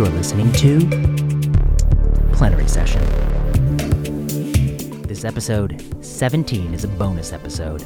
You're 0.00 0.08
listening 0.08 0.50
to 0.52 0.78
Plenary 2.32 2.66
Session. 2.68 3.02
This 5.02 5.26
episode 5.26 5.84
17 6.02 6.72
is 6.72 6.84
a 6.84 6.88
bonus 6.88 7.34
episode. 7.34 7.80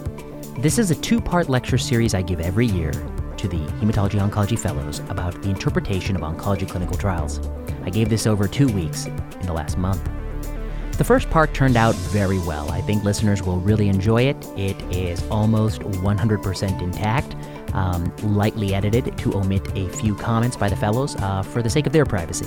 This 0.60 0.78
is 0.78 0.92
a 0.92 0.94
two 0.94 1.20
part 1.20 1.48
lecture 1.48 1.76
series 1.76 2.14
I 2.14 2.22
give 2.22 2.38
every 2.38 2.66
year 2.66 2.92
to 2.92 3.48
the 3.48 3.56
Hematology 3.80 4.20
Oncology 4.20 4.56
Fellows 4.56 5.00
about 5.08 5.42
the 5.42 5.50
interpretation 5.50 6.14
of 6.14 6.22
oncology 6.22 6.70
clinical 6.70 6.96
trials. 6.96 7.40
I 7.82 7.90
gave 7.90 8.10
this 8.10 8.28
over 8.28 8.46
two 8.46 8.68
weeks 8.68 9.06
in 9.06 9.46
the 9.46 9.52
last 9.52 9.76
month. 9.76 10.08
The 10.96 11.02
first 11.02 11.28
part 11.30 11.52
turned 11.52 11.76
out 11.76 11.96
very 11.96 12.38
well. 12.38 12.70
I 12.70 12.80
think 12.80 13.02
listeners 13.02 13.42
will 13.42 13.58
really 13.58 13.88
enjoy 13.88 14.22
it. 14.22 14.36
It 14.56 14.80
is 14.94 15.20
almost 15.30 15.80
100% 15.80 16.80
intact, 16.80 17.33
um, 17.74 18.14
lightly 18.22 18.74
edited 18.74 19.16
to 19.18 19.34
omit 19.34 19.76
a 19.76 19.88
few 19.90 20.14
comments 20.14 20.56
by 20.56 20.68
the 20.68 20.76
fellows 20.76 21.16
uh, 21.16 21.42
for 21.42 21.62
the 21.62 21.70
sake 21.70 21.86
of 21.86 21.92
their 21.92 22.06
privacy. 22.06 22.46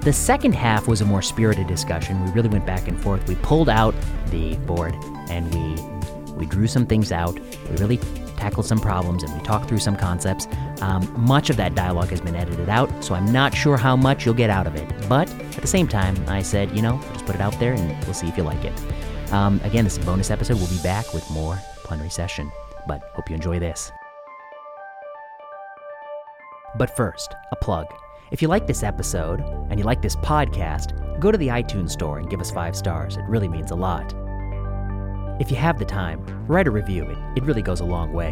The 0.00 0.12
second 0.12 0.54
half 0.54 0.86
was 0.86 1.00
a 1.00 1.04
more 1.04 1.22
spirited 1.22 1.66
discussion. 1.66 2.24
We 2.24 2.30
really 2.30 2.48
went 2.48 2.66
back 2.66 2.88
and 2.88 3.00
forth. 3.00 3.26
We 3.28 3.34
pulled 3.36 3.68
out 3.68 3.94
the 4.30 4.56
board 4.58 4.94
and 5.28 5.52
we 5.54 5.82
we 6.38 6.46
drew 6.46 6.68
some 6.68 6.86
things 6.86 7.10
out. 7.10 7.34
We 7.68 7.76
really 7.78 7.98
tackled 8.36 8.64
some 8.64 8.78
problems 8.78 9.24
and 9.24 9.34
we 9.34 9.40
talked 9.40 9.68
through 9.68 9.80
some 9.80 9.96
concepts. 9.96 10.46
Um, 10.80 11.12
much 11.18 11.50
of 11.50 11.56
that 11.56 11.74
dialogue 11.74 12.10
has 12.10 12.20
been 12.20 12.36
edited 12.36 12.68
out, 12.68 12.88
so 13.04 13.16
I'm 13.16 13.32
not 13.32 13.52
sure 13.54 13.76
how 13.76 13.96
much 13.96 14.24
you'll 14.24 14.34
get 14.34 14.48
out 14.48 14.68
of 14.68 14.76
it. 14.76 14.88
But 15.08 15.28
at 15.28 15.60
the 15.60 15.66
same 15.66 15.88
time, 15.88 16.16
I 16.28 16.42
said, 16.42 16.74
you 16.76 16.80
know, 16.80 17.00
just 17.12 17.26
put 17.26 17.34
it 17.34 17.40
out 17.40 17.58
there 17.58 17.72
and 17.72 18.04
we'll 18.04 18.14
see 18.14 18.28
if 18.28 18.36
you 18.36 18.44
like 18.44 18.64
it. 18.64 18.72
Um, 19.32 19.60
again, 19.64 19.84
this 19.84 19.98
is 19.98 20.02
a 20.02 20.06
bonus 20.06 20.30
episode. 20.30 20.58
We'll 20.58 20.68
be 20.68 20.82
back 20.82 21.12
with 21.12 21.28
more 21.30 21.58
plenary 21.82 22.10
session, 22.10 22.50
but 22.86 23.02
hope 23.14 23.28
you 23.28 23.34
enjoy 23.34 23.58
this. 23.58 23.90
But 26.78 26.96
first, 26.96 27.34
a 27.50 27.56
plug. 27.56 27.86
If 28.30 28.40
you 28.40 28.46
like 28.46 28.66
this 28.66 28.84
episode 28.84 29.40
and 29.40 29.80
you 29.80 29.84
like 29.84 30.00
this 30.00 30.14
podcast, 30.16 31.18
go 31.18 31.32
to 31.32 31.38
the 31.38 31.48
iTunes 31.48 31.90
store 31.90 32.18
and 32.18 32.30
give 32.30 32.40
us 32.40 32.52
five 32.52 32.76
stars. 32.76 33.16
It 33.16 33.24
really 33.24 33.48
means 33.48 33.72
a 33.72 33.74
lot. 33.74 34.14
If 35.40 35.50
you 35.50 35.56
have 35.56 35.78
the 35.78 35.84
time, 35.84 36.24
write 36.46 36.68
a 36.68 36.70
review. 36.70 37.04
It, 37.04 37.18
it 37.38 37.44
really 37.44 37.62
goes 37.62 37.80
a 37.80 37.84
long 37.84 38.12
way. 38.12 38.30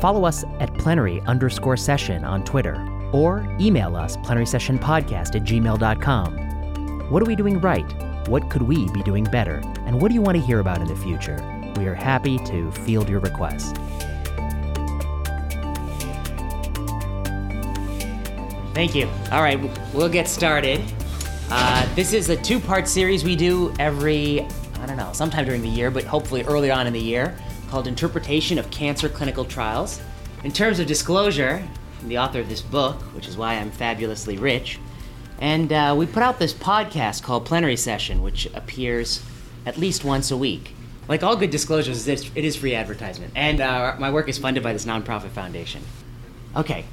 Follow 0.00 0.24
us 0.24 0.44
at 0.60 0.72
plenary 0.78 1.20
underscore 1.22 1.76
session 1.76 2.24
on 2.24 2.44
Twitter 2.44 2.76
or 3.12 3.46
email 3.60 3.96
us 3.96 4.16
plenarysessionpodcast 4.18 5.34
at 5.34 5.42
gmail.com. 5.42 7.10
What 7.10 7.22
are 7.22 7.26
we 7.26 7.36
doing 7.36 7.60
right? 7.60 8.28
What 8.28 8.50
could 8.50 8.62
we 8.62 8.88
be 8.90 9.02
doing 9.02 9.24
better? 9.24 9.62
And 9.86 10.00
what 10.00 10.08
do 10.08 10.14
you 10.14 10.22
want 10.22 10.36
to 10.36 10.42
hear 10.44 10.60
about 10.60 10.80
in 10.80 10.86
the 10.86 10.96
future? 10.96 11.36
We 11.76 11.86
are 11.86 11.94
happy 11.94 12.38
to 12.38 12.70
field 12.72 13.08
your 13.08 13.20
requests. 13.20 13.72
Thank 18.76 18.94
you. 18.94 19.08
All 19.32 19.40
right, 19.40 19.58
we'll 19.94 20.10
get 20.10 20.28
started. 20.28 20.82
Uh, 21.48 21.94
this 21.94 22.12
is 22.12 22.28
a 22.28 22.36
two 22.36 22.60
part 22.60 22.86
series 22.86 23.24
we 23.24 23.34
do 23.34 23.72
every, 23.78 24.42
I 24.42 24.84
don't 24.84 24.98
know, 24.98 25.14
sometime 25.14 25.46
during 25.46 25.62
the 25.62 25.68
year, 25.68 25.90
but 25.90 26.04
hopefully 26.04 26.42
early 26.42 26.70
on 26.70 26.86
in 26.86 26.92
the 26.92 27.00
year, 27.00 27.34
called 27.70 27.86
Interpretation 27.86 28.58
of 28.58 28.70
Cancer 28.70 29.08
Clinical 29.08 29.46
Trials. 29.46 30.02
In 30.44 30.52
terms 30.52 30.78
of 30.78 30.86
disclosure, 30.86 31.66
I'm 32.02 32.08
the 32.08 32.18
author 32.18 32.40
of 32.40 32.50
this 32.50 32.60
book, 32.60 33.00
which 33.14 33.26
is 33.26 33.38
why 33.38 33.54
I'm 33.54 33.70
fabulously 33.70 34.36
rich. 34.36 34.78
And 35.38 35.72
uh, 35.72 35.94
we 35.96 36.04
put 36.04 36.22
out 36.22 36.38
this 36.38 36.52
podcast 36.52 37.22
called 37.22 37.46
Plenary 37.46 37.76
Session, 37.76 38.20
which 38.20 38.44
appears 38.52 39.24
at 39.64 39.78
least 39.78 40.04
once 40.04 40.30
a 40.30 40.36
week. 40.36 40.72
Like 41.08 41.22
all 41.22 41.34
good 41.34 41.48
disclosures, 41.48 42.06
it 42.06 42.36
is 42.36 42.56
free 42.56 42.74
advertisement. 42.74 43.32
And 43.36 43.62
uh, 43.62 43.96
my 43.98 44.10
work 44.10 44.28
is 44.28 44.36
funded 44.36 44.62
by 44.62 44.74
this 44.74 44.84
nonprofit 44.84 45.30
foundation. 45.30 45.80
Okay, 46.54 46.84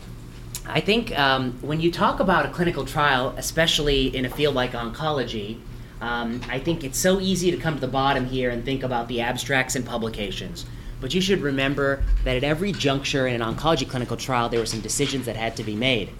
I 0.66 0.80
think 0.80 1.18
um, 1.18 1.54
when 1.62 1.82
you 1.82 1.92
talk 1.92 2.20
about 2.20 2.46
a 2.46 2.50
clinical 2.50 2.86
trial, 2.86 3.34
especially 3.38 4.16
in 4.16 4.26
a 4.26 4.30
field 4.30 4.56
like 4.56 4.72
oncology, 4.72 5.60
um, 6.00 6.42
I 6.50 6.60
think 6.60 6.84
it's 6.84 6.98
so 6.98 7.20
easy 7.20 7.52
to 7.52 7.58
come 7.58 7.76
to 7.76 7.82
the 7.82 7.88
bottom 7.88 8.26
here 8.26 8.50
and 8.50 8.64
think 8.64 8.84
about 8.84 9.08
the 9.08 9.22
abstracts 9.22 9.76
and 9.76 9.86
publications. 9.86 10.66
But 11.02 11.14
you 11.14 11.20
should 11.20 11.42
remember 11.42 12.04
that 12.24 12.38
at 12.38 12.46
every 12.46 12.72
juncture 12.72 13.28
in 13.28 13.42
an 13.42 13.56
oncology 13.56 13.88
clinical 13.88 14.16
trial, 14.16 14.48
there 14.48 14.60
were 14.60 14.66
some 14.66 14.80
decisions 14.80 15.26
that 15.26 15.36
had 15.36 15.58
to 15.58 15.64
be 15.64 15.76
made. 15.76 16.12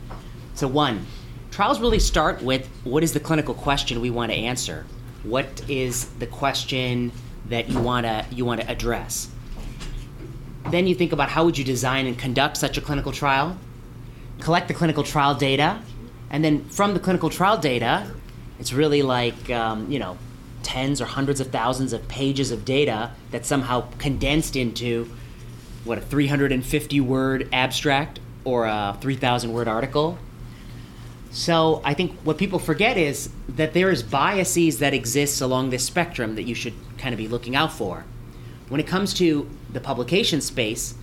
So, 0.56 0.68
one, 0.68 1.06
trials 1.52 1.80
really 1.80 2.00
start 2.00 2.42
with 2.42 2.68
what 2.84 3.02
is 3.02 3.14
the 3.14 3.20
clinical 3.22 3.54
question 3.54 4.02
we 4.02 4.10
want 4.10 4.32
to 4.32 4.38
answer? 4.38 4.86
What 5.24 5.70
is 5.70 6.10
the 6.20 6.28
question 6.28 7.14
that 7.48 7.70
you 7.70 7.80
want 7.80 8.06
to 8.06 8.26
you 8.30 8.44
want 8.44 8.60
to 8.60 8.70
address? 8.70 9.30
Then 10.70 10.86
you 10.86 10.96
think 10.96 11.14
about 11.14 11.30
how 11.30 11.46
would 11.46 11.58
you 11.58 11.64
design 11.64 12.06
and 12.08 12.18
conduct 12.18 12.58
such 12.58 12.78
a 12.78 12.82
clinical 12.82 13.14
trial? 13.14 13.58
Collect 14.44 14.68
the 14.68 14.74
clinical 14.74 15.04
trial 15.04 15.34
data, 15.36 15.82
and 16.30 16.44
then 16.44 16.66
from 16.66 16.94
the 16.94 17.00
clinical 17.00 17.30
trial 17.30 17.58
data, 17.58 18.12
it's 18.60 18.74
really 18.74 19.02
like 19.02 19.50
um, 19.50 19.90
you 19.90 20.00
know 20.00 20.18
tens 20.64 21.02
or 21.02 21.06
hundreds 21.06 21.40
of 21.40 21.48
thousands 21.48 21.94
of 21.94 22.08
pages 22.08 22.52
of 22.52 22.64
data 22.66 23.12
that's 23.32 23.48
somehow 23.48 23.82
condensed 23.98 24.56
into 24.56 25.10
what 25.84 25.98
a 25.98 26.02
350 26.02 27.02
word 27.02 27.50
abstract 27.52 28.20
or 28.46 28.66
a 28.66 28.98
3,000 29.02 29.52
word 29.52 29.68
article. 29.68 30.18
So 31.32 31.82
I 31.84 31.94
think 31.94 32.18
what 32.24 32.38
people 32.38 32.60
forget 32.60 32.96
is 32.98 33.30
that 33.50 33.74
there 33.74 33.90
is 33.90 34.04
biases 34.04 34.80
that 34.80 34.94
exist 34.94 35.42
along 35.42 35.70
this 35.70 35.84
spectrum 35.84 36.36
that 36.36 36.44
you 36.44 36.56
should 36.56 36.74
kind 36.98 37.14
of 37.14 37.18
be 37.18 37.28
looking 37.28 37.56
out 37.56 37.74
for. 37.74 38.06
When 38.70 38.80
it 38.80 38.88
comes 38.88 39.14
to 39.16 39.50
the 39.72 39.82
publication 39.82 40.40
space, 40.40 40.96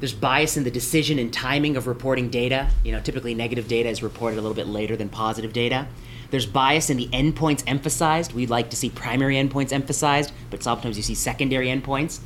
there's 0.00 0.12
bias 0.12 0.56
in 0.56 0.64
the 0.64 0.70
decision 0.70 1.18
and 1.18 1.32
timing 1.32 1.76
of 1.76 1.86
reporting 1.86 2.28
data. 2.28 2.68
You 2.84 2.92
know, 2.92 3.00
typically 3.00 3.34
negative 3.34 3.66
data 3.66 3.88
is 3.88 4.02
reported 4.02 4.38
a 4.38 4.42
little 4.42 4.54
bit 4.54 4.66
later 4.66 4.96
than 4.96 5.08
positive 5.08 5.52
data. 5.52 5.86
There's 6.30 6.46
bias 6.46 6.90
in 6.90 6.96
the 6.96 7.08
endpoints 7.08 7.62
emphasized. 7.66 8.32
We'd 8.32 8.50
like 8.50 8.70
to 8.70 8.76
see 8.76 8.90
primary 8.90 9.36
endpoints 9.36 9.72
emphasized, 9.72 10.32
but 10.50 10.62
sometimes 10.62 10.96
you 10.96 11.02
see 11.02 11.14
secondary 11.14 11.68
endpoints. 11.68 12.20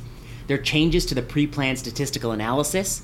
There 0.47 0.57
are 0.59 0.61
changes 0.61 1.05
to 1.07 1.15
the 1.15 1.21
pre 1.21 1.47
planned 1.47 1.79
statistical 1.79 2.31
analysis. 2.31 3.03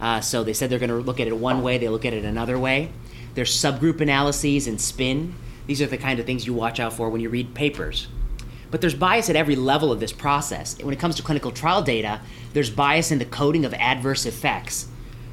Uh, 0.00 0.20
so 0.20 0.42
they 0.42 0.54
said 0.54 0.70
they're 0.70 0.78
going 0.78 0.88
to 0.88 0.96
look 0.96 1.20
at 1.20 1.28
it 1.28 1.36
one 1.36 1.62
way, 1.62 1.78
they 1.78 1.88
look 1.88 2.06
at 2.06 2.14
it 2.14 2.24
another 2.24 2.58
way. 2.58 2.90
There's 3.34 3.54
subgroup 3.54 4.00
analyses 4.00 4.66
and 4.66 4.80
spin. 4.80 5.34
These 5.66 5.82
are 5.82 5.86
the 5.86 5.98
kind 5.98 6.18
of 6.18 6.26
things 6.26 6.46
you 6.46 6.54
watch 6.54 6.80
out 6.80 6.94
for 6.94 7.10
when 7.10 7.20
you 7.20 7.28
read 7.28 7.54
papers. 7.54 8.08
But 8.70 8.80
there's 8.80 8.94
bias 8.94 9.28
at 9.28 9.36
every 9.36 9.56
level 9.56 9.90
of 9.90 10.00
this 10.00 10.12
process. 10.12 10.78
When 10.80 10.94
it 10.94 11.00
comes 11.00 11.16
to 11.16 11.22
clinical 11.22 11.50
trial 11.50 11.82
data, 11.82 12.20
there's 12.52 12.70
bias 12.70 13.10
in 13.10 13.18
the 13.18 13.24
coding 13.24 13.64
of 13.64 13.74
adverse 13.74 14.26
effects. 14.26 14.88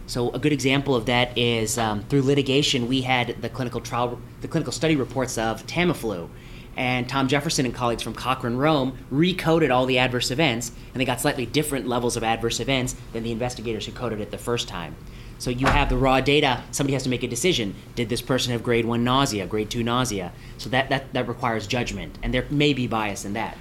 So 0.07 0.31
a 0.31 0.39
good 0.39 0.53
example 0.53 0.95
of 0.95 1.05
that 1.07 1.37
is 1.37 1.77
um, 1.77 2.03
through 2.03 2.21
litigation, 2.21 2.87
we 2.87 3.01
had 3.01 3.41
the 3.41 3.49
clinical 3.49 3.81
trial, 3.81 4.19
the 4.41 4.47
clinical 4.47 4.71
study 4.71 4.95
reports 4.95 5.37
of 5.37 5.67
Tamiflu, 5.67 6.29
and 6.77 7.09
Tom 7.09 7.27
Jefferson 7.27 7.65
and 7.65 7.75
colleagues 7.75 8.03
from 8.03 8.13
Cochrane 8.13 8.55
Rome 8.55 8.97
recoded 9.11 9.73
all 9.73 9.85
the 9.85 9.97
adverse 9.97 10.31
events, 10.31 10.71
and 10.93 11.01
they 11.01 11.05
got 11.05 11.19
slightly 11.19 11.45
different 11.45 11.87
levels 11.87 12.15
of 12.15 12.23
adverse 12.23 12.59
events 12.59 12.95
than 13.11 13.23
the 13.23 13.31
investigators 13.31 13.85
who 13.85 13.91
coded 13.91 14.21
it 14.21 14.31
the 14.31 14.37
first 14.37 14.67
time. 14.67 14.95
So 15.39 15.49
you 15.49 15.67
have 15.67 15.89
the 15.89 15.97
raw 15.97 16.19
data. 16.19 16.63
Somebody 16.71 16.93
has 16.93 17.03
to 17.03 17.09
make 17.09 17.23
a 17.23 17.27
decision. 17.27 17.75
Did 17.95 18.09
this 18.09 18.21
person 18.21 18.51
have 18.51 18.63
grade 18.63 18.85
one 18.85 19.03
nausea, 19.03 19.45
grade 19.45 19.69
two 19.69 19.83
nausea? 19.83 20.31
So 20.57 20.69
that, 20.69 20.89
that, 20.89 21.13
that 21.13 21.27
requires 21.27 21.67
judgment, 21.67 22.17
and 22.23 22.33
there 22.33 22.45
may 22.49 22.73
be 22.73 22.87
bias 22.87 23.23
in 23.23 23.33
that. 23.33 23.57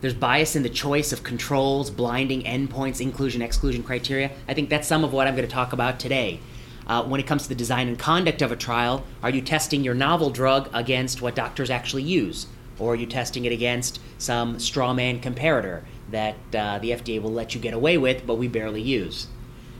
There's 0.00 0.14
bias 0.14 0.56
in 0.56 0.64
the 0.64 0.68
choice 0.68 1.12
of 1.12 1.22
controls, 1.22 1.88
blinding 1.88 2.42
endpoints, 2.42 3.00
inclusion, 3.00 3.40
exclusion 3.40 3.84
criteria. 3.84 4.32
I 4.48 4.54
think 4.54 4.68
that's 4.68 4.88
some 4.88 5.04
of 5.04 5.12
what 5.12 5.28
I'm 5.28 5.36
going 5.36 5.46
to 5.46 5.54
talk 5.54 5.72
about 5.72 6.00
today. 6.00 6.40
Uh, 6.88 7.04
when 7.04 7.20
it 7.20 7.26
comes 7.26 7.44
to 7.44 7.48
the 7.48 7.54
design 7.54 7.86
and 7.86 7.96
conduct 7.96 8.42
of 8.42 8.50
a 8.50 8.56
trial, 8.56 9.04
are 9.22 9.30
you 9.30 9.40
testing 9.40 9.84
your 9.84 9.94
novel 9.94 10.30
drug 10.30 10.68
against 10.74 11.22
what 11.22 11.36
doctors 11.36 11.70
actually 11.70 12.02
use? 12.02 12.46
Or 12.80 12.94
are 12.94 12.96
you 12.96 13.06
testing 13.06 13.44
it 13.44 13.52
against 13.52 14.00
some 14.18 14.58
straw 14.58 14.92
man 14.92 15.20
comparator 15.20 15.82
that 16.10 16.34
uh, 16.52 16.80
the 16.80 16.90
FDA 16.90 17.22
will 17.22 17.32
let 17.32 17.54
you 17.54 17.60
get 17.60 17.72
away 17.72 17.96
with, 17.96 18.26
but 18.26 18.34
we 18.34 18.48
barely 18.48 18.82
use? 18.82 19.28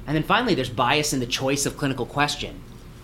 And 0.07 0.17
then 0.17 0.23
finally, 0.23 0.55
there's 0.55 0.71
bias 0.71 1.13
in 1.13 1.21
the 1.21 1.27
choice 1.27 1.67
of 1.67 1.77
clinical 1.77 2.07
question. 2.07 2.61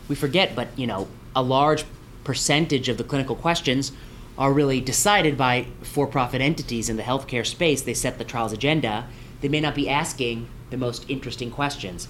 We 0.08 0.14
forget, 0.14 0.56
but 0.56 0.68
you 0.76 0.86
know, 0.86 1.08
a 1.36 1.42
large 1.42 1.84
percentage 2.24 2.88
of 2.88 2.98
the 2.98 3.04
clinical 3.04 3.36
questions 3.36 3.92
are 4.36 4.52
really 4.52 4.80
decided 4.80 5.36
by 5.36 5.66
for-profit 5.82 6.40
entities 6.40 6.88
in 6.88 6.96
the 6.96 7.02
healthcare 7.02 7.46
space. 7.46 7.82
They 7.82 7.94
set 7.94 8.18
the 8.18 8.24
trial's 8.24 8.52
agenda. 8.52 9.06
They 9.40 9.48
may 9.48 9.60
not 9.60 9.74
be 9.74 9.88
asking 9.88 10.48
the 10.70 10.76
most 10.76 11.08
interesting 11.08 11.50
questions. 11.50 12.08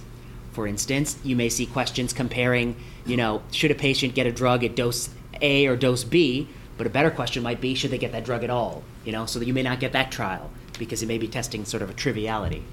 For 0.51 0.67
instance, 0.67 1.17
you 1.23 1.35
may 1.35 1.49
see 1.49 1.65
questions 1.65 2.13
comparing, 2.13 2.75
you 3.05 3.17
know, 3.17 3.41
should 3.51 3.71
a 3.71 3.75
patient 3.75 4.13
get 4.13 4.27
a 4.27 4.31
drug 4.31 4.63
at 4.63 4.75
dose 4.75 5.09
A 5.41 5.67
or 5.67 5.75
dose 5.75 6.03
B? 6.03 6.47
But 6.77 6.87
a 6.87 6.89
better 6.89 7.11
question 7.11 7.43
might 7.43 7.61
be, 7.61 7.75
should 7.75 7.91
they 7.91 7.97
get 7.97 8.11
that 8.11 8.25
drug 8.25 8.43
at 8.43 8.49
all? 8.49 8.83
You 9.05 9.11
know, 9.11 9.25
so 9.25 9.39
that 9.39 9.45
you 9.45 9.53
may 9.53 9.63
not 9.63 9.79
get 9.79 9.93
that 9.93 10.11
trial 10.11 10.49
because 10.77 11.01
it 11.01 11.07
may 11.07 11.17
be 11.17 11.27
testing 11.27 11.65
sort 11.65 11.83
of 11.83 11.89
a 11.89 11.93
triviality. 11.93 12.63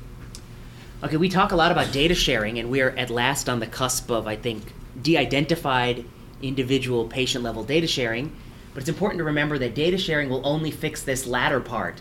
Okay, 1.05 1.19
we 1.19 1.29
talk 1.29 1.53
a 1.53 1.57
lot 1.57 1.71
about 1.71 1.93
data 1.93 2.15
sharing, 2.15 2.59
and 2.59 2.71
we're 2.71 2.89
at 2.91 3.11
last 3.11 3.51
on 3.51 3.61
the 3.61 3.67
cusp 3.67 4.11
of, 4.11 4.27
I 4.27 4.35
think, 4.35 4.73
de 5.03 5.19
identified 5.19 6.07
individual 6.41 7.07
patient 7.07 7.45
level 7.45 7.65
data 7.65 7.87
sharing. 7.87 8.35
But 8.73 8.81
it's 8.81 8.89
important 8.89 9.19
to 9.19 9.25
remember 9.25 9.59
that 9.59 9.75
data 9.75 9.99
sharing 9.99 10.31
will 10.31 10.47
only 10.47 10.71
fix 10.71 11.03
this 11.03 11.27
latter 11.27 11.61
part. 11.61 12.01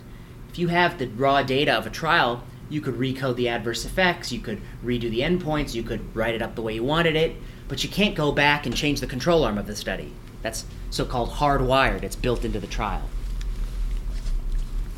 If 0.49 0.57
you 0.57 0.69
have 0.69 0.97
the 0.97 1.07
raw 1.07 1.43
data 1.43 1.73
of 1.73 1.85
a 1.85 1.89
trial, 1.89 2.43
you 2.69 2.79
could 2.79 2.95
recode 2.95 3.35
the 3.35 3.49
adverse 3.49 3.83
effects, 3.83 4.31
you 4.31 4.39
could 4.39 4.61
redo 4.83 5.09
the 5.09 5.19
endpoints, 5.19 5.73
you 5.73 5.83
could 5.83 6.15
write 6.15 6.33
it 6.33 6.41
up 6.41 6.55
the 6.55 6.61
way 6.61 6.75
you 6.75 6.83
wanted 6.83 7.17
it, 7.17 7.35
but 7.67 7.83
you 7.83 7.89
can't 7.89 8.15
go 8.15 8.31
back 8.31 8.65
and 8.65 8.75
change 8.75 9.01
the 9.01 9.07
control 9.07 9.43
arm 9.43 9.57
of 9.57 9.67
the 9.67 9.75
study. 9.75 10.13
That's 10.41 10.65
so 10.89 11.03
called 11.03 11.31
hardwired, 11.31 12.03
it's 12.03 12.15
built 12.15 12.45
into 12.45 12.61
the 12.61 12.67
trial. 12.67 13.03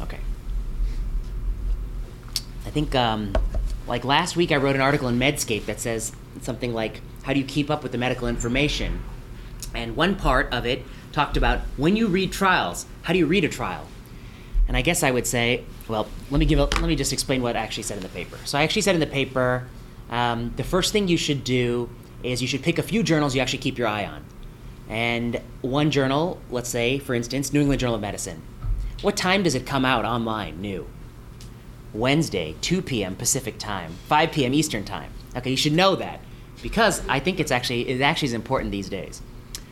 Okay. 0.01 0.19
I 2.65 2.69
think, 2.69 2.93
um, 2.93 3.33
like 3.87 4.03
last 4.03 4.35
week, 4.35 4.51
I 4.51 4.57
wrote 4.57 4.75
an 4.75 4.81
article 4.81 5.07
in 5.07 5.17
Medscape 5.17 5.65
that 5.65 5.79
says 5.79 6.11
something 6.41 6.73
like, 6.73 7.01
How 7.23 7.33
do 7.33 7.39
you 7.39 7.45
keep 7.45 7.69
up 7.69 7.83
with 7.83 7.91
the 7.91 7.97
medical 7.97 8.27
information? 8.27 9.01
And 9.73 9.95
one 9.95 10.15
part 10.15 10.51
of 10.53 10.65
it 10.65 10.83
talked 11.11 11.37
about 11.37 11.59
when 11.77 11.95
you 11.95 12.07
read 12.07 12.31
trials, 12.31 12.85
how 13.03 13.13
do 13.13 13.19
you 13.19 13.25
read 13.25 13.43
a 13.43 13.49
trial? 13.49 13.85
And 14.67 14.75
I 14.75 14.81
guess 14.81 15.03
I 15.03 15.11
would 15.11 15.25
say, 15.25 15.63
well, 15.87 16.07
let 16.29 16.39
me 16.39 16.45
give 16.45 16.59
a, 16.59 16.65
let 16.65 16.83
me 16.83 16.95
just 16.95 17.13
explain 17.13 17.41
what 17.41 17.55
I 17.55 17.59
actually 17.59 17.83
said 17.83 17.97
in 17.97 18.03
the 18.03 18.09
paper. 18.09 18.37
So 18.45 18.57
I 18.57 18.63
actually 18.63 18.81
said 18.81 18.95
in 18.95 18.99
the 18.99 19.07
paper, 19.07 19.67
um, 20.09 20.53
the 20.57 20.63
first 20.63 20.91
thing 20.91 21.07
you 21.07 21.17
should 21.17 21.43
do 21.43 21.89
is 22.23 22.41
you 22.41 22.47
should 22.47 22.63
pick 22.63 22.77
a 22.77 22.83
few 22.83 23.03
journals 23.03 23.35
you 23.35 23.41
actually 23.41 23.59
keep 23.59 23.77
your 23.77 23.87
eye 23.87 24.05
on. 24.05 24.25
And 24.89 25.41
one 25.61 25.91
journal, 25.91 26.39
let's 26.49 26.69
say, 26.69 26.99
for 26.99 27.13
instance, 27.13 27.53
New 27.53 27.61
England 27.61 27.79
Journal 27.79 27.95
of 27.95 28.01
Medicine. 28.01 28.41
What 29.01 29.15
time 29.15 29.43
does 29.43 29.55
it 29.55 29.65
come 29.65 29.85
out 29.85 30.05
online, 30.05 30.59
new? 30.59 30.87
Wednesday, 31.97 32.55
2 32.61 32.81
p.m. 32.81 33.15
Pacific 33.15 33.57
time, 33.57 33.93
5 34.07 34.31
p.m. 34.31 34.53
Eastern 34.53 34.85
time. 34.85 35.11
Okay, 35.35 35.51
you 35.51 35.57
should 35.57 35.73
know 35.73 35.95
that 35.95 36.19
because 36.61 37.01
I 37.07 37.19
think 37.19 37.39
it's 37.39 37.51
actually 37.51 37.87
it 37.87 38.01
actually 38.01 38.27
is 38.27 38.33
important 38.33 38.71
these 38.71 38.89
days. 38.89 39.21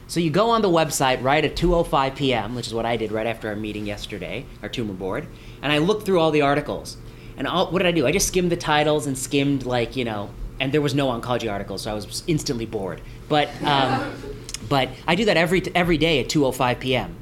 So 0.08 0.20
you 0.20 0.30
go 0.30 0.52
on 0.52 0.62
the 0.62 0.70
website 0.70 1.24
right 1.24 1.44
at 1.44 1.56
2:05 1.56 2.16
p.m., 2.16 2.56
which 2.56 2.68
is 2.68 2.74
what 2.74 2.86
I 2.86 2.98
did 2.98 3.12
right 3.12 3.26
after 3.26 3.50
our 3.50 3.56
meeting 3.56 3.86
yesterday, 3.86 4.46
our 4.62 4.70
tumor 4.70 4.94
board, 4.94 5.28
and 5.62 5.72
I 5.72 5.80
looked 5.80 6.06
through 6.06 6.20
all 6.20 6.32
the 6.32 6.42
articles. 6.42 6.98
And 7.38 7.48
all, 7.48 7.70
what 7.72 7.80
did 7.80 7.88
I 7.88 7.92
do? 7.92 8.08
I 8.08 8.12
just 8.12 8.28
skimmed 8.28 8.52
the 8.52 8.58
titles 8.58 9.08
and 9.08 9.18
skimmed 9.18 9.66
like 9.66 9.96
you 9.96 10.06
know, 10.06 10.30
and 10.60 10.72
there 10.72 10.82
was 10.82 10.94
no 10.94 11.08
oncology 11.08 11.52
articles, 11.52 11.82
so 11.84 11.92
I 11.92 11.94
was 11.96 12.24
instantly 12.28 12.66
bored. 12.66 13.02
But 13.28 13.50
um, 13.64 14.14
but 14.70 14.90
I 15.08 15.16
do 15.16 15.26
that 15.26 15.38
every 15.38 15.64
every 15.74 15.98
day 15.98 16.20
at 16.20 16.28
2:05 16.28 16.80
p.m. 16.80 17.16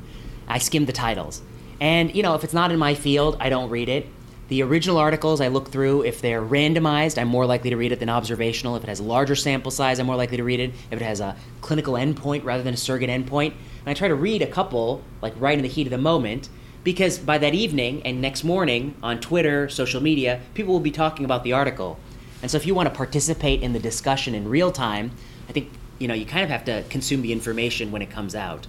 I 0.47 0.57
skim 0.59 0.85
the 0.85 0.93
titles, 0.93 1.41
and 1.79 2.13
you 2.13 2.21
know, 2.21 2.35
if 2.35 2.43
it's 2.43 2.53
not 2.53 2.71
in 2.71 2.79
my 2.79 2.95
field, 2.95 3.37
I 3.39 3.49
don't 3.49 3.69
read 3.69 3.89
it. 3.89 4.07
The 4.53 4.61
original 4.61 4.99
articles 4.99 5.41
I 5.41 5.47
look 5.47 5.69
through, 5.71 6.03
if 6.03 6.21
they're 6.21 6.39
randomized, 6.39 7.19
I'm 7.19 7.27
more 7.27 7.47
likely 7.47 7.71
to 7.71 7.75
read 7.75 7.91
it 7.91 7.99
than 7.99 8.07
observational. 8.07 8.75
If 8.75 8.83
it 8.83 8.87
has 8.87 9.01
larger 9.01 9.33
sample 9.33 9.71
size, 9.71 9.97
I'm 9.97 10.05
more 10.05 10.15
likely 10.15 10.37
to 10.37 10.43
read 10.43 10.59
it. 10.59 10.75
If 10.91 11.01
it 11.01 11.03
has 11.03 11.21
a 11.21 11.35
clinical 11.61 11.95
endpoint 11.95 12.43
rather 12.43 12.61
than 12.61 12.75
a 12.75 12.77
surrogate 12.77 13.09
endpoint. 13.09 13.53
And 13.53 13.87
I 13.87 13.95
try 13.95 14.09
to 14.09 14.13
read 14.13 14.43
a 14.43 14.45
couple, 14.45 15.01
like 15.23 15.33
right 15.39 15.57
in 15.57 15.63
the 15.63 15.67
heat 15.67 15.87
of 15.87 15.89
the 15.89 15.97
moment, 15.97 16.49
because 16.83 17.17
by 17.17 17.39
that 17.39 17.55
evening 17.55 18.03
and 18.05 18.21
next 18.21 18.43
morning 18.43 18.93
on 19.01 19.19
Twitter, 19.19 19.69
social 19.69 20.03
media, 20.03 20.39
people 20.53 20.71
will 20.71 20.79
be 20.79 20.91
talking 20.91 21.25
about 21.25 21.43
the 21.43 21.53
article. 21.53 21.97
And 22.43 22.51
so 22.51 22.57
if 22.57 22.67
you 22.67 22.75
want 22.75 22.87
to 22.87 22.93
participate 22.95 23.63
in 23.63 23.73
the 23.73 23.79
discussion 23.79 24.35
in 24.35 24.47
real 24.47 24.71
time, 24.71 25.13
I 25.49 25.51
think 25.51 25.71
you 25.97 26.07
know 26.07 26.13
you 26.13 26.27
kind 26.27 26.43
of 26.43 26.51
have 26.51 26.65
to 26.65 26.83
consume 26.91 27.23
the 27.23 27.33
information 27.33 27.91
when 27.91 28.03
it 28.03 28.11
comes 28.11 28.35
out. 28.35 28.67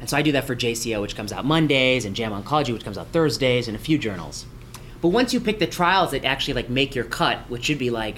And 0.00 0.10
so 0.10 0.18
I 0.18 0.22
do 0.22 0.32
that 0.32 0.44
for 0.44 0.54
JCO, 0.54 1.00
which 1.00 1.16
comes 1.16 1.32
out 1.32 1.46
Mondays, 1.46 2.04
and 2.04 2.14
JAMA 2.14 2.42
Oncology, 2.42 2.74
which 2.74 2.84
comes 2.84 2.98
out 2.98 3.06
Thursdays, 3.06 3.68
and 3.68 3.74
a 3.74 3.80
few 3.80 3.96
journals. 3.96 4.44
But 5.04 5.10
once 5.10 5.34
you 5.34 5.40
pick 5.40 5.58
the 5.58 5.66
trials 5.66 6.12
that 6.12 6.24
actually 6.24 6.54
like 6.54 6.70
make 6.70 6.94
your 6.94 7.04
cut, 7.04 7.40
which 7.50 7.64
should 7.64 7.78
be 7.78 7.90
like, 7.90 8.16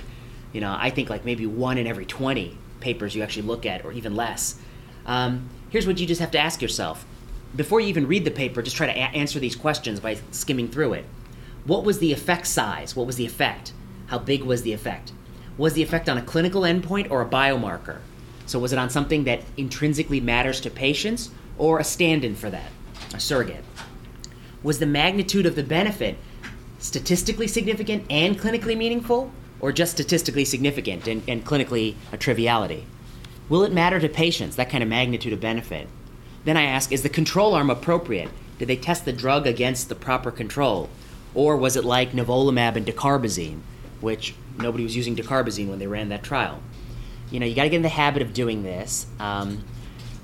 you 0.53 0.61
know, 0.61 0.73
I 0.79 0.91
think 0.91 1.11
like 1.11 1.25
maybe 1.25 1.45
one 1.45 1.79
in 1.79 1.87
every 1.89 2.07
20 2.07 2.57
papers 2.79 3.13
you 3.13 3.25
actually 3.25 3.43
look 3.43 3.67
at, 3.67 3.85
or 3.85 3.91
even 3.91 4.15
less. 4.15 4.55
Um, 5.05 5.51
here's 5.71 5.85
what 5.85 5.99
you 5.99 6.07
just 6.07 6.21
have 6.21 6.31
to 6.31 6.39
ask 6.39 6.63
yourself. 6.63 7.05
Before 7.57 7.81
you 7.81 7.89
even 7.89 8.07
read 8.07 8.25
the 8.25 8.31
paper, 8.31 8.63
just 8.63 8.77
try 8.77 8.87
to 8.87 8.93
a- 8.93 9.17
answer 9.19 9.41
these 9.41 9.57
questions 9.57 9.99
by 9.99 10.19
skimming 10.31 10.69
through 10.69 10.93
it. 10.93 11.07
What 11.65 11.83
was 11.83 11.99
the 11.99 12.13
effect 12.13 12.47
size? 12.47 12.95
What 12.95 13.09
was 13.09 13.17
the 13.17 13.27
effect? 13.27 13.73
How 14.07 14.21
big 14.21 14.45
was 14.45 14.63
the 14.63 14.73
effect? 14.73 15.11
Was 15.59 15.73
the 15.73 15.83
effect 15.83 16.09
on 16.09 16.19
a 16.19 16.23
clinical 16.23 16.63
endpoint 16.63 17.11
or 17.11 17.21
a 17.21 17.29
biomarker? 17.29 17.99
So 18.47 18.61
was 18.61 18.73
it 18.73 18.79
on 18.79 18.91
something 18.91 19.25
that 19.25 19.43
intrinsically 19.57 20.21
matters 20.21 20.61
to 20.61 20.71
patients 20.71 21.33
or 21.59 21.81
a 21.81 21.85
stand 21.85 22.25
in 22.25 22.37
for 22.37 22.49
that, 22.51 22.71
a 23.13 23.19
surrogate? 23.19 23.65
Was 24.63 24.79
the 24.79 24.87
magnitude 24.87 25.47
of 25.47 25.57
the 25.57 25.65
benefit 25.65 26.17
statistically 26.79 27.47
significant 27.47 28.05
and 28.11 28.39
clinically 28.39 28.77
meaningful, 28.77 29.31
or 29.61 29.73
just 29.73 29.93
statistically 29.93 30.45
significant 30.45 31.07
and, 31.07 31.23
and 31.29 31.45
clinically 31.45 31.95
a 32.13 32.17
triviality? 32.17 32.87
Will 33.49 33.63
it 33.63 33.73
matter 33.73 34.01
to 34.01 34.09
patients, 34.09 34.57
that 34.57 34.71
kind 34.71 34.83
of 34.83 34.89
magnitude 34.89 35.33
of 35.33 35.41
benefit? 35.41 35.89
Then 36.45 36.57
I 36.57 36.65
ask, 36.65 36.93
is 36.93 37.03
the 37.03 37.09
control 37.09 37.55
arm 37.55 37.71
appropriate? 37.71 38.29
Did 38.59 38.69
they 38.69 38.77
test 38.77 39.05
the 39.05 39.13
drug 39.13 39.47
against 39.47 39.89
the 39.89 39.95
proper 39.95 40.31
control? 40.31 40.89
Or 41.35 41.57
was 41.57 41.77
it 41.77 41.85
like 41.85 42.13
nivolumab 42.13 42.77
and 42.77 42.87
dacarbazine, 42.87 43.61
which 44.01 44.35
nobody 44.59 44.85
was 44.85 44.97
using 44.97 45.15
dacarbazine 45.15 45.69
when 45.69 45.79
they 45.79 45.87
ran 45.87 46.09
that 46.09 46.23
trial? 46.23 46.61
You 47.31 47.41
know, 47.41 47.47
you 47.47 47.55
got 47.55 47.65
to 47.65 47.71
get 47.71 47.77
in 47.77 47.83
the 47.83 47.89
habit 47.89 48.23
of 48.23 48.33
doing 48.33 48.63
this, 48.63 49.07
um, 49.19 49.65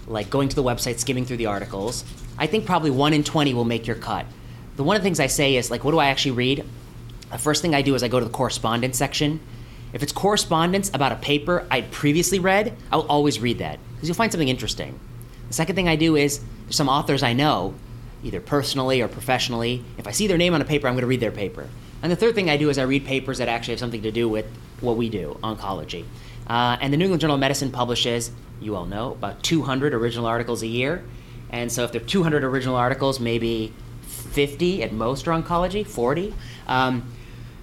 like 0.07 0.31
going 0.31 0.49
to 0.49 0.57
the 0.57 0.63
website, 0.63 0.99
skimming 0.99 1.27
through 1.27 1.37
the 1.39 1.47
articles. 1.47 2.05
I 2.39 2.47
think 2.47 2.65
probably 2.65 2.91
1 2.91 3.13
in 3.13 3.25
20 3.25 3.55
will 3.55 3.65
make 3.65 3.87
your 3.87 3.97
cut 3.97 4.27
the 4.77 4.85
one 4.85 4.97
of 4.97 5.03
the 5.03 5.07
things 5.07 5.21
I 5.21 5.27
say 5.27 5.57
is 5.57 5.71
like, 5.71 5.85
what 5.85 5.91
do 5.91 5.99
I 5.99 6.07
actually 6.07 6.33
read? 6.33 6.65
The 7.31 7.39
first 7.39 7.63
thing 7.63 7.75
I 7.75 7.83
do 7.83 7.95
is 7.95 8.03
I 8.03 8.09
go 8.09 8.19
to 8.19 8.25
the 8.25 8.31
correspondence 8.31 8.97
section. 8.97 9.41
If 9.93 10.03
it's 10.03 10.13
correspondence 10.13 10.91
about 10.95 11.13
a 11.13 11.17
paper 11.17 11.67
I'd 11.71 11.91
previously 11.91 12.39
read, 12.39 12.77
I'll 12.91 13.03
always 13.03 13.41
read 13.41 13.59
that 13.59 13.79
because 13.95 14.09
you'll 14.09 14.17
find 14.17 14.33
something 14.33 14.49
interesting. 14.49 14.99
The 15.49 15.55
second 15.55 15.77
thing 15.77 15.89
I 15.89 15.97
do 15.97 16.17
is 16.17 16.41
there's 16.65 16.77
some 16.77 16.89
authors 16.89 17.23
I 17.23 17.35
know, 17.35 17.75
either 18.25 18.41
personally 18.41 19.03
or 19.03 19.09
professionally. 19.09 19.85
If 19.99 20.07
I 20.07 20.13
see 20.13 20.27
their 20.27 20.39
name 20.39 20.55
on 20.55 20.63
a 20.63 20.65
paper, 20.65 20.89
I'm 20.89 20.95
going 20.95 21.03
to 21.03 21.07
read 21.07 21.21
their 21.21 21.31
paper. 21.31 21.69
And 22.03 22.11
the 22.11 22.17
third 22.17 22.35
thing 22.35 22.51
I 22.51 22.57
do 22.57 22.71
is 22.71 22.79
I 22.79 22.83
read 22.83 23.05
papers 23.05 23.39
that 23.39 23.49
actually 23.49 23.73
have 23.73 23.81
something 23.81 24.03
to 24.03 24.11
do 24.11 24.29
with 24.29 24.47
what 24.81 24.97
we 24.97 25.09
do, 25.09 25.39
oncology. 25.43 26.05
Uh, 26.47 26.77
and 26.81 26.93
the 26.93 26.97
New 26.97 27.05
England 27.05 27.21
Journal 27.21 27.35
of 27.35 27.41
Medicine 27.41 27.71
publishes, 27.71 28.33
you 28.61 28.75
all 28.75 28.87
know, 28.87 29.13
about 29.13 29.43
200 29.43 29.95
original 29.95 30.27
articles 30.27 30.63
a 30.63 30.67
year. 30.67 31.05
And 31.51 31.71
so 31.71 31.85
if 31.85 31.93
there 31.93 32.01
are 32.01 32.05
200 32.05 32.45
original 32.45 32.77
articles, 32.77 33.21
maybe 33.21 33.73
50 34.33 34.83
at 34.83 34.93
most 34.93 35.29
are 35.29 35.41
oncology, 35.41 35.87
40. 35.87 36.35
Um, 36.67 37.05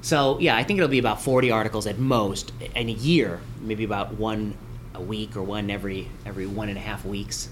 so 0.02 0.40
yeah, 0.40 0.56
I 0.56 0.64
think 0.64 0.78
it'll 0.78 0.90
be 0.90 1.00
about 1.00 1.22
40 1.22 1.52
articles 1.52 1.88
at 1.88 2.00
most 2.00 2.54
in 2.76 2.90
a 2.90 2.94
year, 2.94 3.42
maybe 3.62 3.84
about 3.84 4.14
one 4.14 4.56
a 4.94 5.02
week 5.02 5.36
or 5.36 5.44
one 5.44 5.70
every 5.70 6.10
every 6.26 6.46
one 6.46 6.70
and 6.70 6.78
a 6.78 6.82
half 6.82 7.06
weeks. 7.06 7.50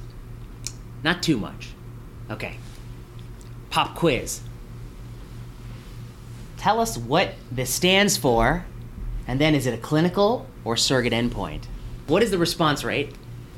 Not 1.04 1.22
too 1.22 1.38
much. 1.38 1.70
Okay. 2.30 2.58
Pop 3.70 3.96
quiz. 3.96 4.42
Tell 6.58 6.80
us 6.80 6.98
what 6.98 7.36
this 7.52 7.74
stands 7.74 8.18
for, 8.18 8.66
and 9.28 9.40
then 9.40 9.54
is 9.54 9.68
it 9.68 9.74
a 9.74 9.78
clinical 9.78 10.48
or 10.66 10.76
surrogate 10.76 11.14
endpoint? 11.14 11.66
What 12.08 12.24
is 12.24 12.32
the 12.32 12.38
response 12.38 12.84
rate? 12.84 13.14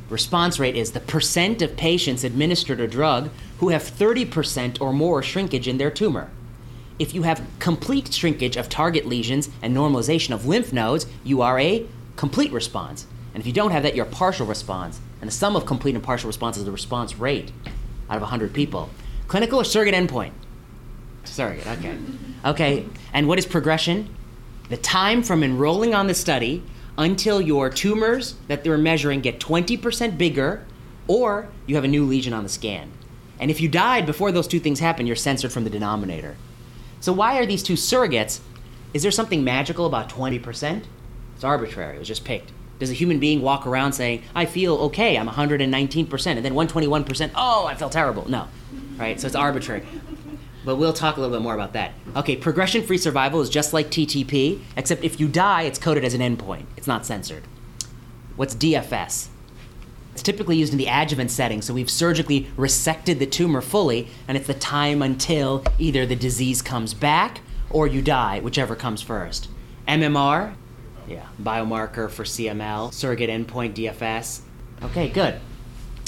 Response 0.09 0.59
rate 0.59 0.75
is 0.75 0.91
the 0.91 0.99
percent 0.99 1.61
of 1.61 1.77
patients 1.77 2.23
administered 2.23 2.79
a 2.79 2.87
drug 2.87 3.29
who 3.59 3.69
have 3.69 3.83
30% 3.83 4.81
or 4.81 4.91
more 4.91 5.21
shrinkage 5.21 5.67
in 5.67 5.77
their 5.77 5.91
tumor. 5.91 6.29
If 6.97 7.13
you 7.13 7.21
have 7.23 7.45
complete 7.59 8.11
shrinkage 8.11 8.57
of 8.57 8.69
target 8.69 9.05
lesions 9.05 9.49
and 9.61 9.75
normalization 9.75 10.33
of 10.33 10.45
lymph 10.45 10.73
nodes, 10.73 11.05
you 11.23 11.41
are 11.41 11.59
a 11.59 11.85
complete 12.15 12.51
response. 12.51 13.05
And 13.33 13.41
if 13.41 13.47
you 13.47 13.53
don't 13.53 13.71
have 13.71 13.83
that, 13.83 13.95
you're 13.95 14.05
a 14.05 14.09
partial 14.09 14.47
response. 14.47 14.99
And 15.21 15.29
the 15.29 15.33
sum 15.33 15.55
of 15.55 15.65
complete 15.65 15.95
and 15.95 16.03
partial 16.03 16.27
response 16.27 16.57
is 16.57 16.65
the 16.65 16.71
response 16.71 17.17
rate 17.17 17.51
out 18.09 18.15
of 18.15 18.21
100 18.21 18.53
people. 18.53 18.89
Clinical 19.27 19.61
or 19.61 19.63
surrogate 19.63 19.93
endpoint? 19.93 20.31
Surrogate, 21.23 21.67
okay. 21.67 21.97
Okay, 22.45 22.85
and 23.13 23.27
what 23.27 23.37
is 23.37 23.45
progression? 23.45 24.13
The 24.69 24.77
time 24.77 25.21
from 25.21 25.43
enrolling 25.43 25.93
on 25.93 26.07
the 26.07 26.15
study 26.15 26.63
until 26.99 27.39
your 27.39 27.69
tumors 27.69 28.35
that 28.49 28.63
they're 28.63 28.77
measuring 28.77 29.21
get 29.21 29.39
20% 29.39 30.17
bigger 30.17 30.65
or 31.07 31.47
you 31.65 31.75
have 31.75 31.85
a 31.85 31.87
new 31.87 32.05
lesion 32.05 32.33
on 32.33 32.43
the 32.43 32.49
scan. 32.49 32.91
And 33.39 33.49
if 33.49 33.61
you 33.61 33.69
died 33.69 34.05
before 34.05 34.33
those 34.33 34.47
two 34.47 34.59
things 34.59 34.79
happen, 34.81 35.07
you're 35.07 35.15
censored 35.15 35.53
from 35.53 35.63
the 35.63 35.69
denominator. 35.69 36.35
So 36.99 37.13
why 37.13 37.39
are 37.39 37.45
these 37.45 37.63
two 37.63 37.73
surrogates? 37.73 38.41
Is 38.93 39.01
there 39.01 39.11
something 39.11 39.45
magical 39.45 39.85
about 39.85 40.09
20%? 40.09 40.83
It's 41.35 41.43
arbitrary. 41.45 41.95
It 41.95 41.99
was 41.99 42.07
just 42.07 42.25
picked. 42.25 42.51
Does 42.79 42.89
a 42.91 42.93
human 42.93 43.17
being 43.19 43.41
walk 43.41 43.65
around 43.65 43.93
saying, 43.93 44.23
I 44.35 44.45
feel 44.45 44.75
okay, 44.75 45.17
I'm 45.17 45.27
119%, 45.27 46.27
and 46.27 46.45
then 46.45 46.53
121%, 46.53 47.31
oh, 47.33 47.65
I 47.65 47.75
feel 47.75 47.89
terrible? 47.89 48.29
No. 48.29 48.47
Right? 48.97 49.19
So 49.19 49.27
it's 49.27 49.35
arbitrary. 49.37 49.83
But 50.69 50.75
we'll 50.75 50.93
talk 50.93 51.17
a 51.17 51.19
little 51.19 51.35
bit 51.35 51.41
more 51.41 51.55
about 51.55 51.73
that. 51.73 51.93
Okay, 52.15 52.35
progression 52.35 52.85
free 52.85 52.99
survival 52.99 53.41
is 53.41 53.49
just 53.49 53.73
like 53.73 53.87
TTP, 53.87 54.61
except 54.77 55.03
if 55.03 55.19
you 55.19 55.27
die, 55.27 55.63
it's 55.63 55.79
coded 55.79 56.05
as 56.05 56.13
an 56.13 56.21
endpoint. 56.21 56.67
It's 56.77 56.85
not 56.85 57.07
censored. 57.07 57.41
What's 58.35 58.53
DFS? 58.53 59.29
It's 60.13 60.21
typically 60.21 60.57
used 60.57 60.71
in 60.71 60.77
the 60.77 60.85
adjuvant 60.85 61.31
setting, 61.31 61.63
so 61.63 61.73
we've 61.73 61.89
surgically 61.89 62.43
resected 62.55 63.17
the 63.17 63.25
tumor 63.25 63.61
fully, 63.61 64.09
and 64.27 64.37
it's 64.37 64.45
the 64.45 64.53
time 64.53 65.01
until 65.01 65.63
either 65.79 66.05
the 66.05 66.15
disease 66.15 66.61
comes 66.61 66.93
back 66.93 67.41
or 67.71 67.87
you 67.87 68.03
die, 68.03 68.39
whichever 68.39 68.75
comes 68.75 69.01
first. 69.01 69.47
MMR, 69.87 70.53
yeah, 71.07 71.25
biomarker 71.41 72.11
for 72.11 72.25
CML, 72.25 72.93
surrogate 72.93 73.31
endpoint 73.31 73.73
DFS. 73.73 74.41
Okay, 74.83 75.09
good. 75.09 75.41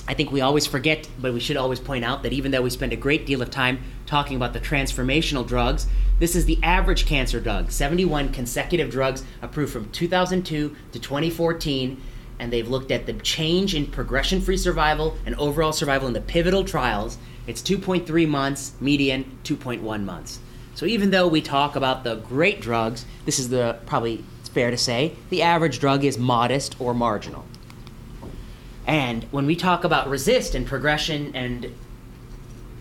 I 0.08 0.13
think 0.13 0.31
we 0.31 0.41
always 0.41 0.65
forget, 0.65 1.08
but 1.20 1.34
we 1.34 1.39
should 1.39 1.58
always 1.58 1.79
point 1.79 2.03
out 2.03 2.24
that 2.24 2.34
even 2.34 2.51
though 2.51 2.62
we 2.62 2.70
spend 2.70 2.91
a 2.91 2.98
great 2.98 3.25
deal 3.25 3.41
of 3.41 3.51
time 3.51 3.79
talking 4.05 4.36
about 4.36 4.53
the 4.53 4.60
transformational 4.60 5.48
drugs, 5.48 5.88
this 6.20 6.36
is 6.36 6.46
the 6.46 6.60
average 6.63 7.05
cancer 7.05 7.39
drug 7.39 7.72
71 7.72 8.29
consecutive 8.29 8.89
drugs 8.91 9.24
approved 9.41 9.72
from 9.72 9.89
2002 9.91 10.75
to 10.91 11.00
2014. 11.00 12.01
And 12.39 12.51
they've 12.51 12.67
looked 12.67 12.89
at 12.89 13.05
the 13.05 13.13
change 13.13 13.75
in 13.75 13.86
progression 13.86 14.41
free 14.41 14.58
survival 14.58 15.15
and 15.25 15.36
overall 15.36 15.72
survival 15.72 16.08
in 16.08 16.13
the 16.13 16.22
pivotal 16.22 16.63
trials. 16.63 17.20
It's 17.46 17.62
2.3 17.62 18.27
months, 18.27 18.74
median 18.81 19.38
2.1 19.43 20.03
months. 20.03 20.39
So 20.74 20.86
even 20.88 21.12
though 21.12 21.27
we 21.27 21.41
talk 21.41 21.75
about 21.75 22.03
the 22.03 22.15
great 22.15 22.60
drugs, 22.60 23.05
this 23.25 23.38
is 23.38 23.50
the 23.50 23.77
probably 23.86 24.24
it's 24.39 24.50
fair 24.50 24.72
to 24.72 24.77
say 24.77 25.15
the 25.29 25.43
average 25.43 25.79
drug 25.79 26.03
is 26.03 26.17
modest 26.17 26.79
or 26.81 26.93
marginal. 26.96 27.46
And 28.88 29.24
when 29.26 29.46
we 29.46 29.56
talk 29.56 29.84
about 29.84 30.08
RECIST 30.08 30.56
and 30.56 30.66
progression 30.66 31.36
and 31.36 31.74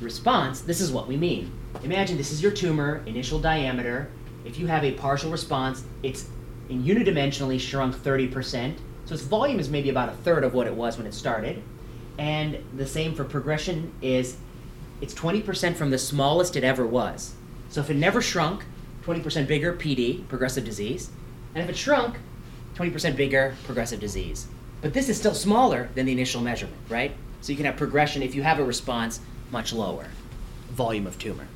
response, 0.00 0.60
this 0.60 0.80
is 0.80 0.90
what 0.90 1.06
we 1.06 1.16
mean. 1.16 1.52
Imagine 1.82 2.16
this 2.16 2.32
is 2.32 2.42
your 2.42 2.52
tumor, 2.52 3.02
initial 3.06 3.38
diameter. 3.38 4.10
If 4.44 4.58
you 4.58 4.66
have 4.66 4.84
a 4.84 4.92
partial 4.92 5.30
response, 5.30 5.84
it's 6.02 6.28
in 6.68 6.84
unidimensionally 6.84 7.60
shrunk 7.60 7.94
30%. 7.94 8.76
So 9.04 9.14
its 9.14 9.22
volume 9.22 9.60
is 9.60 9.68
maybe 9.68 9.90
about 9.90 10.08
a 10.08 10.12
third 10.12 10.44
of 10.44 10.54
what 10.54 10.66
it 10.66 10.74
was 10.74 10.96
when 10.96 11.06
it 11.06 11.14
started. 11.14 11.62
And 12.18 12.62
the 12.76 12.86
same 12.86 13.14
for 13.14 13.24
progression 13.24 13.92
is 14.00 14.36
it's 15.00 15.14
20% 15.14 15.74
from 15.76 15.90
the 15.90 15.98
smallest 15.98 16.56
it 16.56 16.64
ever 16.64 16.86
was. 16.86 17.34
So 17.70 17.80
if 17.80 17.90
it 17.90 17.96
never 17.96 18.20
shrunk, 18.20 18.64
20% 19.04 19.46
bigger, 19.46 19.72
PD, 19.72 20.26
progressive 20.28 20.64
disease. 20.64 21.10
And 21.54 21.64
if 21.64 21.70
it 21.70 21.76
shrunk, 21.76 22.16
20% 22.76 23.16
bigger, 23.16 23.56
progressive 23.64 24.00
disease. 24.00 24.48
But 24.80 24.94
this 24.94 25.08
is 25.08 25.16
still 25.16 25.34
smaller 25.34 25.90
than 25.94 26.06
the 26.06 26.12
initial 26.12 26.40
measurement, 26.40 26.78
right? 26.88 27.12
So 27.40 27.52
you 27.52 27.56
can 27.56 27.66
have 27.66 27.76
progression 27.76 28.22
if 28.22 28.34
you 28.34 28.42
have 28.42 28.58
a 28.58 28.64
response 28.64 29.20
much 29.50 29.72
lower, 29.72 30.06
volume 30.70 31.06
of 31.06 31.18
tumor. 31.18 31.46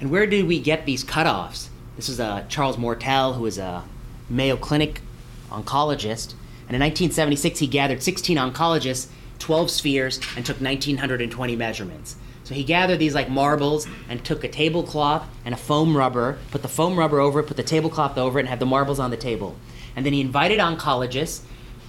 And 0.00 0.10
where 0.10 0.26
did 0.26 0.46
we 0.46 0.60
get 0.60 0.86
these 0.86 1.04
cutoffs? 1.04 1.68
This 1.96 2.08
is 2.08 2.18
uh, 2.18 2.44
Charles 2.48 2.76
Moertel, 2.76 3.36
who 3.36 3.46
is 3.46 3.58
a 3.58 3.84
Mayo 4.28 4.56
Clinic 4.56 5.02
oncologist. 5.50 6.32
And 6.68 6.76
in 6.76 6.80
1976, 6.80 7.58
he 7.58 7.66
gathered 7.66 8.02
16 8.02 8.38
oncologists, 8.38 9.08
12 9.38 9.70
spheres, 9.70 10.20
and 10.36 10.46
took 10.46 10.60
1,920 10.60 11.56
measurements. 11.56 12.16
So 12.44 12.54
he 12.54 12.64
gathered 12.64 12.98
these 12.98 13.14
like 13.14 13.28
marbles 13.28 13.86
and 14.08 14.24
took 14.24 14.42
a 14.42 14.48
tablecloth 14.48 15.28
and 15.44 15.54
a 15.54 15.58
foam 15.58 15.96
rubber, 15.96 16.38
put 16.50 16.62
the 16.62 16.68
foam 16.68 16.98
rubber 16.98 17.20
over 17.20 17.40
it, 17.40 17.46
put 17.46 17.56
the 17.56 17.62
tablecloth 17.62 18.16
over 18.16 18.38
it, 18.38 18.42
and 18.42 18.48
had 18.48 18.58
the 18.58 18.66
marbles 18.66 18.98
on 18.98 19.10
the 19.10 19.16
table. 19.16 19.56
And 19.96 20.06
then 20.06 20.12
he 20.12 20.20
invited 20.20 20.58
oncologists 20.58 21.42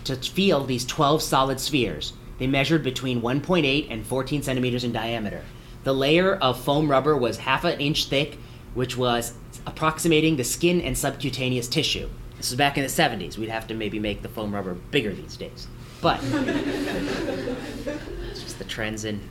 to 0.06 0.16
feel 0.16 0.64
these 0.64 0.86
12 0.86 1.22
solid 1.22 1.60
spheres. 1.60 2.14
They 2.40 2.48
measured 2.48 2.84
between 2.84 3.22
1.8 3.22 3.88
and 3.90 4.06
14 4.06 4.42
centimeters 4.42 4.84
in 4.84 4.92
diameter. 4.92 5.44
The 5.84 5.94
layer 5.94 6.36
of 6.36 6.60
foam 6.60 6.90
rubber 6.90 7.16
was 7.16 7.38
half 7.38 7.64
an 7.64 7.80
inch 7.80 8.06
thick, 8.06 8.38
which 8.74 8.98
was 8.98 9.34
approximating 9.66 10.38
the 10.38 10.44
skin 10.44 10.82
and 10.82 10.98
subcutaneous 10.98 11.68
tissue. 11.68 12.10
This 12.38 12.50
was 12.50 12.58
back 12.58 12.78
in 12.78 12.84
the 12.84 12.90
70s. 12.90 13.38
We'd 13.38 13.50
have 13.50 13.68
to 13.68 13.76
maybe 13.76 14.00
make 14.00 14.24
the 14.24 14.30
foam 14.30 14.54
rubber 14.54 14.74
bigger 14.74 15.14
these 15.14 15.38
days. 15.38 15.68
But 16.02 16.20
it's 16.24 18.42
just 18.42 18.58
the 18.58 18.66
trends 18.66 19.06
in 19.06 19.22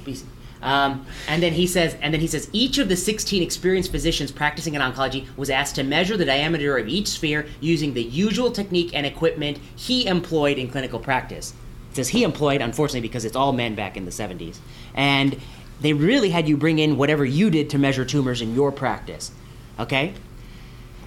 obesity. 0.00 0.30
Um, 0.62 1.06
and 1.28 1.42
then 1.42 1.52
he 1.52 1.66
says, 1.66 1.96
and 2.00 2.12
then 2.12 2.20
he 2.20 2.26
says, 2.26 2.50
each 2.52 2.78
of 2.78 2.88
the 2.88 2.96
16 2.96 3.42
experienced 3.42 3.90
physicians 3.90 4.32
practicing 4.32 4.74
in 4.74 4.80
oncology 4.80 5.26
was 5.36 5.50
asked 5.50 5.76
to 5.76 5.84
measure 5.84 6.16
the 6.16 6.24
diameter 6.24 6.76
of 6.76 6.88
each 6.88 7.08
sphere 7.08 7.46
using 7.60 7.94
the 7.94 8.02
usual 8.02 8.50
technique 8.50 8.90
and 8.94 9.06
equipment 9.06 9.58
he 9.76 10.06
employed 10.06 10.58
in 10.58 10.68
clinical 10.68 10.98
practice. 10.98 11.54
It 11.90 11.96
says 11.96 12.08
he 12.08 12.24
employed, 12.24 12.60
unfortunately, 12.60 13.06
because 13.08 13.24
it's 13.24 13.36
all 13.36 13.52
men 13.52 13.74
back 13.74 13.96
in 13.96 14.04
the 14.04 14.10
70s. 14.10 14.58
And 14.94 15.40
they 15.80 15.92
really 15.92 16.30
had 16.30 16.48
you 16.48 16.56
bring 16.56 16.78
in 16.78 16.96
whatever 16.96 17.24
you 17.24 17.50
did 17.50 17.70
to 17.70 17.78
measure 17.78 18.04
tumors 18.04 18.42
in 18.42 18.54
your 18.54 18.72
practice. 18.72 19.30
Okay? 19.78 20.14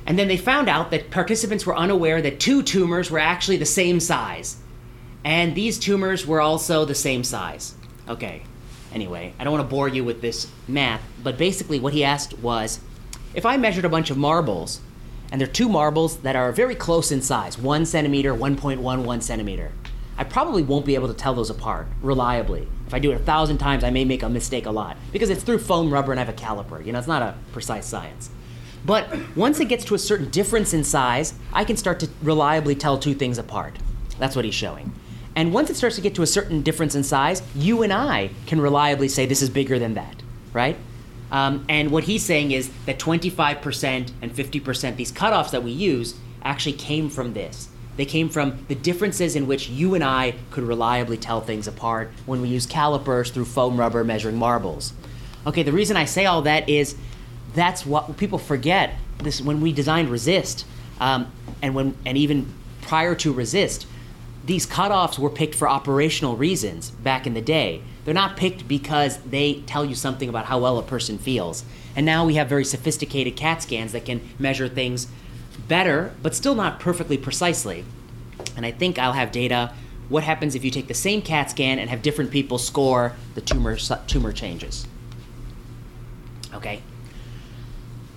And 0.06 0.18
then 0.18 0.28
they 0.28 0.38
found 0.38 0.70
out 0.70 0.92
that 0.92 1.12
participants 1.12 1.66
were 1.66 1.76
unaware 1.76 2.22
that 2.22 2.40
two 2.40 2.64
tumors 2.64 3.12
were 3.12 3.20
actually 3.20 3.58
the 3.58 3.66
same 3.66 4.00
size. 4.00 4.58
And 5.24 5.54
these 5.54 5.78
tumors 5.78 6.26
were 6.26 6.42
also 6.42 6.86
the 6.86 6.96
same 6.96 7.24
size. 7.24 7.76
Okay, 8.10 8.44
Anyway, 8.94 9.34
I 9.40 9.44
don't 9.44 9.54
want 9.54 9.68
to 9.68 9.70
bore 9.70 9.88
you 9.88 10.04
with 10.04 10.22
this 10.22 10.52
math, 10.68 11.02
but 11.24 11.38
basically 11.38 11.80
what 11.80 11.94
he 11.94 12.04
asked 12.04 12.38
was 12.40 12.80
if 13.34 13.46
I 13.46 13.58
measured 13.58 13.86
a 13.86 13.90
bunch 13.90 14.10
of 14.10 14.18
marbles, 14.18 14.82
and 15.32 15.40
they're 15.40 15.48
two 15.48 15.70
marbles 15.70 16.18
that 16.18 16.36
are 16.36 16.52
very 16.52 16.76
close 16.76 17.12
in 17.12 17.22
size, 17.22 17.58
one 17.58 17.86
centimeter, 17.86 18.34
1.11 18.34 19.24
centimeter, 19.24 19.72
I 20.18 20.26
probably 20.26 20.62
won't 20.62 20.86
be 20.86 20.96
able 20.96 21.08
to 21.08 21.14
tell 21.14 21.34
those 21.34 21.50
apart 21.50 21.88
reliably. 22.02 22.68
If 22.86 22.94
I 22.94 23.00
do 23.00 23.12
it 23.12 23.16
a 23.16 23.20
thousand 23.20 23.58
times, 23.58 23.84
I 23.84 23.90
may 23.90 24.04
make 24.04 24.24
a 24.24 24.30
mistake 24.30 24.66
a 24.66 24.72
lot 24.72 24.98
because 25.12 25.30
it's 25.30 25.42
through 25.42 25.60
foam 25.60 25.92
rubber 25.92 26.12
and 26.12 26.20
I 26.20 26.24
have 26.26 26.34
a 26.34 26.38
caliper. 26.38 26.86
You 26.86 26.92
know, 26.92 27.00
it's 27.00 27.08
not 27.08 27.22
a 27.22 27.36
precise 27.54 27.86
science. 27.86 28.30
But 28.86 29.08
once 29.36 29.60
it 29.60 29.66
gets 29.66 29.86
to 29.86 29.96
a 29.96 30.00
certain 30.00 30.30
difference 30.30 30.74
in 30.74 30.84
size, 30.84 31.34
I 31.54 31.64
can 31.64 31.78
start 31.78 32.00
to 32.02 32.10
reliably 32.22 32.76
tell 32.76 32.98
two 32.98 33.14
things 33.14 33.38
apart. 33.38 33.78
That's 34.20 34.36
what 34.36 34.44
he's 34.44 34.56
showing. 34.56 34.94
And 35.36 35.54
once 35.54 35.70
it 35.70 35.76
starts 35.76 35.96
to 35.96 36.02
get 36.02 36.16
to 36.16 36.22
a 36.22 36.28
certain 36.28 36.62
difference 36.62 36.96
in 36.96 37.04
size, 37.04 37.42
you 37.56 37.84
and 37.84 37.94
I 37.94 38.32
can 38.48 38.60
reliably 38.60 39.08
say 39.08 39.26
this 39.26 39.42
is 39.42 39.50
bigger 39.50 39.80
than 39.80 39.94
that, 39.94 40.22
right? 40.54 40.78
Um, 41.32 41.66
and 41.70 41.92
what 41.92 42.04
he's 42.04 42.24
saying 42.24 42.52
is 42.52 42.70
that 42.86 43.00
25% 43.00 44.12
and 44.22 44.32
50%, 44.34 44.96
these 44.98 45.12
cutoffs 45.12 45.52
that 45.52 45.64
we 45.64 45.72
use, 45.72 46.16
actually 46.44 46.74
came 46.74 47.10
from 47.10 47.34
this. 47.34 47.70
They 47.98 48.06
came 48.06 48.30
from 48.30 48.66
the 48.68 48.76
differences 48.76 49.36
in 49.36 49.48
which 49.48 49.70
you 49.70 49.96
and 49.96 50.04
I 50.04 50.36
could 50.50 50.64
reliably 50.64 51.18
tell 51.18 51.42
things 51.42 51.68
apart 51.68 52.12
when 52.26 52.42
we 52.42 52.50
use 52.50 52.66
calipers 52.66 53.32
through 53.32 53.46
foam 53.46 53.78
rubber 53.80 54.04
measuring 54.04 54.38
marbles. 54.38 54.94
Okay, 55.46 55.64
the 55.64 55.72
reason 55.72 55.98
I 55.98 56.06
say 56.06 56.26
all 56.26 56.42
that 56.44 56.70
is 56.70 56.96
that's 57.54 57.86
what 57.86 58.18
people 58.18 58.38
forget. 58.38 58.96
This 59.20 59.42
when 59.42 59.62
we 59.62 59.72
designed 59.74 60.10
RECIST, 60.10 60.64
um, 61.00 61.32
and 61.62 61.76
when 61.76 61.96
and 62.06 62.18
even 62.18 62.52
prior 62.82 63.14
to 63.16 63.34
RECIST, 63.34 63.86
these 64.52 64.68
cutoffs 64.68 65.18
were 65.18 65.30
picked 65.30 65.56
for 65.56 65.70
operational 65.70 66.36
reasons 66.36 66.92
back 66.92 67.26
in 67.26 67.34
the 67.34 67.42
day. 67.42 67.82
They're 68.04 68.14
not 68.14 68.36
picked 68.36 68.68
because 68.68 69.18
they 69.20 69.62
tell 69.62 69.86
you 69.86 69.96
something 69.96 70.28
about 70.28 70.48
how 70.48 70.60
well 70.60 70.78
a 70.78 70.84
person 70.84 71.18
feels. 71.18 71.64
And 71.96 72.06
now 72.06 72.26
we 72.26 72.36
have 72.36 72.50
very 72.50 72.66
sophisticated 72.66 73.38
CAT 73.38 73.64
scans 73.64 73.94
that 73.94 74.04
can 74.04 74.20
measure 74.38 74.68
things 74.68 75.08
better, 75.70 76.14
but 76.22 76.36
still 76.36 76.54
not 76.54 76.82
perfectly 76.82 77.18
precisely. 77.18 77.86
And 78.58 78.66
I 78.66 78.72
think 78.72 79.00
I'll 79.00 79.14
have 79.14 79.32
data. 79.32 79.74
What 80.10 80.26
happens 80.26 80.54
if 80.54 80.66
you 80.66 80.72
take 80.72 80.90
the 80.90 80.94
same 80.94 81.22
CAT 81.22 81.52
scan 81.52 81.80
and 81.80 81.90
have 81.90 82.02
different 82.02 82.30
people 82.30 82.58
score 82.58 83.14
the 83.36 83.42
tumor 83.42 83.78
tumor 83.78 84.34
changes? 84.34 84.86
Okay. 86.54 86.82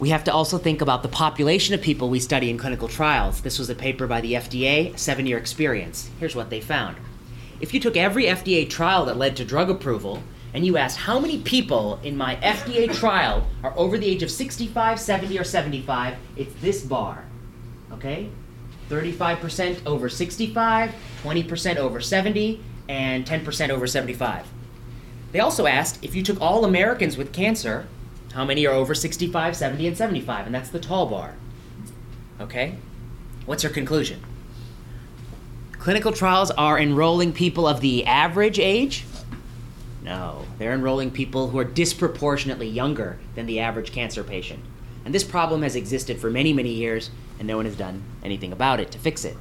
We 0.05 0.11
have 0.11 0.25
to 0.25 0.35
also 0.35 0.59
think 0.59 0.83
about 0.83 1.03
the 1.03 1.09
population 1.09 1.75
of 1.75 1.81
people 1.81 2.11
we 2.11 2.21
study 2.21 2.51
in 2.51 2.59
clinical 2.59 2.89
trials. 2.89 3.41
This 3.41 3.59
was 3.59 3.71
a 3.71 3.75
paper 3.75 4.07
by 4.07 4.21
the 4.21 4.35
FDA, 4.35 4.99
seven 4.99 5.25
year 5.25 5.39
experience. 5.39 6.11
Here's 6.21 6.37
what 6.37 6.51
they 6.51 6.61
found. 6.61 6.99
If 7.59 7.73
you 7.73 7.81
took 7.81 7.97
every 7.97 8.25
FDA 8.25 8.69
trial 8.69 9.07
that 9.07 9.17
led 9.17 9.35
to 9.37 9.47
drug 9.47 9.71
approval 9.71 10.23
and 10.53 10.67
you 10.67 10.77
asked 10.77 10.99
how 10.99 11.19
many 11.19 11.39
people 11.39 12.01
in 12.03 12.19
my 12.19 12.37
FDA 12.37 12.95
trial 12.95 13.47
are 13.63 13.73
over 13.79 13.97
the 13.97 14.05
age 14.05 14.23
of 14.23 14.31
65, 14.31 15.01
70, 15.01 15.39
or 15.39 15.43
75, 15.43 16.19
it's 16.37 16.53
this 16.61 16.83
bar. 16.83 17.25
Okay? 17.91 18.29
35% 18.91 19.87
over 19.87 20.11
65, 20.11 20.95
20% 21.23 21.77
over 21.77 22.03
70, 22.03 22.63
and 22.91 23.25
10% 23.25 23.71
over 23.71 23.87
75. 23.87 24.47
They 25.33 25.41
also 25.41 25.67
asked 25.67 26.05
if 26.05 26.15
you 26.15 26.23
took 26.23 26.43
all 26.43 26.67
Americans 26.67 27.17
with 27.17 27.33
cancer 27.33 27.87
how 28.35 28.45
many 28.45 28.67
are 28.67 28.75
over 28.75 28.95
65, 28.95 29.57
70, 29.57 29.87
and 29.87 29.97
75? 29.97 30.47
And 30.47 30.55
that's 30.55 30.69
the 30.69 30.81
tall 30.81 31.07
bar. 31.07 31.37
Okay? 32.41 32.76
What's 33.47 33.62
your 33.62 33.73
conclusion? 33.73 34.21
Clinical 35.73 36.12
trials 36.12 36.50
are 36.50 36.79
enrolling 36.79 37.33
people 37.33 37.69
of 37.69 37.81
the 37.81 38.05
average 38.07 38.59
age? 38.59 39.05
No, 40.03 40.45
they're 40.59 40.73
enrolling 40.73 41.11
people 41.11 41.49
who 41.49 41.59
are 41.59 41.64
disproportionately 41.64 42.69
younger 42.69 43.19
than 43.37 43.47
the 43.47 43.61
average 43.61 43.93
cancer 43.93 44.25
patient. 44.25 44.64
And 45.05 45.14
this 45.14 45.25
problem 45.25 45.62
has 45.62 45.76
existed 45.76 46.19
for 46.19 46.31
many, 46.31 46.53
many 46.53 46.71
years, 46.71 47.11
and 47.38 47.47
no 47.47 47.57
one 47.57 47.67
has 47.67 47.76
done 47.76 48.03
anything 48.25 48.53
about 48.53 48.81
it 48.81 48.91
to 48.93 48.99
fix 48.99 49.25
it. 49.25 49.37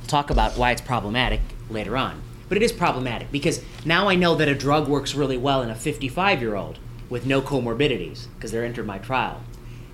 We'll 0.00 0.06
talk 0.06 0.30
about 0.30 0.56
why 0.56 0.70
it's 0.70 0.80
problematic 0.80 1.40
later 1.68 1.96
on. 1.96 2.22
But 2.48 2.56
it 2.56 2.62
is 2.62 2.72
problematic 2.72 3.30
because 3.30 3.62
now 3.84 4.08
I 4.08 4.14
know 4.14 4.34
that 4.34 4.48
a 4.48 4.54
drug 4.54 4.88
works 4.88 5.14
really 5.14 5.36
well 5.36 5.62
in 5.62 5.70
a 5.70 5.74
55 5.74 6.40
year 6.40 6.54
old 6.56 6.78
with 7.10 7.26
no 7.26 7.40
comorbidities 7.40 8.26
because 8.34 8.52
they're 8.52 8.64
entered 8.64 8.86
my 8.86 8.98
trial. 8.98 9.42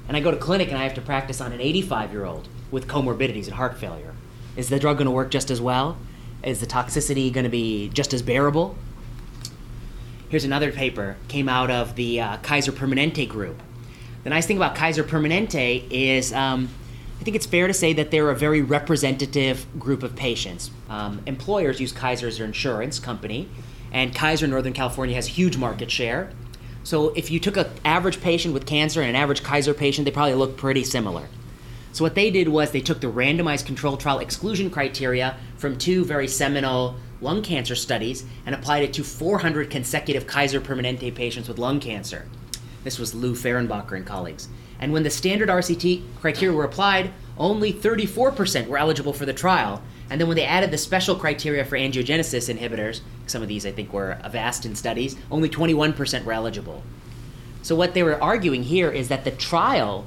And 0.06 0.16
I 0.16 0.20
go 0.20 0.30
to 0.30 0.36
clinic 0.36 0.68
and 0.68 0.78
I 0.78 0.84
have 0.84 0.94
to 0.94 1.00
practice 1.00 1.40
on 1.40 1.52
an 1.52 1.60
85 1.60 2.12
year 2.12 2.24
old 2.24 2.48
with 2.70 2.86
comorbidities 2.86 3.46
and 3.46 3.54
heart 3.54 3.78
failure. 3.78 4.14
Is 4.56 4.68
the 4.68 4.78
drug 4.78 4.98
going 4.98 5.06
to 5.06 5.10
work 5.10 5.30
just 5.30 5.50
as 5.50 5.60
well? 5.60 5.96
Is 6.42 6.60
the 6.60 6.66
toxicity 6.66 7.32
going 7.32 7.44
to 7.44 7.50
be 7.50 7.88
just 7.88 8.12
as 8.12 8.22
bearable? 8.22 8.76
Here's 10.28 10.44
another 10.44 10.72
paper 10.72 11.16
came 11.28 11.48
out 11.48 11.70
of 11.70 11.94
the 11.96 12.20
uh, 12.20 12.36
Kaiser 12.38 12.72
Permanente 12.72 13.28
group. 13.28 13.62
The 14.24 14.30
nice 14.30 14.46
thing 14.46 14.56
about 14.56 14.74
Kaiser 14.74 15.04
Permanente 15.04 15.84
is 15.90 16.32
um, 16.32 16.68
I 17.24 17.32
think 17.32 17.36
it's 17.36 17.46
fair 17.46 17.66
to 17.66 17.72
say 17.72 17.94
that 17.94 18.10
they're 18.10 18.28
a 18.28 18.36
very 18.36 18.60
representative 18.60 19.66
group 19.78 20.02
of 20.02 20.14
patients. 20.14 20.70
Um, 20.90 21.22
employers 21.24 21.80
use 21.80 21.90
Kaiser 21.90 22.28
as 22.28 22.36
their 22.36 22.46
insurance 22.46 22.98
company, 22.98 23.48
and 23.90 24.14
Kaiser 24.14 24.46
Northern 24.46 24.74
California 24.74 25.14
has 25.14 25.26
huge 25.26 25.56
market 25.56 25.90
share. 25.90 26.30
So 26.82 27.14
if 27.14 27.30
you 27.30 27.40
took 27.40 27.56
an 27.56 27.68
average 27.82 28.20
patient 28.20 28.52
with 28.52 28.66
cancer 28.66 29.00
and 29.00 29.08
an 29.08 29.16
average 29.16 29.42
Kaiser 29.42 29.72
patient, 29.72 30.04
they 30.04 30.10
probably 30.10 30.34
look 30.34 30.58
pretty 30.58 30.84
similar. 30.84 31.26
So 31.92 32.04
what 32.04 32.14
they 32.14 32.30
did 32.30 32.50
was 32.50 32.72
they 32.72 32.82
took 32.82 33.00
the 33.00 33.10
randomized 33.10 33.64
control 33.64 33.96
trial 33.96 34.18
exclusion 34.18 34.68
criteria 34.68 35.38
from 35.56 35.78
two 35.78 36.04
very 36.04 36.28
seminal 36.28 36.96
lung 37.22 37.40
cancer 37.40 37.74
studies 37.74 38.26
and 38.44 38.54
applied 38.54 38.82
it 38.82 38.92
to 38.92 39.02
400 39.02 39.70
consecutive 39.70 40.26
Kaiser 40.26 40.60
Permanente 40.60 41.14
patients 41.14 41.48
with 41.48 41.56
lung 41.56 41.80
cancer. 41.80 42.28
This 42.82 42.98
was 42.98 43.14
Lou 43.14 43.32
Fehrenbacher 43.32 43.92
and 43.92 44.04
colleagues. 44.04 44.48
And 44.78 44.92
when 44.92 45.02
the 45.02 45.10
standard 45.10 45.48
RCT 45.48 46.02
criteria 46.20 46.56
were 46.56 46.64
applied, 46.64 47.12
only 47.38 47.72
34% 47.72 48.66
were 48.66 48.78
eligible 48.78 49.12
for 49.12 49.26
the 49.26 49.32
trial. 49.32 49.82
And 50.10 50.20
then 50.20 50.28
when 50.28 50.36
they 50.36 50.44
added 50.44 50.70
the 50.70 50.78
special 50.78 51.16
criteria 51.16 51.64
for 51.64 51.76
angiogenesis 51.76 52.54
inhibitors, 52.54 53.00
some 53.26 53.42
of 53.42 53.48
these 53.48 53.64
I 53.64 53.72
think 53.72 53.92
were 53.92 54.18
Avastin 54.22 54.76
studies, 54.76 55.16
only 55.30 55.48
21% 55.48 56.24
were 56.24 56.32
eligible. 56.32 56.82
So 57.62 57.74
what 57.74 57.94
they 57.94 58.02
were 58.02 58.22
arguing 58.22 58.62
here 58.62 58.90
is 58.90 59.08
that 59.08 59.24
the 59.24 59.30
trial 59.30 60.06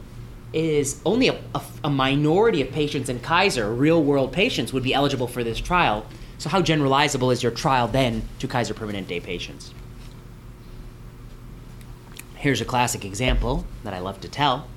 is 0.53 1.01
only 1.05 1.27
a, 1.27 1.41
a, 1.55 1.62
a 1.86 1.89
minority 1.89 2.62
of 2.62 2.71
patients 2.71 3.09
in 3.09 3.19
Kaiser, 3.19 3.74
real 3.74 4.03
world 4.03 4.31
patients, 4.31 4.71
would 4.71 4.83
be 4.83 4.93
eligible 4.93 5.27
for 5.27 5.43
this 5.43 5.59
trial. 5.59 6.05
So 6.38 6.50
how 6.50 6.62
generalizable 6.62 7.33
is 7.33 7.41
your 7.41 7.51
trial 7.51 7.88
then 7.88 8.27
to 8.39 8.47
Kaiser 8.47 8.74
Permanente 8.74 9.21
patients? 9.24 9.74
Here's 12.38 12.62
a 12.62 12.65
classic 12.65 13.03
example 13.03 13.65
that 13.84 13.94
I 13.94 14.00
love 14.00 14.22
to 14.22 14.29
tell 14.29 14.67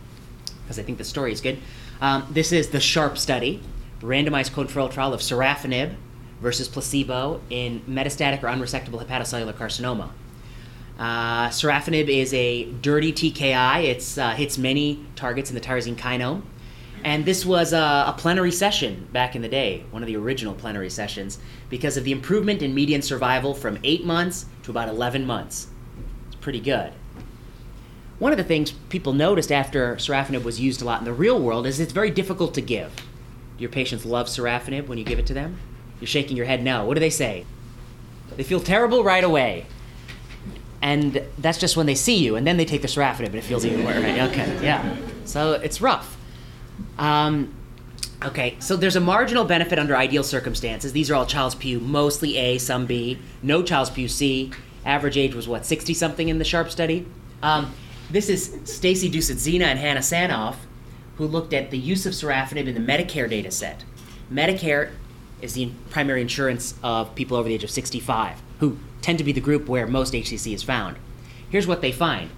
because 0.62 0.78
I 0.78 0.82
think 0.82 0.98
the 0.98 1.04
story 1.04 1.32
is 1.32 1.40
good. 1.40 1.58
Um, 2.00 2.26
this 2.30 2.52
is 2.52 2.68
the 2.68 2.78
SHARP 2.78 3.18
study, 3.18 3.60
randomized 4.00 4.54
controlled 4.54 4.92
trial 4.92 5.12
of 5.12 5.20
sorafenib 5.20 5.94
versus 6.40 6.68
placebo 6.68 7.40
in 7.50 7.80
metastatic 7.80 8.42
or 8.42 8.46
unresectable 8.46 9.04
hepatocellular 9.04 9.52
carcinoma. 9.52 10.10
Uh, 10.98 11.48
sorafenib 11.48 12.08
is 12.08 12.32
a 12.32 12.64
dirty 12.72 13.12
TKI. 13.12 13.84
It 13.84 14.18
uh, 14.18 14.30
hits 14.32 14.56
many 14.56 15.04
targets 15.14 15.50
in 15.50 15.54
the 15.54 15.60
tyrosine 15.60 15.96
kinome. 15.96 16.42
And 17.04 17.24
this 17.24 17.44
was 17.44 17.72
a, 17.72 18.04
a, 18.08 18.14
plenary 18.16 18.52
session 18.52 19.08
back 19.10 19.34
in 19.34 19.40
the 19.40 19.48
day, 19.48 19.84
one 19.90 20.02
of 20.02 20.06
the 20.06 20.16
original 20.16 20.54
plenary 20.54 20.90
sessions, 20.90 21.38
because 21.70 21.96
of 21.96 22.04
the 22.04 22.12
improvement 22.12 22.60
in 22.62 22.74
median 22.74 23.00
survival 23.00 23.54
from 23.54 23.78
8 23.82 24.04
months 24.04 24.46
to 24.62 24.70
about 24.70 24.88
11 24.88 25.26
months. 25.26 25.68
It's 26.26 26.36
pretty 26.36 26.60
good. 26.60 26.92
One 28.20 28.32
of 28.32 28.38
the 28.38 28.44
things 28.44 28.72
people 28.90 29.14
noticed 29.14 29.50
after 29.50 29.96
sorafenib 29.96 30.44
was 30.44 30.60
used 30.60 30.82
a 30.82 30.84
lot 30.84 30.98
in 30.98 31.06
the 31.06 31.12
real 31.12 31.40
world 31.40 31.66
is 31.66 31.80
it's 31.80 31.94
very 31.94 32.10
difficult 32.10 32.52
to 32.52 32.60
give. 32.60 32.94
Do 33.56 33.62
your 33.62 33.70
patients 33.70 34.04
love 34.04 34.26
sorafenib 34.26 34.88
when 34.88 34.98
you 34.98 35.04
give 35.04 35.18
it 35.18 35.26
to 35.28 35.34
them? 35.34 35.58
You're 36.00 36.06
shaking 36.06 36.36
your 36.36 36.44
head 36.44 36.62
no. 36.62 36.84
What 36.84 36.94
do 36.94 37.00
they 37.00 37.10
say? 37.10 37.46
They 38.36 38.42
feel 38.42 38.60
terrible 38.60 39.02
right 39.02 39.24
away. 39.24 39.64
And 40.82 41.22
that's 41.38 41.56
just 41.56 41.78
when 41.78 41.86
they 41.86 41.94
see 41.94 42.18
you, 42.18 42.36
and 42.36 42.46
then 42.46 42.58
they 42.58 42.66
take 42.66 42.82
the 42.82 42.88
sorafenib, 42.88 43.26
and 43.26 43.36
it 43.36 43.44
feels 43.44 43.64
even 43.64 43.84
worse. 43.84 43.96
Okay, 43.96 44.58
yeah. 44.62 44.96
So 45.24 45.52
it's 45.52 45.80
rough. 45.80 46.18
Um, 46.98 47.54
okay, 48.22 48.56
so 48.60 48.76
there's 48.76 48.96
a 48.96 49.00
marginal 49.00 49.44
benefit 49.44 49.78
under 49.78 49.96
ideal 49.96 50.24
circumstances. 50.24 50.92
These 50.92 51.10
are 51.10 51.14
all 51.14 51.26
Child's 51.26 51.54
Pugh 51.54 51.80
mostly 51.80 52.36
A, 52.36 52.58
some 52.58 52.84
B, 52.84 53.18
no 53.42 53.62
Child's 53.62 53.90
Pugh 53.90 54.08
C. 54.08 54.52
Average 54.84 55.16
age 55.16 55.34
was 55.34 55.48
what, 55.48 55.64
60 55.64 55.94
something 55.94 56.28
in 56.28 56.36
the 56.36 56.44
Sharp 56.44 56.70
study? 56.70 57.06
Um, 57.42 57.72
this 58.10 58.28
is 58.28 58.56
Stacy 58.64 59.10
Dusetzina 59.10 59.62
and 59.62 59.78
Hannah 59.78 60.00
Sanoff, 60.00 60.56
who 61.16 61.26
looked 61.26 61.52
at 61.52 61.70
the 61.70 61.78
use 61.78 62.06
of 62.06 62.12
sorafenib 62.12 62.66
in 62.66 62.74
the 62.74 62.80
Medicare 62.80 63.30
data 63.30 63.50
set. 63.50 63.84
Medicare 64.32 64.90
is 65.40 65.54
the 65.54 65.70
primary 65.90 66.20
insurance 66.20 66.74
of 66.82 67.14
people 67.14 67.36
over 67.36 67.48
the 67.48 67.54
age 67.54 67.64
of 67.64 67.70
65, 67.70 68.42
who 68.58 68.78
tend 69.00 69.18
to 69.18 69.24
be 69.24 69.32
the 69.32 69.40
group 69.40 69.68
where 69.68 69.86
most 69.86 70.12
HCC 70.12 70.54
is 70.54 70.62
found. 70.62 70.96
Here's 71.48 71.66
what 71.66 71.82
they 71.82 71.92
find. 71.92 72.30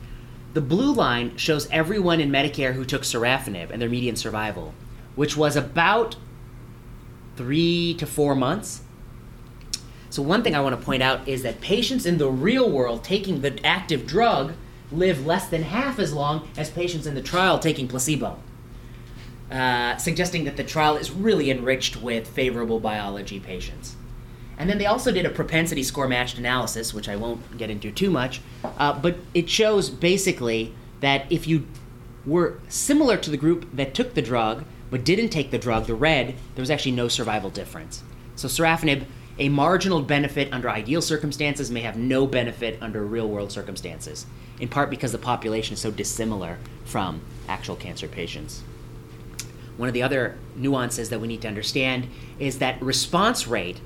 The 0.52 0.60
blue 0.60 0.92
line 0.92 1.36
shows 1.38 1.68
everyone 1.70 2.20
in 2.20 2.30
Medicare 2.30 2.74
who 2.74 2.84
took 2.84 3.02
sorafenib 3.02 3.70
and 3.70 3.80
their 3.80 3.88
median 3.88 4.16
survival, 4.16 4.74
which 5.16 5.36
was 5.36 5.56
about 5.56 6.16
three 7.36 7.94
to 7.94 8.06
four 8.06 8.34
months. 8.34 8.82
So, 10.10 10.20
one 10.20 10.42
thing 10.42 10.54
I 10.54 10.60
want 10.60 10.78
to 10.78 10.84
point 10.84 11.02
out 11.02 11.26
is 11.26 11.42
that 11.42 11.62
patients 11.62 12.04
in 12.04 12.18
the 12.18 12.30
real 12.30 12.70
world 12.70 13.02
taking 13.02 13.40
the 13.40 13.64
active 13.64 14.06
drug 14.06 14.52
live 14.92 15.26
less 15.26 15.48
than 15.48 15.62
half 15.62 15.98
as 15.98 16.12
long 16.12 16.48
as 16.56 16.70
patients 16.70 17.06
in 17.06 17.14
the 17.14 17.22
trial 17.22 17.58
taking 17.58 17.88
placebo, 17.88 18.38
uh, 19.50 19.96
suggesting 19.96 20.44
that 20.44 20.56
the 20.56 20.64
trial 20.64 20.96
is 20.96 21.10
really 21.10 21.50
enriched 21.50 21.96
with 21.96 22.28
favorable 22.28 22.80
biology 22.80 23.40
patients. 23.40 23.96
And 24.58 24.68
then 24.68 24.78
they 24.78 24.86
also 24.86 25.10
did 25.12 25.26
a 25.26 25.30
propensity 25.30 25.82
score 25.82 26.06
matched 26.06 26.38
analysis, 26.38 26.94
which 26.94 27.08
I 27.08 27.16
won't 27.16 27.58
get 27.58 27.70
into 27.70 27.90
too 27.90 28.10
much, 28.10 28.40
uh, 28.64 28.98
but 28.98 29.16
it 29.34 29.48
shows 29.48 29.90
basically 29.90 30.74
that 31.00 31.30
if 31.30 31.46
you 31.46 31.66
were 32.24 32.60
similar 32.68 33.16
to 33.16 33.30
the 33.30 33.36
group 33.36 33.66
that 33.74 33.94
took 33.94 34.14
the 34.14 34.22
drug 34.22 34.64
but 34.90 35.04
didn't 35.04 35.30
take 35.30 35.50
the 35.50 35.58
drug, 35.58 35.86
the 35.86 35.94
red, 35.94 36.34
there 36.54 36.62
was 36.62 36.70
actually 36.70 36.92
no 36.92 37.08
survival 37.08 37.50
difference. 37.50 38.02
So 38.36 38.46
sorafenib, 38.46 39.06
a 39.38 39.48
marginal 39.48 40.02
benefit 40.02 40.52
under 40.52 40.68
ideal 40.68 41.02
circumstances, 41.02 41.70
may 41.70 41.80
have 41.80 41.96
no 41.96 42.26
benefit 42.26 42.78
under 42.80 43.04
real 43.04 43.28
world 43.28 43.50
circumstances 43.50 44.26
in 44.62 44.68
part 44.68 44.90
because 44.90 45.10
the 45.10 45.18
population 45.18 45.74
is 45.74 45.80
so 45.80 45.90
dissimilar 45.90 46.56
from 46.84 47.20
actual 47.48 47.74
cancer 47.74 48.06
patients. 48.06 48.62
One 49.76 49.88
of 49.88 49.92
the 49.92 50.02
other 50.02 50.38
nuances 50.54 51.10
that 51.10 51.20
we 51.20 51.26
need 51.26 51.42
to 51.42 51.48
understand 51.48 52.06
is 52.38 52.60
that 52.60 52.80
response 52.80 53.48
rate, 53.48 53.80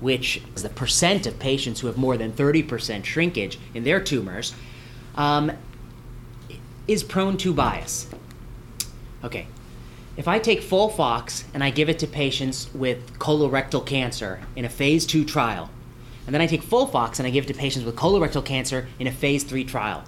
which 0.00 0.40
is 0.56 0.62
the 0.62 0.70
percent 0.70 1.26
of 1.26 1.38
patients 1.38 1.80
who 1.80 1.88
have 1.88 1.98
more 1.98 2.16
than 2.16 2.32
30% 2.32 3.04
shrinkage 3.04 3.58
in 3.74 3.84
their 3.84 4.00
tumors, 4.00 4.54
um, 5.16 5.52
is 6.88 7.02
prone 7.02 7.36
to 7.36 7.52
bias. 7.52 8.08
Okay, 9.22 9.46
if 10.16 10.28
I 10.28 10.38
take 10.38 10.60
FOLFOX 10.60 11.44
and 11.54 11.64
I 11.64 11.70
give 11.70 11.88
it 11.88 11.98
to 12.00 12.06
patients 12.06 12.72
with 12.74 13.18
colorectal 13.18 13.84
cancer 13.84 14.40
in 14.56 14.64
a 14.64 14.68
phase 14.68 15.06
two 15.06 15.24
trial, 15.24 15.70
and 16.26 16.34
then 16.34 16.40
I 16.40 16.46
take 16.46 16.62
FOLFOX 16.62 17.18
and 17.18 17.26
I 17.26 17.30
give 17.30 17.44
it 17.44 17.48
to 17.48 17.54
patients 17.54 17.84
with 17.84 17.96
colorectal 17.96 18.44
cancer 18.44 18.88
in 18.98 19.06
a 19.06 19.12
phase 19.12 19.44
three 19.44 19.64
trial, 19.64 20.04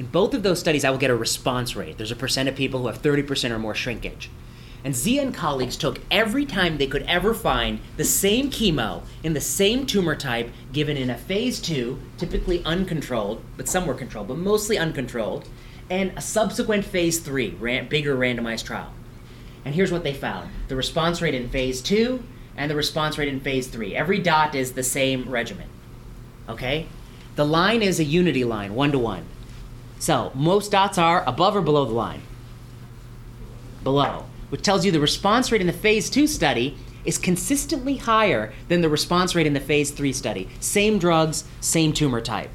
in 0.00 0.06
both 0.06 0.32
of 0.32 0.42
those 0.42 0.58
studies, 0.58 0.82
I 0.82 0.90
will 0.90 0.96
get 0.96 1.10
a 1.10 1.14
response 1.14 1.76
rate. 1.76 1.98
There's 1.98 2.10
a 2.10 2.16
percent 2.16 2.48
of 2.48 2.56
people 2.56 2.80
who 2.80 2.86
have 2.86 3.02
30% 3.02 3.50
or 3.50 3.58
more 3.58 3.74
shrinkage. 3.74 4.30
And 4.82 4.96
Zia 4.96 5.20
and 5.20 5.34
colleagues 5.34 5.76
took 5.76 6.00
every 6.10 6.46
time 6.46 6.78
they 6.78 6.86
could 6.86 7.02
ever 7.02 7.34
find 7.34 7.80
the 7.98 8.04
same 8.04 8.50
chemo 8.50 9.02
in 9.22 9.34
the 9.34 9.42
same 9.42 9.84
tumor 9.84 10.16
type 10.16 10.48
given 10.72 10.96
in 10.96 11.10
a 11.10 11.18
phase 11.18 11.60
two, 11.60 12.00
typically 12.16 12.64
uncontrolled, 12.64 13.42
but 13.58 13.68
some 13.68 13.86
were 13.86 13.92
controlled, 13.92 14.28
but 14.28 14.38
mostly 14.38 14.78
uncontrolled, 14.78 15.46
and 15.90 16.12
a 16.16 16.22
subsequent 16.22 16.86
phase 16.86 17.18
three, 17.18 17.50
ran, 17.60 17.86
bigger 17.86 18.16
randomized 18.16 18.64
trial. 18.64 18.94
And 19.64 19.74
here's 19.74 19.92
what 19.92 20.04
they 20.04 20.14
found 20.14 20.50
the 20.68 20.76
response 20.76 21.20
rate 21.20 21.34
in 21.34 21.48
phase 21.48 21.80
two 21.80 22.22
and 22.56 22.70
the 22.70 22.76
response 22.76 23.18
rate 23.18 23.28
in 23.28 23.40
phase 23.40 23.68
three. 23.68 23.94
Every 23.94 24.18
dot 24.18 24.54
is 24.54 24.72
the 24.72 24.82
same 24.82 25.28
regimen. 25.28 25.68
Okay? 26.48 26.86
The 27.36 27.46
line 27.46 27.82
is 27.82 28.00
a 28.00 28.04
unity 28.04 28.44
line, 28.44 28.74
one 28.74 28.92
to 28.92 28.98
one. 28.98 29.24
So 29.98 30.32
most 30.34 30.70
dots 30.70 30.98
are 30.98 31.24
above 31.26 31.54
or 31.54 31.62
below 31.62 31.84
the 31.84 31.92
line? 31.92 32.22
Below, 33.82 34.24
which 34.48 34.62
tells 34.62 34.84
you 34.84 34.92
the 34.92 35.00
response 35.00 35.52
rate 35.52 35.60
in 35.60 35.66
the 35.66 35.72
phase 35.72 36.10
two 36.10 36.26
study 36.26 36.76
is 37.04 37.16
consistently 37.16 37.96
higher 37.96 38.52
than 38.68 38.82
the 38.82 38.88
response 38.88 39.34
rate 39.34 39.46
in 39.46 39.54
the 39.54 39.60
phase 39.60 39.90
three 39.90 40.12
study. 40.12 40.48
Same 40.60 40.98
drugs, 40.98 41.44
same 41.60 41.92
tumor 41.92 42.20
type. 42.20 42.50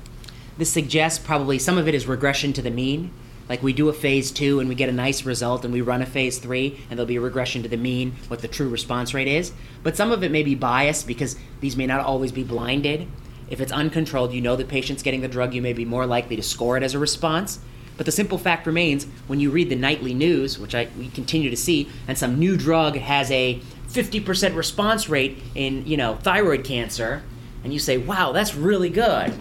This 0.58 0.72
suggests 0.72 1.18
probably 1.18 1.58
some 1.58 1.78
of 1.78 1.88
it 1.88 1.96
is 1.96 2.06
regression 2.08 2.54
to 2.54 2.62
the 2.62 2.70
mean. 2.70 3.12
Like 3.48 3.62
we 3.62 3.74
do 3.74 3.90
a 3.90 3.94
phase 3.94 4.32
two 4.32 4.60
and 4.60 4.68
we 4.68 4.76
get 4.76 4.90
a 4.90 4.94
nice 4.94 5.24
result, 5.24 5.64
and 5.64 5.74
we 5.74 5.82
run 5.82 6.02
a 6.02 6.06
phase 6.06 6.40
three, 6.40 6.80
and 6.90 6.98
there'll 6.98 7.08
be 7.08 7.18
a 7.18 7.22
regression 7.22 7.64
to 7.64 7.70
the 7.70 7.78
mean, 7.78 8.14
what 8.28 8.40
the 8.40 8.48
true 8.48 8.70
response 8.70 9.14
rate 9.14 9.28
is. 9.28 9.54
But 9.84 9.96
some 9.96 10.12
of 10.12 10.24
it 10.24 10.32
may 10.32 10.44
be 10.44 10.56
biased 10.56 11.08
because 11.08 11.36
these 11.62 11.78
may 11.78 11.86
not 11.86 12.02
always 12.02 12.32
be 12.32 12.44
blinded. 12.44 13.08
If 13.50 13.62
it's 13.62 13.72
uncontrolled, 13.72 14.34
you 14.34 14.42
know 14.42 14.56
the 14.56 14.66
patient's 14.66 15.04
getting 15.04 15.22
the 15.22 15.28
drug, 15.28 15.54
you 15.54 15.62
may 15.62 15.74
be 15.74 15.86
more 15.86 16.06
likely 16.06 16.36
to 16.36 16.42
score 16.42 16.78
it 16.78 16.84
as 16.84 16.96
a 16.96 17.00
response. 17.00 17.60
But 17.98 18.06
the 18.06 18.12
simple 18.12 18.38
fact 18.38 18.68
remains 18.68 19.06
when 19.28 19.40
you 19.40 19.52
read 19.52 19.70
the 19.70 19.76
nightly 19.76 20.14
news, 20.14 20.60
which 20.60 20.76
I, 20.76 20.88
we 20.98 21.10
continue 21.10 21.50
to 21.50 21.58
see, 21.58 21.90
and 22.08 22.18
some 22.18 22.40
new 22.40 22.58
drug 22.58 22.98
has 22.98 23.32
a 23.32 23.62
50% 23.90 24.56
response 24.56 25.08
rate 25.08 25.42
in, 25.54 25.86
you 25.86 25.96
know, 25.96 26.16
thyroid 26.16 26.64
cancer, 26.64 27.24
and 27.64 27.72
you 27.72 27.80
say, 27.80 27.98
wow, 27.98 28.32
that's 28.32 28.56
really 28.56 28.90
good. 28.90 29.34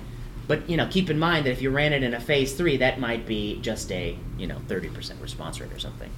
But, 0.47 0.69
you 0.69 0.77
know, 0.77 0.87
keep 0.91 1.09
in 1.09 1.19
mind 1.19 1.47
that 1.47 1.53
if 1.53 1.63
you 1.63 1.71
ran 1.71 1.93
it 1.93 2.03
in 2.03 2.15
a 2.15 2.21
phase 2.21 2.53
three, 2.55 2.77
that 2.79 3.01
might 3.01 3.27
be 3.27 3.59
just 3.63 3.91
a, 3.91 4.17
you 4.39 4.47
know, 4.47 4.59
30% 4.69 5.21
response 5.21 5.61
rate 5.61 5.73
or 5.73 5.79
something. 5.79 6.11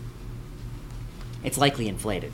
It's 1.44 1.58
likely 1.58 1.88
inflated. 1.88 2.32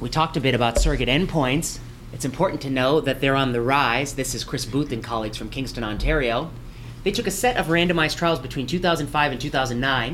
We 0.00 0.08
talked 0.08 0.36
a 0.36 0.40
bit 0.40 0.54
about 0.54 0.78
surrogate 0.78 1.08
endpoints 1.08 1.80
it's 2.12 2.24
important 2.24 2.60
to 2.62 2.70
know 2.70 3.00
that 3.00 3.20
they're 3.20 3.36
on 3.36 3.52
the 3.52 3.60
rise. 3.60 4.14
This 4.14 4.34
is 4.34 4.44
Chris 4.44 4.64
Booth 4.64 4.92
and 4.92 5.04
colleagues 5.04 5.36
from 5.36 5.50
Kingston, 5.50 5.84
Ontario. 5.84 6.50
They 7.04 7.10
took 7.10 7.26
a 7.26 7.30
set 7.30 7.56
of 7.56 7.66
randomized 7.66 8.16
trials 8.16 8.38
between 8.38 8.66
2005 8.66 9.32
and 9.32 9.40
2009, 9.40 10.06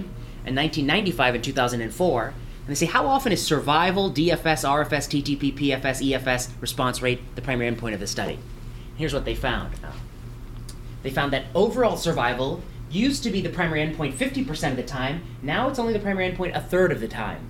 and 0.46 0.57
1995 0.57 1.35
and 1.37 1.44
2004. 1.44 2.27
And 2.27 2.35
they 2.68 2.74
say, 2.74 2.87
how 2.87 3.07
often 3.07 3.33
is 3.33 3.44
survival, 3.44 4.11
DFS, 4.11 4.64
RFS, 4.64 5.22
TTP, 5.22 5.57
PFS, 5.57 6.03
EFS 6.11 6.50
response 6.61 7.00
rate 7.00 7.20
the 7.37 7.42
primary 7.42 7.70
endpoint 7.70 7.94
of 7.94 8.00
the 8.00 8.07
study? 8.07 8.38
Here's 8.96 9.14
what 9.14 9.24
they 9.24 9.35
found. 9.35 9.74
They 11.02 11.11
found 11.11 11.33
that 11.33 11.46
overall 11.54 11.96
survival 11.96 12.62
used 12.90 13.22
to 13.24 13.30
be 13.30 13.40
the 13.40 13.48
primary 13.48 13.80
endpoint 13.80 14.14
50% 14.14 14.70
of 14.70 14.76
the 14.76 14.83
time, 14.83 15.22
now 15.42 15.68
it's 15.68 15.78
only 15.78 15.92
the 15.92 15.98
primary 15.98 16.30
endpoint 16.30 16.57
a 16.57 16.61
third 16.61 16.92
of 16.92 17.00
the 17.00 17.09
time. 17.09 17.48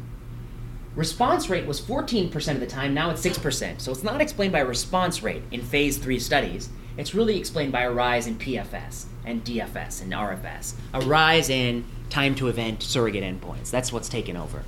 Response 0.96 1.50
rate 1.50 1.66
was 1.66 1.80
14% 1.80 2.54
of 2.54 2.60
the 2.60 2.66
time, 2.66 2.94
now 2.94 3.10
it's 3.10 3.24
6%. 3.24 3.80
So 3.80 3.92
it's 3.92 4.02
not 4.02 4.20
explained 4.20 4.52
by 4.52 4.60
response 4.60 5.22
rate 5.22 5.42
in 5.50 5.60
phase 5.60 5.98
3 5.98 6.18
studies. 6.18 6.70
It's 6.96 7.14
really 7.14 7.36
explained 7.36 7.72
by 7.72 7.82
a 7.82 7.90
rise 7.90 8.26
in 8.26 8.36
PFS 8.36 9.06
and 9.24 9.44
DFS 9.44 10.02
and 10.02 10.12
RFS, 10.12 10.74
a 10.92 11.00
rise 11.00 11.50
in 11.50 11.84
time 12.10 12.36
to 12.36 12.48
event 12.48 12.82
surrogate 12.82 13.24
endpoints. 13.24 13.70
That's 13.70 13.92
what's 13.92 14.08
taken 14.08 14.36
over. 14.36 14.62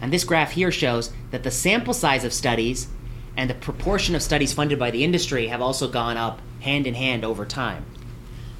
And 0.00 0.12
this 0.12 0.24
graph 0.24 0.52
here 0.52 0.70
shows 0.70 1.12
that 1.30 1.42
the 1.42 1.50
sample 1.50 1.94
size 1.94 2.24
of 2.24 2.32
studies 2.32 2.88
and 3.36 3.50
the 3.50 3.54
proportion 3.54 4.14
of 4.14 4.22
studies 4.22 4.52
funded 4.52 4.78
by 4.78 4.90
the 4.90 5.04
industry 5.04 5.48
have 5.48 5.60
also 5.60 5.88
gone 5.88 6.16
up 6.16 6.40
hand 6.60 6.86
in 6.86 6.94
hand 6.94 7.24
over 7.24 7.44
time. 7.44 7.84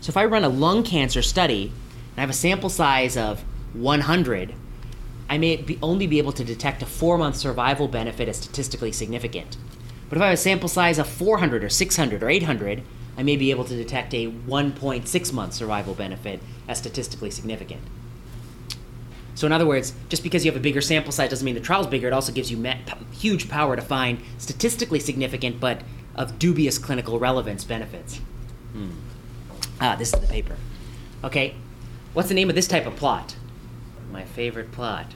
So 0.01 0.11
if 0.11 0.17
I 0.17 0.25
run 0.25 0.45
a 0.45 0.49
lung 0.49 0.83
cancer 0.83 1.23
study 1.23 1.73
and 2.11 2.19
I 2.19 2.21
have 2.21 2.31
a 2.31 2.35
sample 2.35 2.69
size 2.69 3.17
of 3.17 3.43
100, 3.73 4.55
I 5.29 5.39
may 5.39 5.57
be 5.57 5.79
only 5.83 6.07
be 6.07 6.19
able 6.19 6.33
to 6.33 6.45
detect 6.45 6.83
a 6.83 6.87
four 6.87 7.17
month 7.17 7.37
survival 7.37 7.89
benefit 7.89 8.29
as 8.29 8.37
statistically 8.37 8.93
significant. 8.93 9.57
But 10.09 10.19
if 10.19 10.23
I 10.23 10.27
have 10.27 10.35
a 10.35 10.37
sample 10.37 10.69
size 10.69 10.99
of 10.99 11.09
400 11.09 11.65
or 11.65 11.69
600 11.69 12.23
or 12.23 12.29
800, 12.29 12.83
I 13.17 13.23
may 13.23 13.37
be 13.37 13.51
able 13.51 13.65
to 13.65 13.77
detect 13.77 14.13
a 14.13 14.31
1.6 14.31 15.33
month 15.33 15.55
survival 15.55 15.95
benefit 15.95 16.41
as 16.69 16.79
statistically 16.79 17.31
significant. 17.31 17.83
So, 19.35 19.47
in 19.47 19.53
other 19.53 19.67
words, 19.67 19.93
just 20.09 20.23
because 20.23 20.45
you 20.45 20.51
have 20.51 20.59
a 20.59 20.63
bigger 20.63 20.81
sample 20.81 21.13
size 21.13 21.31
doesn't 21.31 21.45
mean 21.45 21.55
the 21.55 21.61
trial's 21.61 21.89
bigger. 21.89 22.07
It 22.07 22.13
also 22.13 22.33
gives 22.33 22.51
you 22.51 22.65
huge 23.13 23.49
power 23.49 23.75
to 23.75 23.83
find 23.83 24.21
statistically 24.39 25.01
significant 25.01 25.61
but 25.61 25.81
of 26.15 26.39
dubious 26.39 26.79
clinical 26.79 27.19
relevance 27.19 27.65
benefits. 27.65 28.21
Hmm. 28.73 28.91
Ah, 29.81 29.97
this 29.97 30.13
is 30.13 30.21
the 30.21 30.27
paper. 30.27 30.57
Okay, 31.25 31.55
what's 32.13 32.29
the 32.29 32.35
name 32.35 32.49
of 32.49 32.55
this 32.55 32.69
type 32.69 32.87
of 32.87 32.97
plot? 32.97 33.35
My 34.13 34.25
favorite 34.25 34.71
plot. 34.71 35.15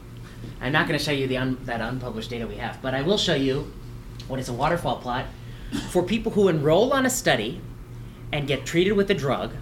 I'm 0.61 0.72
not 0.72 0.88
going 0.88 0.98
to 0.98 1.04
show 1.04 1.12
you 1.12 1.26
the 1.26 1.37
un- 1.37 1.59
that 1.64 1.81
unpublished 1.81 2.31
data 2.31 2.46
we 2.46 2.57
have, 2.57 2.81
but 2.83 2.94
I 2.94 3.02
will 3.02 3.18
show 3.18 3.35
you 3.35 3.72
what 4.26 4.40
is 4.40 4.48
a 4.48 4.52
waterfall 4.52 4.96
plot 4.96 5.26
for 5.90 6.02
people 6.02 6.33
who 6.33 6.48
enroll 6.48 6.92
on 6.92 7.07
a 7.07 7.11
study 7.11 7.61
and 8.33 8.46
get 8.46 8.66
treated 8.66 8.92
with 8.92 9.11
a 9.11 9.14
drug 9.14 9.52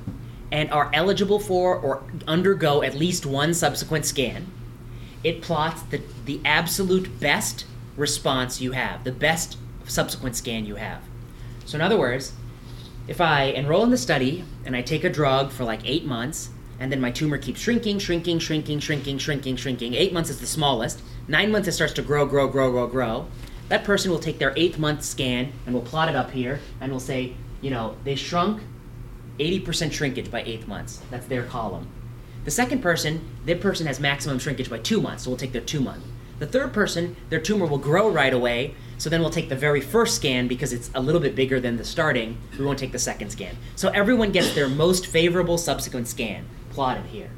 and 0.56 0.72
are 0.72 0.88
eligible 0.94 1.38
for 1.38 1.76
or 1.76 2.02
undergo 2.26 2.82
at 2.82 2.94
least 2.94 3.26
one 3.26 3.52
subsequent 3.52 4.06
scan. 4.06 4.46
It 5.22 5.42
plots 5.42 5.82
the, 5.82 6.00
the 6.24 6.40
absolute 6.46 7.20
best 7.20 7.66
response 7.94 8.58
you 8.58 8.72
have, 8.72 9.04
the 9.04 9.12
best 9.12 9.58
subsequent 9.86 10.34
scan 10.34 10.64
you 10.64 10.76
have. 10.76 11.02
So, 11.66 11.76
in 11.76 11.82
other 11.82 11.98
words, 11.98 12.32
if 13.06 13.20
I 13.20 13.44
enroll 13.44 13.84
in 13.84 13.90
the 13.90 13.98
study 13.98 14.44
and 14.64 14.74
I 14.74 14.80
take 14.80 15.04
a 15.04 15.10
drug 15.10 15.52
for 15.52 15.64
like 15.64 15.82
eight 15.84 16.06
months, 16.06 16.48
and 16.80 16.90
then 16.90 17.02
my 17.02 17.10
tumor 17.10 17.36
keeps 17.36 17.60
shrinking, 17.60 17.98
shrinking, 17.98 18.38
shrinking, 18.38 18.80
shrinking, 18.80 19.18
shrinking, 19.18 19.56
shrinking. 19.56 19.92
Eight 19.92 20.14
months 20.14 20.30
is 20.30 20.40
the 20.40 20.46
smallest. 20.46 21.02
Nine 21.28 21.52
months 21.52 21.68
it 21.68 21.72
starts 21.72 21.92
to 21.94 22.02
grow, 22.02 22.24
grow, 22.24 22.48
grow, 22.48 22.70
grow, 22.70 22.86
grow. 22.86 23.26
That 23.68 23.84
person 23.84 24.10
will 24.10 24.20
take 24.20 24.38
their 24.38 24.54
eighth 24.56 24.78
month 24.78 25.02
scan 25.02 25.52
and 25.66 25.74
we'll 25.74 25.84
plot 25.84 26.08
it 26.08 26.16
up 26.16 26.30
here 26.30 26.60
and 26.80 26.90
we'll 26.90 27.00
say, 27.00 27.34
you 27.60 27.68
know, 27.68 27.94
they 28.04 28.14
shrunk 28.14 28.62
80% 29.38 29.92
shrinkage 29.92 30.30
by 30.30 30.42
eighth 30.42 30.66
months. 30.66 31.00
That's 31.10 31.26
their 31.26 31.44
column. 31.44 31.88
The 32.44 32.50
second 32.50 32.80
person, 32.80 33.24
their 33.44 33.56
person 33.56 33.86
has 33.86 33.98
maximum 33.98 34.38
shrinkage 34.38 34.70
by 34.70 34.78
two 34.78 35.00
months, 35.00 35.24
so 35.24 35.30
we'll 35.30 35.36
take 35.36 35.52
their 35.52 35.60
two 35.60 35.80
month. 35.80 36.04
The 36.38 36.46
third 36.46 36.72
person, 36.72 37.16
their 37.30 37.40
tumor 37.40 37.66
will 37.66 37.78
grow 37.78 38.10
right 38.10 38.32
away, 38.32 38.74
so 38.98 39.08
then 39.08 39.20
we'll 39.20 39.30
take 39.30 39.48
the 39.48 39.56
very 39.56 39.80
first 39.80 40.16
scan 40.16 40.48
because 40.48 40.72
it's 40.72 40.90
a 40.94 41.00
little 41.00 41.20
bit 41.20 41.34
bigger 41.34 41.60
than 41.60 41.76
the 41.76 41.84
starting. 41.84 42.38
We 42.58 42.64
won't 42.64 42.78
take 42.78 42.92
the 42.92 42.98
second 42.98 43.30
scan. 43.30 43.56
So 43.74 43.88
everyone 43.88 44.32
gets 44.32 44.54
their 44.54 44.68
most 44.68 45.06
favorable 45.06 45.58
subsequent 45.58 46.08
scan 46.08 46.46
plotted 46.70 47.06
here. 47.06 47.30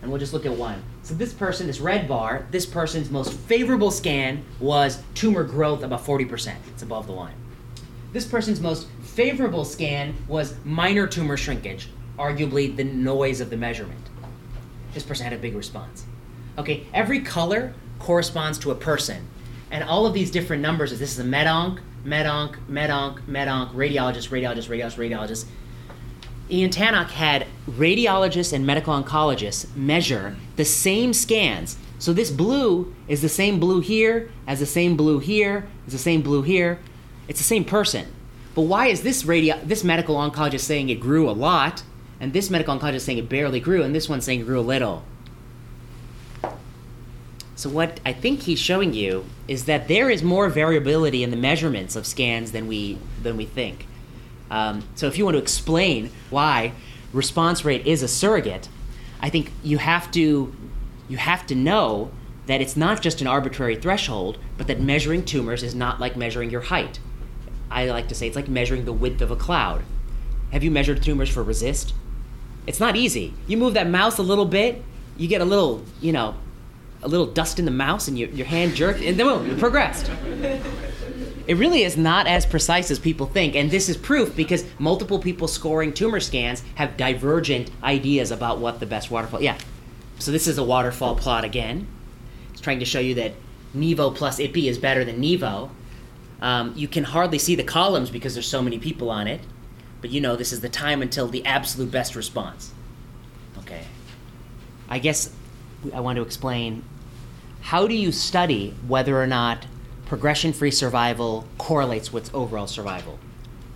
And 0.00 0.10
we'll 0.10 0.20
just 0.20 0.32
look 0.32 0.46
at 0.46 0.52
one. 0.52 0.82
So 1.02 1.14
this 1.14 1.34
person, 1.34 1.66
this 1.66 1.80
red 1.80 2.08
bar, 2.08 2.46
this 2.50 2.66
person's 2.66 3.10
most 3.10 3.32
favorable 3.32 3.90
scan 3.90 4.44
was 4.60 5.02
tumor 5.14 5.44
growth 5.44 5.82
about 5.82 6.04
40%. 6.04 6.54
It's 6.68 6.82
above 6.82 7.06
the 7.06 7.12
line. 7.12 7.34
This 8.12 8.26
person's 8.26 8.60
most 8.60 8.86
favorable 9.20 9.66
scan 9.66 10.14
was 10.28 10.54
minor 10.64 11.06
tumor 11.06 11.36
shrinkage, 11.36 11.90
arguably 12.18 12.74
the 12.74 12.84
noise 12.84 13.42
of 13.42 13.50
the 13.50 13.56
measurement. 13.58 14.00
This 14.94 15.02
person 15.02 15.24
had 15.24 15.34
a 15.34 15.36
big 15.36 15.54
response. 15.54 16.06
Okay, 16.56 16.86
every 16.94 17.20
color 17.20 17.74
corresponds 17.98 18.58
to 18.60 18.70
a 18.70 18.74
person. 18.74 19.28
And 19.70 19.84
all 19.84 20.06
of 20.06 20.14
these 20.14 20.30
different 20.30 20.62
numbers, 20.62 20.98
this 20.98 21.12
is 21.12 21.18
a 21.18 21.28
medonc, 21.28 21.80
medonc, 22.02 22.56
medonc, 22.66 23.20
medonc, 23.26 23.74
radiologist, 23.74 24.30
radiologist, 24.30 24.70
radiologist, 24.70 24.96
radiologist. 24.96 25.44
Ian 26.50 26.70
Tannock 26.70 27.10
had 27.10 27.46
radiologists 27.68 28.54
and 28.54 28.64
medical 28.64 28.94
oncologists 28.94 29.76
measure 29.76 30.34
the 30.56 30.64
same 30.64 31.12
scans. 31.12 31.76
So 31.98 32.14
this 32.14 32.30
blue 32.30 32.94
is 33.06 33.20
the 33.20 33.28
same 33.28 33.60
blue 33.60 33.82
here, 33.82 34.30
as 34.46 34.60
the 34.60 34.66
same 34.66 34.96
blue 34.96 35.18
here, 35.18 35.68
is 35.86 35.92
the 35.92 35.98
same 35.98 36.22
blue 36.22 36.40
here. 36.40 36.78
It's 37.28 37.38
the 37.38 37.44
same 37.44 37.66
person. 37.66 38.14
But 38.54 38.62
why 38.62 38.86
is 38.86 39.02
this 39.02 39.24
radio 39.24 39.58
this 39.64 39.84
medical 39.84 40.16
oncologist 40.16 40.60
saying 40.60 40.88
it 40.88 41.00
grew 41.00 41.28
a 41.28 41.32
lot, 41.32 41.82
and 42.18 42.32
this 42.32 42.50
medical 42.50 42.78
oncologist 42.78 43.02
saying 43.02 43.18
it 43.18 43.28
barely 43.28 43.60
grew, 43.60 43.82
and 43.82 43.94
this 43.94 44.08
one 44.08 44.20
saying 44.20 44.40
it 44.40 44.46
grew 44.46 44.60
a 44.60 44.62
little? 44.62 45.04
So 47.54 47.68
what 47.68 48.00
I 48.06 48.14
think 48.14 48.42
he's 48.42 48.58
showing 48.58 48.94
you 48.94 49.26
is 49.46 49.66
that 49.66 49.86
there 49.86 50.08
is 50.08 50.22
more 50.22 50.48
variability 50.48 51.22
in 51.22 51.30
the 51.30 51.36
measurements 51.36 51.94
of 51.94 52.06
scans 52.06 52.52
than 52.52 52.66
we 52.66 52.98
than 53.22 53.36
we 53.36 53.44
think. 53.44 53.86
Um, 54.50 54.82
so 54.94 55.06
if 55.06 55.18
you 55.18 55.24
want 55.24 55.36
to 55.36 55.42
explain 55.42 56.10
why 56.30 56.72
response 57.12 57.64
rate 57.64 57.86
is 57.86 58.02
a 58.02 58.08
surrogate, 58.08 58.68
I 59.20 59.28
think 59.28 59.52
you 59.62 59.78
have 59.78 60.10
to 60.12 60.54
you 61.08 61.16
have 61.18 61.46
to 61.48 61.54
know 61.54 62.10
that 62.46 62.60
it's 62.60 62.76
not 62.76 63.02
just 63.02 63.20
an 63.20 63.26
arbitrary 63.26 63.76
threshold, 63.76 64.38
but 64.56 64.66
that 64.66 64.80
measuring 64.80 65.24
tumors 65.24 65.62
is 65.62 65.74
not 65.74 66.00
like 66.00 66.16
measuring 66.16 66.50
your 66.50 66.62
height. 66.62 66.98
I 67.70 67.86
like 67.86 68.08
to 68.08 68.14
say 68.14 68.26
it's 68.26 68.36
like 68.36 68.48
measuring 68.48 68.84
the 68.84 68.92
width 68.92 69.20
of 69.20 69.30
a 69.30 69.36
cloud. 69.36 69.82
Have 70.52 70.64
you 70.64 70.70
measured 70.70 71.02
tumors 71.02 71.30
for 71.30 71.44
RECIST? 71.44 71.92
It's 72.66 72.80
not 72.80 72.96
easy. 72.96 73.32
You 73.46 73.56
move 73.56 73.74
that 73.74 73.88
mouse 73.88 74.18
a 74.18 74.22
little 74.22 74.44
bit, 74.44 74.82
you 75.16 75.28
get 75.28 75.40
a 75.40 75.44
little, 75.44 75.84
you 76.00 76.12
know, 76.12 76.34
a 77.02 77.08
little 77.08 77.26
dust 77.26 77.58
in 77.58 77.64
the 77.64 77.70
mouse 77.70 78.08
and 78.08 78.18
your, 78.18 78.28
your 78.30 78.46
hand 78.46 78.74
jerked, 78.74 79.00
and 79.00 79.18
then 79.18 79.26
boom, 79.26 79.48
it 79.50 79.58
progressed. 79.58 80.10
It 81.46 81.56
really 81.56 81.82
is 81.82 81.96
not 81.96 82.26
as 82.26 82.46
precise 82.46 82.90
as 82.90 82.98
people 82.98 83.26
think, 83.26 83.56
and 83.56 83.70
this 83.70 83.88
is 83.88 83.96
proof 83.96 84.36
because 84.36 84.64
multiple 84.78 85.18
people 85.18 85.48
scoring 85.48 85.92
tumor 85.92 86.20
scans 86.20 86.62
have 86.76 86.96
divergent 86.96 87.70
ideas 87.82 88.30
about 88.30 88.58
what 88.60 88.78
the 88.78 88.86
best 88.86 89.10
waterfall. 89.10 89.42
Yeah, 89.42 89.58
so 90.18 90.30
this 90.30 90.46
is 90.46 90.58
a 90.58 90.64
waterfall 90.64 91.16
plot 91.16 91.44
again. 91.44 91.88
It's 92.52 92.60
trying 92.60 92.78
to 92.80 92.84
show 92.84 93.00
you 93.00 93.14
that 93.14 93.32
Nivo 93.74 94.14
plus 94.14 94.38
IPI 94.38 94.68
is 94.68 94.78
better 94.78 95.04
than 95.04 95.20
Nivo. 95.20 95.70
Um, 96.40 96.72
you 96.76 96.88
can 96.88 97.04
hardly 97.04 97.38
see 97.38 97.54
the 97.54 97.64
columns 97.64 98.10
because 98.10 98.34
there's 98.34 98.48
so 98.48 98.62
many 98.62 98.78
people 98.78 99.10
on 99.10 99.26
it, 99.26 99.40
but 100.00 100.10
you 100.10 100.20
know 100.20 100.36
this 100.36 100.52
is 100.52 100.60
the 100.60 100.68
time 100.68 101.02
until 101.02 101.28
the 101.28 101.44
absolute 101.44 101.90
best 101.90 102.16
response. 102.16 102.72
Okay. 103.58 103.84
I 104.88 104.98
guess 104.98 105.32
I 105.94 106.00
want 106.00 106.16
to 106.16 106.22
explain 106.22 106.82
how 107.60 107.86
do 107.86 107.94
you 107.94 108.10
study 108.10 108.74
whether 108.86 109.20
or 109.20 109.26
not 109.26 109.66
progression 110.06 110.52
free 110.52 110.70
survival 110.70 111.46
correlates 111.58 112.12
with 112.12 112.34
overall 112.34 112.66
survival? 112.66 113.18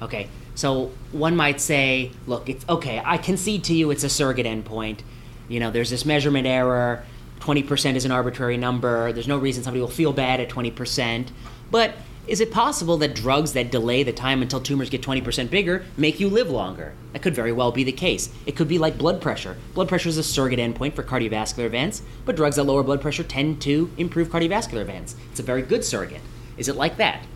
Okay, 0.02 0.28
so 0.54 0.90
one 1.12 1.36
might 1.36 1.60
say, 1.60 2.10
look, 2.26 2.48
it's 2.48 2.64
okay, 2.68 3.00
I 3.04 3.18
concede 3.18 3.64
to 3.64 3.74
you 3.74 3.90
it's 3.90 4.04
a 4.04 4.08
surrogate 4.08 4.46
endpoint. 4.46 5.00
You 5.48 5.60
know, 5.60 5.70
there's 5.70 5.90
this 5.90 6.04
measurement 6.04 6.46
error, 6.46 7.04
20% 7.40 7.94
is 7.94 8.04
an 8.04 8.10
arbitrary 8.10 8.56
number, 8.56 9.12
there's 9.12 9.28
no 9.28 9.38
reason 9.38 9.62
somebody 9.62 9.80
will 9.80 9.88
feel 9.88 10.12
bad 10.12 10.40
at 10.40 10.48
20%, 10.48 11.28
but 11.70 11.94
is 12.26 12.40
it 12.40 12.50
possible 12.50 12.96
that 12.98 13.14
drugs 13.14 13.52
that 13.52 13.70
delay 13.70 14.02
the 14.02 14.12
time 14.12 14.40
until 14.40 14.60
tumors 14.60 14.88
get 14.88 15.02
20% 15.02 15.50
bigger 15.50 15.84
make 15.98 16.18
you 16.18 16.28
live 16.30 16.48
longer? 16.48 16.94
That 17.12 17.20
could 17.20 17.34
very 17.34 17.52
well 17.52 17.70
be 17.70 17.84
the 17.84 17.92
case. 17.92 18.30
It 18.46 18.56
could 18.56 18.66
be 18.66 18.78
like 18.78 18.96
blood 18.96 19.20
pressure. 19.20 19.56
Blood 19.74 19.88
pressure 19.88 20.08
is 20.08 20.16
a 20.16 20.22
surrogate 20.22 20.58
endpoint 20.58 20.94
for 20.94 21.02
cardiovascular 21.02 21.66
events, 21.66 22.02
but 22.24 22.34
drugs 22.34 22.56
that 22.56 22.64
lower 22.64 22.82
blood 22.82 23.02
pressure 23.02 23.24
tend 23.24 23.60
to 23.62 23.90
improve 23.98 24.28
cardiovascular 24.30 24.80
events. 24.80 25.16
It's 25.30 25.40
a 25.40 25.42
very 25.42 25.60
good 25.60 25.84
surrogate. 25.84 26.22
Is 26.56 26.68
it 26.68 26.76
like 26.76 26.96
that? 26.96 27.26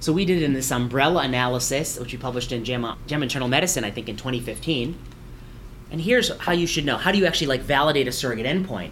So 0.00 0.12
we 0.12 0.24
did 0.24 0.42
in 0.42 0.54
this 0.54 0.72
umbrella 0.72 1.22
analysis, 1.22 1.96
which 2.00 2.12
we 2.12 2.18
published 2.18 2.50
in 2.50 2.64
JAMA, 2.64 2.98
JAMA 3.06 3.22
Internal 3.22 3.46
Medicine, 3.46 3.84
I 3.84 3.92
think, 3.92 4.08
in 4.08 4.16
2015. 4.16 4.98
And 5.92 6.00
here's 6.00 6.36
how 6.38 6.52
you 6.52 6.66
should 6.66 6.84
know. 6.84 6.96
How 6.96 7.12
do 7.12 7.18
you 7.18 7.26
actually 7.26 7.46
like 7.46 7.60
validate 7.60 8.08
a 8.08 8.12
surrogate 8.12 8.46
endpoint? 8.46 8.90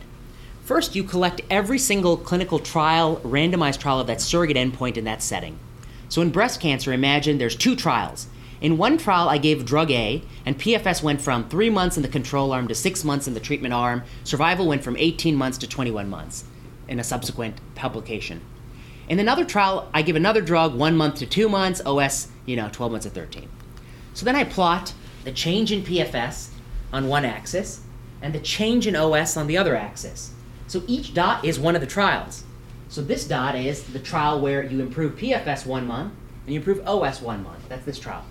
First, 0.70 0.94
you 0.94 1.02
collect 1.02 1.40
every 1.50 1.80
single 1.80 2.16
clinical 2.16 2.60
trial, 2.60 3.16
randomized 3.24 3.80
trial 3.80 3.98
of 3.98 4.06
that 4.06 4.20
surrogate 4.20 4.56
endpoint 4.56 4.96
in 4.96 5.02
that 5.02 5.20
setting. 5.20 5.58
So 6.08 6.22
in 6.22 6.30
breast 6.30 6.60
cancer, 6.60 6.92
imagine 6.92 7.38
there's 7.38 7.56
two 7.56 7.74
trials 7.74 8.28
In 8.60 8.78
one 8.78 8.96
trial, 8.96 9.28
I 9.28 9.38
gave 9.38 9.64
drug 9.64 9.90
A, 9.90 10.22
and 10.46 10.56
PFS 10.56 11.02
went 11.02 11.20
from 11.20 11.48
three 11.48 11.70
months 11.70 11.96
in 11.96 12.04
the 12.04 12.08
control 12.08 12.52
arm 12.52 12.68
to 12.68 12.74
six 12.76 13.02
months 13.02 13.26
in 13.26 13.34
the 13.34 13.40
treatment 13.40 13.74
arm. 13.74 14.04
Survival 14.22 14.68
went 14.68 14.84
from 14.84 14.96
18 14.96 15.34
months 15.34 15.58
to 15.58 15.66
21 15.66 16.08
months 16.08 16.44
in 16.86 17.00
a 17.00 17.04
subsequent 17.04 17.56
publication. 17.74 18.40
In 19.08 19.18
another 19.18 19.44
trial, 19.44 19.90
I 19.92 20.02
give 20.02 20.14
another 20.14 20.40
drug 20.40 20.76
one 20.76 20.96
month 20.96 21.16
to 21.16 21.26
two 21.26 21.48
months, 21.48 21.82
OS, 21.84 22.28
you 22.46 22.54
know, 22.54 22.68
12 22.70 22.92
months 22.92 23.06
to 23.06 23.10
13. 23.10 23.48
So 24.14 24.24
then 24.24 24.36
I 24.36 24.44
plot 24.44 24.94
the 25.24 25.32
change 25.32 25.72
in 25.72 25.82
PFS 25.82 26.50
on 26.92 27.08
one 27.08 27.24
axis 27.24 27.80
and 28.22 28.32
the 28.32 28.38
change 28.38 28.86
in 28.86 28.94
OS 28.94 29.36
on 29.36 29.48
the 29.48 29.58
other 29.58 29.74
axis. 29.74 30.32
So 30.70 30.84
each 30.86 31.14
dot 31.14 31.44
is 31.44 31.58
one 31.58 31.74
of 31.74 31.80
the 31.80 31.86
trials. 31.88 32.44
So 32.90 33.02
this 33.02 33.26
dot 33.26 33.56
is 33.56 33.82
the 33.82 33.98
trial 33.98 34.40
where 34.40 34.62
you 34.62 34.80
improve 34.80 35.16
PFS 35.16 35.66
one 35.66 35.84
month 35.84 36.12
and 36.46 36.54
you 36.54 36.60
improve 36.60 36.86
OS 36.86 37.20
one 37.20 37.42
month. 37.42 37.68
That's 37.68 37.84
this 37.84 37.98
trial. 37.98 38.24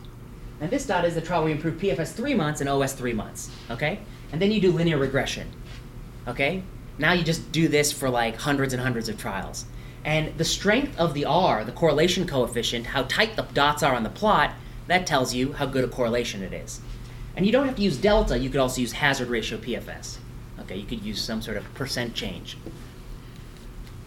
And 0.61 0.71
this 0.71 0.85
dot 0.85 1.03
is 1.03 1.15
the 1.15 1.21
trial 1.21 1.41
where 1.41 1.49
you 1.49 1.57
improve 1.57 1.81
PFS 1.81 2.13
three 2.13 2.33
months 2.33 2.61
and 2.61 2.69
OS 2.69 2.93
three 2.93 3.11
months. 3.11 3.51
Okay? 3.69 3.99
And 4.31 4.41
then 4.41 4.53
you 4.53 4.61
do 4.61 4.71
linear 4.71 4.97
regression. 4.97 5.51
Okay? 6.29 6.63
Now 6.97 7.11
you 7.11 7.25
just 7.25 7.51
do 7.51 7.67
this 7.67 7.91
for 7.91 8.09
like 8.09 8.37
hundreds 8.37 8.71
and 8.71 8.81
hundreds 8.81 9.09
of 9.09 9.17
trials. 9.17 9.65
And 10.05 10.37
the 10.37 10.45
strength 10.45 10.97
of 10.97 11.13
the 11.13 11.25
R, 11.25 11.65
the 11.65 11.73
correlation 11.73 12.25
coefficient, 12.25 12.85
how 12.85 13.03
tight 13.03 13.35
the 13.35 13.41
dots 13.53 13.83
are 13.83 13.95
on 13.95 14.03
the 14.03 14.09
plot, 14.09 14.53
that 14.87 15.05
tells 15.05 15.33
you 15.33 15.51
how 15.51 15.65
good 15.65 15.83
a 15.83 15.89
correlation 15.89 16.41
it 16.41 16.53
is. 16.53 16.79
And 17.35 17.45
you 17.45 17.51
don't 17.51 17.65
have 17.65 17.75
to 17.75 17.81
use 17.81 17.97
delta, 17.97 18.39
you 18.39 18.49
could 18.49 18.61
also 18.61 18.79
use 18.79 18.93
hazard 18.93 19.27
ratio 19.27 19.57
PFS. 19.57 20.19
Okay, 20.61 20.75
you 20.77 20.85
could 20.85 21.03
use 21.03 21.21
some 21.21 21.41
sort 21.41 21.57
of 21.57 21.73
percent 21.73 22.13
change. 22.13 22.57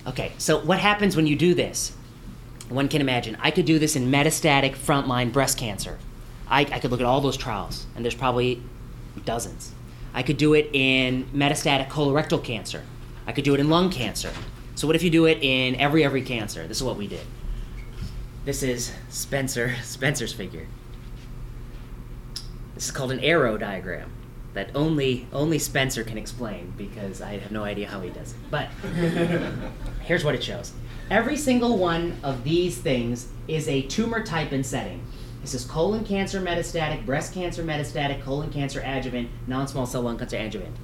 Okay, 0.07 0.33
so 0.39 0.59
what 0.59 0.79
happens 0.79 1.17
when 1.17 1.27
you 1.27 1.37
do 1.37 1.55
this? 1.55 1.95
One 2.69 2.89
can 2.89 3.01
imagine. 3.01 3.37
I 3.41 3.51
could 3.51 3.67
do 3.67 3.79
this 3.79 3.97
in 3.97 4.11
metastatic 4.11 4.75
frontline 4.75 5.33
breast 5.33 5.59
cancer. 5.59 5.99
I, 6.49 6.61
I 6.63 6.81
could 6.81 6.91
look 6.91 7.01
at 7.01 7.07
all 7.07 7.21
those 7.21 7.37
trials, 7.37 7.87
and 7.95 8.05
there's 8.05 8.15
probably 8.15 8.63
dozens. 9.25 9.73
I 10.15 10.23
could 10.23 10.37
do 10.37 10.55
it 10.55 10.71
in 10.73 11.25
metastatic 11.35 11.89
colorectal 11.89 12.43
cancer. 12.43 12.83
I 13.27 13.33
could 13.33 13.45
do 13.45 13.55
it 13.55 13.61
in 13.61 13.71
lung 13.71 13.91
cancer. 13.91 14.33
So 14.75 14.87
what 14.87 14.97
if 14.97 15.03
you 15.03 15.11
do 15.11 15.27
it 15.27 15.39
in 15.43 15.77
every 15.77 16.05
every 16.05 16.23
cancer? 16.23 16.67
This 16.67 16.79
is 16.79 16.83
what 16.83 16.97
we 16.97 17.07
did. 17.07 17.25
This 18.45 18.63
is 18.63 18.93
Spencer 19.09 19.77
Spencer's 19.83 20.33
figure. 20.33 20.67
This 22.75 22.87
is 22.87 22.91
called 22.91 23.13
an 23.13 23.21
arrow 23.21 23.57
diagram 23.57 24.11
that 24.55 24.71
only 24.75 25.27
only 25.33 25.59
Spencer 25.59 26.05
can 26.05 26.19
explain 26.19 26.73
because 26.77 27.23
I 27.23 27.39
have 27.39 27.53
no 27.53 27.65
idea 27.65 27.89
how 27.89 28.01
he 28.01 28.11
does 28.11 28.33
it. 28.33 28.39
But 28.51 28.69
here's 30.03 30.25
what 30.25 30.35
it 30.35 30.43
shows. 30.43 30.73
Every 31.11 31.37
single 31.37 31.77
one 31.77 32.19
of 32.23 32.45
these 32.45 32.79
things 32.79 33.29
is 33.49 33.69
a 33.69 33.83
tumor 33.83 34.25
type 34.25 34.53
and 34.53 34.65
setting. 34.65 35.05
This 35.41 35.55
is 35.55 35.65
colon 35.65 36.05
cancer 36.05 36.41
metastatic, 36.41 37.05
breast 37.05 37.35
cancer 37.35 37.63
metastatic, 37.63 38.23
colon 38.23 38.51
cancer 38.51 38.81
adjuvant, 38.81 39.29
non-small 39.47 39.87
cell 39.87 40.03
lung 40.03 40.19
cancer 40.19 40.37
adjuvant. 40.37 40.77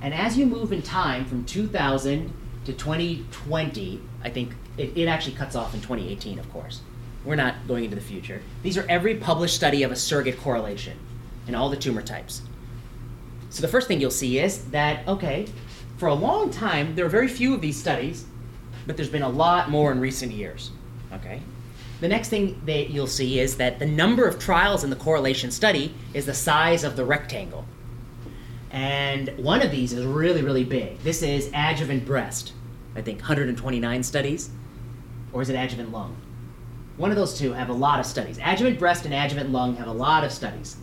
And 0.00 0.14
as 0.14 0.38
you 0.38 0.46
move 0.46 0.72
in 0.72 0.82
time 0.82 1.24
from 1.26 1.44
2000 1.44 2.32
to 2.64 2.72
2020, 2.72 4.00
I 4.22 4.30
think 4.30 4.54
it, 4.76 4.96
it 4.96 5.08
actually 5.08 5.34
cuts 5.34 5.54
off 5.54 5.74
in 5.74 5.80
2018, 5.80 6.38
of 6.38 6.50
course. 6.52 6.80
We're 7.24 7.36
not 7.36 7.66
going 7.66 7.84
into 7.84 7.96
the 7.96 8.02
future. 8.02 8.42
These 8.62 8.78
are 8.78 8.86
every 8.88 9.16
published 9.16 9.54
study 9.54 9.82
of 9.82 9.92
a 9.92 9.96
surrogate 9.96 10.40
correlation 10.40 10.96
in 11.46 11.54
all 11.54 11.68
the 11.68 11.76
tumor 11.76 12.02
types. 12.02 12.42
So 13.50 13.62
the 13.62 13.68
first 13.68 13.88
thing 13.88 14.00
you'll 14.00 14.10
see 14.10 14.38
is 14.38 14.64
that, 14.66 15.06
okay, 15.08 15.46
for 15.96 16.08
a 16.08 16.14
long 16.14 16.50
time, 16.50 16.94
there 16.94 17.06
are 17.06 17.10
very 17.10 17.28
few 17.28 17.54
of 17.54 17.60
these 17.60 17.78
studies, 17.78 18.26
but 18.86 18.96
there's 18.96 19.08
been 19.08 19.22
a 19.22 19.28
lot 19.28 19.70
more 19.70 19.90
in 19.90 20.00
recent 20.00 20.32
years. 20.32 20.70
Okay? 21.12 21.40
The 22.00 22.08
next 22.08 22.28
thing 22.28 22.60
that 22.66 22.90
you'll 22.90 23.06
see 23.08 23.40
is 23.40 23.56
that 23.56 23.78
the 23.78 23.86
number 23.86 24.26
of 24.26 24.38
trials 24.38 24.84
in 24.84 24.90
the 24.90 24.96
correlation 24.96 25.50
study 25.50 25.94
is 26.14 26.26
the 26.26 26.34
size 26.34 26.84
of 26.84 26.94
the 26.94 27.04
rectangle. 27.04 27.64
And 28.70 29.30
one 29.38 29.62
of 29.62 29.70
these 29.70 29.92
is 29.92 30.04
really, 30.04 30.42
really 30.42 30.64
big. 30.64 30.98
This 31.00 31.22
is 31.22 31.50
adjuvant 31.54 32.04
breast. 32.04 32.52
I 32.94 33.02
think 33.02 33.18
129 33.18 34.02
studies. 34.02 34.50
Or 35.32 35.42
is 35.42 35.48
it 35.48 35.54
adjuvant 35.54 35.90
lung? 35.90 36.16
One 36.96 37.10
of 37.10 37.16
those 37.16 37.38
two 37.38 37.52
have 37.52 37.68
a 37.68 37.72
lot 37.72 37.98
of 37.98 38.06
studies. 38.06 38.38
Adjuvant 38.44 38.78
breast 38.78 39.04
and 39.04 39.14
adjuvant 39.14 39.50
lung 39.50 39.76
have 39.76 39.88
a 39.88 39.92
lot 39.92 40.24
of 40.24 40.32
studies. 40.32 40.76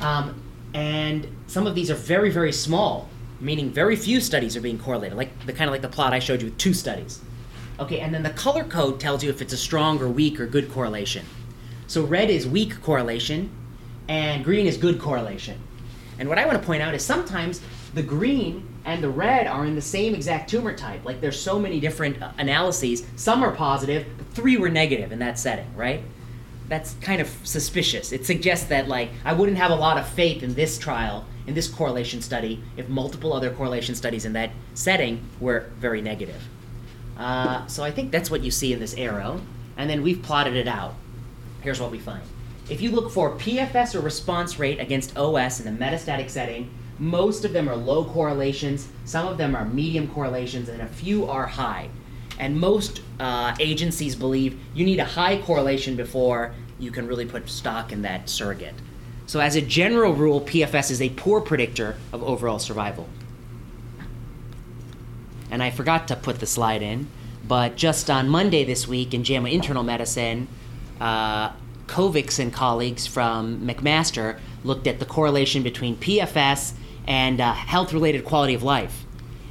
Um, 0.00 0.42
and 0.74 1.26
some 1.46 1.66
of 1.66 1.74
these 1.74 1.90
are 1.90 1.94
very, 1.94 2.30
very 2.30 2.52
small, 2.52 3.08
meaning 3.40 3.70
very 3.70 3.96
few 3.96 4.20
studies 4.20 4.56
are 4.56 4.60
being 4.60 4.78
correlated, 4.78 5.16
like 5.16 5.46
the 5.46 5.52
kind 5.52 5.68
of 5.68 5.72
like 5.72 5.82
the 5.82 5.88
plot 5.88 6.12
I 6.12 6.18
showed 6.18 6.42
you 6.42 6.48
with 6.48 6.58
two 6.58 6.74
studies. 6.74 7.20
Okay, 7.80 8.00
and 8.00 8.12
then 8.12 8.22
the 8.22 8.30
color 8.30 8.64
code 8.64 8.98
tells 8.98 9.22
you 9.22 9.30
if 9.30 9.40
it's 9.40 9.52
a 9.52 9.56
strong 9.56 10.00
or 10.00 10.08
weak 10.08 10.40
or 10.40 10.46
good 10.46 10.70
correlation. 10.72 11.24
So 11.86 12.04
red 12.04 12.28
is 12.28 12.46
weak 12.46 12.82
correlation, 12.82 13.50
and 14.08 14.44
green 14.44 14.66
is 14.66 14.76
good 14.76 14.98
correlation. 14.98 15.60
And 16.18 16.28
what 16.28 16.38
I 16.38 16.46
want 16.46 16.60
to 16.60 16.66
point 16.66 16.82
out 16.82 16.94
is 16.94 17.04
sometimes 17.04 17.60
the 17.94 18.02
green 18.02 18.68
and 18.84 19.02
the 19.02 19.08
red 19.08 19.46
are 19.46 19.64
in 19.64 19.74
the 19.74 19.80
same 19.80 20.14
exact 20.14 20.50
tumor 20.50 20.76
type. 20.76 21.04
Like 21.04 21.20
there's 21.20 21.40
so 21.40 21.58
many 21.58 21.78
different 21.78 22.20
uh, 22.20 22.32
analyses. 22.38 23.04
Some 23.16 23.42
are 23.42 23.52
positive, 23.52 24.06
but 24.16 24.26
three 24.28 24.56
were 24.56 24.68
negative 24.68 25.12
in 25.12 25.18
that 25.20 25.38
setting, 25.38 25.74
right? 25.76 26.02
That's 26.68 26.94
kind 27.00 27.20
of 27.20 27.28
suspicious. 27.44 28.12
It 28.12 28.26
suggests 28.26 28.66
that 28.66 28.88
like 28.88 29.10
I 29.24 29.32
wouldn't 29.32 29.58
have 29.58 29.70
a 29.70 29.76
lot 29.76 29.96
of 29.96 30.06
faith 30.08 30.42
in 30.42 30.54
this 30.54 30.78
trial, 30.78 31.24
in 31.46 31.54
this 31.54 31.68
correlation 31.68 32.20
study, 32.20 32.62
if 32.76 32.88
multiple 32.88 33.32
other 33.32 33.50
correlation 33.50 33.94
studies 33.94 34.24
in 34.24 34.34
that 34.34 34.50
setting 34.74 35.22
were 35.40 35.70
very 35.78 36.02
negative. 36.02 36.42
Uh, 37.16 37.66
so 37.66 37.82
I 37.82 37.90
think 37.90 38.12
that's 38.12 38.30
what 38.30 38.42
you 38.42 38.50
see 38.50 38.72
in 38.72 38.78
this 38.78 38.94
arrow, 38.94 39.40
and 39.76 39.90
then 39.90 40.02
we've 40.02 40.22
plotted 40.22 40.54
it 40.54 40.68
out. 40.68 40.94
Here's 41.62 41.80
what 41.80 41.90
we 41.90 41.98
find. 41.98 42.22
If 42.70 42.80
you 42.80 42.90
look 42.90 43.10
for 43.10 43.36
PFS 43.36 43.94
or 43.94 44.00
response 44.00 44.58
rate 44.58 44.78
against 44.78 45.16
OS 45.16 45.58
in 45.58 45.64
the 45.64 45.84
metastatic 45.84 46.28
setting, 46.30 46.70
most 46.98 47.44
of 47.44 47.52
them 47.52 47.68
are 47.68 47.76
low 47.76 48.04
correlations, 48.04 48.88
some 49.04 49.26
of 49.26 49.38
them 49.38 49.56
are 49.56 49.64
medium 49.64 50.08
correlations, 50.08 50.68
and 50.68 50.82
a 50.82 50.86
few 50.86 51.26
are 51.26 51.46
high. 51.46 51.88
And 52.38 52.58
most 52.58 53.02
uh, 53.18 53.54
agencies 53.58 54.14
believe 54.14 54.58
you 54.74 54.84
need 54.84 55.00
a 55.00 55.04
high 55.04 55.42
correlation 55.42 55.96
before 55.96 56.54
you 56.78 56.90
can 56.90 57.06
really 57.06 57.26
put 57.26 57.48
stock 57.48 57.92
in 57.92 58.02
that 58.02 58.28
surrogate. 58.28 58.74
So, 59.26 59.40
as 59.40 59.56
a 59.56 59.60
general 59.60 60.14
rule, 60.14 60.40
PFS 60.40 60.90
is 60.90 61.02
a 61.02 61.10
poor 61.10 61.40
predictor 61.40 61.96
of 62.12 62.22
overall 62.22 62.58
survival. 62.58 63.08
And 65.50 65.62
I 65.62 65.70
forgot 65.70 66.08
to 66.08 66.16
put 66.16 66.38
the 66.38 66.46
slide 66.46 66.82
in, 66.82 67.08
but 67.46 67.76
just 67.76 68.08
on 68.08 68.28
Monday 68.28 68.64
this 68.64 68.86
week 68.86 69.12
in 69.12 69.24
JAMA 69.24 69.48
Internal 69.48 69.82
Medicine, 69.82 70.48
uh, 71.00 71.52
Kovics 71.86 72.38
and 72.38 72.52
colleagues 72.52 73.06
from 73.06 73.66
McMaster 73.66 74.38
looked 74.62 74.86
at 74.86 74.98
the 74.98 75.06
correlation 75.06 75.62
between 75.62 75.96
PFS 75.96 76.74
and 77.06 77.40
uh, 77.40 77.52
health 77.52 77.92
related 77.92 78.24
quality 78.24 78.54
of 78.54 78.62
life. 78.62 79.04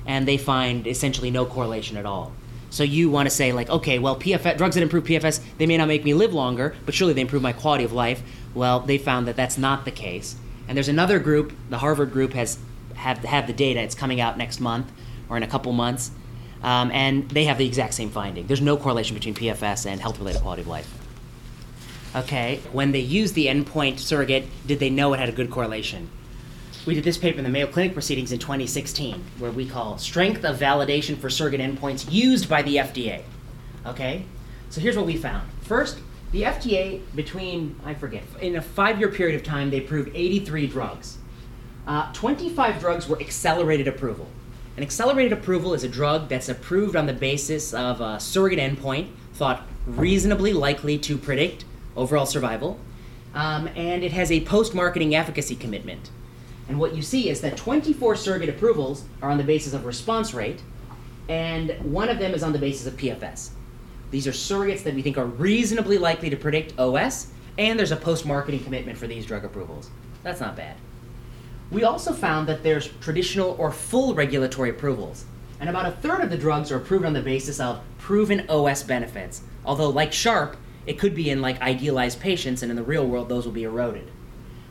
And 0.05 0.27
they 0.27 0.37
find 0.37 0.87
essentially 0.87 1.31
no 1.31 1.45
correlation 1.45 1.97
at 1.97 2.05
all. 2.05 2.31
So 2.69 2.83
you 2.83 3.09
want 3.09 3.27
to 3.27 3.33
say, 3.33 3.53
like, 3.53 3.69
okay, 3.69 3.97
well, 3.97 4.17
PFS, 4.17 4.57
drugs 4.57 4.75
that 4.75 4.81
improve 4.81 5.05
PFS, 5.05 5.41
they 5.57 5.65
may 5.65 5.77
not 5.77 5.87
make 5.87 6.03
me 6.03 6.13
live 6.13 6.33
longer, 6.33 6.75
but 6.85 6.93
surely 6.93 7.13
they 7.13 7.21
improve 7.21 7.41
my 7.41 7.53
quality 7.53 7.83
of 7.83 7.93
life. 7.93 8.21
Well, 8.53 8.81
they 8.81 8.97
found 8.97 9.27
that 9.27 9.35
that's 9.35 9.57
not 9.57 9.85
the 9.85 9.91
case. 9.91 10.35
And 10.67 10.75
there's 10.75 10.89
another 10.89 11.19
group, 11.19 11.53
the 11.69 11.77
Harvard 11.77 12.11
group 12.11 12.33
has 12.33 12.57
have, 12.95 13.19
have 13.19 13.47
the 13.47 13.53
data. 13.53 13.79
It's 13.79 13.95
coming 13.95 14.19
out 14.19 14.37
next 14.37 14.59
month 14.59 14.91
or 15.29 15.37
in 15.37 15.43
a 15.43 15.47
couple 15.47 15.71
months. 15.71 16.11
Um, 16.63 16.91
and 16.91 17.29
they 17.29 17.45
have 17.45 17.57
the 17.57 17.65
exact 17.65 17.93
same 17.93 18.09
finding. 18.09 18.47
There's 18.47 18.61
no 18.61 18.77
correlation 18.77 19.13
between 19.13 19.35
PFS 19.35 19.85
and 19.85 20.01
health 20.01 20.17
related 20.19 20.41
quality 20.41 20.63
of 20.63 20.67
life. 20.67 20.91
Okay, 22.15 22.61
when 22.71 22.93
they 22.93 22.99
used 22.99 23.35
the 23.35 23.45
endpoint 23.45 23.99
surrogate, 23.99 24.45
did 24.65 24.79
they 24.79 24.89
know 24.89 25.13
it 25.13 25.19
had 25.19 25.29
a 25.29 25.33
good 25.33 25.51
correlation? 25.51 26.09
We 26.87 26.95
did 26.95 27.03
this 27.03 27.17
paper 27.17 27.37
in 27.37 27.43
the 27.43 27.49
Mayo 27.49 27.67
Clinic 27.67 27.91
proceedings 27.91 28.31
in 28.31 28.39
2016, 28.39 29.21
where 29.39 29.51
we 29.51 29.67
call 29.67 29.97
strength 29.97 30.45
of 30.45 30.57
validation 30.57 31.17
for 31.17 31.29
surrogate 31.29 31.59
endpoints 31.59 32.09
used 32.09 32.47
by 32.47 32.61
the 32.61 32.77
FDA. 32.77 33.23
Okay, 33.85 34.23
so 34.69 34.79
here's 34.79 34.95
what 34.95 35.05
we 35.05 35.17
found. 35.17 35.49
First, 35.63 35.99
the 36.31 36.43
FDA, 36.43 37.01
between, 37.13 37.77
I 37.83 37.93
forget, 37.93 38.23
in 38.39 38.55
a 38.55 38.61
five 38.61 38.99
year 38.99 39.09
period 39.09 39.35
of 39.35 39.45
time, 39.45 39.69
they 39.69 39.79
approved 39.79 40.11
83 40.15 40.67
drugs. 40.67 41.17
Uh, 41.85 42.09
25 42.13 42.79
drugs 42.79 43.09
were 43.09 43.19
accelerated 43.19 43.89
approval. 43.89 44.27
An 44.77 44.83
accelerated 44.83 45.33
approval 45.33 45.73
is 45.73 45.83
a 45.83 45.89
drug 45.89 46.29
that's 46.29 46.47
approved 46.47 46.95
on 46.95 47.05
the 47.05 47.13
basis 47.13 47.73
of 47.73 47.99
a 47.99 48.17
surrogate 48.17 48.59
endpoint 48.59 49.09
thought 49.33 49.67
reasonably 49.85 50.53
likely 50.53 50.97
to 50.99 51.17
predict 51.17 51.65
overall 51.97 52.25
survival, 52.25 52.79
um, 53.33 53.67
and 53.75 54.05
it 54.05 54.13
has 54.13 54.31
a 54.31 54.39
post 54.45 54.73
marketing 54.73 55.13
efficacy 55.13 55.55
commitment. 55.57 56.11
And 56.67 56.79
what 56.79 56.95
you 56.95 57.01
see 57.01 57.29
is 57.29 57.41
that 57.41 57.55
24 57.55 58.15
surrogate 58.15 58.49
approvals 58.49 59.05
are 59.21 59.29
on 59.29 59.37
the 59.37 59.43
basis 59.43 59.73
of 59.73 59.85
response 59.85 60.33
rate, 60.33 60.61
and 61.29 61.71
one 61.81 62.09
of 62.09 62.19
them 62.19 62.33
is 62.33 62.43
on 62.43 62.53
the 62.53 62.59
basis 62.59 62.87
of 62.87 62.97
PFS. 62.97 63.49
These 64.11 64.27
are 64.27 64.31
surrogates 64.31 64.83
that 64.83 64.95
we 64.95 65.01
think 65.01 65.17
are 65.17 65.25
reasonably 65.25 65.97
likely 65.97 66.29
to 66.29 66.35
predict 66.37 66.77
OS, 66.79 67.27
and 67.57 67.77
there's 67.77 67.91
a 67.91 67.97
post 67.97 68.25
marketing 68.25 68.63
commitment 68.63 68.97
for 68.97 69.07
these 69.07 69.25
drug 69.25 69.45
approvals. 69.45 69.89
That's 70.23 70.41
not 70.41 70.55
bad. 70.55 70.75
We 71.71 71.83
also 71.83 72.13
found 72.13 72.47
that 72.47 72.63
there's 72.63 72.87
traditional 73.01 73.55
or 73.59 73.71
full 73.71 74.13
regulatory 74.13 74.69
approvals, 74.69 75.25
and 75.59 75.69
about 75.69 75.85
a 75.85 75.91
third 75.91 76.21
of 76.21 76.29
the 76.29 76.37
drugs 76.37 76.71
are 76.71 76.77
approved 76.77 77.05
on 77.05 77.13
the 77.13 77.21
basis 77.21 77.59
of 77.59 77.81
proven 77.97 78.45
OS 78.49 78.83
benefits, 78.83 79.41
although, 79.65 79.89
like 79.89 80.11
SHARP, 80.11 80.55
It 80.87 80.97
could 80.97 81.13
be 81.13 81.29
in 81.29 81.41
like 81.41 81.61
idealized 81.61 82.21
patients, 82.21 82.63
and 82.63 82.71
in 82.71 82.77
the 82.77 82.83
real 82.83 83.05
world, 83.05 83.27
those 83.27 83.45
will 83.45 83.51
be 83.51 83.63
eroded. 83.63 84.09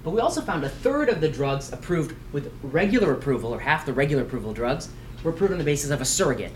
But 0.06 0.12
we 0.12 0.20
also 0.20 0.40
found 0.40 0.62
a 0.62 0.68
third 0.68 1.08
of 1.08 1.20
the 1.20 1.28
drugs 1.28 1.72
approved 1.72 2.14
with 2.30 2.52
regular 2.62 3.12
approval, 3.12 3.52
or 3.52 3.58
half 3.58 3.84
the 3.84 3.92
regular 3.92 4.22
approval 4.22 4.52
drugs, 4.52 4.88
were 5.24 5.32
approved 5.32 5.50
on 5.50 5.58
the 5.58 5.64
basis 5.64 5.90
of 5.90 6.00
a 6.00 6.04
surrogate 6.04 6.52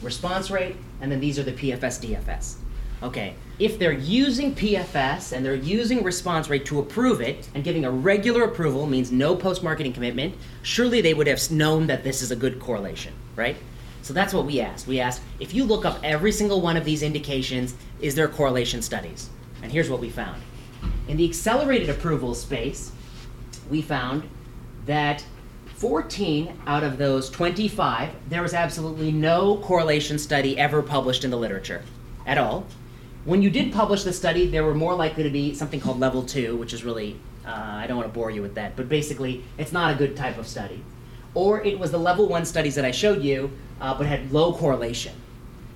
response 0.00 0.50
rate, 0.50 0.76
and 1.02 1.12
then 1.12 1.20
these 1.20 1.38
are 1.38 1.42
the 1.42 1.52
PFS 1.52 2.00
DFS. 2.02 2.54
Okay, 3.02 3.34
if 3.58 3.78
they're 3.78 3.92
using 3.92 4.54
PFS 4.54 5.32
and 5.32 5.44
they're 5.44 5.54
using 5.54 6.02
response 6.02 6.48
rate 6.48 6.64
to 6.64 6.78
approve 6.78 7.20
it 7.20 7.46
and 7.54 7.62
giving 7.62 7.84
a 7.84 7.90
regular 7.90 8.44
approval 8.44 8.86
means 8.86 9.12
no 9.12 9.36
post 9.36 9.62
marketing 9.62 9.92
commitment, 9.92 10.34
surely 10.62 11.02
they 11.02 11.12
would 11.12 11.26
have 11.26 11.50
known 11.50 11.86
that 11.88 12.04
this 12.04 12.22
is 12.22 12.30
a 12.30 12.36
good 12.36 12.58
correlation, 12.58 13.12
right? 13.36 13.56
So 14.00 14.14
that's 14.14 14.32
what 14.32 14.46
we 14.46 14.62
asked. 14.62 14.86
We 14.86 14.98
asked 15.00 15.20
if 15.40 15.52
you 15.52 15.64
look 15.64 15.84
up 15.84 15.98
every 16.02 16.32
single 16.32 16.62
one 16.62 16.78
of 16.78 16.86
these 16.86 17.02
indications, 17.02 17.74
is 18.00 18.14
there 18.14 18.28
correlation 18.28 18.80
studies? 18.80 19.28
And 19.62 19.70
here's 19.70 19.90
what 19.90 20.00
we 20.00 20.08
found. 20.08 20.40
In 21.06 21.18
the 21.18 21.28
accelerated 21.28 21.90
approval 21.90 22.34
space, 22.34 22.92
we 23.70 23.82
found 23.82 24.28
that 24.86 25.24
14 25.76 26.56
out 26.66 26.84
of 26.84 26.98
those 26.98 27.28
25, 27.30 28.10
there 28.28 28.42
was 28.42 28.54
absolutely 28.54 29.12
no 29.12 29.58
correlation 29.58 30.18
study 30.18 30.58
ever 30.58 30.82
published 30.82 31.24
in 31.24 31.30
the 31.30 31.36
literature 31.36 31.82
at 32.26 32.38
all. 32.38 32.66
When 33.24 33.42
you 33.42 33.50
did 33.50 33.72
publish 33.72 34.04
the 34.04 34.12
study, 34.12 34.46
there 34.46 34.64
were 34.64 34.74
more 34.74 34.94
likely 34.94 35.22
to 35.22 35.30
be 35.30 35.54
something 35.54 35.80
called 35.80 35.98
level 35.98 36.22
two, 36.22 36.56
which 36.56 36.72
is 36.72 36.84
really, 36.84 37.18
uh, 37.46 37.50
I 37.50 37.86
don't 37.86 37.96
want 37.96 38.08
to 38.08 38.14
bore 38.14 38.30
you 38.30 38.42
with 38.42 38.54
that, 38.54 38.76
but 38.76 38.88
basically, 38.88 39.44
it's 39.58 39.72
not 39.72 39.94
a 39.94 39.96
good 39.96 40.16
type 40.16 40.38
of 40.38 40.46
study. 40.46 40.82
Or 41.34 41.62
it 41.62 41.78
was 41.78 41.90
the 41.90 41.98
level 41.98 42.28
one 42.28 42.44
studies 42.44 42.74
that 42.76 42.84
I 42.84 42.90
showed 42.90 43.22
you, 43.22 43.50
uh, 43.80 43.96
but 43.96 44.06
had 44.06 44.30
low 44.30 44.52
correlation. 44.52 45.14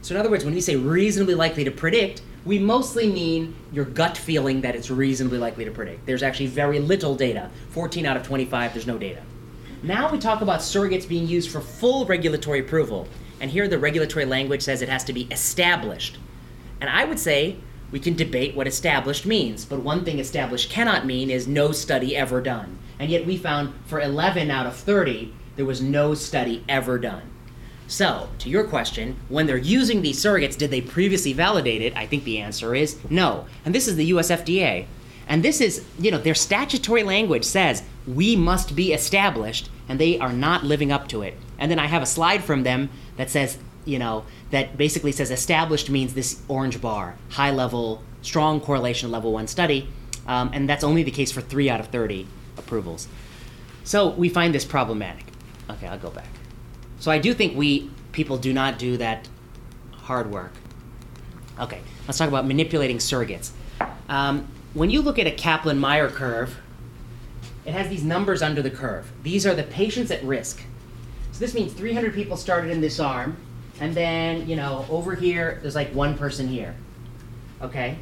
So, 0.02 0.14
in 0.14 0.20
other 0.20 0.30
words, 0.30 0.44
when 0.44 0.54
we 0.54 0.60
say 0.60 0.76
reasonably 0.76 1.34
likely 1.34 1.64
to 1.64 1.70
predict, 1.70 2.22
we 2.48 2.58
mostly 2.58 3.12
mean 3.12 3.54
your 3.72 3.84
gut 3.84 4.16
feeling 4.16 4.62
that 4.62 4.74
it's 4.74 4.90
reasonably 4.90 5.36
likely 5.36 5.66
to 5.66 5.70
predict. 5.70 6.06
There's 6.06 6.22
actually 6.22 6.46
very 6.46 6.80
little 6.80 7.14
data. 7.14 7.50
14 7.72 8.06
out 8.06 8.16
of 8.16 8.22
25, 8.22 8.72
there's 8.72 8.86
no 8.86 8.96
data. 8.96 9.20
Now 9.82 10.10
we 10.10 10.18
talk 10.18 10.40
about 10.40 10.60
surrogates 10.60 11.06
being 11.06 11.26
used 11.26 11.50
for 11.50 11.60
full 11.60 12.06
regulatory 12.06 12.60
approval. 12.60 13.06
And 13.42 13.50
here 13.50 13.68
the 13.68 13.78
regulatory 13.78 14.24
language 14.24 14.62
says 14.62 14.80
it 14.80 14.88
has 14.88 15.04
to 15.04 15.12
be 15.12 15.28
established. 15.30 16.16
And 16.80 16.88
I 16.88 17.04
would 17.04 17.18
say 17.18 17.58
we 17.90 18.00
can 18.00 18.16
debate 18.16 18.56
what 18.56 18.66
established 18.66 19.26
means, 19.26 19.66
but 19.66 19.80
one 19.80 20.06
thing 20.06 20.18
established 20.18 20.70
cannot 20.70 21.04
mean 21.04 21.28
is 21.28 21.46
no 21.46 21.70
study 21.70 22.16
ever 22.16 22.40
done. 22.40 22.78
And 22.98 23.10
yet 23.10 23.26
we 23.26 23.36
found 23.36 23.74
for 23.84 24.00
11 24.00 24.50
out 24.50 24.66
of 24.66 24.74
30, 24.74 25.34
there 25.56 25.66
was 25.66 25.82
no 25.82 26.14
study 26.14 26.64
ever 26.66 26.98
done. 26.98 27.24
So, 27.88 28.28
to 28.38 28.48
your 28.48 28.64
question, 28.64 29.16
when 29.28 29.46
they're 29.46 29.56
using 29.56 30.02
these 30.02 30.22
surrogates, 30.22 30.56
did 30.56 30.70
they 30.70 30.80
previously 30.80 31.32
validate 31.32 31.82
it? 31.82 31.96
I 31.96 32.06
think 32.06 32.22
the 32.22 32.38
answer 32.38 32.74
is 32.74 32.98
no. 33.10 33.46
And 33.64 33.74
this 33.74 33.88
is 33.88 33.96
the 33.96 34.04
US 34.06 34.30
FDA. 34.30 34.86
And 35.26 35.42
this 35.42 35.60
is, 35.60 35.84
you 35.98 36.10
know, 36.10 36.18
their 36.18 36.34
statutory 36.34 37.02
language 37.02 37.44
says 37.44 37.82
we 38.06 38.36
must 38.36 38.76
be 38.76 38.92
established, 38.92 39.70
and 39.88 39.98
they 39.98 40.18
are 40.18 40.32
not 40.32 40.64
living 40.64 40.92
up 40.92 41.08
to 41.08 41.22
it. 41.22 41.34
And 41.58 41.70
then 41.70 41.78
I 41.78 41.86
have 41.86 42.02
a 42.02 42.06
slide 42.06 42.44
from 42.44 42.62
them 42.62 42.90
that 43.16 43.30
says 43.30 43.58
you 43.88 43.98
know, 43.98 44.24
that 44.50 44.76
basically 44.76 45.12
says 45.12 45.30
established 45.30 45.88
means 45.88 46.12
this 46.12 46.42
orange 46.46 46.80
bar, 46.80 47.16
high 47.30 47.50
level, 47.50 48.02
strong 48.20 48.60
correlation 48.60 49.10
level 49.10 49.32
one 49.32 49.46
study, 49.46 49.88
um, 50.26 50.50
and 50.52 50.68
that's 50.68 50.84
only 50.84 51.02
the 51.02 51.10
case 51.10 51.32
for 51.32 51.40
three 51.40 51.70
out 51.70 51.80
of 51.80 51.86
30 51.86 52.26
approvals. 52.58 53.08
So 53.84 54.10
we 54.10 54.28
find 54.28 54.54
this 54.54 54.66
problematic. 54.66 55.24
Okay, 55.70 55.86
I'll 55.86 55.98
go 55.98 56.10
back. 56.10 56.37
So 56.98 57.10
I 57.10 57.18
do 57.18 57.34
think 57.34 57.56
we 57.56 57.90
people 58.12 58.38
do 58.38 58.52
not 58.52 58.78
do 58.78 58.96
that 58.96 59.28
hard 59.92 60.30
work. 60.30 60.52
Okay, 61.60 61.80
let's 62.06 62.18
talk 62.18 62.28
about 62.28 62.46
manipulating 62.46 62.98
surrogates. 62.98 63.50
Um, 64.08 64.48
when 64.74 64.90
you 64.90 65.02
look 65.02 65.18
at 65.18 65.26
a 65.26 65.30
Kaplan 65.30 65.78
Meier 65.78 66.08
curve, 66.08 66.56
it 67.64 67.72
has 67.72 67.88
these 67.88 68.04
numbers 68.04 68.42
under 68.42 68.62
the 68.62 68.70
curve. 68.70 69.10
These 69.22 69.46
are 69.46 69.54
the 69.54 69.64
patients 69.64 70.10
at 70.10 70.22
risk. 70.24 70.62
So 71.32 71.40
this 71.40 71.54
means 71.54 71.72
300 71.72 72.14
people 72.14 72.36
started 72.36 72.70
in 72.70 72.80
this 72.80 72.98
arm, 72.98 73.36
and 73.80 73.94
then, 73.94 74.48
you 74.48 74.56
know, 74.56 74.86
over 74.88 75.14
here, 75.14 75.58
there's 75.62 75.74
like 75.74 75.94
one 75.94 76.16
person 76.16 76.48
here. 76.48 76.74
Okay? 77.60 77.98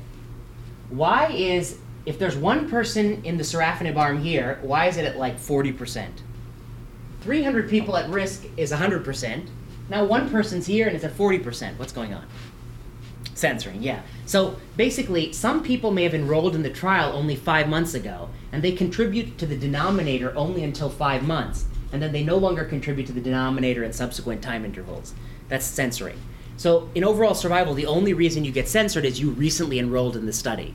Why 0.88 1.28
is, 1.32 1.78
if 2.04 2.18
there's 2.18 2.36
one 2.36 2.70
person 2.70 3.24
in 3.24 3.36
the 3.36 3.42
sorafenib 3.42 3.96
arm 3.96 4.22
here, 4.22 4.58
why 4.62 4.86
is 4.86 4.96
it 4.96 5.04
at 5.04 5.16
like 5.16 5.36
40%? 5.38 6.08
300 7.26 7.68
people 7.68 7.96
at 7.96 8.08
risk 8.08 8.44
is 8.56 8.70
100%. 8.70 9.48
Now 9.88 10.04
one 10.04 10.30
person's 10.30 10.64
here 10.64 10.86
and 10.86 10.94
it's 10.94 11.04
at 11.04 11.12
40%. 11.12 11.76
What's 11.76 11.92
going 11.92 12.14
on? 12.14 12.24
Censoring, 13.34 13.82
yeah. 13.82 14.02
So 14.26 14.60
basically, 14.76 15.32
some 15.32 15.64
people 15.64 15.90
may 15.90 16.04
have 16.04 16.14
enrolled 16.14 16.54
in 16.54 16.62
the 16.62 16.70
trial 16.70 17.12
only 17.12 17.34
five 17.34 17.68
months 17.68 17.94
ago, 17.94 18.28
and 18.52 18.62
they 18.62 18.70
contribute 18.70 19.38
to 19.38 19.46
the 19.46 19.56
denominator 19.56 20.32
only 20.36 20.62
until 20.62 20.88
five 20.88 21.24
months, 21.24 21.64
and 21.92 22.00
then 22.00 22.12
they 22.12 22.22
no 22.22 22.36
longer 22.36 22.64
contribute 22.64 23.06
to 23.08 23.12
the 23.12 23.20
denominator 23.20 23.82
in 23.82 23.92
subsequent 23.92 24.40
time 24.40 24.64
intervals. 24.64 25.12
That's 25.48 25.66
censoring. 25.66 26.20
So, 26.56 26.88
in 26.94 27.02
overall 27.02 27.34
survival, 27.34 27.74
the 27.74 27.86
only 27.86 28.12
reason 28.12 28.44
you 28.44 28.52
get 28.52 28.68
censored 28.68 29.04
is 29.04 29.20
you 29.20 29.30
recently 29.30 29.80
enrolled 29.80 30.16
in 30.16 30.26
the 30.26 30.32
study. 30.32 30.74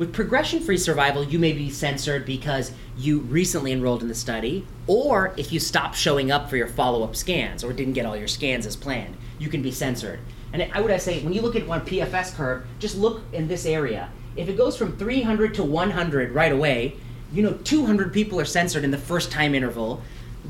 With 0.00 0.14
progression 0.14 0.60
free 0.60 0.78
survival, 0.78 1.22
you 1.22 1.38
may 1.38 1.52
be 1.52 1.68
censored 1.68 2.24
because 2.24 2.72
you 2.96 3.18
recently 3.18 3.70
enrolled 3.70 4.00
in 4.00 4.08
the 4.08 4.14
study, 4.14 4.66
or 4.86 5.34
if 5.36 5.52
you 5.52 5.60
stopped 5.60 5.94
showing 5.94 6.30
up 6.30 6.48
for 6.48 6.56
your 6.56 6.68
follow 6.68 7.04
up 7.04 7.14
scans 7.14 7.62
or 7.62 7.74
didn't 7.74 7.92
get 7.92 8.06
all 8.06 8.16
your 8.16 8.26
scans 8.26 8.64
as 8.64 8.76
planned, 8.76 9.14
you 9.38 9.50
can 9.50 9.60
be 9.60 9.70
censored. 9.70 10.20
And 10.54 10.66
I 10.72 10.80
would 10.80 10.98
say, 11.02 11.20
when 11.22 11.34
you 11.34 11.42
look 11.42 11.54
at 11.54 11.66
one 11.66 11.82
PFS 11.82 12.34
curve, 12.34 12.64
just 12.78 12.96
look 12.96 13.20
in 13.34 13.46
this 13.46 13.66
area. 13.66 14.08
If 14.36 14.48
it 14.48 14.56
goes 14.56 14.74
from 14.74 14.96
300 14.96 15.52
to 15.56 15.64
100 15.64 16.32
right 16.32 16.52
away, 16.52 16.96
you 17.30 17.42
know 17.42 17.52
200 17.52 18.10
people 18.10 18.40
are 18.40 18.46
censored 18.46 18.84
in 18.84 18.90
the 18.90 18.96
first 18.96 19.30
time 19.30 19.54
interval 19.54 20.00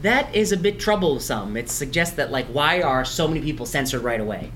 that 0.03 0.33
is 0.33 0.53
a 0.53 0.57
bit 0.57 0.79
troublesome. 0.79 1.57
It 1.57 1.69
suggests 1.69 2.15
that 2.15 2.31
like 2.31 2.47
why 2.47 2.83
are 2.83 3.05
so 3.05 3.27
many 3.27 3.41
people 3.41 3.67
censored 3.67 4.05
right 4.05 4.21
away? 4.21 4.53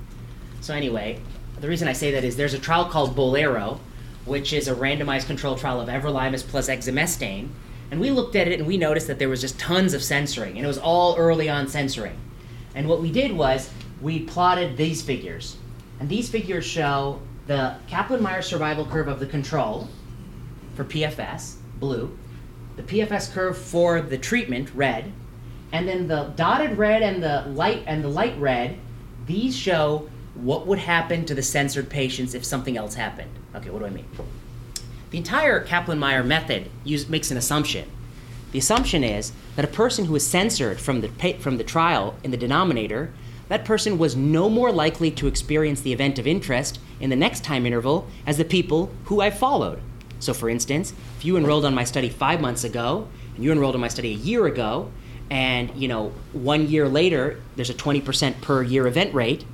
So 0.61 0.73
anyway, 0.73 1.21
the 1.61 1.67
reason 1.67 1.89
I 1.89 1.95
say 1.95 2.13
that 2.13 2.23
is 2.23 2.37
there's 2.37 2.55
a 2.55 2.61
trial 2.61 2.85
called 2.85 3.17
Bolero, 3.17 3.81
which 4.25 4.53
is 4.53 4.69
a 4.69 4.75
randomized 4.75 5.27
controlled 5.27 5.59
trial 5.59 5.81
of 5.81 5.89
everolimus 5.89 6.43
plus 6.47 6.69
exemestane, 6.69 7.49
and 7.91 8.01
we 8.01 8.11
looked 8.11 8.37
at 8.37 8.49
it 8.49 8.59
and 8.59 8.67
we 8.67 8.77
noticed 8.77 9.07
that 9.07 9.19
there 9.19 9.29
was 9.29 9.41
just 9.41 9.59
tons 9.59 9.95
of 9.95 10.03
censoring, 10.03 10.57
and 10.57 10.65
it 10.65 10.69
was 10.69 10.79
all 10.79 11.17
early 11.17 11.49
on 11.49 11.69
censoring. 11.69 12.19
And 12.75 12.89
what 12.89 13.01
we 13.01 13.13
did 13.13 13.33
was 13.33 13.71
we 14.01 14.21
plotted 14.21 14.77
these 14.77 15.03
figures, 15.03 15.57
and 16.01 16.09
these 16.09 16.29
figures 16.29 16.65
show 16.65 17.21
the 17.47 17.77
Kaplan-Meier 17.89 18.43
survival 18.43 18.87
curve 18.87 19.09
of 19.09 19.21
the 19.21 19.27
control 19.27 19.89
for 20.75 20.85
PFS, 20.85 21.57
blue, 21.79 22.17
the 22.77 22.83
PFS 22.83 23.33
curve 23.33 23.57
for 23.57 24.01
the 24.01 24.19
treatment, 24.19 24.71
red, 24.75 25.13
and 25.73 25.87
then 25.87 26.09
the 26.09 26.33
dotted 26.37 26.79
red 26.79 27.03
and 27.03 27.23
the 27.23 27.43
light 27.49 27.83
and 27.87 28.03
the 28.03 28.09
light 28.09 28.37
red, 28.39 28.79
these 29.27 29.57
show 29.57 30.09
what 30.35 30.67
would 30.67 30.79
happen 30.79 31.25
to 31.27 31.35
the 31.35 31.43
censored 31.43 31.89
patients 31.89 32.35
if 32.35 32.45
something 32.45 32.77
else 32.77 32.95
happened. 32.95 33.31
Okay, 33.55 33.71
what 33.71 33.79
do 33.79 33.87
I 33.87 33.91
mean? 33.91 34.07
The 35.11 35.19
entire 35.19 35.61
Kaplan-Meier 35.61 36.25
method 36.25 36.71
use, 36.83 37.09
makes 37.09 37.31
an 37.31 37.37
assumption. 37.37 37.89
The 38.53 38.59
assumption 38.59 39.05
is 39.05 39.33
that 39.57 39.65
a 39.65 39.69
person 39.69 40.07
who 40.07 40.17
is 40.17 40.27
censored 40.27 40.81
from 40.81 41.01
the 41.01 41.09
from 41.39 41.57
the 41.57 41.65
trial 41.65 42.17
in 42.23 42.31
the 42.31 42.37
denominator, 42.37 43.13
that 43.49 43.65
person 43.65 43.99
was 43.99 44.17
no 44.17 44.49
more 44.49 44.73
likely 44.73 45.11
to 45.13 45.27
experience 45.27 45.81
the 45.81 45.93
event 45.93 46.19
of 46.19 46.27
interest 46.27 46.81
in 47.01 47.11
the 47.11 47.17
next 47.17 47.45
time 47.45 47.67
interval 47.67 48.09
as 48.27 48.39
the 48.39 48.45
people 48.45 48.91
who 49.05 49.21
I 49.21 49.31
followed. 49.31 49.81
So, 50.19 50.33
for 50.35 50.49
instance, 50.49 50.93
if 51.19 51.25
you 51.25 51.37
enrolled 51.37 51.65
on 51.65 51.75
my 51.75 51.85
study 51.85 52.09
five 52.09 52.41
months 52.41 52.65
ago 52.65 53.09
and 53.35 53.45
you 53.45 53.53
enrolled 53.53 53.75
on 53.75 53.81
my 53.81 53.89
study 53.89 54.13
a 54.13 54.17
year 54.17 54.47
ago, 54.47 54.91
and 55.31 55.71
you 55.75 55.89
know 55.89 56.13
one 56.33 56.69
year 56.69 56.89
later 56.89 57.41
there's 57.57 57.71
a 57.71 57.75
20% 57.75 58.41
per 58.41 58.63
year 58.63 58.87
event 58.87 59.15
rate 59.15 59.45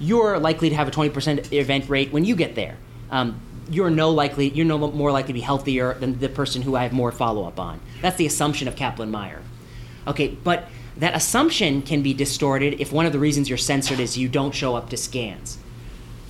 you're 0.00 0.38
likely 0.38 0.70
to 0.70 0.76
have 0.76 0.88
a 0.88 0.90
20% 0.90 1.52
event 1.52 1.88
rate 1.88 2.12
when 2.12 2.24
you 2.24 2.34
get 2.34 2.54
there 2.54 2.76
um, 3.10 3.40
you're 3.70 3.90
no 3.90 4.10
likely 4.10 4.50
you're 4.50 4.66
no 4.66 4.78
more 4.78 5.12
likely 5.12 5.28
to 5.28 5.32
be 5.34 5.40
healthier 5.40 5.94
than 5.94 6.18
the 6.18 6.28
person 6.28 6.62
who 6.62 6.76
i 6.76 6.82
have 6.82 6.92
more 6.92 7.12
follow-up 7.12 7.58
on 7.58 7.80
that's 8.00 8.16
the 8.16 8.26
assumption 8.26 8.68
of 8.68 8.76
Kaplan 8.76 9.10
Meier. 9.10 9.42
okay 10.06 10.28
but 10.28 10.68
that 10.96 11.14
assumption 11.14 11.82
can 11.82 12.02
be 12.02 12.12
distorted 12.12 12.80
if 12.80 12.92
one 12.92 13.06
of 13.06 13.12
the 13.12 13.18
reasons 13.18 13.48
you're 13.48 13.58
censored 13.58 14.00
is 14.00 14.18
you 14.18 14.28
don't 14.28 14.54
show 14.54 14.74
up 14.74 14.90
to 14.90 14.96
scans 14.96 15.58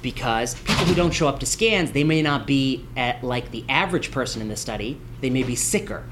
because 0.02 0.54
people 0.54 0.84
who 0.84 0.94
don't 0.94 1.12
show 1.12 1.26
up 1.26 1.40
to 1.40 1.46
scans 1.46 1.92
they 1.92 2.04
may 2.04 2.22
not 2.22 2.46
be 2.46 2.84
at 2.96 3.22
like 3.24 3.50
the 3.50 3.64
average 3.68 4.10
person 4.10 4.40
in 4.40 4.48
the 4.48 4.56
study 4.56 5.00
they 5.20 5.30
may 5.30 5.42
be 5.42 5.56
sicker 5.56 6.04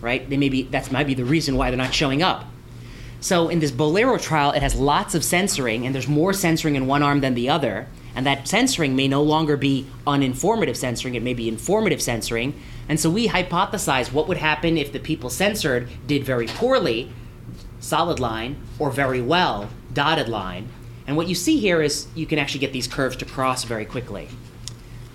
right? 0.00 0.28
They 0.28 0.36
may 0.36 0.48
be 0.48 0.62
that's 0.62 0.90
might 0.90 1.06
be 1.06 1.14
the 1.14 1.24
reason 1.24 1.56
why 1.56 1.70
they're 1.70 1.78
not 1.78 1.94
showing 1.94 2.22
up. 2.22 2.44
So 3.20 3.48
in 3.48 3.58
this 3.58 3.72
Bolero 3.72 4.16
trial, 4.16 4.52
it 4.52 4.62
has 4.62 4.76
lots 4.76 5.14
of 5.14 5.24
censoring, 5.24 5.84
and 5.84 5.94
there's 5.94 6.06
more 6.06 6.32
censoring 6.32 6.76
in 6.76 6.86
one 6.86 7.02
arm 7.02 7.20
than 7.20 7.34
the 7.34 7.48
other. 7.48 7.88
And 8.18 8.26
that 8.26 8.48
censoring 8.48 8.96
may 8.96 9.06
no 9.06 9.22
longer 9.22 9.56
be 9.56 9.86
uninformative 10.04 10.74
censoring; 10.76 11.14
it 11.14 11.22
may 11.22 11.34
be 11.34 11.48
informative 11.48 12.02
censoring. 12.02 12.60
And 12.88 12.98
so 12.98 13.08
we 13.08 13.28
hypothesize 13.28 14.12
what 14.12 14.26
would 14.26 14.38
happen 14.38 14.76
if 14.76 14.92
the 14.92 14.98
people 14.98 15.30
censored 15.30 15.88
did 16.04 16.24
very 16.24 16.48
poorly, 16.48 17.12
solid 17.78 18.18
line, 18.18 18.56
or 18.80 18.90
very 18.90 19.22
well, 19.22 19.70
dotted 19.92 20.28
line. 20.28 20.68
And 21.06 21.16
what 21.16 21.28
you 21.28 21.36
see 21.36 21.60
here 21.60 21.80
is 21.80 22.08
you 22.16 22.26
can 22.26 22.40
actually 22.40 22.58
get 22.58 22.72
these 22.72 22.88
curves 22.88 23.14
to 23.18 23.24
cross 23.24 23.62
very 23.62 23.84
quickly. 23.84 24.26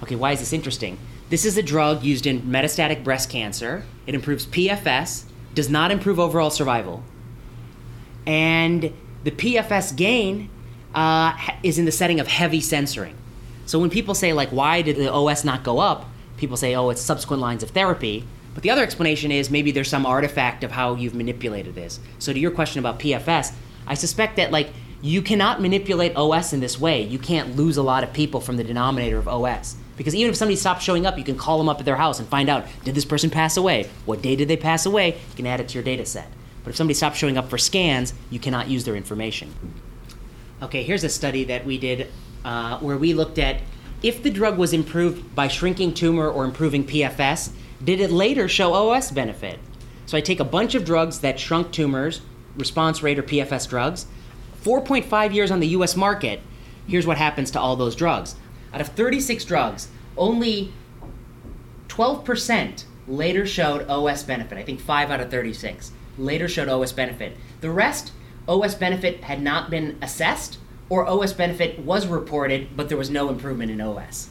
Okay, 0.01 0.15
why 0.15 0.31
is 0.31 0.39
this 0.39 0.53
interesting? 0.53 0.97
This 1.29 1.43
is 1.43 1.57
a 1.57 1.61
drug 1.61 2.03
used 2.03 2.25
in 2.25 2.43
metastatic 2.43 3.03
breast 3.03 3.29
cancer. 3.29 3.83
It 4.07 4.15
improves 4.15 4.45
PFS, 4.45 5.25
does 5.53 5.69
not 5.69 5.91
improve 5.91 6.21
overall 6.21 6.51
survival. 6.51 7.03
And 8.25 8.93
the 9.25 9.31
PFS 9.31 9.93
gain 9.93 10.49
uh, 10.93 11.37
is 11.63 11.79
in 11.79 11.85
the 11.85 11.91
setting 11.91 12.19
of 12.19 12.27
heavy 12.27 12.61
censoring. 12.61 13.15
So 13.65 13.79
when 13.79 13.89
people 13.89 14.13
say, 14.13 14.33
like, 14.33 14.49
why 14.49 14.81
did 14.81 14.97
the 14.97 15.11
OS 15.11 15.43
not 15.43 15.63
go 15.63 15.79
up? 15.79 16.05
People 16.37 16.57
say, 16.57 16.75
oh, 16.75 16.89
it's 16.89 17.01
subsequent 17.01 17.41
lines 17.41 17.63
of 17.63 17.69
therapy. 17.69 18.25
But 18.53 18.63
the 18.63 18.69
other 18.69 18.83
explanation 18.83 19.31
is 19.31 19.49
maybe 19.49 19.71
there's 19.71 19.89
some 19.89 20.05
artifact 20.05 20.63
of 20.63 20.71
how 20.71 20.95
you've 20.95 21.15
manipulated 21.15 21.73
this. 21.73 21.99
So 22.19 22.33
to 22.33 22.39
your 22.39 22.51
question 22.51 22.79
about 22.79 22.99
PFS, 22.99 23.53
I 23.87 23.93
suspect 23.95 24.35
that, 24.35 24.51
like, 24.51 24.69
you 25.01 25.21
cannot 25.21 25.61
manipulate 25.61 26.15
OS 26.15 26.53
in 26.53 26.59
this 26.59 26.79
way. 26.79 27.01
You 27.01 27.19
can't 27.19 27.55
lose 27.55 27.77
a 27.77 27.83
lot 27.83 28.03
of 28.03 28.13
people 28.13 28.39
from 28.39 28.57
the 28.57 28.63
denominator 28.63 29.17
of 29.17 29.27
OS. 29.27 29.75
Because 29.97 30.15
even 30.15 30.31
if 30.31 30.37
somebody 30.37 30.55
stops 30.55 30.83
showing 30.83 31.05
up, 31.05 31.17
you 31.17 31.23
can 31.23 31.37
call 31.37 31.57
them 31.57 31.69
up 31.69 31.79
at 31.79 31.85
their 31.85 31.95
house 31.95 32.19
and 32.19 32.27
find 32.27 32.49
out 32.49 32.65
did 32.83 32.95
this 32.95 33.05
person 33.05 33.29
pass 33.29 33.57
away? 33.57 33.89
What 34.05 34.21
day 34.21 34.35
did 34.35 34.47
they 34.47 34.57
pass 34.57 34.85
away? 34.85 35.09
You 35.09 35.35
can 35.35 35.45
add 35.45 35.59
it 35.59 35.67
to 35.69 35.73
your 35.75 35.83
data 35.83 36.05
set. 36.05 36.27
But 36.63 36.71
if 36.71 36.75
somebody 36.75 36.95
stops 36.95 37.17
showing 37.17 37.37
up 37.37 37.49
for 37.49 37.57
scans, 37.57 38.13
you 38.29 38.39
cannot 38.39 38.69
use 38.69 38.85
their 38.85 38.95
information. 38.95 39.53
Okay, 40.63 40.81
here's 40.83 41.03
a 41.03 41.09
study 41.09 41.43
that 41.43 41.65
we 41.65 41.77
did 41.77 42.09
uh, 42.45 42.79
where 42.79 42.97
we 42.97 43.13
looked 43.13 43.37
at 43.37 43.59
if 44.01 44.23
the 44.23 44.29
drug 44.29 44.57
was 44.57 44.71
improved 44.71 45.35
by 45.35 45.49
shrinking 45.49 45.93
tumor 45.93 46.29
or 46.29 46.45
improving 46.45 46.85
PFS, 46.85 47.51
did 47.83 47.99
it 47.99 48.11
later 48.11 48.47
show 48.47 48.73
OS 48.73 49.11
benefit? 49.11 49.59
So 50.05 50.17
I 50.17 50.21
take 50.21 50.39
a 50.39 50.45
bunch 50.45 50.73
of 50.73 50.85
drugs 50.85 51.19
that 51.19 51.37
shrunk 51.37 51.71
tumors, 51.71 52.21
response 52.57 53.03
rate 53.03 53.19
or 53.19 53.23
PFS 53.23 53.67
drugs, 53.67 54.05
4.5 54.63 55.33
years 55.33 55.51
on 55.51 55.59
the 55.59 55.67
US 55.67 55.97
market. 55.97 56.39
Here's 56.87 57.05
what 57.05 57.17
happens 57.17 57.51
to 57.51 57.59
all 57.59 57.75
those 57.75 57.95
drugs. 57.95 58.35
Out 58.73 58.79
of 58.79 58.87
36 58.89 59.43
drugs, 59.43 59.89
only 60.17 60.71
12% 61.89 62.85
later 63.07 63.45
showed 63.45 63.87
OS 63.89 64.23
benefit. 64.23 64.57
I 64.57 64.63
think 64.63 64.79
5 64.79 65.11
out 65.11 65.19
of 65.19 65.29
36 65.29 65.91
later 66.17 66.47
showed 66.47 66.69
OS 66.69 66.93
benefit. 66.93 67.37
The 67.59 67.69
rest, 67.69 68.13
OS 68.47 68.75
benefit 68.75 69.23
had 69.23 69.41
not 69.41 69.69
been 69.69 69.97
assessed, 70.01 70.57
or 70.89 71.07
OS 71.07 71.33
benefit 71.33 71.79
was 71.79 72.07
reported, 72.07 72.75
but 72.75 72.89
there 72.89 72.97
was 72.97 73.09
no 73.09 73.29
improvement 73.29 73.71
in 73.71 73.81
OS. 73.81 74.29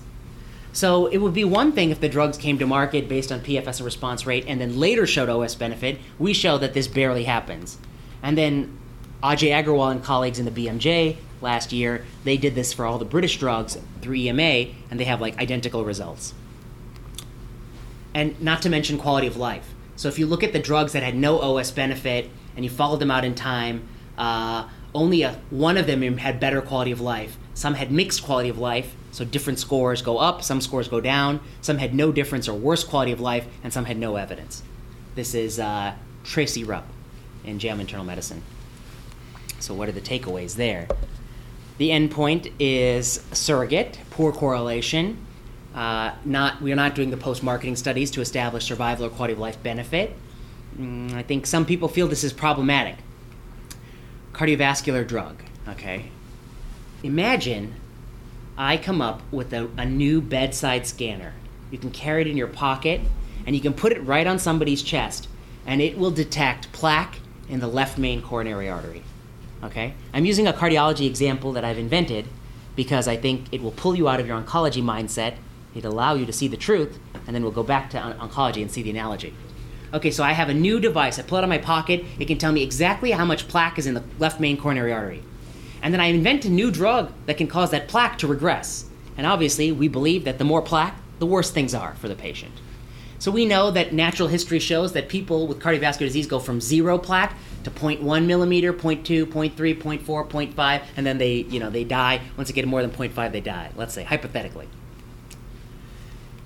So 0.72 1.06
it 1.06 1.18
would 1.18 1.34
be 1.34 1.44
one 1.44 1.72
thing 1.72 1.90
if 1.90 2.00
the 2.00 2.08
drugs 2.08 2.38
came 2.38 2.58
to 2.58 2.66
market 2.66 3.08
based 3.08 3.30
on 3.30 3.40
PFS 3.40 3.78
and 3.78 3.84
response 3.84 4.26
rate 4.26 4.44
and 4.46 4.60
then 4.60 4.80
later 4.80 5.06
showed 5.06 5.28
OS 5.28 5.54
benefit. 5.54 5.98
We 6.18 6.32
show 6.32 6.56
that 6.58 6.72
this 6.72 6.88
barely 6.88 7.24
happens. 7.24 7.76
And 8.22 8.38
then 8.38 8.78
Ajay 9.22 9.50
Agrawal 9.50 9.92
and 9.92 10.02
colleagues 10.02 10.38
in 10.38 10.46
the 10.46 10.50
BMJ 10.50 11.16
last 11.42 11.72
year, 11.72 12.04
they 12.24 12.36
did 12.36 12.54
this 12.54 12.72
for 12.72 12.86
all 12.86 12.98
the 12.98 13.04
British 13.04 13.38
drugs 13.38 13.76
through 14.00 14.14
EMA, 14.14 14.72
and 14.90 14.98
they 14.98 15.04
have 15.04 15.20
like 15.20 15.38
identical 15.38 15.84
results. 15.84 16.32
And 18.14 18.40
not 18.40 18.62
to 18.62 18.68
mention 18.68 18.98
quality 18.98 19.26
of 19.26 19.36
life. 19.36 19.74
So 19.96 20.08
if 20.08 20.18
you 20.18 20.26
look 20.26 20.42
at 20.42 20.52
the 20.52 20.58
drugs 20.58 20.92
that 20.92 21.02
had 21.02 21.14
no 21.14 21.38
OS 21.40 21.70
benefit 21.70 22.30
and 22.56 22.64
you 22.64 22.70
followed 22.70 23.00
them 23.00 23.10
out 23.10 23.24
in 23.24 23.34
time, 23.34 23.86
uh, 24.18 24.68
only 24.94 25.22
a, 25.22 25.40
one 25.50 25.76
of 25.76 25.86
them 25.86 26.02
had 26.18 26.38
better 26.38 26.60
quality 26.60 26.92
of 26.92 27.00
life. 27.00 27.36
Some 27.54 27.74
had 27.74 27.90
mixed 27.90 28.22
quality 28.22 28.48
of 28.48 28.58
life, 28.58 28.94
so 29.10 29.24
different 29.24 29.58
scores 29.58 30.02
go 30.02 30.18
up, 30.18 30.42
some 30.42 30.60
scores 30.60 30.88
go 30.88 31.00
down. 31.00 31.40
Some 31.60 31.78
had 31.78 31.94
no 31.94 32.12
difference 32.12 32.48
or 32.48 32.54
worse 32.54 32.84
quality 32.84 33.12
of 33.12 33.20
life, 33.20 33.46
and 33.62 33.72
some 33.72 33.84
had 33.84 33.98
no 33.98 34.16
evidence. 34.16 34.62
This 35.14 35.34
is 35.34 35.58
uh, 35.58 35.94
Tracy 36.24 36.64
Rupp 36.64 36.86
in 37.44 37.58
JAMA 37.58 37.82
Internal 37.82 38.04
Medicine. 38.04 38.42
So, 39.60 39.74
what 39.74 39.88
are 39.88 39.92
the 39.92 40.00
takeaways 40.00 40.56
there? 40.56 40.88
The 41.78 41.90
endpoint 41.90 42.52
is 42.58 43.24
surrogate, 43.32 43.98
poor 44.10 44.32
correlation. 44.32 45.18
Uh, 45.74 46.12
not, 46.24 46.60
we 46.60 46.72
are 46.72 46.76
not 46.76 46.94
doing 46.94 47.10
the 47.10 47.16
post 47.16 47.42
marketing 47.42 47.76
studies 47.76 48.10
to 48.12 48.20
establish 48.20 48.64
survival 48.64 49.06
or 49.06 49.10
quality 49.10 49.32
of 49.32 49.38
life 49.38 49.62
benefit. 49.62 50.16
Mm, 50.78 51.14
I 51.14 51.22
think 51.22 51.46
some 51.46 51.64
people 51.64 51.88
feel 51.88 52.08
this 52.08 52.24
is 52.24 52.32
problematic. 52.32 52.96
Cardiovascular 54.42 55.06
drug, 55.06 55.40
okay? 55.68 56.10
Imagine 57.04 57.74
I 58.58 58.76
come 58.76 59.00
up 59.00 59.22
with 59.30 59.52
a, 59.52 59.70
a 59.76 59.84
new 59.84 60.20
bedside 60.20 60.84
scanner. 60.84 61.34
You 61.70 61.78
can 61.78 61.92
carry 61.92 62.22
it 62.22 62.26
in 62.26 62.36
your 62.36 62.48
pocket 62.48 63.02
and 63.46 63.54
you 63.54 63.62
can 63.62 63.72
put 63.72 63.92
it 63.92 64.00
right 64.00 64.26
on 64.26 64.40
somebody's 64.40 64.82
chest 64.82 65.28
and 65.64 65.80
it 65.80 65.96
will 65.96 66.10
detect 66.10 66.72
plaque 66.72 67.20
in 67.48 67.60
the 67.60 67.68
left 67.68 67.98
main 67.98 68.20
coronary 68.20 68.68
artery. 68.68 69.04
Okay? 69.62 69.94
I'm 70.12 70.24
using 70.24 70.48
a 70.48 70.52
cardiology 70.52 71.06
example 71.06 71.52
that 71.52 71.64
I've 71.64 71.78
invented 71.78 72.26
because 72.74 73.06
I 73.06 73.16
think 73.16 73.44
it 73.52 73.62
will 73.62 73.70
pull 73.70 73.94
you 73.94 74.08
out 74.08 74.18
of 74.18 74.26
your 74.26 74.42
oncology 74.42 74.82
mindset. 74.82 75.36
It'll 75.72 75.92
allow 75.92 76.14
you 76.14 76.26
to 76.26 76.32
see 76.32 76.48
the 76.48 76.56
truth, 76.56 76.98
and 77.28 77.36
then 77.36 77.44
we'll 77.44 77.52
go 77.52 77.62
back 77.62 77.90
to 77.90 77.98
on- 78.00 78.28
oncology 78.28 78.60
and 78.60 78.72
see 78.72 78.82
the 78.82 78.90
analogy. 78.90 79.34
Okay, 79.94 80.10
so 80.10 80.24
I 80.24 80.32
have 80.32 80.48
a 80.48 80.54
new 80.54 80.80
device. 80.80 81.18
I 81.18 81.22
pull 81.22 81.36
it 81.36 81.40
out 81.40 81.44
of 81.44 81.50
my 81.50 81.58
pocket. 81.58 82.04
It 82.18 82.26
can 82.26 82.38
tell 82.38 82.52
me 82.52 82.62
exactly 82.62 83.10
how 83.10 83.26
much 83.26 83.46
plaque 83.46 83.78
is 83.78 83.86
in 83.86 83.94
the 83.94 84.02
left 84.18 84.40
main 84.40 84.56
coronary 84.56 84.92
artery. 84.92 85.22
And 85.82 85.92
then 85.92 86.00
I 86.00 86.06
invent 86.06 86.44
a 86.44 86.50
new 86.50 86.70
drug 86.70 87.12
that 87.26 87.36
can 87.36 87.46
cause 87.46 87.70
that 87.72 87.88
plaque 87.88 88.16
to 88.18 88.26
regress. 88.26 88.86
And 89.16 89.26
obviously, 89.26 89.70
we 89.70 89.88
believe 89.88 90.24
that 90.24 90.38
the 90.38 90.44
more 90.44 90.62
plaque, 90.62 90.96
the 91.18 91.26
worse 91.26 91.50
things 91.50 91.74
are 91.74 91.94
for 91.96 92.08
the 92.08 92.14
patient. 92.14 92.54
So 93.18 93.30
we 93.30 93.44
know 93.44 93.70
that 93.70 93.92
natural 93.92 94.28
history 94.28 94.58
shows 94.58 94.94
that 94.94 95.08
people 95.08 95.46
with 95.46 95.60
cardiovascular 95.60 96.06
disease 96.06 96.26
go 96.26 96.40
from 96.40 96.60
zero 96.60 96.98
plaque 96.98 97.36
to 97.64 97.70
0.1 97.70 98.26
millimeter, 98.26 98.72
0.2, 98.72 99.26
0.3, 99.26 99.54
0.4, 99.54 100.28
0.5, 100.28 100.82
and 100.96 101.06
then 101.06 101.18
they, 101.18 101.34
you 101.34 101.60
know, 101.60 101.70
they 101.70 101.84
die. 101.84 102.20
Once 102.36 102.48
they 102.48 102.54
get 102.54 102.66
more 102.66 102.82
than 102.82 102.90
0.5, 102.90 103.30
they 103.30 103.40
die. 103.40 103.70
Let's 103.76 103.94
say 103.94 104.02
hypothetically. 104.02 104.68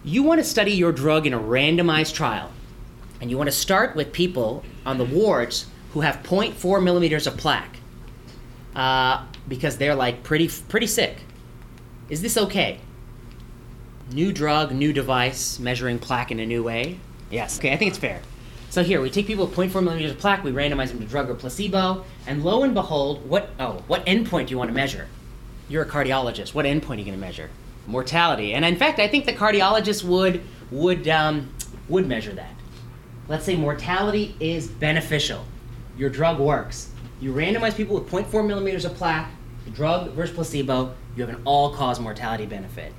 You 0.05 0.23
want 0.23 0.41
to 0.41 0.45
study 0.45 0.73
your 0.73 0.93
drug 0.93 1.27
in 1.27 1.33
a 1.33 1.39
randomized 1.41 2.13
trial, 2.13 2.53
and 3.27 3.31
you 3.33 3.37
want 3.37 3.49
to 3.49 3.57
start 3.57 3.97
with 3.97 4.13
people 4.13 4.63
on 4.85 4.99
the 4.99 5.05
wards 5.05 5.67
who 5.95 6.01
have 6.01 6.23
0.4 6.23 6.81
millimeters 6.81 7.27
of 7.27 7.37
plaque, 7.37 7.79
uh, 8.77 9.27
because 9.49 9.79
they're 9.79 9.97
like 9.97 10.23
pretty 10.23 10.49
pretty 10.69 10.87
sick. 10.87 11.19
Is 12.09 12.23
this 12.23 12.37
okay? 12.37 12.79
New 14.13 14.33
drug, 14.33 14.71
new 14.71 14.93
device, 14.93 15.59
measuring 15.59 15.99
plaque 15.99 16.31
in 16.31 16.39
a 16.39 16.47
new 16.47 16.63
way. 16.63 17.01
Yes. 17.29 17.59
Okay, 17.59 17.73
I 17.73 17.77
think 17.77 17.89
it's 17.91 17.99
fair. 17.99 18.23
So 18.71 18.85
here 18.85 19.01
we 19.01 19.11
take 19.11 19.27
people 19.27 19.45
with 19.45 19.57
0.4 19.57 19.83
millimeters 19.83 20.13
of 20.13 20.19
plaque, 20.19 20.45
we 20.45 20.53
randomize 20.53 20.91
them 20.91 21.01
to 21.01 21.05
drug 21.05 21.29
or 21.29 21.35
placebo, 21.35 22.05
and 22.29 22.45
lo 22.45 22.63
and 22.63 22.75
behold, 22.75 23.29
what 23.29 23.51
oh 23.59 23.83
what 23.89 24.07
endpoint 24.07 24.47
do 24.47 24.51
you 24.53 24.59
want 24.59 24.71
to 24.71 24.75
measure? 24.75 25.09
You're 25.69 25.83
a 25.83 25.89
cardiologist. 25.89 26.55
What 26.55 26.65
endpoint 26.65 26.91
are 26.91 26.99
you 26.99 27.07
going 27.07 27.19
to 27.19 27.27
measure? 27.27 27.51
Mortality. 27.89 28.55
And 28.55 28.65
in 28.65 28.77
fact, 28.77 29.01
I 29.01 29.09
think 29.09 29.27
the 29.27 29.33
cardiologist 29.33 30.05
would 30.05 30.43
would 30.71 31.09
um, 31.09 31.53
would 31.89 32.07
measure 32.07 32.33
that. 32.35 32.53
Let's 33.29 33.45
say 33.45 33.57
mortality 33.57 34.37
is 34.39 34.69
beneficial. 34.69 35.45
Your 35.97 36.11
drug 36.11 36.39
works. 36.39 36.91
You 37.21 37.33
randomize 37.33 37.77
people 37.77 37.99
with 37.99 38.11
0.4 38.11 38.47
millimeters 38.47 38.85
of 38.85 38.95
plaque, 38.95 39.31
drug 39.73 40.13
versus 40.13 40.35
placebo. 40.35 40.95
You 41.17 41.27
have 41.27 41.35
an 41.35 41.43
all-cause 41.45 41.99
mortality 41.99 42.47
benefit. 42.47 42.93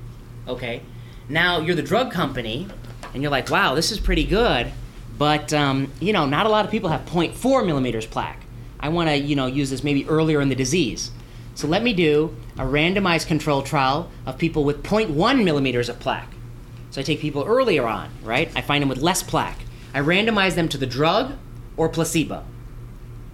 Okay. 0.47 0.81
Now 1.29 1.59
you're 1.59 1.75
the 1.75 1.81
drug 1.81 2.11
company, 2.11 2.67
and 3.13 3.21
you're 3.21 3.31
like, 3.31 3.49
wow, 3.49 3.75
this 3.75 3.91
is 3.91 3.99
pretty 3.99 4.23
good. 4.23 4.71
But 5.17 5.53
um, 5.53 5.91
you 5.99 6.13
know, 6.13 6.25
not 6.25 6.45
a 6.45 6.49
lot 6.49 6.65
of 6.65 6.71
people 6.71 6.89
have 6.89 7.05
0.4 7.05 7.65
millimeters 7.65 8.05
plaque. 8.05 8.43
I 8.79 8.89
want 8.89 9.09
to 9.09 9.17
you 9.17 9.35
know 9.35 9.47
use 9.47 9.69
this 9.69 9.83
maybe 9.83 10.07
earlier 10.07 10.41
in 10.41 10.49
the 10.49 10.55
disease. 10.55 11.11
So 11.55 11.67
let 11.67 11.81
me 11.81 11.93
do 11.93 12.35
a 12.57 12.61
randomized 12.61 13.27
control 13.27 13.63
trial 13.63 14.11
of 14.25 14.37
people 14.37 14.63
with 14.63 14.83
0.1 14.83 15.43
millimeters 15.43 15.89
of 15.89 15.99
plaque. 15.99 16.31
So 16.91 17.01
I 17.01 17.03
take 17.03 17.19
people 17.19 17.43
earlier 17.45 17.87
on, 17.87 18.09
right? 18.23 18.51
I 18.55 18.61
find 18.61 18.81
them 18.81 18.89
with 18.89 18.99
less 18.99 19.23
plaque. 19.23 19.57
I 19.97 20.01
randomize 20.01 20.53
them 20.53 20.69
to 20.69 20.77
the 20.77 20.85
drug 20.85 21.33
or 21.75 21.89
placebo. 21.89 22.43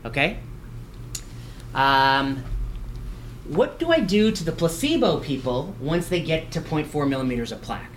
Okay? 0.06 0.40
Um, 1.76 2.42
what 3.46 3.80
do 3.80 3.92
I 3.92 4.00
do 4.00 4.32
to 4.32 4.46
the 4.46 4.54
placebo 4.54 5.20
people 5.20 5.76
once 5.82 6.08
they 6.08 6.22
get 6.22 6.52
to 6.52 6.62
0.4 6.62 7.10
millimeters 7.10 7.52
of 7.52 7.62
plaque? 7.62 7.92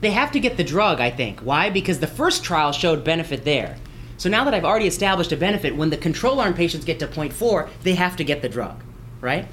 They 0.00 0.10
have 0.12 0.32
to 0.32 0.40
get 0.40 0.56
the 0.56 0.64
drug, 0.64 1.02
I 1.02 1.10
think. 1.10 1.40
Why? 1.40 1.68
Because 1.68 2.00
the 2.00 2.06
first 2.06 2.42
trial 2.42 2.72
showed 2.72 3.04
benefit 3.04 3.44
there. 3.44 3.76
So 4.16 4.30
now 4.30 4.42
that 4.44 4.54
I've 4.54 4.64
already 4.64 4.86
established 4.86 5.32
a 5.32 5.36
benefit, 5.36 5.76
when 5.76 5.90
the 5.90 5.98
control 5.98 6.40
arm 6.40 6.54
patients 6.54 6.86
get 6.86 6.98
to 7.00 7.06
0.4, 7.06 7.68
they 7.82 7.94
have 7.94 8.16
to 8.16 8.24
get 8.24 8.40
the 8.40 8.48
drug, 8.48 8.82
right? 9.20 9.46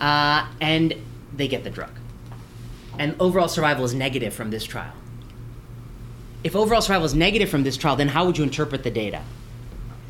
Uh, 0.00 0.48
and 0.60 0.92
they 1.36 1.46
get 1.46 1.62
the 1.62 1.70
drug. 1.70 1.92
And 2.98 3.14
overall 3.20 3.46
survival 3.46 3.84
is 3.84 3.94
negative 3.94 4.34
from 4.34 4.50
this 4.50 4.64
trial. 4.64 4.92
If 6.42 6.56
overall 6.56 6.80
survival 6.80 7.06
is 7.06 7.14
negative 7.14 7.50
from 7.50 7.64
this 7.64 7.76
trial, 7.76 7.96
then 7.96 8.08
how 8.08 8.24
would 8.24 8.38
you 8.38 8.44
interpret 8.44 8.82
the 8.82 8.90
data? 8.90 9.22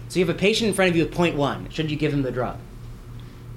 So 0.09 0.19
you 0.19 0.27
have 0.27 0.35
a 0.35 0.39
patient 0.39 0.69
in 0.69 0.75
front 0.75 0.91
of 0.91 0.97
you 0.97 1.05
with 1.05 1.15
0.1. 1.15 1.71
Should 1.71 1.91
you 1.91 1.97
give 1.97 2.13
him 2.13 2.23
the 2.23 2.33
drug? 2.33 2.59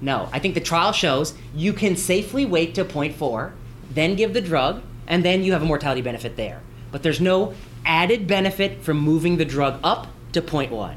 No. 0.02 0.30
I 0.32 0.40
think 0.40 0.54
the 0.54 0.62
trial 0.62 0.92
shows 0.92 1.36
you 1.56 1.74
can 1.74 1.96
safely 1.96 2.46
wait 2.46 2.76
to 2.76 2.86
0.4, 2.86 3.52
then 3.92 4.16
give 4.16 4.34
the 4.34 4.42
drug, 4.42 4.82
and 5.08 5.24
then 5.24 5.44
you 5.44 5.52
have 5.54 5.62
a 5.62 5.66
mortality 5.66 6.02
benefit 6.02 6.36
there. 6.36 6.62
But 6.92 7.04
there's 7.04 7.22
no 7.22 7.54
added 7.86 8.28
benefit 8.28 8.82
from 8.82 8.98
moving 8.98 9.38
the 9.38 9.46
drug 9.46 9.80
up 9.84 10.08
to 10.34 10.42
0.1. 10.42 10.96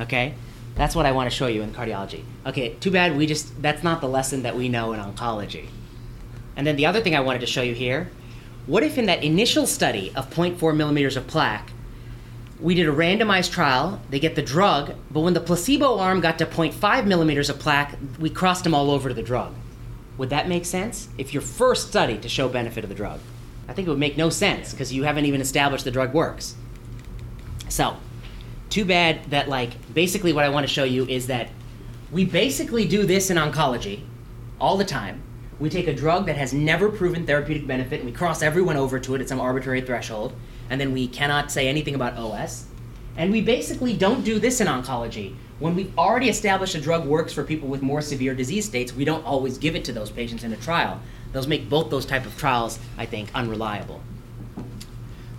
Okay? 0.00 0.34
That's 0.74 0.96
what 0.96 1.06
I 1.06 1.12
want 1.12 1.30
to 1.30 1.36
show 1.36 1.46
you 1.46 1.62
in 1.62 1.72
cardiology. 1.72 2.24
Okay, 2.46 2.74
too 2.74 2.90
bad 2.90 3.16
we 3.16 3.26
just, 3.26 3.62
that's 3.62 3.82
not 3.82 4.00
the 4.00 4.08
lesson 4.08 4.42
that 4.42 4.56
we 4.56 4.68
know 4.68 4.92
in 4.92 5.00
oncology. 5.00 5.68
And 6.56 6.66
then 6.66 6.76
the 6.76 6.86
other 6.86 7.00
thing 7.00 7.14
I 7.14 7.20
wanted 7.20 7.40
to 7.40 7.46
show 7.46 7.62
you 7.62 7.74
here 7.74 8.10
what 8.66 8.82
if 8.82 8.96
in 8.96 9.06
that 9.06 9.22
initial 9.22 9.66
study 9.66 10.12
of 10.14 10.30
0.4 10.30 10.76
millimeters 10.76 11.16
of 11.16 11.26
plaque, 11.26 11.70
we 12.60 12.74
did 12.74 12.88
a 12.88 12.92
randomized 12.92 13.50
trial, 13.50 14.00
they 14.10 14.18
get 14.18 14.36
the 14.36 14.42
drug, 14.42 14.94
but 15.10 15.20
when 15.20 15.34
the 15.34 15.40
placebo 15.40 15.98
arm 15.98 16.20
got 16.20 16.38
to 16.38 16.46
0.5 16.46 17.06
millimeters 17.06 17.50
of 17.50 17.58
plaque, 17.58 17.96
we 18.18 18.30
crossed 18.30 18.64
them 18.64 18.74
all 18.74 18.90
over 18.90 19.08
to 19.08 19.14
the 19.14 19.22
drug. 19.22 19.54
Would 20.16 20.30
that 20.30 20.48
make 20.48 20.64
sense? 20.64 21.08
If 21.18 21.34
your 21.34 21.42
first 21.42 21.88
study 21.88 22.16
to 22.18 22.28
show 22.28 22.48
benefit 22.48 22.84
of 22.84 22.88
the 22.88 22.96
drug. 22.96 23.20
I 23.68 23.72
think 23.72 23.88
it 23.88 23.90
would 23.90 23.98
make 23.98 24.16
no 24.16 24.30
sense 24.30 24.72
because 24.72 24.92
you 24.92 25.02
haven't 25.04 25.24
even 25.24 25.40
established 25.40 25.84
the 25.84 25.90
drug 25.90 26.14
works. 26.14 26.54
So, 27.68 27.96
too 28.70 28.84
bad 28.84 29.30
that, 29.30 29.48
like, 29.48 29.72
basically 29.92 30.32
what 30.32 30.44
I 30.44 30.48
want 30.48 30.66
to 30.66 30.72
show 30.72 30.84
you 30.84 31.06
is 31.06 31.26
that 31.26 31.50
we 32.12 32.24
basically 32.24 32.86
do 32.86 33.04
this 33.04 33.30
in 33.30 33.36
oncology 33.36 34.04
all 34.60 34.76
the 34.76 34.84
time. 34.84 35.22
We 35.60 35.70
take 35.70 35.86
a 35.86 35.94
drug 35.94 36.26
that 36.26 36.36
has 36.36 36.52
never 36.52 36.88
proven 36.88 37.26
therapeutic 37.26 37.66
benefit 37.66 38.00
and 38.00 38.06
we 38.06 38.12
cross 38.12 38.42
everyone 38.42 38.76
over 38.76 38.98
to 38.98 39.14
it 39.14 39.20
at 39.20 39.28
some 39.28 39.40
arbitrary 39.40 39.80
threshold, 39.80 40.34
and 40.68 40.80
then 40.80 40.92
we 40.92 41.06
cannot 41.06 41.52
say 41.52 41.68
anything 41.68 41.94
about 41.94 42.16
OS. 42.16 42.66
And 43.16 43.30
we 43.30 43.40
basically 43.40 43.96
don't 43.96 44.24
do 44.24 44.40
this 44.40 44.60
in 44.60 44.66
oncology. 44.66 45.36
When 45.60 45.76
we've 45.76 45.96
already 45.96 46.28
established 46.28 46.74
a 46.74 46.80
drug 46.80 47.06
works 47.06 47.32
for 47.32 47.44
people 47.44 47.68
with 47.68 47.80
more 47.80 48.00
severe 48.00 48.34
disease 48.34 48.64
states, 48.64 48.92
we 48.92 49.04
don't 49.04 49.24
always 49.24 49.56
give 49.56 49.76
it 49.76 49.84
to 49.84 49.92
those 49.92 50.10
patients 50.10 50.42
in 50.42 50.52
a 50.52 50.56
trial. 50.56 51.00
Those 51.32 51.46
make 51.46 51.68
both 51.68 51.90
those 51.90 52.06
type 52.06 52.26
of 52.26 52.36
trials, 52.36 52.80
I 52.98 53.06
think, 53.06 53.30
unreliable. 53.34 54.00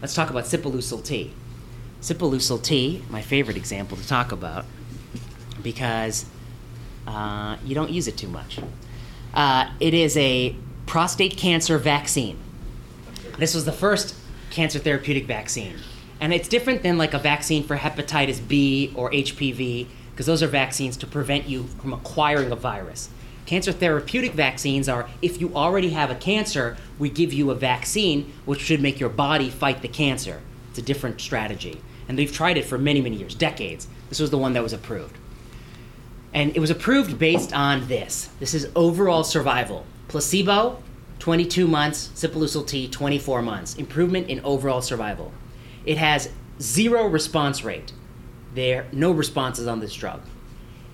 Let's 0.02 0.14
talk 0.14 0.30
about 0.30 0.46
Sipuleucel 0.46 1.04
T. 1.04 1.34
Sipuleucel 2.02 2.62
T, 2.62 3.04
my 3.10 3.22
favorite 3.22 3.58
example 3.58 3.98
to 3.98 4.08
talk 4.08 4.32
about, 4.32 4.66
because 5.62 6.26
uh, 7.08 7.58
you 7.66 7.76
don't 7.76 7.90
use 7.90 8.08
it 8.08 8.16
too 8.16 8.28
much. 8.28 8.60
Uh, 9.36 9.70
it 9.80 9.94
is 9.94 10.16
a 10.18 10.56
prostate 10.86 11.36
cancer 11.36 11.78
vaccine. 11.78 12.40
This 13.38 13.54
was 13.54 13.66
the 13.66 13.74
first 13.74 14.16
cancer 14.50 14.80
therapeutic 14.80 15.26
vaccine. 15.26 15.78
And 16.22 16.34
it's 16.34 16.48
different 16.48 16.84
than 16.84 16.98
like 16.98 17.14
a 17.14 17.20
vaccine 17.20 17.64
for 17.64 17.76
hepatitis 17.76 18.46
B 18.48 18.94
or 18.96 19.12
HPV, 19.12 19.88
because 20.12 20.26
those 20.26 20.42
are 20.42 20.48
vaccines 20.48 20.96
to 20.98 21.08
prevent 21.08 21.48
you 21.48 21.64
from 21.82 21.92
acquiring 21.92 22.52
a 22.52 22.56
virus. 22.56 23.10
Cancer 23.46 23.74
therapeutic 23.74 24.32
vaccines 24.32 24.88
are 24.88 25.10
if 25.22 25.42
you 25.42 25.54
already 25.54 25.90
have 25.90 26.10
a 26.10 26.16
cancer, 26.16 26.78
we 26.98 27.10
give 27.10 27.34
you 27.34 27.52
a 27.52 27.56
vaccine 27.56 28.34
which 28.46 28.62
should 28.62 28.82
make 28.82 29.00
your 29.00 29.10
body 29.10 29.50
fight 29.50 29.82
the 29.82 29.88
cancer. 29.90 30.42
It's 30.70 30.80
a 30.80 30.82
different 30.82 31.20
strategy. 31.20 31.82
And 32.08 32.18
they've 32.18 32.32
tried 32.32 32.58
it 32.58 32.66
for 32.66 32.78
many, 32.78 33.02
many 33.02 33.18
years, 33.18 33.36
decades. 33.36 33.88
This 34.10 34.20
was 34.20 34.30
the 34.30 34.38
one 34.38 34.54
that 34.54 34.64
was 34.64 34.74
approved. 34.74 35.18
And 36.36 36.54
it 36.54 36.60
was 36.60 36.70
approved 36.70 37.18
based 37.18 37.54
on 37.54 37.88
this. 37.88 38.30
This 38.42 38.54
is 38.54 38.70
overall 38.76 39.24
survival. 39.24 39.86
Placebo, 40.10 40.84
22 41.20 41.66
months, 41.66 42.10
Sipuleucel 42.14 42.68
T, 42.68 42.90
24 42.90 43.42
months. 43.42 43.76
Improvement 43.76 44.28
in 44.28 44.42
overall 44.42 44.82
survival. 44.82 45.32
It 45.86 45.98
has 45.98 46.30
zero 46.62 47.08
response 47.08 47.64
rate. 47.64 47.94
There 48.54 48.86
no 48.92 49.12
responses 49.12 49.66
on 49.66 49.80
this 49.80 49.94
drug. 49.94 50.24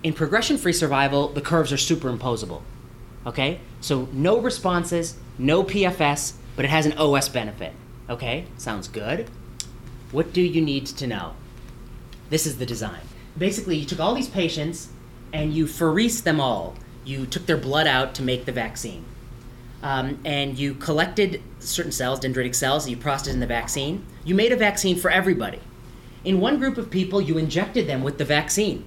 In 0.04 0.12
progression 0.12 0.58
free 0.58 0.72
survival, 0.72 1.28
the 1.28 1.40
curves 1.40 1.72
are 1.72 1.76
superimposable. 1.76 2.62
Okay? 3.26 3.58
So 3.80 4.08
no 4.12 4.38
responses, 4.38 5.16
no 5.38 5.64
PFS, 5.64 6.34
but 6.54 6.64
it 6.64 6.70
has 6.70 6.86
an 6.86 6.92
OS 6.92 7.28
benefit. 7.28 7.72
Okay? 8.08 8.44
Sounds 8.58 8.86
good. 8.86 9.28
What 10.12 10.32
do 10.32 10.40
you 10.40 10.60
need 10.60 10.86
to 10.86 11.06
know? 11.08 11.34
This 12.30 12.46
is 12.46 12.58
the 12.58 12.66
design. 12.66 13.00
Basically, 13.36 13.76
you 13.76 13.86
took 13.86 13.98
all 13.98 14.14
these 14.14 14.28
patients 14.28 14.90
and 15.32 15.52
you 15.54 15.66
pheresed 15.66 16.24
them 16.24 16.40
all. 16.40 16.74
You 17.04 17.26
took 17.26 17.46
their 17.46 17.56
blood 17.56 17.86
out 17.86 18.14
to 18.16 18.22
make 18.22 18.44
the 18.44 18.52
vaccine. 18.52 19.04
Um, 19.82 20.20
and 20.24 20.56
you 20.56 20.74
collected 20.74 21.42
certain 21.58 21.90
cells, 21.90 22.20
dendritic 22.20 22.54
cells, 22.54 22.88
you 22.88 22.96
processed 22.96 23.34
in 23.34 23.40
the 23.40 23.46
vaccine. 23.46 24.06
You 24.24 24.34
made 24.34 24.52
a 24.52 24.56
vaccine 24.56 24.96
for 24.96 25.10
everybody. 25.10 25.60
In 26.24 26.40
one 26.40 26.58
group 26.58 26.78
of 26.78 26.90
people, 26.90 27.20
you 27.20 27.36
injected 27.36 27.88
them 27.88 28.02
with 28.02 28.18
the 28.18 28.24
vaccine. 28.24 28.84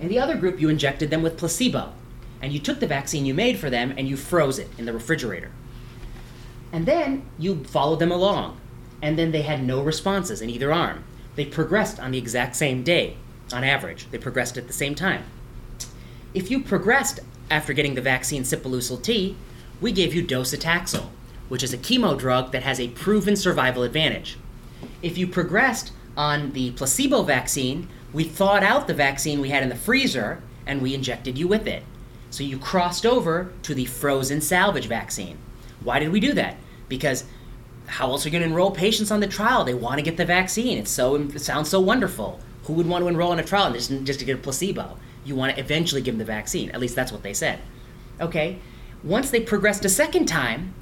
In 0.00 0.08
the 0.08 0.18
other 0.18 0.36
group, 0.36 0.60
you 0.60 0.68
injected 0.68 1.10
them 1.10 1.22
with 1.22 1.38
placebo. 1.38 1.92
And 2.40 2.52
you 2.52 2.58
took 2.58 2.80
the 2.80 2.88
vaccine 2.88 3.24
you 3.24 3.34
made 3.34 3.58
for 3.58 3.70
them 3.70 3.94
and 3.96 4.08
you 4.08 4.16
froze 4.16 4.58
it 4.58 4.68
in 4.76 4.84
the 4.84 4.92
refrigerator. 4.92 5.52
And 6.72 6.86
then 6.86 7.24
you 7.38 7.62
followed 7.62 8.00
them 8.00 8.10
along. 8.10 8.58
And 9.00 9.16
then 9.16 9.30
they 9.30 9.42
had 9.42 9.62
no 9.62 9.80
responses 9.80 10.40
in 10.40 10.50
either 10.50 10.72
arm. 10.72 11.04
They 11.36 11.44
progressed 11.44 12.00
on 12.00 12.10
the 12.10 12.18
exact 12.18 12.56
same 12.56 12.82
day, 12.82 13.16
on 13.52 13.62
average. 13.62 14.10
They 14.10 14.18
progressed 14.18 14.58
at 14.58 14.66
the 14.66 14.72
same 14.72 14.96
time. 14.96 15.24
If 16.34 16.50
you 16.50 16.60
progressed 16.60 17.20
after 17.50 17.74
getting 17.74 17.94
the 17.94 18.00
vaccine 18.00 18.42
Sipuleucel 18.42 19.02
T, 19.02 19.36
we 19.82 19.92
gave 19.92 20.14
you 20.14 20.24
docetaxel, 20.24 21.08
which 21.50 21.62
is 21.62 21.74
a 21.74 21.78
chemo 21.78 22.18
drug 22.18 22.52
that 22.52 22.62
has 22.62 22.80
a 22.80 22.88
proven 22.88 23.36
survival 23.36 23.82
advantage. 23.82 24.38
If 25.02 25.18
you 25.18 25.26
progressed 25.26 25.92
on 26.16 26.52
the 26.52 26.70
placebo 26.70 27.22
vaccine, 27.22 27.86
we 28.14 28.24
thawed 28.24 28.62
out 28.62 28.86
the 28.86 28.94
vaccine 28.94 29.40
we 29.42 29.50
had 29.50 29.62
in 29.62 29.68
the 29.68 29.74
freezer 29.74 30.42
and 30.66 30.80
we 30.80 30.94
injected 30.94 31.36
you 31.36 31.46
with 31.46 31.66
it. 31.66 31.82
So 32.30 32.44
you 32.44 32.56
crossed 32.56 33.04
over 33.04 33.52
to 33.64 33.74
the 33.74 33.84
frozen 33.84 34.40
salvage 34.40 34.86
vaccine. 34.86 35.36
Why 35.80 35.98
did 35.98 36.12
we 36.12 36.20
do 36.20 36.32
that? 36.32 36.56
Because 36.88 37.24
how 37.86 38.08
else 38.08 38.24
are 38.24 38.30
you 38.30 38.32
going 38.32 38.42
to 38.42 38.48
enroll 38.48 38.70
patients 38.70 39.10
on 39.10 39.20
the 39.20 39.26
trial? 39.26 39.64
They 39.64 39.74
want 39.74 39.98
to 39.98 40.02
get 40.02 40.16
the 40.16 40.24
vaccine. 40.24 40.78
It's 40.78 40.90
so 40.90 41.16
it 41.16 41.40
sounds 41.40 41.68
so 41.68 41.80
wonderful. 41.80 42.40
Who 42.64 42.72
would 42.74 42.86
want 42.86 43.02
to 43.02 43.08
enroll 43.08 43.32
in 43.34 43.38
a 43.38 43.44
trial 43.44 43.70
just, 43.72 43.90
just 44.04 44.20
to 44.20 44.24
get 44.24 44.36
a 44.36 44.40
placebo? 44.40 44.96
You 45.24 45.36
want 45.36 45.54
to 45.54 45.60
eventually 45.60 46.02
give 46.02 46.14
them 46.14 46.18
the 46.18 46.24
vaccine. 46.24 46.70
At 46.70 46.80
least 46.80 46.96
that's 46.96 47.12
what 47.12 47.22
they 47.22 47.34
said. 47.34 47.60
Okay. 48.20 48.58
Once 49.04 49.30
they 49.30 49.40
progressed 49.40 49.84
a 49.84 49.88
second 49.88 50.26
time, 50.26 50.74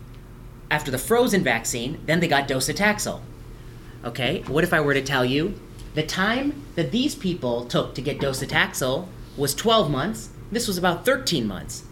after 0.71 0.91
the 0.91 0.99
frozen 0.99 1.43
vaccine, 1.43 2.01
then 2.07 2.21
they 2.21 2.29
got 2.29 2.49
docetaxel. 2.49 3.21
Okay. 4.05 4.43
What 4.47 4.65
if 4.65 4.73
I 4.73 4.81
were 4.81 4.95
to 4.95 5.03
tell 5.03 5.25
you 5.25 5.55
the 5.95 6.03
time 6.05 6.65
that 6.77 6.93
these 6.93 7.15
people 7.15 7.65
took 7.65 7.95
to 7.95 8.03
get 8.03 8.21
docetaxel 8.21 9.09
was 9.37 9.55
12 9.55 9.91
months. 9.91 10.31
This 10.53 10.69
was 10.69 10.79
about 10.79 11.05
13 11.05 11.47
months. 11.47 11.85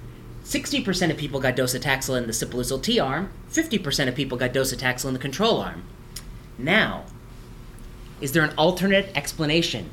60% 0.45 1.11
of 1.11 1.17
people 1.17 1.41
got 1.41 1.57
docetaxel 1.57 2.17
in 2.17 2.27
the 2.27 2.33
Sipuleucel 2.33 2.83
T 2.83 2.99
arm, 2.99 3.31
50% 3.51 4.09
of 4.09 4.15
people 4.15 4.39
got 4.39 4.53
docetaxel 4.53 5.07
in 5.07 5.13
the 5.13 5.19
control 5.19 5.61
arm. 5.61 5.85
Now, 6.57 7.05
is 8.21 8.33
there 8.33 8.43
an 8.43 8.55
alternate 8.57 9.11
explanation? 9.15 9.91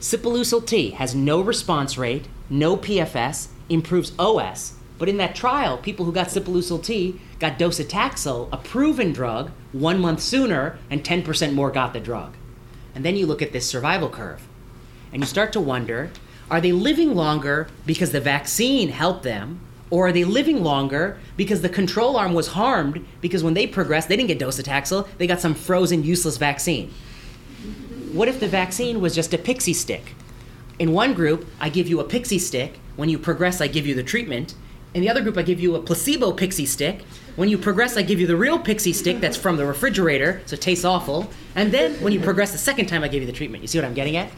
Sipuleucel 0.00 0.64
T 0.64 0.90
has 0.90 1.12
no 1.12 1.40
response 1.40 1.98
rate, 1.98 2.28
no 2.48 2.76
PFS, 2.76 3.48
improves 3.68 4.12
OS, 4.16 4.74
but 4.96 5.08
in 5.08 5.16
that 5.16 5.34
trial, 5.34 5.76
people 5.76 6.04
who 6.04 6.12
got 6.12 6.28
Sipuleucel 6.28 6.84
T 6.84 7.20
got 7.40 7.58
docetaxel, 7.58 8.48
a 8.52 8.58
proven 8.58 9.12
drug, 9.12 9.50
one 9.72 9.98
month 10.00 10.20
sooner, 10.20 10.78
and 10.88 11.02
10% 11.02 11.52
more 11.52 11.72
got 11.72 11.92
the 11.92 12.00
drug. 12.00 12.34
And 12.94 13.04
then 13.04 13.16
you 13.16 13.26
look 13.26 13.42
at 13.42 13.52
this 13.52 13.68
survival 13.68 14.08
curve, 14.08 14.46
and 15.12 15.20
you 15.20 15.26
start 15.26 15.52
to 15.54 15.60
wonder 15.60 16.12
are 16.48 16.60
they 16.60 16.72
living 16.72 17.14
longer 17.14 17.66
because 17.84 18.12
the 18.12 18.20
vaccine 18.20 18.90
helped 18.90 19.24
them, 19.24 19.60
or 19.90 20.06
are 20.06 20.12
they 20.12 20.24
living 20.24 20.62
longer 20.62 21.18
because 21.36 21.60
the 21.60 21.68
control 21.68 22.16
arm 22.16 22.34
was 22.34 22.48
harmed 22.48 23.04
because 23.20 23.42
when 23.42 23.54
they 23.54 23.66
progressed, 23.66 24.08
they 24.08 24.16
didn't 24.16 24.28
get 24.28 24.38
docetaxel, 24.38 25.08
they 25.18 25.26
got 25.26 25.40
some 25.40 25.54
frozen, 25.54 26.04
useless 26.04 26.36
vaccine? 26.36 26.92
What 28.12 28.28
if 28.28 28.40
the 28.40 28.48
vaccine 28.48 29.00
was 29.00 29.14
just 29.14 29.34
a 29.34 29.38
pixie 29.38 29.74
stick? 29.74 30.14
In 30.78 30.92
one 30.92 31.12
group, 31.12 31.46
I 31.60 31.68
give 31.68 31.88
you 31.88 32.00
a 32.00 32.04
pixie 32.04 32.38
stick. 32.38 32.78
When 32.96 33.08
you 33.08 33.18
progress, 33.18 33.60
I 33.60 33.66
give 33.66 33.86
you 33.86 33.94
the 33.94 34.02
treatment. 34.02 34.54
In 34.94 35.02
the 35.02 35.10
other 35.10 35.20
group, 35.20 35.36
I 35.36 35.42
give 35.42 35.60
you 35.60 35.74
a 35.74 35.80
placebo 35.80 36.32
pixie 36.32 36.64
stick. 36.64 37.02
When 37.36 37.48
you 37.48 37.58
progress, 37.58 37.96
I 37.96 38.02
give 38.02 38.18
you 38.18 38.26
the 38.26 38.36
real 38.36 38.58
pixie 38.58 38.92
stick 38.92 39.20
that's 39.20 39.36
from 39.36 39.56
the 39.56 39.66
refrigerator, 39.66 40.40
so 40.46 40.54
it 40.54 40.62
tastes 40.62 40.84
awful. 40.84 41.30
And 41.54 41.70
then 41.70 41.94
when 42.02 42.12
you 42.12 42.20
progress 42.20 42.52
the 42.52 42.58
second 42.58 42.86
time, 42.86 43.04
I 43.04 43.08
give 43.08 43.22
you 43.22 43.26
the 43.26 43.32
treatment. 43.32 43.62
You 43.62 43.68
see 43.68 43.78
what 43.78 43.84
I'm 43.84 43.94
getting 43.94 44.16
at? 44.16 44.30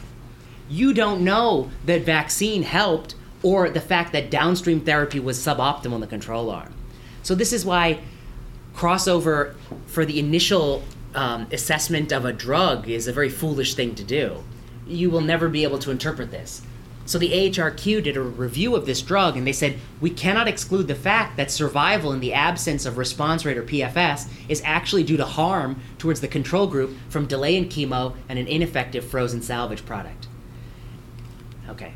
You 0.69 0.93
don't 0.93 1.23
know 1.23 1.71
that 1.87 2.03
vaccine 2.03 2.63
helped 2.63 3.15
or 3.43 3.71
the 3.71 3.81
fact 3.81 4.13
that 4.13 4.31
downstream 4.31 4.81
therapy 4.81 5.21
was 5.21 5.39
suboptimal 5.39 5.95
in 5.95 6.01
the 6.01 6.07
control 6.07 6.51
arm. 6.51 6.75
So 7.23 7.35
this 7.35 7.53
is 7.53 7.65
why 7.65 8.01
crossover 8.75 9.55
for 9.87 10.05
the 10.05 10.19
initial 10.19 10.83
um, 11.15 11.47
assessment 11.53 12.13
of 12.13 12.25
a 12.25 12.33
drug 12.33 12.89
is 12.89 13.09
a 13.09 13.13
very 13.13 13.29
foolish 13.29 13.75
thing 13.75 13.95
to 13.97 14.05
do. 14.05 14.43
You 14.87 15.11
will 15.11 15.21
never 15.21 15.49
be 15.49 15.63
able 15.63 15.79
to 15.81 15.91
interpret 15.91 16.31
this. 16.31 16.63
So 17.07 17.19
the 17.19 17.33
AHRQ 17.33 18.05
did 18.05 18.17
a 18.17 18.21
review 18.21 18.77
of 18.77 18.87
this 18.87 19.03
drug 19.03 19.37
and 19.37 19.45
they 19.45 19.53
said 19.53 19.79
we 20.01 20.11
cannot 20.11 20.47
exclude 20.47 20.87
the 20.87 20.95
fact 20.95 21.37
that 21.37 21.51
survival 21.51 22.13
in 22.13 22.21
the 22.21 22.33
absence 22.33 22.87
of 22.87 22.99
response 22.99 23.45
rate 23.45 23.59
or 23.59 23.65
PFS 23.65 24.29
is 24.49 24.63
actually 24.65 25.03
due 25.03 25.17
to 25.17 25.25
harm 25.25 25.81
towards 25.99 26.21
the 26.21 26.29
control 26.29 26.69
group 26.69 26.97
from 27.09 27.27
delay 27.27 27.57
in 27.57 27.65
chemo 27.65 28.15
and 28.29 28.39
an 28.39 28.47
ineffective 28.47 29.05
frozen 29.05 29.43
salvage 29.43 29.85
product. 29.85 30.29
Okay. 31.69 31.95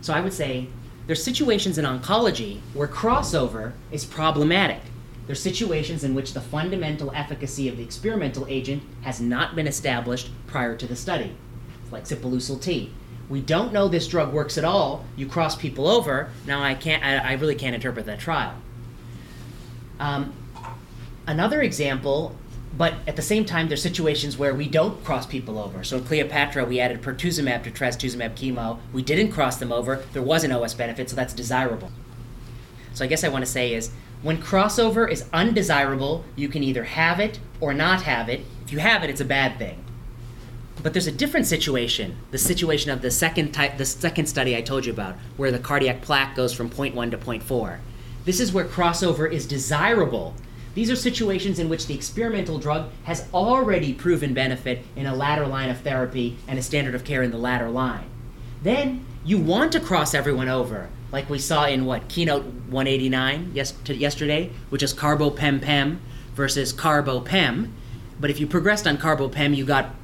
So 0.00 0.14
I 0.14 0.20
would 0.20 0.32
say 0.32 0.68
there's 1.06 1.22
situations 1.22 1.76
in 1.76 1.84
oncology 1.84 2.60
where 2.72 2.88
crossover 2.88 3.72
is 3.90 4.06
problematic. 4.06 4.80
There's 5.26 5.42
situations 5.42 6.04
in 6.04 6.14
which 6.14 6.34
the 6.34 6.40
fundamental 6.40 7.12
efficacy 7.14 7.68
of 7.68 7.76
the 7.76 7.82
experimental 7.82 8.46
agent 8.48 8.82
has 9.02 9.20
not 9.20 9.56
been 9.56 9.66
established 9.66 10.30
prior 10.46 10.76
to 10.76 10.86
the 10.86 10.96
study, 10.96 11.34
like 11.90 12.04
Sipuleucel 12.04 12.62
T 12.62 12.92
we 13.28 13.40
don't 13.40 13.72
know 13.72 13.88
this 13.88 14.06
drug 14.06 14.32
works 14.32 14.56
at 14.56 14.64
all. 14.64 15.04
You 15.16 15.26
cross 15.26 15.56
people 15.56 15.88
over. 15.88 16.30
Now 16.46 16.62
I 16.62 16.74
can't. 16.74 17.04
I, 17.04 17.16
I 17.16 17.32
really 17.34 17.54
can't 17.54 17.74
interpret 17.74 18.06
that 18.06 18.20
trial. 18.20 18.54
Um, 19.98 20.32
another 21.26 21.62
example 21.62 22.36
but 22.76 22.92
at 23.06 23.16
the 23.16 23.22
same 23.22 23.46
time, 23.46 23.68
there's 23.68 23.80
situations 23.80 24.36
where 24.36 24.54
we 24.54 24.68
don't 24.68 25.02
cross 25.02 25.24
people 25.24 25.58
over. 25.58 25.82
So 25.82 25.96
in 25.96 26.04
Cleopatra, 26.04 26.66
we 26.66 26.78
added 26.78 27.00
pertuzumab 27.00 27.64
to 27.64 27.70
trastuzumab 27.70 28.34
chemo. 28.34 28.78
We 28.92 29.00
didn't 29.00 29.32
cross 29.32 29.56
them 29.56 29.72
over. 29.72 30.04
There 30.12 30.20
was 30.20 30.44
an 30.44 30.52
OS 30.52 30.74
benefit, 30.74 31.08
so 31.08 31.16
that's 31.16 31.32
desirable. 31.32 31.90
So 32.92 33.02
I 33.02 33.08
guess 33.08 33.24
I 33.24 33.28
want 33.28 33.46
to 33.46 33.50
say 33.50 33.72
is 33.72 33.92
when 34.22 34.42
crossover 34.42 35.10
is 35.10 35.26
undesirable, 35.32 36.24
you 36.34 36.48
can 36.48 36.62
either 36.62 36.84
have 36.84 37.20
it 37.20 37.38
or 37.60 37.74
not 37.74 38.02
have 38.02 38.28
it. 38.28 38.40
If 38.64 38.72
you 38.72 38.78
have 38.78 39.04
it, 39.04 39.10
it's 39.10 39.20
a 39.20 39.24
bad 39.24 39.58
thing. 39.58 39.84
But 40.82 40.92
there's 40.92 41.06
a 41.06 41.12
different 41.12 41.46
situation, 41.46 42.16
the 42.30 42.38
situation 42.38 42.90
of 42.90 43.02
the 43.02 43.10
second 43.10 43.52
type, 43.52 43.76
the 43.76 43.86
second 43.86 44.26
study 44.26 44.56
I 44.56 44.60
told 44.62 44.86
you 44.86 44.92
about, 44.92 45.16
where 45.36 45.50
the 45.50 45.58
cardiac 45.58 46.02
plaque 46.02 46.36
goes 46.36 46.52
from 46.52 46.70
0.1 46.70 47.10
to 47.10 47.18
0.4. 47.18 47.78
This 48.24 48.40
is 48.40 48.52
where 48.52 48.64
crossover 48.64 49.30
is 49.30 49.46
desirable. 49.46 50.34
These 50.74 50.90
are 50.90 50.96
situations 50.96 51.58
in 51.58 51.68
which 51.68 51.86
the 51.86 51.94
experimental 51.94 52.58
drug 52.58 52.90
has 53.04 53.28
already 53.32 53.94
proven 53.94 54.34
benefit 54.34 54.84
in 54.94 55.06
a 55.06 55.14
latter 55.14 55.46
line 55.46 55.70
of 55.70 55.80
therapy 55.80 56.36
and 56.46 56.58
a 56.58 56.62
standard 56.62 56.94
of 56.94 57.04
care 57.04 57.22
in 57.22 57.30
the 57.30 57.38
latter 57.38 57.70
line. 57.70 58.04
Then 58.62 59.06
you 59.24 59.38
want 59.38 59.72
to 59.72 59.80
cross 59.80 60.14
everyone 60.14 60.48
over, 60.48 60.88
like 61.16 61.30
we 61.30 61.38
saw 61.38 61.64
in 61.64 61.86
what 61.86 62.06
keynote 62.08 62.44
189 62.44 63.52
yes, 63.54 63.72
yesterday, 63.88 64.50
which 64.68 64.82
is 64.82 64.92
carbo-pem-pem 64.92 65.98
versus 66.34 66.74
carbo-pem. 66.74 67.72
But 68.20 68.28
if 68.28 68.38
you 68.38 68.46
progressed 68.46 68.86
on 68.86 68.98
carbo-pem, 68.98 69.54
you 69.54 69.64
got 69.64 69.94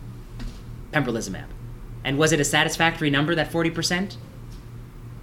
pembrolizumab. 0.90 1.44
And 2.02 2.16
was 2.16 2.32
it 2.32 2.40
a 2.40 2.46
satisfactory 2.46 3.10
number, 3.10 3.34
that 3.34 3.52
40%? 3.52 4.16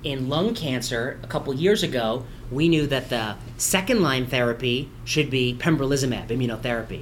In 0.04 0.30
lung 0.30 0.54
cancer, 0.54 1.20
a 1.24 1.28
couple 1.28 1.56
years 1.56 1.82
ago, 1.82 2.24
we 2.52 2.70
knew 2.70 2.86
that 2.86 3.10
the 3.10 3.38
second 3.58 4.04
line 4.04 4.28
therapy 4.28 4.92
should 5.06 5.32
be 5.32 5.58
pembrolizumab, 5.60 6.28
immunotherapy. 6.28 7.02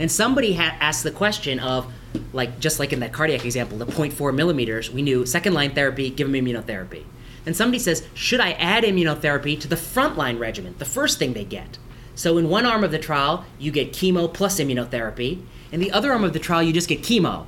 And 0.00 0.10
somebody 0.10 0.54
ha- 0.54 0.76
asked 0.80 1.04
the 1.04 1.12
question 1.12 1.60
of, 1.60 1.86
like, 2.32 2.58
just 2.58 2.80
like 2.80 2.92
in 2.92 2.98
that 2.98 3.12
cardiac 3.12 3.44
example, 3.44 3.78
the 3.78 3.86
0.4 3.86 4.34
millimeters, 4.34 4.90
we 4.90 5.02
knew 5.02 5.24
second 5.24 5.54
line 5.54 5.72
therapy, 5.72 6.10
give 6.10 6.28
them 6.28 6.44
immunotherapy. 6.44 7.04
And 7.46 7.56
somebody 7.56 7.78
says, 7.78 8.06
should 8.14 8.40
I 8.40 8.52
add 8.52 8.84
immunotherapy 8.84 9.60
to 9.60 9.68
the 9.68 9.76
frontline 9.76 10.38
regimen, 10.38 10.74
the 10.78 10.84
first 10.84 11.18
thing 11.18 11.32
they 11.32 11.44
get? 11.44 11.78
So 12.14 12.38
in 12.38 12.48
one 12.48 12.64
arm 12.64 12.84
of 12.84 12.90
the 12.90 12.98
trial, 12.98 13.44
you 13.58 13.70
get 13.70 13.92
chemo 13.92 14.32
plus 14.32 14.60
immunotherapy. 14.60 15.42
In 15.72 15.80
the 15.80 15.92
other 15.92 16.12
arm 16.12 16.24
of 16.24 16.32
the 16.32 16.38
trial, 16.38 16.62
you 16.62 16.72
just 16.72 16.88
get 16.88 17.02
chemo. 17.02 17.46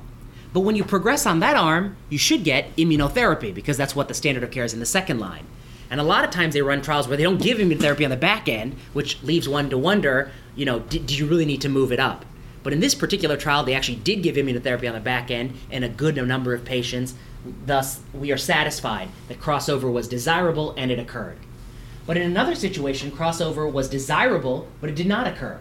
But 0.53 0.61
when 0.61 0.75
you 0.75 0.83
progress 0.83 1.25
on 1.25 1.39
that 1.39 1.55
arm, 1.55 1.95
you 2.09 2.17
should 2.17 2.43
get 2.43 2.75
immunotherapy 2.75 3.53
because 3.53 3.77
that's 3.77 3.95
what 3.95 4.07
the 4.07 4.13
standard 4.13 4.43
of 4.43 4.51
care 4.51 4.65
is 4.65 4.73
in 4.73 4.79
the 4.79 4.85
second 4.85 5.19
line. 5.19 5.45
And 5.89 6.01
a 6.01 6.03
lot 6.03 6.25
of 6.25 6.31
times 6.31 6.53
they 6.53 6.61
run 6.61 6.81
trials 6.81 7.07
where 7.07 7.15
they 7.15 7.23
don't 7.23 7.41
give 7.41 7.59
immunotherapy 7.59 8.03
on 8.03 8.09
the 8.09 8.17
back 8.17 8.49
end, 8.49 8.75
which 8.93 9.21
leaves 9.23 9.47
one 9.47 9.69
to 9.69 9.77
wonder, 9.77 10.31
you 10.55 10.65
know, 10.65 10.79
do 10.79 11.15
you 11.15 11.25
really 11.25 11.45
need 11.45 11.61
to 11.61 11.69
move 11.69 11.91
it 11.91 11.99
up? 11.99 12.25
But 12.63 12.73
in 12.73 12.81
this 12.81 12.95
particular 12.95 13.37
trial, 13.37 13.63
they 13.63 13.73
actually 13.73 13.97
did 13.97 14.21
give 14.21 14.35
immunotherapy 14.35 14.87
on 14.87 14.95
the 14.95 14.99
back 14.99 15.31
end 15.31 15.53
in 15.71 15.83
a 15.83 15.89
good 15.89 16.17
number 16.17 16.53
of 16.53 16.65
patients. 16.65 17.13
Thus, 17.65 17.99
we 18.13 18.31
are 18.31 18.37
satisfied 18.37 19.09
that 19.27 19.39
crossover 19.39 19.91
was 19.91 20.07
desirable 20.07 20.73
and 20.77 20.91
it 20.91 20.99
occurred. 20.99 21.37
But 22.05 22.17
in 22.17 22.23
another 22.23 22.55
situation, 22.55 23.11
crossover 23.11 23.71
was 23.71 23.89
desirable, 23.89 24.67
but 24.79 24.89
it 24.89 24.95
did 24.95 25.07
not 25.07 25.27
occur. 25.27 25.59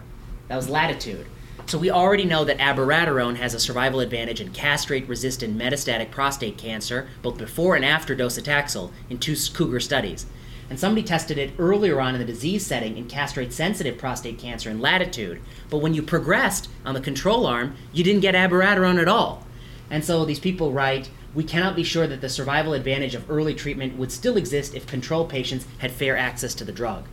That 0.49 0.57
was 0.57 0.68
latitude. 0.68 1.26
So 1.66 1.78
we 1.78 1.91
already 1.91 2.24
know 2.24 2.45
that 2.45 2.59
abiraterone 2.59 3.37
has 3.37 3.53
a 3.53 3.59
survival 3.59 3.99
advantage 3.99 4.41
in 4.41 4.53
castrate-resistant 4.53 5.59
metastatic 5.59 6.12
prostate 6.12 6.57
cancer, 6.57 7.09
both 7.22 7.39
before 7.39 7.74
and 7.74 7.84
after 7.84 8.14
docetaxel, 8.14 8.93
in 9.11 9.18
two 9.18 9.34
Cougar 9.53 9.80
studies. 9.80 10.26
And 10.70 10.78
somebody 10.78 11.05
tested 11.05 11.39
it 11.39 11.55
earlier 11.59 12.01
on 12.01 12.14
in 12.14 12.20
the 12.20 12.26
disease 12.26 12.64
setting 12.64 12.97
in 12.97 13.09
castrate-sensitive 13.09 13.99
prostate 13.99 14.39
cancer 14.39 14.70
in 14.70 14.80
latitude. 14.80 15.41
But 15.68 15.78
when 15.78 15.95
you 15.95 16.03
progressed 16.03 16.68
on 16.84 16.95
the 16.95 17.01
control 17.01 17.47
arm, 17.47 17.74
you 17.93 18.05
didn't 18.05 18.22
get 18.22 18.37
abiraterone 18.37 19.01
at 19.01 19.09
all. 19.09 19.45
And 19.91 20.05
so 20.05 20.24
these 20.24 20.41
people 20.41 20.72
write, 20.72 21.11
we 21.37 21.45
cannot 21.45 21.76
be 21.76 21.84
sure 21.84 22.07
that 22.07 22.22
the 22.22 22.30
survival 22.30 22.72
advantage 22.72 23.14
of 23.14 23.30
early 23.30 23.55
treatment 23.55 23.99
would 23.99 24.11
still 24.11 24.39
exist 24.39 24.74
if 24.74 24.87
control 24.87 25.26
patients 25.26 25.66
had 25.78 25.93
fair 25.93 26.16
access 26.16 26.55
to 26.55 26.64
the 26.64 26.72
drug. 26.72 27.05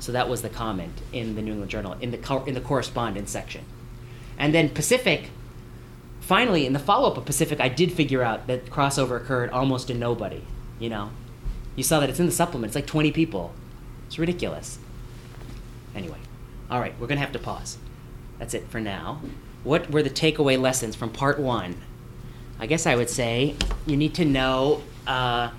So 0.00 0.10
that 0.10 0.28
was 0.28 0.42
the 0.42 0.48
comment 0.48 1.00
in 1.12 1.36
the 1.36 1.42
New 1.42 1.52
England 1.52 1.70
Journal 1.70 1.96
in 2.00 2.10
the 2.10 2.18
co- 2.18 2.42
in 2.44 2.54
the 2.54 2.60
correspondence 2.60 3.30
section. 3.30 3.64
And 4.36 4.52
then 4.52 4.70
Pacific, 4.70 5.30
finally, 6.18 6.66
in 6.66 6.72
the 6.72 6.80
follow 6.80 7.08
up 7.12 7.16
of 7.16 7.24
Pacific, 7.24 7.60
I 7.60 7.68
did 7.68 7.92
figure 7.92 8.24
out 8.24 8.48
that 8.48 8.66
crossover 8.66 9.16
occurred 9.16 9.50
almost 9.50 9.88
in 9.88 10.00
nobody. 10.00 10.42
You 10.80 10.88
know, 10.88 11.10
you 11.76 11.84
saw 11.84 12.00
that 12.00 12.10
it's 12.10 12.18
in 12.18 12.26
the 12.26 12.32
supplement. 12.32 12.70
It's 12.70 12.74
like 12.74 12.86
20 12.86 13.12
people. 13.12 13.54
It's 14.08 14.18
ridiculous. 14.18 14.80
Anyway, 15.94 16.18
all 16.68 16.80
right, 16.80 16.98
we're 16.98 17.06
gonna 17.06 17.20
have 17.20 17.32
to 17.32 17.38
pause. 17.38 17.78
That's 18.40 18.54
it 18.54 18.66
for 18.68 18.80
now. 18.80 19.20
What 19.62 19.92
were 19.92 20.02
the 20.02 20.10
takeaway 20.10 20.60
lessons 20.60 20.96
from 20.96 21.10
part 21.10 21.38
one? 21.38 21.76
I 22.60 22.66
guess 22.66 22.86
I 22.86 22.94
would 22.94 23.10
say 23.10 23.56
you 23.86 23.96
need 23.96 24.14
to 24.14 24.24
know 24.24 24.82
uh, 25.06 25.50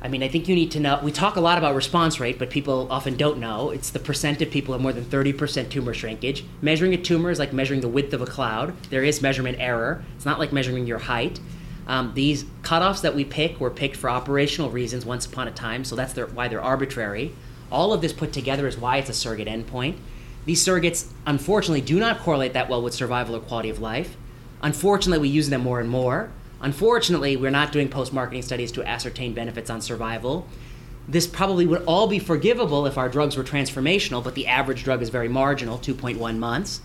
I 0.00 0.06
mean, 0.06 0.22
I 0.22 0.28
think 0.28 0.46
you 0.48 0.54
need 0.54 0.70
to 0.72 0.80
know. 0.80 1.00
We 1.02 1.10
talk 1.10 1.36
a 1.36 1.40
lot 1.40 1.58
about 1.58 1.74
response 1.74 2.20
rate, 2.20 2.38
but 2.38 2.50
people 2.50 2.86
often 2.90 3.16
don't 3.16 3.38
know. 3.38 3.70
It's 3.70 3.90
the 3.90 3.98
percent 3.98 4.40
of 4.40 4.50
people 4.50 4.68
who 4.68 4.72
have 4.74 4.82
more 4.82 4.92
than 4.92 5.04
30% 5.04 5.70
tumor 5.70 5.92
shrinkage. 5.92 6.44
Measuring 6.62 6.94
a 6.94 6.96
tumor 6.96 7.30
is 7.30 7.38
like 7.40 7.52
measuring 7.52 7.80
the 7.80 7.88
width 7.88 8.14
of 8.14 8.20
a 8.20 8.26
cloud. 8.26 8.80
There 8.90 9.02
is 9.02 9.20
measurement 9.20 9.58
error. 9.58 10.04
It's 10.14 10.24
not 10.24 10.38
like 10.38 10.52
measuring 10.52 10.86
your 10.86 10.98
height. 10.98 11.40
Um, 11.88 12.12
these 12.14 12.44
cutoffs 12.62 13.00
that 13.02 13.16
we 13.16 13.24
pick 13.24 13.58
were 13.58 13.70
picked 13.70 13.96
for 13.96 14.08
operational 14.08 14.70
reasons 14.70 15.04
once 15.04 15.26
upon 15.26 15.48
a 15.48 15.50
time, 15.50 15.84
so 15.84 15.96
that's 15.96 16.12
their, 16.12 16.26
why 16.26 16.46
they're 16.46 16.62
arbitrary. 16.62 17.34
All 17.72 17.92
of 17.92 18.00
this 18.00 18.12
put 18.12 18.32
together 18.32 18.68
is 18.68 18.78
why 18.78 18.98
it's 18.98 19.10
a 19.10 19.14
surrogate 19.14 19.48
endpoint. 19.48 19.96
These 20.44 20.64
surrogates, 20.64 21.10
unfortunately, 21.26 21.80
do 21.80 21.98
not 21.98 22.20
correlate 22.20 22.52
that 22.52 22.68
well 22.68 22.82
with 22.82 22.94
survival 22.94 23.34
or 23.34 23.40
quality 23.40 23.70
of 23.70 23.80
life. 23.80 24.16
Unfortunately, 24.62 25.20
we 25.20 25.28
use 25.28 25.48
them 25.48 25.62
more 25.62 25.80
and 25.80 25.88
more. 25.88 26.30
Unfortunately, 26.60 27.36
we're 27.36 27.50
not 27.50 27.70
doing 27.70 27.88
post 27.88 28.12
marketing 28.12 28.42
studies 28.42 28.72
to 28.72 28.84
ascertain 28.84 29.32
benefits 29.32 29.70
on 29.70 29.80
survival. 29.80 30.46
This 31.06 31.26
probably 31.26 31.64
would 31.66 31.84
all 31.84 32.08
be 32.08 32.18
forgivable 32.18 32.84
if 32.86 32.98
our 32.98 33.08
drugs 33.08 33.36
were 33.36 33.44
transformational, 33.44 34.22
but 34.22 34.34
the 34.34 34.46
average 34.46 34.84
drug 34.84 35.00
is 35.00 35.08
very 35.08 35.28
marginal 35.28 35.78
2.1 35.78 36.38
months. 36.38 36.80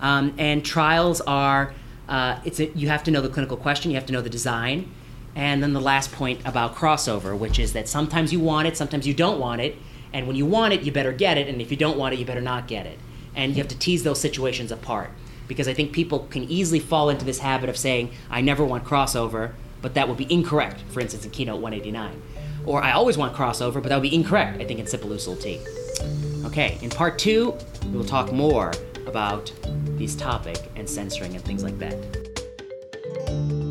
Um, 0.00 0.34
and 0.38 0.64
trials 0.64 1.20
are, 1.22 1.72
uh, 2.08 2.38
it's 2.44 2.60
a, 2.60 2.68
you 2.70 2.88
have 2.88 3.02
to 3.04 3.10
know 3.10 3.22
the 3.22 3.28
clinical 3.28 3.56
question, 3.56 3.90
you 3.90 3.96
have 3.96 4.06
to 4.06 4.12
know 4.12 4.20
the 4.20 4.30
design. 4.30 4.92
And 5.34 5.62
then 5.62 5.72
the 5.72 5.80
last 5.80 6.12
point 6.12 6.40
about 6.44 6.76
crossover, 6.76 7.36
which 7.36 7.58
is 7.58 7.72
that 7.72 7.88
sometimes 7.88 8.32
you 8.32 8.38
want 8.38 8.68
it, 8.68 8.76
sometimes 8.76 9.06
you 9.06 9.14
don't 9.14 9.40
want 9.40 9.60
it. 9.60 9.76
And 10.12 10.28
when 10.28 10.36
you 10.36 10.46
want 10.46 10.74
it, 10.74 10.82
you 10.82 10.92
better 10.92 11.12
get 11.12 11.38
it. 11.38 11.48
And 11.48 11.60
if 11.60 11.72
you 11.72 11.76
don't 11.76 11.98
want 11.98 12.14
it, 12.14 12.20
you 12.20 12.26
better 12.26 12.40
not 12.40 12.68
get 12.68 12.86
it. 12.86 12.98
And 13.34 13.56
you 13.56 13.58
have 13.58 13.68
to 13.68 13.78
tease 13.78 14.04
those 14.04 14.20
situations 14.20 14.70
apart 14.70 15.10
because 15.48 15.68
I 15.68 15.74
think 15.74 15.92
people 15.92 16.20
can 16.30 16.44
easily 16.44 16.80
fall 16.80 17.10
into 17.10 17.24
this 17.24 17.38
habit 17.38 17.68
of 17.68 17.76
saying, 17.76 18.12
I 18.30 18.40
never 18.40 18.64
want 18.64 18.84
crossover, 18.84 19.52
but 19.82 19.94
that 19.94 20.08
would 20.08 20.16
be 20.16 20.32
incorrect, 20.32 20.80
for 20.90 21.00
instance, 21.00 21.24
in 21.24 21.30
Keynote 21.30 21.60
189. 21.60 22.22
Or 22.66 22.82
I 22.82 22.92
always 22.92 23.18
want 23.18 23.34
crossover, 23.34 23.74
but 23.74 23.84
that 23.84 23.96
would 23.96 24.08
be 24.08 24.14
incorrect, 24.14 24.60
I 24.60 24.64
think, 24.64 24.80
in 24.80 24.86
Sipuleucel 24.86 25.40
T. 25.40 25.60
Okay, 26.46 26.78
in 26.82 26.90
part 26.90 27.18
two, 27.18 27.56
we 27.86 27.96
will 27.96 28.04
talk 28.04 28.32
more 28.32 28.72
about 29.06 29.52
these 29.96 30.16
topic 30.16 30.58
and 30.76 30.88
censoring 30.88 31.34
and 31.34 31.44
things 31.44 31.62
like 31.62 31.78
that. 31.78 33.63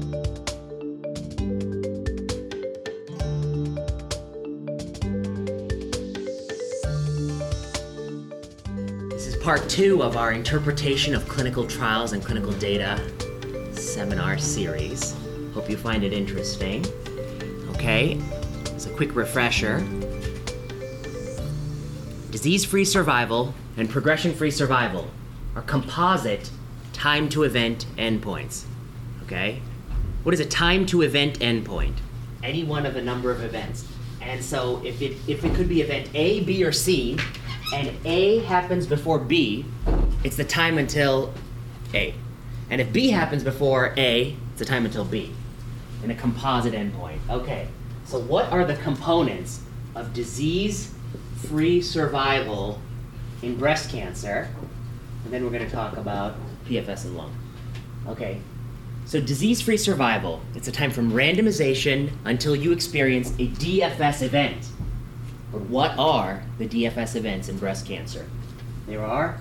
Part 9.43 9.67
two 9.67 10.01
of 10.01 10.15
our 10.15 10.31
Interpretation 10.31 11.13
of 11.13 11.27
Clinical 11.27 11.67
Trials 11.67 12.13
and 12.13 12.23
Clinical 12.23 12.53
Data 12.53 12.97
seminar 13.73 14.37
series. 14.37 15.17
Hope 15.53 15.69
you 15.69 15.75
find 15.75 16.05
it 16.05 16.13
interesting. 16.13 16.85
Okay, 17.71 18.21
as 18.73 18.85
a 18.85 18.89
quick 18.91 19.13
refresher 19.13 19.85
disease 22.31 22.63
free 22.63 22.85
survival 22.85 23.53
and 23.75 23.89
progression 23.89 24.33
free 24.33 24.49
survival 24.49 25.09
are 25.57 25.61
composite 25.63 26.49
time 26.93 27.27
to 27.27 27.43
event 27.43 27.85
endpoints. 27.97 28.63
Okay? 29.23 29.61
What 30.23 30.33
is 30.33 30.39
a 30.39 30.45
time 30.45 30.85
to 30.85 31.01
event 31.01 31.39
endpoint? 31.39 31.95
Any 32.43 32.63
one 32.63 32.85
of 32.85 32.95
a 32.95 33.01
number 33.01 33.29
of 33.29 33.43
events. 33.43 33.85
And 34.21 34.41
so 34.41 34.81
if 34.85 35.01
it, 35.01 35.17
if 35.27 35.43
it 35.43 35.53
could 35.53 35.67
be 35.67 35.81
event 35.81 36.09
A, 36.13 36.45
B, 36.45 36.63
or 36.63 36.71
C, 36.71 37.17
and 37.73 37.91
A 38.05 38.39
happens 38.39 38.85
before 38.85 39.19
B, 39.19 39.65
it's 40.23 40.35
the 40.35 40.43
time 40.43 40.77
until 40.77 41.33
A. 41.93 42.13
And 42.69 42.79
if 42.79 42.93
B 42.93 43.09
happens 43.09 43.43
before 43.43 43.93
A, 43.97 44.35
it's 44.51 44.59
the 44.59 44.65
time 44.65 44.85
until 44.85 45.05
B 45.05 45.33
in 46.03 46.11
a 46.11 46.15
composite 46.15 46.73
endpoint. 46.73 47.17
Okay, 47.29 47.67
so 48.05 48.19
what 48.19 48.51
are 48.51 48.65
the 48.65 48.75
components 48.77 49.61
of 49.95 50.13
disease 50.13 50.93
free 51.47 51.81
survival 51.81 52.79
in 53.41 53.55
breast 53.55 53.89
cancer? 53.89 54.49
And 55.23 55.33
then 55.33 55.43
we're 55.43 55.51
going 55.51 55.65
to 55.65 55.71
talk 55.71 55.97
about 55.97 56.35
PFS 56.67 57.05
and 57.05 57.17
lung. 57.17 57.35
Okay, 58.07 58.39
so 59.05 59.19
disease 59.19 59.61
free 59.61 59.77
survival, 59.77 60.41
it's 60.55 60.67
a 60.67 60.71
time 60.71 60.91
from 60.91 61.11
randomization 61.11 62.11
until 62.25 62.55
you 62.55 62.71
experience 62.71 63.31
a 63.39 63.47
DFS 63.47 64.21
event. 64.21 64.67
But 65.53 65.61
what 65.61 65.97
are 65.99 66.43
the 66.57 66.67
DFS 66.67 67.15
events 67.15 67.47
in 67.47 67.57
breast 67.57 67.85
cancer? 67.85 68.25
There 68.87 69.05
are 69.05 69.39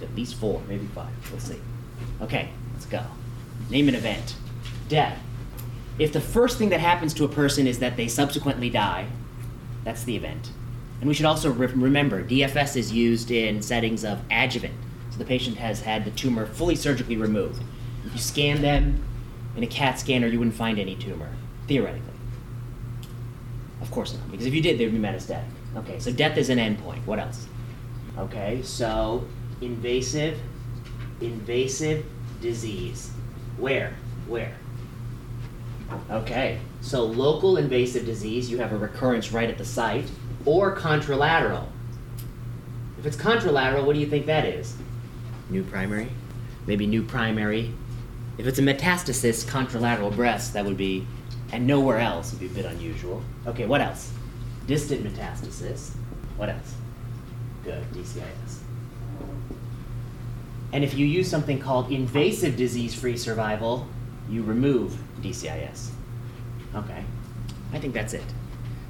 at 0.00 0.14
least 0.14 0.36
four, 0.36 0.62
maybe 0.68 0.86
five. 0.86 1.10
We'll 1.30 1.40
see. 1.40 1.60
Okay, 2.22 2.48
let's 2.72 2.86
go. 2.86 3.02
Name 3.70 3.88
an 3.88 3.94
event. 3.94 4.36
Death. 4.88 5.18
If 5.98 6.12
the 6.12 6.20
first 6.20 6.58
thing 6.58 6.70
that 6.70 6.80
happens 6.80 7.12
to 7.14 7.24
a 7.24 7.28
person 7.28 7.66
is 7.66 7.80
that 7.80 7.96
they 7.96 8.08
subsequently 8.08 8.70
die, 8.70 9.06
that's 9.84 10.04
the 10.04 10.16
event. 10.16 10.50
And 11.00 11.08
we 11.08 11.14
should 11.14 11.26
also 11.26 11.50
re- 11.50 11.66
remember 11.66 12.24
DFS 12.24 12.76
is 12.76 12.92
used 12.92 13.30
in 13.30 13.62
settings 13.62 14.04
of 14.04 14.20
adjuvant. 14.30 14.74
So 15.10 15.18
the 15.18 15.24
patient 15.24 15.56
has 15.58 15.82
had 15.82 16.04
the 16.04 16.10
tumor 16.12 16.46
fully 16.46 16.76
surgically 16.76 17.16
removed. 17.16 17.62
If 18.06 18.12
you 18.12 18.18
scan 18.18 18.62
them 18.62 19.04
in 19.56 19.62
a 19.62 19.66
CAT 19.66 19.98
scanner, 19.98 20.26
you 20.26 20.38
wouldn't 20.38 20.56
find 20.56 20.78
any 20.78 20.96
tumor, 20.96 21.30
theoretically. 21.68 22.13
Of 23.84 23.90
course 23.90 24.14
not, 24.14 24.30
because 24.30 24.46
if 24.46 24.54
you 24.54 24.62
did, 24.62 24.78
they 24.78 24.86
would 24.86 24.94
be 24.94 24.98
metastatic. 24.98 25.44
Okay, 25.76 25.98
so 25.98 26.10
death 26.10 26.38
is 26.38 26.48
an 26.48 26.56
endpoint. 26.56 27.04
What 27.04 27.18
else? 27.18 27.46
Okay, 28.16 28.62
so 28.62 29.26
invasive, 29.60 30.40
invasive 31.20 32.06
disease. 32.40 33.10
Where? 33.58 33.94
Where? 34.26 34.54
Okay, 36.10 36.60
so 36.80 37.04
local 37.04 37.58
invasive 37.58 38.06
disease, 38.06 38.50
you 38.50 38.56
have 38.56 38.72
a 38.72 38.78
recurrence 38.78 39.32
right 39.32 39.50
at 39.50 39.58
the 39.58 39.66
site, 39.66 40.10
or 40.46 40.74
contralateral. 40.74 41.66
If 42.98 43.04
it's 43.04 43.18
contralateral, 43.18 43.84
what 43.84 43.92
do 43.92 44.00
you 44.00 44.06
think 44.06 44.24
that 44.24 44.46
is? 44.46 44.74
New 45.50 45.62
primary? 45.62 46.08
Maybe 46.66 46.86
new 46.86 47.02
primary. 47.02 47.74
If 48.38 48.46
it's 48.46 48.58
a 48.58 48.62
metastasis, 48.62 49.44
contralateral 49.44 50.16
breast, 50.16 50.54
that 50.54 50.64
would 50.64 50.78
be, 50.78 51.06
and 51.54 51.68
nowhere 51.68 52.00
else 52.00 52.32
would 52.32 52.40
be 52.40 52.46
a 52.46 52.48
bit 52.48 52.64
unusual. 52.64 53.22
Okay, 53.46 53.64
what 53.64 53.80
else? 53.80 54.10
Distant 54.66 55.04
metastasis. 55.04 55.92
What 56.36 56.48
else? 56.48 56.74
Good, 57.62 57.84
DCIS. 57.92 58.58
And 60.72 60.82
if 60.82 60.94
you 60.94 61.06
use 61.06 61.30
something 61.30 61.60
called 61.60 61.92
invasive 61.92 62.56
disease 62.56 62.92
free 62.92 63.16
survival, 63.16 63.86
you 64.28 64.42
remove 64.42 64.98
DCIS. 65.20 65.90
Okay, 66.74 67.04
I 67.72 67.78
think 67.78 67.94
that's 67.94 68.14
it. 68.14 68.24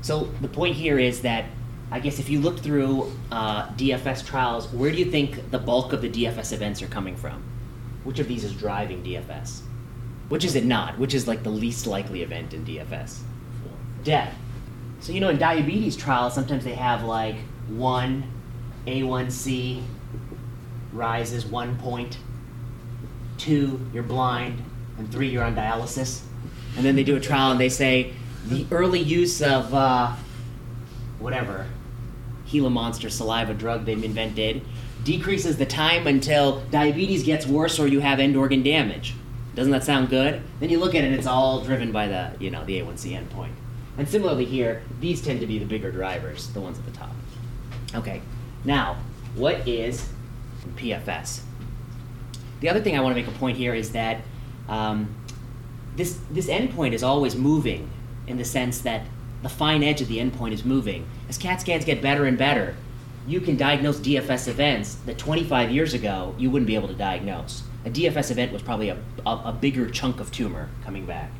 So 0.00 0.30
the 0.40 0.48
point 0.48 0.74
here 0.74 0.98
is 0.98 1.20
that 1.20 1.44
I 1.90 2.00
guess 2.00 2.18
if 2.18 2.30
you 2.30 2.40
look 2.40 2.60
through 2.60 3.12
uh, 3.30 3.68
DFS 3.72 4.24
trials, 4.24 4.72
where 4.72 4.90
do 4.90 4.96
you 4.96 5.10
think 5.10 5.50
the 5.50 5.58
bulk 5.58 5.92
of 5.92 6.00
the 6.00 6.08
DFS 6.08 6.54
events 6.54 6.80
are 6.80 6.88
coming 6.88 7.14
from? 7.14 7.44
Which 8.04 8.20
of 8.20 8.26
these 8.26 8.42
is 8.42 8.54
driving 8.54 9.04
DFS? 9.04 9.60
Which 10.28 10.44
is 10.44 10.54
it 10.56 10.64
not? 10.64 10.98
Which 10.98 11.14
is 11.14 11.28
like 11.28 11.42
the 11.42 11.50
least 11.50 11.86
likely 11.86 12.22
event 12.22 12.54
in 12.54 12.64
DFS? 12.64 13.20
Death. 14.02 14.34
So 15.00 15.12
you 15.12 15.20
know 15.20 15.28
in 15.28 15.38
diabetes 15.38 15.96
trials, 15.96 16.34
sometimes 16.34 16.64
they 16.64 16.74
have 16.74 17.04
like 17.04 17.36
one 17.68 18.24
A1C 18.86 19.82
rises 20.92 21.44
one 21.44 21.76
point, 21.78 22.18
two 23.36 23.80
you're 23.92 24.02
blind, 24.02 24.62
and 24.98 25.10
three 25.10 25.28
you're 25.28 25.44
on 25.44 25.54
dialysis. 25.56 26.22
And 26.76 26.84
then 26.84 26.96
they 26.96 27.04
do 27.04 27.16
a 27.16 27.20
trial 27.20 27.50
and 27.50 27.60
they 27.60 27.68
say 27.68 28.12
the 28.46 28.66
early 28.70 29.00
use 29.00 29.42
of 29.42 29.72
uh, 29.74 30.14
whatever 31.18 31.66
Gila 32.50 32.70
Monster 32.70 33.10
saliva 33.10 33.54
drug 33.54 33.84
they've 33.84 34.02
invented 34.02 34.62
decreases 35.02 35.56
the 35.56 35.66
time 35.66 36.06
until 36.06 36.60
diabetes 36.70 37.24
gets 37.24 37.46
worse 37.46 37.78
or 37.78 37.86
you 37.86 38.00
have 38.00 38.20
end 38.20 38.36
organ 38.36 38.62
damage. 38.62 39.14
Doesn't 39.54 39.72
that 39.72 39.84
sound 39.84 40.08
good? 40.08 40.42
Then 40.60 40.70
you 40.70 40.78
look 40.78 40.94
at 40.94 41.04
it, 41.04 41.08
and 41.08 41.14
it's 41.14 41.26
all 41.26 41.60
driven 41.60 41.92
by 41.92 42.08
the 42.08 42.32
you 42.40 42.50
know 42.50 42.64
the 42.64 42.80
A1C 42.80 43.18
endpoint. 43.18 43.52
And 43.96 44.08
similarly 44.08 44.44
here, 44.44 44.82
these 45.00 45.22
tend 45.22 45.40
to 45.40 45.46
be 45.46 45.58
the 45.58 45.64
bigger 45.64 45.92
drivers, 45.92 46.48
the 46.48 46.60
ones 46.60 46.78
at 46.78 46.84
the 46.84 46.90
top. 46.90 47.12
Okay, 47.94 48.20
now 48.64 48.96
what 49.36 49.66
is 49.68 50.08
PFS? 50.76 51.40
The 52.60 52.68
other 52.68 52.80
thing 52.80 52.96
I 52.96 53.00
want 53.00 53.16
to 53.16 53.22
make 53.22 53.32
a 53.32 53.38
point 53.38 53.56
here 53.56 53.74
is 53.74 53.92
that 53.92 54.22
um, 54.68 55.14
this 55.96 56.18
this 56.30 56.48
endpoint 56.48 56.92
is 56.92 57.02
always 57.02 57.36
moving 57.36 57.88
in 58.26 58.38
the 58.38 58.44
sense 58.44 58.80
that 58.80 59.06
the 59.42 59.48
fine 59.48 59.82
edge 59.82 60.00
of 60.00 60.08
the 60.08 60.18
endpoint 60.18 60.52
is 60.52 60.64
moving. 60.64 61.06
As 61.28 61.36
CAT 61.36 61.60
scans 61.60 61.84
get 61.84 62.00
better 62.00 62.24
and 62.24 62.38
better, 62.38 62.74
you 63.26 63.40
can 63.40 63.56
diagnose 63.56 63.98
DFS 63.98 64.48
events 64.48 64.94
that 65.06 65.18
25 65.18 65.70
years 65.70 65.94
ago 65.94 66.34
you 66.38 66.50
wouldn't 66.50 66.66
be 66.66 66.74
able 66.74 66.88
to 66.88 66.94
diagnose. 66.94 67.62
A 67.84 67.90
DFS 67.90 68.30
event 68.30 68.52
was 68.52 68.62
probably 68.62 68.88
a, 68.88 68.96
a, 69.26 69.30
a 69.30 69.58
bigger 69.58 69.90
chunk 69.90 70.18
of 70.18 70.32
tumor 70.32 70.70
coming 70.84 71.04
back. 71.04 71.30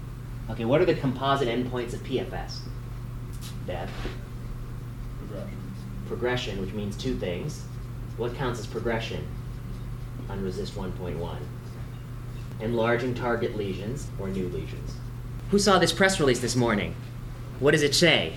Okay, 0.50 0.66
what 0.66 0.80
are 0.80 0.84
the 0.84 0.94
composite 0.94 1.48
endpoints 1.48 1.94
of 1.94 2.02
PFS? 2.04 2.58
Death. 3.66 3.90
Progression. 5.18 5.58
Progression, 6.06 6.60
which 6.60 6.74
means 6.74 6.96
two 6.96 7.16
things. 7.16 7.64
What 8.18 8.34
counts 8.34 8.60
as 8.60 8.66
progression 8.66 9.26
on 10.28 10.44
RECIST 10.44 10.72
1.1? 10.72 11.38
Enlarging 12.60 13.14
target 13.14 13.56
lesions 13.56 14.06
or 14.20 14.28
new 14.28 14.48
lesions. 14.50 14.96
Who 15.50 15.58
saw 15.58 15.78
this 15.78 15.92
press 15.92 16.20
release 16.20 16.40
this 16.40 16.56
morning? 16.56 16.94
What 17.58 17.70
does 17.70 17.82
it 17.82 17.94
say? 17.94 18.34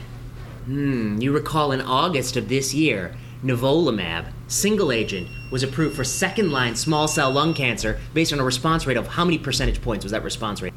Hmm, 0.65 1.19
you 1.19 1.33
recall 1.33 1.71
in 1.73 1.81
August 1.81 2.37
of 2.37 2.47
this 2.47 2.73
year, 2.73 3.15
nivolumab, 3.43 4.31
single 4.47 4.91
agent, 4.91 5.27
was 5.51 5.63
approved 5.63 5.95
for 5.95 6.03
second 6.03 6.51
line 6.51 6.75
small 6.75 7.07
cell 7.07 7.31
lung 7.31 7.53
cancer 7.53 7.99
based 8.13 8.33
on 8.33 8.39
a 8.39 8.43
response 8.43 8.85
rate 8.85 8.97
of 8.97 9.07
how 9.07 9.25
many 9.25 9.37
percentage 9.37 9.81
points 9.81 10.03
was 10.03 10.11
that 10.11 10.23
response 10.23 10.61
rate? 10.61 10.73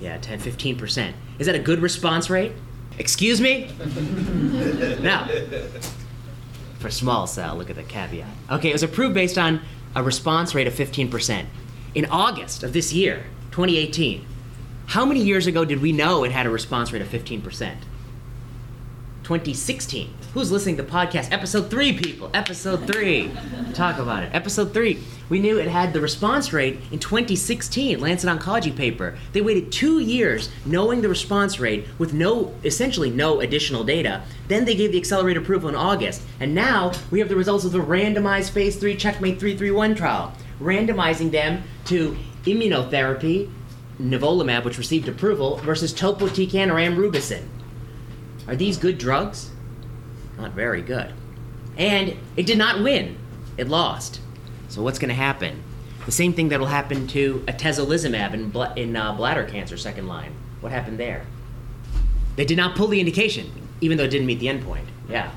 Yeah, 0.00 0.18
10, 0.18 0.40
15%. 0.40 1.12
Is 1.38 1.46
that 1.46 1.54
a 1.54 1.60
good 1.60 1.80
response 1.80 2.28
rate? 2.28 2.52
Excuse 2.98 3.40
me? 3.40 3.70
now, 5.00 5.28
for 6.78 6.90
small 6.90 7.26
cell, 7.26 7.56
look 7.56 7.70
at 7.70 7.76
the 7.76 7.82
caveat. 7.84 8.28
Okay, 8.50 8.70
it 8.70 8.72
was 8.72 8.82
approved 8.82 9.14
based 9.14 9.38
on 9.38 9.60
a 9.94 10.02
response 10.02 10.54
rate 10.54 10.66
of 10.66 10.74
15%. 10.74 11.46
In 11.94 12.06
August 12.06 12.62
of 12.62 12.72
this 12.72 12.92
year, 12.92 13.24
2018, 13.52 14.26
how 14.86 15.04
many 15.04 15.22
years 15.22 15.46
ago 15.46 15.64
did 15.64 15.80
we 15.80 15.92
know 15.92 16.24
it 16.24 16.32
had 16.32 16.46
a 16.46 16.50
response 16.50 16.92
rate 16.92 17.02
of 17.02 17.08
15%? 17.08 17.42
2016. 19.22 20.14
Who's 20.34 20.50
listening 20.50 20.78
to 20.78 20.82
podcast? 20.82 21.30
Episode 21.30 21.68
3, 21.70 21.92
people. 21.98 22.30
Episode 22.32 22.86
3. 22.86 23.30
Talk 23.74 23.98
about 23.98 24.22
it. 24.22 24.34
Episode 24.34 24.72
3. 24.72 24.98
We 25.28 25.38
knew 25.38 25.58
it 25.58 25.68
had 25.68 25.92
the 25.92 26.00
response 26.00 26.54
rate 26.54 26.80
in 26.90 26.98
2016, 27.00 28.00
Lancet 28.00 28.30
Oncology 28.30 28.74
paper. 28.74 29.18
They 29.34 29.42
waited 29.42 29.70
two 29.70 29.98
years 29.98 30.48
knowing 30.64 31.02
the 31.02 31.10
response 31.10 31.60
rate 31.60 31.86
with 31.98 32.14
no, 32.14 32.54
essentially 32.64 33.10
no 33.10 33.40
additional 33.40 33.84
data. 33.84 34.22
Then 34.48 34.64
they 34.64 34.74
gave 34.74 34.92
the 34.92 34.98
accelerated 34.98 35.42
approval 35.42 35.68
in 35.68 35.74
August. 35.74 36.22
And 36.40 36.54
now 36.54 36.92
we 37.10 37.18
have 37.18 37.28
the 37.28 37.36
results 37.36 37.66
of 37.66 37.72
the 37.72 37.80
randomized 37.80 38.52
phase 38.52 38.76
3 38.76 38.96
Checkmate 38.96 39.38
331 39.38 39.94
trial, 39.94 40.32
randomizing 40.62 41.30
them 41.30 41.62
to 41.84 42.16
immunotherapy, 42.44 43.50
nivolumab, 44.00 44.64
which 44.64 44.78
received 44.78 45.08
approval, 45.08 45.58
versus 45.58 45.92
topotecan 45.92 46.70
or 46.70 46.76
amrubicin. 46.76 47.42
Are 48.48 48.56
these 48.56 48.78
good 48.78 48.96
drugs? 48.96 49.50
Not 50.42 50.52
very 50.52 50.82
good. 50.82 51.12
And 51.78 52.16
it 52.36 52.46
did 52.46 52.58
not 52.58 52.82
win. 52.82 53.16
It 53.56 53.68
lost. 53.68 54.20
So 54.68 54.82
what's 54.82 54.98
going 54.98 55.08
to 55.10 55.14
happen? 55.14 55.62
The 56.04 56.10
same 56.10 56.32
thing 56.32 56.48
that 56.48 56.58
will 56.58 56.66
happen 56.66 57.06
to 57.08 57.44
atezolizumab 57.46 58.34
in, 58.34 58.50
bl- 58.50 58.62
in 58.74 58.96
uh, 58.96 59.12
bladder 59.12 59.44
cancer, 59.44 59.76
second 59.76 60.08
line. 60.08 60.34
What 60.60 60.72
happened 60.72 60.98
there? 60.98 61.26
They 62.34 62.44
did 62.44 62.56
not 62.56 62.74
pull 62.76 62.88
the 62.88 62.98
indication, 62.98 63.52
even 63.80 63.98
though 63.98 64.04
it 64.04 64.10
didn't 64.10 64.26
meet 64.26 64.40
the 64.40 64.46
endpoint. 64.46 64.86
Yeah. 65.08 65.30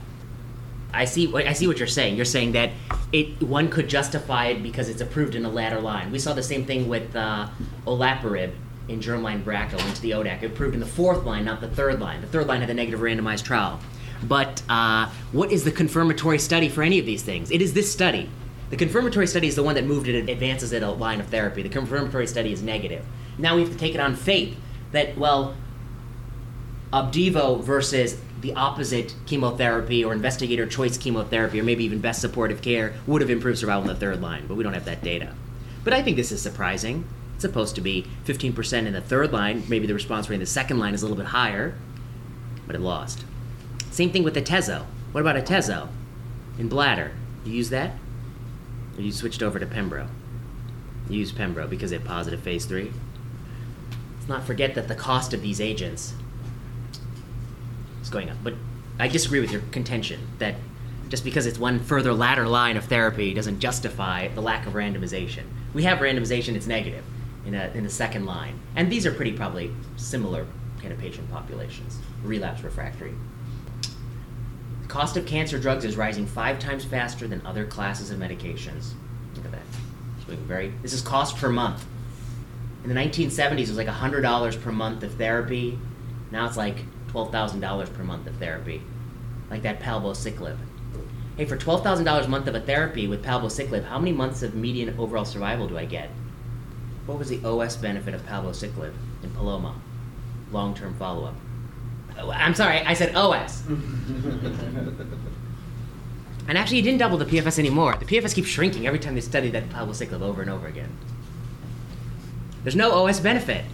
I 0.91 1.05
see. 1.05 1.31
I 1.35 1.53
see 1.53 1.67
what 1.67 1.77
you're 1.77 1.87
saying. 1.87 2.15
You're 2.15 2.25
saying 2.25 2.53
that 2.53 2.71
it 3.11 3.43
one 3.43 3.69
could 3.69 3.87
justify 3.89 4.47
it 4.47 4.63
because 4.63 4.87
it's 4.89 5.01
approved 5.01 5.35
in 5.35 5.43
the 5.43 5.49
latter 5.49 5.81
line. 5.81 6.09
We 6.09 6.19
saw 6.19 6.33
the 6.33 6.41
same 6.41 6.65
thing 6.65 6.87
with 6.87 7.13
uh, 7.15 7.49
olaparib 7.85 8.53
in 8.87 9.01
germline 9.01 9.43
BRCA 9.43 9.85
into 9.87 10.01
the 10.01 10.11
ODAC. 10.11 10.43
It 10.43 10.51
approved 10.51 10.73
in 10.73 10.79
the 10.79 10.85
fourth 10.85 11.25
line, 11.25 11.43
not 11.43 11.59
the 11.59 11.67
third 11.67 11.99
line. 11.99 12.21
The 12.21 12.27
third 12.27 12.47
line 12.47 12.61
had 12.61 12.69
a 12.69 12.73
negative 12.73 13.01
randomized 13.01 13.43
trial. 13.43 13.79
But 14.23 14.61
uh, 14.69 15.09
what 15.31 15.51
is 15.51 15.63
the 15.63 15.71
confirmatory 15.71 16.39
study 16.39 16.69
for 16.69 16.83
any 16.83 16.99
of 16.99 17.05
these 17.05 17.23
things? 17.23 17.51
It 17.51 17.61
is 17.61 17.73
this 17.73 17.91
study. 17.91 18.29
The 18.69 18.77
confirmatory 18.77 19.27
study 19.27 19.47
is 19.47 19.55
the 19.55 19.63
one 19.63 19.75
that 19.75 19.85
moved 19.85 20.07
it, 20.07 20.29
advances 20.29 20.73
it 20.73 20.81
a 20.81 20.89
line 20.89 21.19
of 21.19 21.27
therapy. 21.27 21.61
The 21.61 21.69
confirmatory 21.69 22.27
study 22.27 22.51
is 22.51 22.63
negative. 22.63 23.05
Now 23.37 23.55
we 23.55 23.61
have 23.61 23.71
to 23.71 23.77
take 23.77 23.93
it 23.93 23.99
on 23.99 24.15
faith 24.15 24.57
that, 24.91 25.17
well, 25.17 25.55
Opdivo 26.91 27.61
versus 27.63 28.19
the 28.41 28.53
opposite 28.53 29.15
chemotherapy 29.25 30.03
or 30.03 30.13
investigator 30.13 30.65
choice 30.65 30.97
chemotherapy 30.97 31.59
or 31.59 31.63
maybe 31.63 31.83
even 31.83 31.99
best 31.99 32.21
supportive 32.21 32.61
care 32.61 32.93
would 33.07 33.21
have 33.21 33.29
improved 33.29 33.59
survival 33.59 33.83
in 33.83 33.87
the 33.87 33.95
third 33.95 34.21
line, 34.21 34.45
but 34.47 34.55
we 34.55 34.63
don't 34.63 34.73
have 34.73 34.85
that 34.85 35.03
data. 35.03 35.33
But 35.83 35.93
I 35.93 36.01
think 36.01 36.15
this 36.15 36.31
is 36.31 36.41
surprising. 36.41 37.07
It's 37.35 37.41
supposed 37.41 37.75
to 37.75 37.81
be 37.81 38.07
15% 38.25 38.85
in 38.85 38.93
the 38.93 39.01
third 39.01 39.33
line. 39.33 39.63
Maybe 39.67 39.87
the 39.87 39.93
response 39.93 40.29
rate 40.29 40.35
in 40.35 40.39
the 40.39 40.45
second 40.45 40.79
line 40.79 40.93
is 40.93 41.03
a 41.03 41.05
little 41.05 41.17
bit 41.17 41.27
higher, 41.27 41.75
but 42.65 42.75
it 42.75 42.81
lost. 42.81 43.25
Same 43.95 44.11
thing 44.11 44.23
with 44.23 44.35
Atezo. 44.35 44.83
What 45.13 45.21
about 45.21 45.37
Atezo 45.37 45.87
in 46.59 46.67
bladder? 46.67 47.13
You 47.45 47.53
use 47.53 47.69
that? 47.69 47.93
Or 48.97 49.01
you 49.01 49.13
switched 49.13 49.41
over 49.41 49.57
to 49.57 49.65
Pembro? 49.65 50.09
You 51.09 51.19
use 51.19 51.31
Pembro 51.31 51.69
because 51.69 51.93
it 51.93 52.03
positive 52.03 52.41
phase 52.41 52.65
three. 52.65 52.91
Let's 54.17 54.27
not 54.27 54.43
forget 54.43 54.75
that 54.75 54.89
the 54.89 54.95
cost 54.95 55.33
of 55.33 55.41
these 55.41 55.61
agents 55.61 56.13
is 58.01 58.09
going 58.09 58.29
up. 58.29 58.35
But 58.43 58.55
I 58.99 59.07
disagree 59.07 59.39
with 59.39 59.53
your 59.53 59.61
contention 59.71 60.19
that 60.39 60.55
Just 61.09 61.23
because 61.23 61.45
it's 61.45 61.59
one 61.59 61.79
further 61.79 62.13
latter 62.13 62.47
line 62.47 62.77
of 62.77 62.85
therapy 62.85 63.33
doesn't 63.33 63.59
justify 63.59 64.27
the 64.29 64.41
lack 64.41 64.65
of 64.65 64.73
randomization. 64.73 65.43
We 65.73 65.83
have 65.83 65.99
randomization, 65.99 66.55
it's 66.55 66.67
negative 66.67 67.03
in, 67.45 67.53
a, 67.53 67.71
in 67.75 67.83
the 67.83 67.89
second 67.89 68.25
line. 68.25 68.59
And 68.75 68.91
these 68.91 69.05
are 69.05 69.11
pretty 69.11 69.33
probably 69.33 69.71
similar 69.97 70.47
kind 70.81 70.91
of 70.91 70.99
patient 70.99 71.29
populations, 71.31 71.99
relapse 72.23 72.63
refractory. 72.63 73.13
Cost 74.95 75.17
of 75.17 75.25
cancer 75.25 75.59
drugs 75.59 75.83
is 75.83 75.97
rising 75.97 76.25
five 76.25 76.57
times 76.57 76.85
faster 76.85 77.27
than 77.27 77.45
other 77.45 77.65
classes 77.65 78.11
of 78.11 78.17
medications. 78.17 78.93
Look 79.35 79.43
at 79.43 79.51
that. 79.51 80.37
Very. 80.37 80.69
This 80.81 80.93
is 80.93 81.01
cost 81.01 81.35
per 81.35 81.49
month. 81.49 81.85
In 82.81 82.87
the 82.87 82.95
1970s, 82.95 83.59
it 83.59 83.67
was 83.67 83.75
like 83.75 83.89
$100 83.89 84.61
per 84.61 84.71
month 84.71 85.03
of 85.03 85.13
therapy. 85.15 85.77
Now 86.31 86.47
it's 86.47 86.55
like 86.55 86.77
$12,000 87.09 87.93
per 87.93 88.03
month 88.05 88.25
of 88.25 88.37
therapy. 88.37 88.81
Like 89.49 89.63
that 89.63 89.81
palbociclib. 89.81 90.55
Hey, 91.35 91.43
for 91.43 91.57
$12,000 91.57 92.23
a 92.23 92.27
month 92.29 92.47
of 92.47 92.55
a 92.55 92.61
therapy 92.61 93.05
with 93.05 93.21
palbociclib, 93.21 93.83
how 93.83 93.99
many 93.99 94.13
months 94.13 94.43
of 94.43 94.55
median 94.55 94.97
overall 94.97 95.25
survival 95.25 95.67
do 95.67 95.77
I 95.77 95.83
get? 95.83 96.09
What 97.05 97.19
was 97.19 97.27
the 97.27 97.43
OS 97.43 97.75
benefit 97.75 98.13
of 98.13 98.25
palbociclib 98.25 98.93
in 99.23 99.31
Paloma? 99.31 99.75
Long-term 100.53 100.95
follow-up. 100.95 101.35
I'm 102.17 102.53
sorry, 102.53 102.79
I 102.79 102.93
said 102.93 103.15
OS. 103.15 103.65
and 106.47 106.57
actually, 106.57 106.79
it 106.79 106.83
didn't 106.83 106.99
double 106.99 107.17
the 107.17 107.25
PFS 107.25 107.59
anymore. 107.59 107.95
The 107.97 108.05
PFS 108.05 108.33
keeps 108.33 108.47
shrinking 108.47 108.87
every 108.87 108.99
time 108.99 109.15
they 109.15 109.21
study 109.21 109.49
that 109.51 109.69
palbociclib 109.69 110.21
over 110.21 110.41
and 110.41 110.49
over 110.49 110.67
again. 110.67 110.95
There's 112.63 112.75
no 112.75 112.91
OS 112.91 113.19
benefit. 113.19 113.65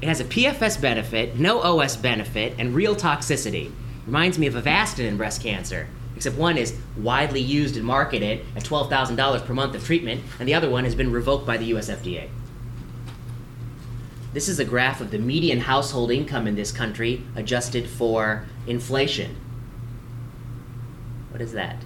It 0.00 0.08
has 0.08 0.20
a 0.20 0.24
PFS 0.24 0.80
benefit, 0.80 1.38
no 1.38 1.60
OS 1.60 1.96
benefit, 1.96 2.54
and 2.58 2.74
real 2.74 2.94
toxicity. 2.94 3.70
Reminds 4.06 4.38
me 4.38 4.46
of 4.46 4.54
Avastin 4.54 5.06
in 5.06 5.16
breast 5.16 5.42
cancer, 5.42 5.88
except 6.14 6.36
one 6.36 6.58
is 6.58 6.76
widely 6.96 7.40
used 7.40 7.76
and 7.76 7.84
marketed 7.84 8.44
at 8.54 8.62
$12,000 8.64 9.46
per 9.46 9.54
month 9.54 9.74
of 9.74 9.84
treatment, 9.84 10.22
and 10.38 10.48
the 10.48 10.54
other 10.54 10.68
one 10.68 10.84
has 10.84 10.94
been 10.94 11.12
revoked 11.12 11.46
by 11.46 11.56
the 11.56 11.66
US 11.76 11.88
FDA. 11.88 12.28
This 14.36 14.50
is 14.50 14.58
a 14.58 14.66
graph 14.66 15.00
of 15.00 15.10
the 15.10 15.18
median 15.18 15.60
household 15.60 16.10
income 16.10 16.46
in 16.46 16.56
this 16.56 16.70
country 16.70 17.22
adjusted 17.36 17.88
for 17.88 18.44
inflation. 18.66 19.34
What 21.30 21.40
is 21.40 21.52
that? 21.52 21.82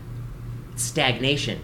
Stagnation. 0.74 1.60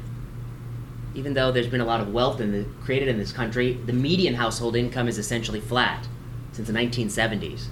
Even 1.17 1.35
though 1.35 1.51
there's 1.51 1.67
been 1.67 1.81
a 1.81 1.85
lot 1.85 2.01
of 2.01 2.13
wealth 2.13 2.41
in 2.41 2.53
the, 2.53 2.65
created 2.85 3.09
in 3.09 3.19
this 3.19 3.33
country, 3.33 3.73
the 3.73 3.93
median 3.93 4.35
household 4.35 4.77
income 4.77 5.09
is 5.09 5.19
essentially 5.19 5.59
flat 5.59 6.07
since 6.53 6.69
the 6.69 6.75
1970s. 6.75 7.65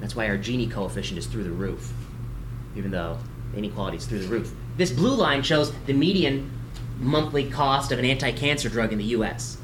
That's 0.00 0.14
why 0.14 0.28
our 0.28 0.36
Gini 0.36 0.70
coefficient 0.70 1.16
is 1.18 1.24
through 1.24 1.44
the 1.44 1.50
roof, 1.52 1.90
even 2.76 2.90
though 2.90 3.16
inequality 3.56 3.96
is 3.96 4.04
through 4.04 4.18
the 4.18 4.28
roof. 4.28 4.52
This 4.76 4.90
blue 4.90 5.14
line 5.14 5.42
shows 5.42 5.72
the 5.86 5.94
median 5.94 6.50
monthly 6.98 7.48
cost 7.48 7.92
of 7.92 7.98
an 7.98 8.04
anti 8.04 8.30
cancer 8.32 8.68
drug 8.68 8.92
in 8.92 8.98
the 8.98 9.04
US. 9.04 9.56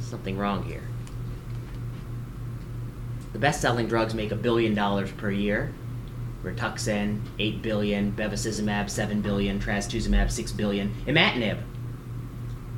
Something 0.00 0.38
wrong 0.38 0.62
here. 0.62 0.84
The 3.32 3.38
best 3.38 3.60
selling 3.60 3.86
drugs 3.88 4.14
make 4.14 4.30
a 4.30 4.36
billion 4.36 4.74
dollars 4.74 5.10
per 5.12 5.30
year. 5.30 5.72
Rituxan, 6.42 7.20
8 7.38 7.62
billion, 7.62 8.12
bevacizumab, 8.12 8.90
7 8.90 9.20
billion, 9.20 9.60
trastuzumab, 9.60 10.30
6 10.30 10.52
billion, 10.52 10.92
imatinib, 11.06 11.62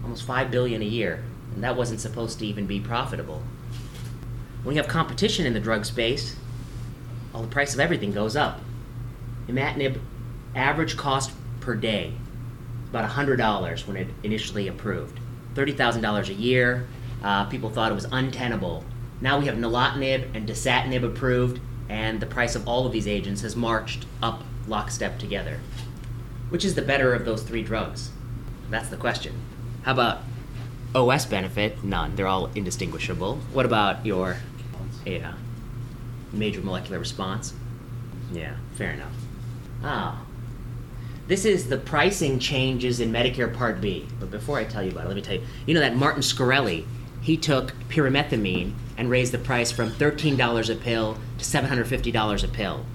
almost 0.03 0.25
5 0.25 0.51
billion 0.51 0.83
a 0.83 0.85
year. 0.85 1.25
And 1.55 1.65
that 1.65 1.77
wasn't 1.77 2.01
supposed 2.01 2.39
to 2.41 2.47
even 2.47 2.67
be 2.67 2.79
profitable. 2.79 3.43
When 4.63 4.77
you 4.77 4.83
have 4.83 4.91
competition 4.91 5.47
in 5.47 5.55
the 5.55 5.61
drug 5.61 5.87
space, 5.87 6.37
all 7.35 7.43
the 7.43 7.49
price 7.49 7.73
of 7.75 7.81
everything 7.81 8.13
goes 8.13 8.37
up. 8.37 8.61
Imatinib 9.49 9.99
average 10.55 10.97
cost 10.97 11.33
per 11.61 11.75
day 11.75 12.13
about 12.95 13.11
$100 13.11 13.87
when 13.89 13.97
it 13.97 14.09
initially 14.23 14.69
approved. 14.69 15.19
$30,000 15.55 16.29
a 16.29 16.33
year. 16.35 16.87
Uh, 17.25 17.45
people 17.47 17.69
thought 17.69 17.91
it 17.91 17.95
was 17.95 18.07
untenable. 18.13 18.85
Now 19.21 19.39
we 19.39 19.47
have 19.47 19.57
nilotinib 19.57 20.35
and 20.35 20.49
dasatinib 20.49 21.05
approved, 21.05 21.61
and 21.89 22.21
the 22.21 22.27
price 22.27 22.55
of 22.55 22.67
all 22.67 22.87
of 22.87 22.93
these 22.93 23.07
agents 23.07 23.43
has 23.43 23.57
marched 23.57 24.07
up 24.23 24.43
lockstep 24.67 25.19
together. 25.19 25.61
Which 26.51 26.65
is 26.65 26.75
the 26.75 26.83
better 26.83 27.15
of 27.15 27.25
those 27.25 27.43
three 27.43 27.63
drugs? 27.63 28.11
That's 28.71 28.89
the 28.89 28.97
question. 28.97 29.35
How 29.83 29.93
about 29.93 30.21
OS 30.95 31.27
benefit? 31.27 31.83
None. 31.85 32.17
They're 32.17 32.27
all 32.27 32.47
indistinguishable. 32.55 33.37
What 33.53 33.67
about 33.67 34.05
your 34.07 34.37
yeah, 35.05 35.35
major 36.33 36.61
molecular 36.61 36.99
response? 36.99 37.55
Yeah, 38.33 38.57
fair 38.75 38.93
enough. 38.93 39.13
Ah. 39.83 40.25
This 41.27 41.47
is 41.47 41.69
the 41.69 41.79
pricing 41.79 42.39
changes 42.39 43.01
in 43.01 43.11
Medicare 43.11 43.53
Part 43.53 43.81
B. 43.81 44.07
But 44.21 44.31
before 44.31 44.59
I 44.59 44.65
tell 44.65 44.83
you 44.83 44.91
about 44.91 45.05
it, 45.05 45.09
let 45.09 45.17
me 45.17 45.23
tell 45.23 45.37
you. 45.37 45.43
You 45.67 45.75
know 45.75 45.81
that 45.81 45.97
Martin 45.97 46.23
Shkreli, 46.23 46.85
he 47.23 47.39
took 47.39 47.73
pyrimethamine 47.89 48.75
and 48.97 49.11
raised 49.11 49.33
the 49.33 49.39
price 49.39 49.73
from 49.73 49.91
$13 49.91 50.71
a 50.71 50.77
pill 50.77 51.19
to 51.39 51.45
$750 51.45 52.45
a 52.45 52.49
pill. 52.49 52.87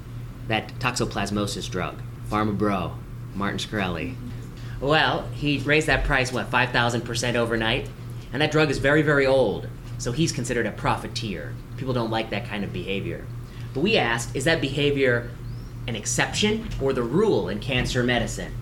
That 0.47 0.74
toxoplasmosis 0.80 1.70
drug. 1.70 2.02
Pharma 2.30 2.58
bro, 2.58 2.95
Martin 3.36 3.60
Shkreli. 3.60 4.16
Well, 4.80 5.28
he 5.34 5.60
raised 5.60 5.88
that 5.88 6.06
price, 6.06 6.32
what, 6.32 6.50
5,000% 6.50 7.36
overnight? 7.36 7.89
And 8.32 8.41
that 8.41 8.52
drug 8.52 8.70
is 8.70 8.78
very, 8.78 9.02
very 9.02 9.26
old, 9.26 9.68
so 9.97 10.12
he's 10.12 10.32
considered 10.32 10.66
a 10.66 10.72
profiteer. 10.72 11.54
People 11.78 11.93
don't 11.93 12.12
like 12.12 12.30
that 12.30 12.47
kind 12.47 12.64
of 12.64 12.72
behavior. 12.72 13.26
But 13.74 13.82
we 13.82 13.97
asked, 13.97 14.36
is 14.36 14.45
that 14.45 14.62
behavior 14.62 15.30
an 15.88 15.95
exception 15.95 16.68
or 16.82 16.93
the 16.93 17.04
rule 17.04 17.50
in 17.50 17.60
cancer 17.60 18.04
medicine? 18.04 18.54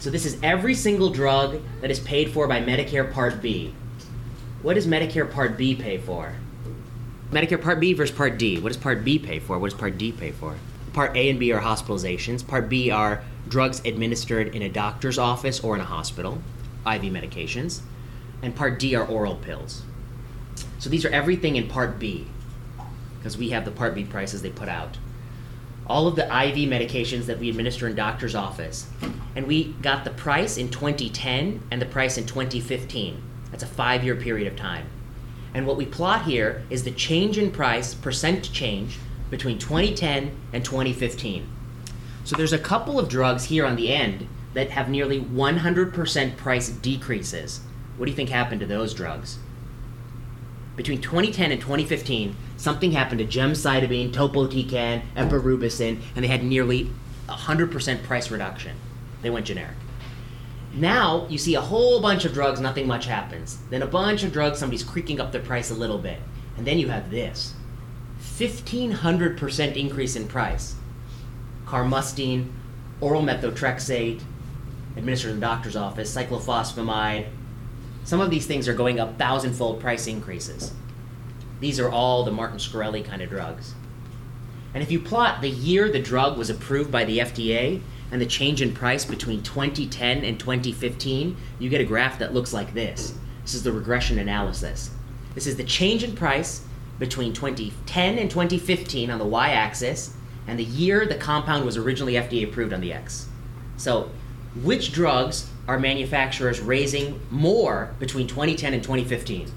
So 0.00 0.10
this 0.10 0.26
is 0.26 0.38
every 0.42 0.74
single 0.74 1.10
drug 1.10 1.62
that 1.80 1.90
is 1.90 2.00
paid 2.00 2.32
for 2.32 2.48
by 2.48 2.60
Medicare 2.60 3.10
Part 3.12 3.40
B. 3.40 3.72
What 4.62 4.74
does 4.74 4.86
Medicare 4.86 5.30
Part 5.30 5.56
B 5.56 5.74
pay 5.74 5.98
for? 5.98 6.34
Medicare 7.32 7.62
Part 7.62 7.80
B 7.80 7.94
versus 7.94 8.14
Part 8.14 8.36
D. 8.36 8.58
What 8.60 8.68
does 8.68 8.76
Part 8.76 9.04
B 9.04 9.18
pay 9.18 9.38
for? 9.38 9.58
What 9.58 9.70
does 9.70 9.78
Part 9.78 9.96
D 9.96 10.12
pay 10.12 10.32
for? 10.32 10.54
Part 10.92 11.16
A 11.16 11.30
and 11.30 11.40
B 11.40 11.50
are 11.50 11.62
hospitalizations. 11.62 12.46
Part 12.46 12.68
B 12.68 12.90
are 12.90 13.24
drugs 13.48 13.80
administered 13.86 14.54
in 14.54 14.60
a 14.60 14.68
doctor's 14.68 15.16
office 15.16 15.60
or 15.60 15.74
in 15.74 15.80
a 15.80 15.84
hospital, 15.84 16.42
IV 16.86 17.04
medications. 17.04 17.80
And 18.42 18.54
Part 18.54 18.78
D 18.78 18.94
are 18.94 19.06
oral 19.06 19.36
pills. 19.36 19.82
So 20.78 20.90
these 20.90 21.06
are 21.06 21.08
everything 21.08 21.56
in 21.56 21.68
Part 21.68 21.98
B, 21.98 22.26
because 23.18 23.38
we 23.38 23.48
have 23.48 23.64
the 23.64 23.70
Part 23.70 23.94
B 23.94 24.04
prices 24.04 24.42
they 24.42 24.50
put 24.50 24.68
out. 24.68 24.98
All 25.86 26.06
of 26.06 26.16
the 26.16 26.24
IV 26.24 26.68
medications 26.68 27.24
that 27.26 27.38
we 27.38 27.48
administer 27.48 27.88
in 27.88 27.96
doctor's 27.96 28.34
office. 28.34 28.88
And 29.34 29.46
we 29.46 29.72
got 29.80 30.04
the 30.04 30.10
price 30.10 30.58
in 30.58 30.68
2010 30.68 31.62
and 31.70 31.80
the 31.80 31.86
price 31.86 32.18
in 32.18 32.26
2015. 32.26 33.22
That's 33.50 33.62
a 33.62 33.66
five 33.66 34.04
year 34.04 34.16
period 34.16 34.52
of 34.52 34.58
time. 34.58 34.86
And 35.54 35.66
what 35.66 35.76
we 35.76 35.86
plot 35.86 36.24
here 36.24 36.62
is 36.70 36.84
the 36.84 36.90
change 36.90 37.38
in 37.38 37.50
price, 37.50 37.94
percent 37.94 38.52
change, 38.52 38.98
between 39.30 39.58
2010 39.58 40.34
and 40.52 40.64
2015. 40.64 41.48
So 42.24 42.36
there's 42.36 42.52
a 42.52 42.58
couple 42.58 42.98
of 42.98 43.08
drugs 43.08 43.44
here 43.44 43.66
on 43.66 43.76
the 43.76 43.92
end 43.92 44.28
that 44.54 44.70
have 44.70 44.88
nearly 44.88 45.20
100% 45.20 46.36
price 46.36 46.68
decreases. 46.68 47.60
What 47.96 48.06
do 48.06 48.10
you 48.10 48.16
think 48.16 48.30
happened 48.30 48.60
to 48.60 48.66
those 48.66 48.94
drugs? 48.94 49.38
Between 50.76 51.00
2010 51.00 51.52
and 51.52 51.60
2015, 51.60 52.36
something 52.56 52.92
happened 52.92 53.18
to 53.18 53.26
gemcitabine, 53.26 54.12
topotecan, 54.12 55.02
epirubicin, 55.16 56.00
and 56.14 56.24
they 56.24 56.28
had 56.28 56.44
nearly 56.44 56.90
100% 57.28 58.02
price 58.04 58.30
reduction. 58.30 58.76
They 59.20 59.30
went 59.30 59.46
generic. 59.46 59.76
Now 60.74 61.26
you 61.28 61.38
see 61.38 61.54
a 61.54 61.60
whole 61.60 62.00
bunch 62.00 62.24
of 62.24 62.32
drugs, 62.32 62.60
nothing 62.60 62.86
much 62.86 63.06
happens. 63.06 63.58
Then 63.70 63.82
a 63.82 63.86
bunch 63.86 64.22
of 64.22 64.32
drugs, 64.32 64.58
somebody's 64.58 64.84
creaking 64.84 65.20
up 65.20 65.32
their 65.32 65.42
price 65.42 65.70
a 65.70 65.74
little 65.74 65.98
bit. 65.98 66.18
And 66.56 66.66
then 66.66 66.78
you 66.78 66.88
have 66.88 67.10
this 67.10 67.54
1500% 68.20 69.76
increase 69.76 70.16
in 70.16 70.28
price. 70.28 70.74
Carmustine, 71.66 72.50
oral 73.00 73.22
methotrexate, 73.22 74.22
administered 74.96 75.32
in 75.32 75.40
the 75.40 75.46
doctor's 75.46 75.76
office, 75.76 76.14
cyclophosphamide. 76.14 77.28
Some 78.04 78.20
of 78.20 78.30
these 78.30 78.46
things 78.46 78.68
are 78.68 78.74
going 78.74 78.98
up 78.98 79.18
thousandfold 79.18 79.80
price 79.80 80.06
increases. 80.06 80.72
These 81.60 81.78
are 81.78 81.90
all 81.90 82.24
the 82.24 82.32
Martin 82.32 82.58
Shkreli 82.58 83.04
kind 83.04 83.22
of 83.22 83.28
drugs. 83.28 83.74
And 84.74 84.82
if 84.82 84.90
you 84.90 85.00
plot 85.00 85.42
the 85.42 85.50
year 85.50 85.90
the 85.90 86.00
drug 86.00 86.38
was 86.38 86.50
approved 86.50 86.90
by 86.90 87.04
the 87.04 87.18
FDA 87.18 87.82
and 88.12 88.20
the 88.20 88.26
change 88.26 88.62
in 88.62 88.72
price 88.74 89.04
between 89.04 89.42
2010 89.42 90.24
and 90.24 90.38
2015, 90.38 91.36
you 91.58 91.68
get 91.70 91.80
a 91.80 91.84
graph 91.84 92.18
that 92.18 92.34
looks 92.34 92.52
like 92.52 92.74
this. 92.74 93.14
This 93.42 93.54
is 93.54 93.62
the 93.62 93.72
regression 93.72 94.18
analysis. 94.18 94.90
This 95.34 95.46
is 95.46 95.56
the 95.56 95.64
change 95.64 96.04
in 96.04 96.14
price 96.14 96.64
between 96.98 97.32
2010 97.32 98.18
and 98.18 98.30
2015 98.30 99.10
on 99.10 99.18
the 99.18 99.24
y 99.24 99.50
axis 99.50 100.14
and 100.46 100.58
the 100.58 100.64
year 100.64 101.06
the 101.06 101.14
compound 101.14 101.64
was 101.64 101.76
originally 101.76 102.14
FDA 102.14 102.44
approved 102.44 102.72
on 102.72 102.80
the 102.80 102.92
x. 102.92 103.28
So, 103.76 104.10
which 104.62 104.92
drugs 104.92 105.48
are 105.66 105.78
manufacturers 105.78 106.60
raising 106.60 107.20
more 107.30 107.94
between 107.98 108.26
2010 108.26 108.74
and 108.74 108.82
2015? 108.82 109.50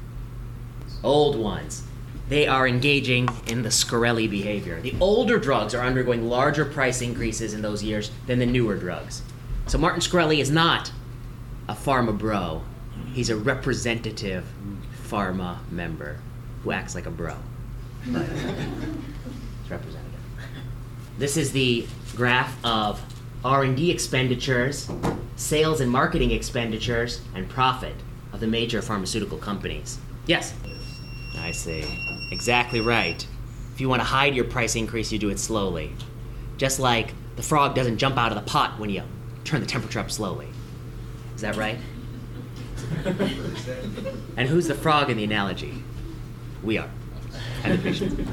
Old 1.03 1.35
ones. 1.35 1.83
They 2.27 2.47
are 2.47 2.67
engaging 2.67 3.29
in 3.47 3.61
the 3.61 3.69
Shkreli 3.69 4.29
behavior. 4.29 4.81
The 4.81 4.95
older 4.99 5.37
drugs 5.37 5.75
are 5.75 5.85
undergoing 5.85 6.27
larger 6.27 6.65
price 6.65 7.01
increases 7.01 7.53
in 7.53 7.61
those 7.61 7.83
years 7.83 8.09
than 8.25 8.39
the 8.39 8.45
newer 8.45 8.75
drugs. 8.75 9.21
So 9.67 9.77
Martin 9.77 10.01
Shkreli 10.01 10.39
is 10.39 10.49
not 10.49 10.91
a 11.67 11.73
pharma 11.73 12.17
bro. 12.17 12.63
He's 13.13 13.29
a 13.29 13.35
representative 13.35 14.45
pharma 15.07 15.59
member 15.71 16.17
who 16.63 16.71
acts 16.71 16.95
like 16.95 17.05
a 17.05 17.11
bro. 17.11 17.35
But 18.07 18.23
it's 18.23 19.69
representative. 19.69 20.19
This 21.17 21.37
is 21.37 21.51
the 21.51 21.85
graph 22.15 22.57
of 22.65 23.01
R&D 23.43 23.91
expenditures, 23.91 24.89
sales 25.35 25.79
and 25.79 25.91
marketing 25.91 26.31
expenditures, 26.31 27.21
and 27.35 27.47
profit 27.47 27.95
of 28.33 28.39
the 28.39 28.47
major 28.47 28.81
pharmaceutical 28.81 29.37
companies. 29.37 29.99
Yes. 30.25 30.53
I 31.37 31.51
see. 31.51 31.83
Exactly 32.31 32.79
right. 32.79 33.25
If 33.73 33.81
you 33.81 33.89
want 33.89 34.01
to 34.01 34.05
hide 34.05 34.35
your 34.35 34.45
price 34.45 34.75
increase, 34.75 35.11
you 35.11 35.19
do 35.19 35.29
it 35.29 35.39
slowly. 35.39 35.91
Just 36.57 36.79
like 36.79 37.13
the 37.35 37.43
frog 37.43 37.75
doesn't 37.75 37.97
jump 37.97 38.17
out 38.17 38.31
of 38.31 38.35
the 38.35 38.49
pot 38.49 38.79
when 38.79 38.89
you 38.89 39.03
turn 39.43 39.61
the 39.61 39.67
temperature 39.67 39.99
up 39.99 40.09
slowly. 40.09 40.47
Is 41.35 41.41
that 41.41 41.55
right? 41.55 41.77
and 44.37 44.47
who's 44.47 44.67
the 44.67 44.75
frog 44.75 45.09
in 45.09 45.17
the 45.17 45.23
analogy? 45.23 45.83
We 46.63 46.77
are. 46.77 46.89
And 47.63 47.77
the 47.77 47.83
patients. 47.83 48.29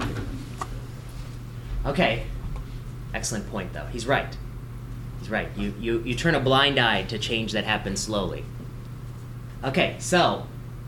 Okay. 1.85 2.25
Excellent 3.13 3.51
point, 3.51 3.73
though. 3.73 3.87
He's 3.87 4.07
right. 4.07 4.37
He's 5.19 5.29
right. 5.29 5.49
You, 5.57 5.75
you, 5.79 6.01
you 6.01 6.15
turn 6.15 6.35
a 6.35 6.41
blind 6.41 6.79
eye 6.79 7.03
to 7.05 7.19
change 7.19 7.53
that 7.53 7.65
happens 7.65 8.01
slowly. 8.01 8.45
Okay, 9.65 9.97
so 9.99 10.47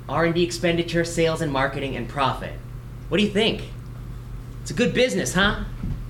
R&D 0.09 0.43
expenditure, 0.43 1.05
sales 1.05 1.41
and 1.41 1.53
marketing, 1.53 1.97
and 1.97 2.09
profit. 2.09 2.59
What 3.09 3.19
do 3.19 3.25
you 3.25 3.31
think? 3.31 3.69
It's 4.63 4.71
a 4.71 4.75
good 4.75 4.95
business, 4.95 5.35
huh? 5.35 5.65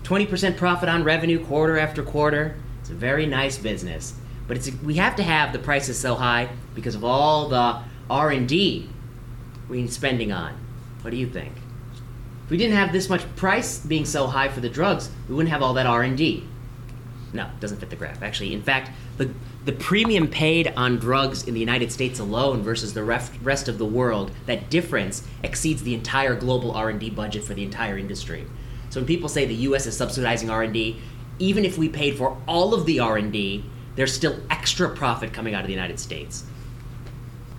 20% 0.05 0.57
profit 0.57 0.89
on 0.89 1.03
revenue 1.03 1.45
quarter 1.45 1.79
after 1.79 2.03
quarter. 2.03 2.57
It's 2.81 2.91
a 2.91 2.95
very 2.95 3.27
nice 3.27 3.59
business. 3.59 4.15
But 4.47 4.59
it's 4.59 4.71
we 4.83 4.95
have 4.95 5.17
to 5.17 5.23
have 5.23 5.53
the 5.53 5.59
prices 5.59 5.99
so 5.99 6.15
high 6.15 6.51
because 6.75 6.95
of 6.95 7.03
all 7.03 7.49
the 7.49 7.81
R&D 8.11 8.89
we're 9.69 9.89
spending 9.89 10.33
on. 10.33 10.57
What 11.01 11.11
do 11.11 11.17
you 11.17 11.27
think? 11.27 11.53
If 12.45 12.51
we 12.51 12.59
didn't 12.59 12.77
have 12.77 12.93
this 12.93 13.09
much 13.09 13.23
price 13.37 13.79
being 13.79 14.05
so 14.05 14.27
high 14.27 14.49
for 14.49 14.61
the 14.61 14.69
drugs, 14.69 15.11
we 15.29 15.35
wouldn't 15.35 15.51
have 15.51 15.63
all 15.63 15.75
that 15.75 15.87
R&D. 15.87 16.45
No, 17.33 17.45
it 17.45 17.61
doesn't 17.61 17.79
fit 17.79 17.91
the 17.91 17.97
graph. 17.97 18.23
Actually, 18.23 18.53
in 18.53 18.63
fact, 18.63 18.91
the 19.17 19.31
the 19.65 19.73
premium 19.73 20.29
paid 20.29 20.73
on 20.77 20.99
drugs 20.99 21.49
in 21.49 21.55
the 21.55 21.61
United 21.61 21.91
States 21.91 22.19
alone 22.19 22.63
versus 22.63 22.93
the 22.93 23.03
ref, 23.03 23.31
rest 23.43 23.67
of 23.67 23.79
the 23.79 23.85
world, 23.85 24.31
that 24.47 24.69
difference 24.69 25.27
exceeds 25.43 25.83
the 25.83 25.95
entire 25.95 26.35
global 26.35 26.73
R&D 26.73 27.11
budget 27.11 27.45
for 27.45 27.55
the 27.55 27.63
entire 27.63 27.97
industry. 27.97 28.47
So 28.91 29.01
when 29.01 29.07
people 29.07 29.29
say 29.29 29.47
the 29.47 29.55
US 29.55 29.87
is 29.87 29.97
subsidizing 29.97 30.51
R&D, 30.51 31.01
even 31.39 31.65
if 31.65 31.79
we 31.79 31.89
paid 31.89 32.17
for 32.17 32.37
all 32.47 32.75
of 32.75 32.85
the 32.85 33.01
R&D, 33.01 33.65
there's 33.97 34.13
still 34.13 34.39
extra 34.51 34.95
profit 34.95 35.33
coming 35.33 35.55
out 35.55 35.63
of 35.63 35.67
the 35.67 35.73
United 35.73 35.99
States. 35.99 36.45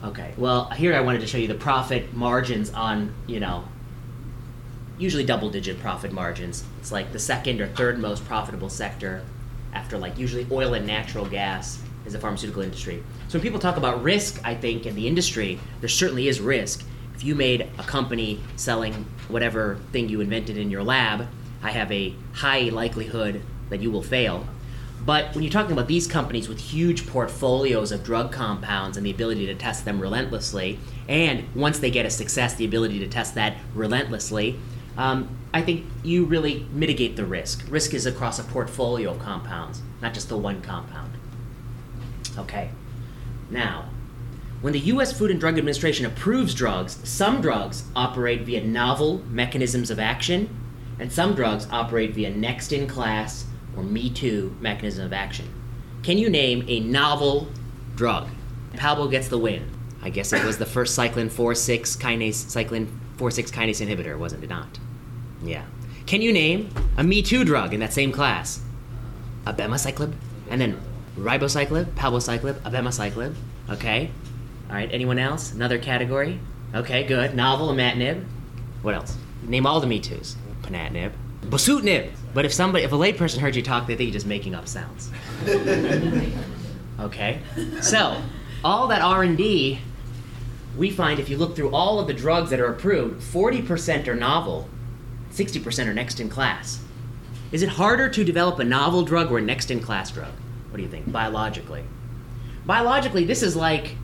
Okay. 0.03 0.33
Well, 0.37 0.69
here 0.69 0.93
I 0.93 1.01
wanted 1.01 1.21
to 1.21 1.27
show 1.27 1.39
you 1.39 1.47
the 1.47 1.55
profit 1.55 2.13
margins 2.13 2.71
on, 2.71 3.13
you 3.25 3.39
know, 3.39 3.65
usually 4.99 5.25
double 5.25 5.49
digit 5.49 5.79
profit 5.79 6.11
margins. 6.11 6.63
It's 6.79 6.91
like 6.91 7.11
the 7.11 7.19
second 7.19 7.59
or 7.61 7.67
third 7.67 7.97
most 7.97 8.23
profitable 8.25 8.69
sector 8.69 9.25
after 9.73 9.97
like 9.97 10.17
usually 10.17 10.45
oil 10.51 10.73
and 10.73 10.85
natural 10.85 11.25
gas 11.25 11.81
is 12.05 12.13
the 12.13 12.19
pharmaceutical 12.19 12.61
industry. 12.61 13.03
So 13.27 13.37
when 13.37 13.43
people 13.43 13.59
talk 13.59 13.77
about 13.77 14.03
risk, 14.03 14.39
I 14.43 14.55
think 14.55 14.85
in 14.85 14.95
the 14.95 15.07
industry, 15.07 15.59
there 15.79 15.89
certainly 15.89 16.27
is 16.27 16.39
risk. 16.39 16.83
If 17.15 17.23
you 17.23 17.35
made 17.35 17.69
a 17.77 17.83
company 17.83 18.39
selling 18.55 19.05
whatever 19.27 19.79
thing 19.91 20.09
you 20.09 20.21
invented 20.21 20.57
in 20.57 20.69
your 20.69 20.83
lab, 20.83 21.27
I 21.63 21.71
have 21.71 21.91
a 21.91 22.13
high 22.33 22.69
likelihood 22.69 23.41
that 23.69 23.81
you 23.81 23.89
will 23.89 24.03
fail. 24.03 24.45
But 25.05 25.33
when 25.35 25.43
you're 25.43 25.51
talking 25.51 25.71
about 25.71 25.87
these 25.87 26.07
companies 26.07 26.49
with 26.49 26.59
huge 26.59 27.05
portfolios 27.07 27.91
of 27.91 28.03
drug 28.03 28.31
compounds 28.31 28.97
and 28.97 29.05
the 29.05 29.11
ability 29.11 29.45
to 29.45 29.55
test 29.55 29.85
them 29.85 29.99
relentlessly, 29.99 30.79
and 31.07 31.43
once 31.53 31.79
they 31.79 31.91
get 31.91 32.05
a 32.05 32.09
success, 32.09 32.55
the 32.55 32.65
ability 32.65 32.99
to 32.99 33.07
test 33.07 33.35
that 33.35 33.57
relentlessly, 33.75 34.59
um, 34.97 35.29
I 35.53 35.61
think 35.61 35.85
you 36.03 36.25
really 36.25 36.65
mitigate 36.71 37.15
the 37.15 37.25
risk. 37.25 37.65
Risk 37.69 37.93
is 37.93 38.05
across 38.05 38.39
a 38.39 38.43
portfolio 38.43 39.11
of 39.11 39.19
compounds, 39.19 39.81
not 40.01 40.13
just 40.13 40.29
the 40.29 40.37
one 40.37 40.61
compound. 40.61 41.14
Okay. 42.37 42.69
Now, 43.49 43.89
when 44.61 44.73
the 44.73 44.79
US 44.79 45.17
Food 45.17 45.31
and 45.31 45.39
Drug 45.39 45.57
Administration 45.57 46.05
approves 46.05 46.53
drugs, 46.55 46.97
some 47.07 47.41
drugs 47.41 47.83
operate 47.95 48.41
via 48.41 48.63
novel 48.63 49.19
mechanisms 49.29 49.91
of 49.91 49.99
action, 49.99 50.49
and 50.99 51.11
some 51.11 51.35
drugs 51.35 51.67
operate 51.71 52.13
via 52.13 52.29
next 52.29 52.71
in 52.71 52.87
class 52.87 53.45
or 53.75 53.83
Me 53.83 54.09
Too 54.09 54.55
mechanism 54.59 55.05
of 55.05 55.13
action. 55.13 55.47
Can 56.03 56.17
you 56.17 56.29
name 56.29 56.65
a 56.67 56.79
novel 56.79 57.47
drug? 57.95 58.27
Palbo 58.73 59.09
gets 59.09 59.27
the 59.27 59.37
win. 59.37 59.69
I 60.01 60.09
guess 60.09 60.33
it 60.33 60.43
was 60.43 60.57
the 60.57 60.65
first 60.65 60.97
cyclin 60.97 61.29
4-6 61.29 61.97
kinase 61.97 62.45
cyclin 62.45 62.87
4-6 63.17 63.51
kinase 63.51 63.85
inhibitor, 63.85 64.17
wasn't 64.17 64.43
it 64.43 64.49
not? 64.49 64.79
Yeah. 65.43 65.65
Can 66.05 66.21
you 66.21 66.31
name 66.31 66.69
a 66.97 67.03
Me 67.03 67.21
Too 67.21 67.43
drug 67.43 67.73
in 67.73 67.79
that 67.79 67.93
same 67.93 68.11
class? 68.11 68.61
Abemaciclib, 69.45 70.13
and 70.49 70.61
then 70.61 70.79
ribociclib, 71.17 71.85
palbociclib, 71.93 72.55
abemaciclib. 72.61 73.33
Okay. 73.69 74.11
All 74.69 74.75
right. 74.75 74.89
Anyone 74.91 75.19
else? 75.19 75.51
Another 75.53 75.77
category? 75.77 76.39
Okay. 76.73 77.03
Good. 77.03 77.35
Novel, 77.35 77.69
imatinib. 77.69 78.23
What 78.81 78.95
else? 78.95 79.17
Name 79.43 79.65
all 79.65 79.79
the 79.79 79.87
Me 79.87 79.99
Too's. 79.99 80.35
Ponatinib, 80.61 81.11
bosutinib. 81.41 82.11
But 82.33 82.45
if 82.45 82.53
somebody, 82.53 82.83
if 82.83 82.91
a 82.91 82.95
layperson 82.95 83.37
heard 83.37 83.55
you 83.55 83.61
talk, 83.61 83.87
they 83.87 83.95
think 83.95 84.07
you're 84.09 84.13
just 84.13 84.25
making 84.25 84.55
up 84.55 84.67
sounds. 84.67 85.11
okay. 86.99 87.39
So 87.81 88.21
all 88.63 88.87
that 88.87 89.01
R 89.01 89.23
and 89.23 89.37
D, 89.37 89.79
we 90.77 90.89
find 90.89 91.19
if 91.19 91.29
you 91.29 91.37
look 91.37 91.55
through 91.55 91.69
all 91.69 91.99
of 91.99 92.07
the 92.07 92.13
drugs 92.13 92.49
that 92.49 92.59
are 92.59 92.67
approved, 92.67 93.21
40% 93.21 94.07
are 94.07 94.15
novel, 94.15 94.67
60% 95.31 95.87
are 95.87 95.93
next 95.93 96.19
in 96.19 96.29
class. 96.29 96.81
Is 97.51 97.61
it 97.61 97.69
harder 97.69 98.09
to 98.09 98.23
develop 98.23 98.59
a 98.59 98.63
novel 98.63 99.03
drug 99.03 99.31
or 99.31 99.37
a 99.37 99.41
next 99.41 99.71
in 99.71 99.79
class 99.79 100.11
drug? 100.11 100.33
What 100.75 100.79
do 100.79 100.83
you 100.83 100.89
think, 100.89 101.09
biologically? 101.09 101.85
Biologically, 102.65 103.23
this 103.23 103.43
is 103.43 103.55
like 103.55 103.95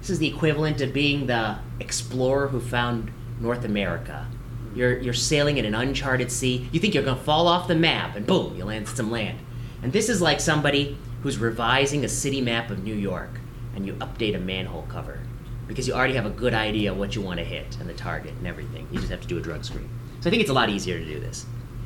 this 0.00 0.08
is 0.08 0.18
the 0.18 0.28
equivalent 0.28 0.80
of 0.80 0.94
being 0.94 1.26
the 1.26 1.58
explorer 1.78 2.48
who 2.48 2.58
found 2.58 3.10
North 3.38 3.66
America. 3.66 4.26
You're, 4.74 4.98
you're 4.98 5.12
sailing 5.12 5.58
in 5.58 5.66
an 5.66 5.74
uncharted 5.74 6.32
sea. 6.32 6.70
You 6.72 6.80
think 6.80 6.94
you're 6.94 7.02
going 7.02 7.18
to 7.18 7.22
fall 7.22 7.46
off 7.46 7.68
the 7.68 7.74
map, 7.74 8.16
and 8.16 8.26
boom, 8.26 8.56
you 8.56 8.64
land 8.64 8.88
some 8.88 9.10
land. 9.10 9.40
And 9.82 9.92
this 9.92 10.08
is 10.08 10.22
like 10.22 10.40
somebody 10.40 10.96
who's 11.22 11.36
revising 11.36 12.02
a 12.02 12.08
city 12.08 12.40
map 12.40 12.70
of 12.70 12.82
New 12.82 12.94
York, 12.94 13.38
and 13.76 13.84
you 13.84 13.92
update 13.96 14.34
a 14.34 14.40
manhole 14.40 14.86
cover 14.88 15.20
because 15.68 15.86
you 15.86 15.92
already 15.92 16.14
have 16.14 16.24
a 16.24 16.30
good 16.30 16.54
idea 16.54 16.94
what 16.94 17.14
you 17.14 17.20
want 17.20 17.40
to 17.40 17.44
hit 17.44 17.76
and 17.78 17.90
the 17.90 17.92
target 17.92 18.32
and 18.38 18.46
everything. 18.46 18.88
You 18.90 19.00
just 19.00 19.10
have 19.10 19.20
to 19.20 19.28
do 19.28 19.36
a 19.36 19.42
drug 19.42 19.66
screen. 19.66 19.90
So 20.22 20.28
I 20.28 20.30
think 20.30 20.40
it's 20.40 20.50
a 20.50 20.54
lot 20.54 20.70
easier 20.70 20.98
to 20.98 21.04
do 21.04 21.20
this. 21.20 21.44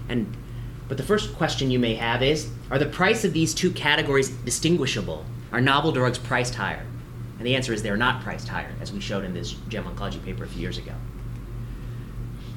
And 0.09 0.37
but 0.89 0.97
the 0.97 1.03
first 1.03 1.35
question 1.35 1.71
you 1.71 1.79
may 1.79 1.95
have 1.95 2.23
is 2.23 2.51
Are 2.71 2.79
the 2.79 2.87
price 2.87 3.25
of 3.25 3.33
these 3.33 3.55
two 3.55 3.71
categories 3.71 4.31
distinguishable? 4.31 5.25
Are 5.53 5.61
novel 5.61 5.93
drugs 5.93 6.19
priced 6.19 6.55
higher? 6.55 6.85
And 7.39 7.47
the 7.47 7.57
answer 7.57 7.73
is 7.73 7.83
they're 7.83 7.97
not 7.97 8.23
priced 8.23 8.49
higher, 8.49 8.73
as 8.81 8.93
we 8.93 9.01
showed 9.01 9.25
in 9.25 9.35
this 9.35 9.53
JAMA 9.69 9.93
Oncology 9.93 10.23
paper 10.25 10.45
a 10.45 10.49
few 10.49 10.61
years 10.61 10.79
ago. 10.79 10.93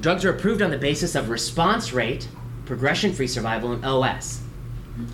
Drugs 0.02 0.26
are 0.26 0.30
approved 0.30 0.62
on 0.62 0.72
the 0.72 0.78
basis 0.78 1.16
of 1.16 1.30
response 1.30 1.94
rate, 1.94 2.28
progression 2.66 3.14
free 3.14 3.28
survival, 3.28 3.72
and 3.72 3.84
OS. 3.84 4.42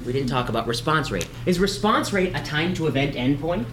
We 0.06 0.14
didn't 0.14 0.30
talk 0.30 0.50
about 0.50 0.68
response 0.68 1.12
rate. 1.12 1.28
Is 1.46 1.60
response 1.60 2.14
rate 2.14 2.36
a 2.36 2.44
time 2.44 2.74
to 2.76 2.88
event 2.88 3.16
endpoint? 3.16 3.66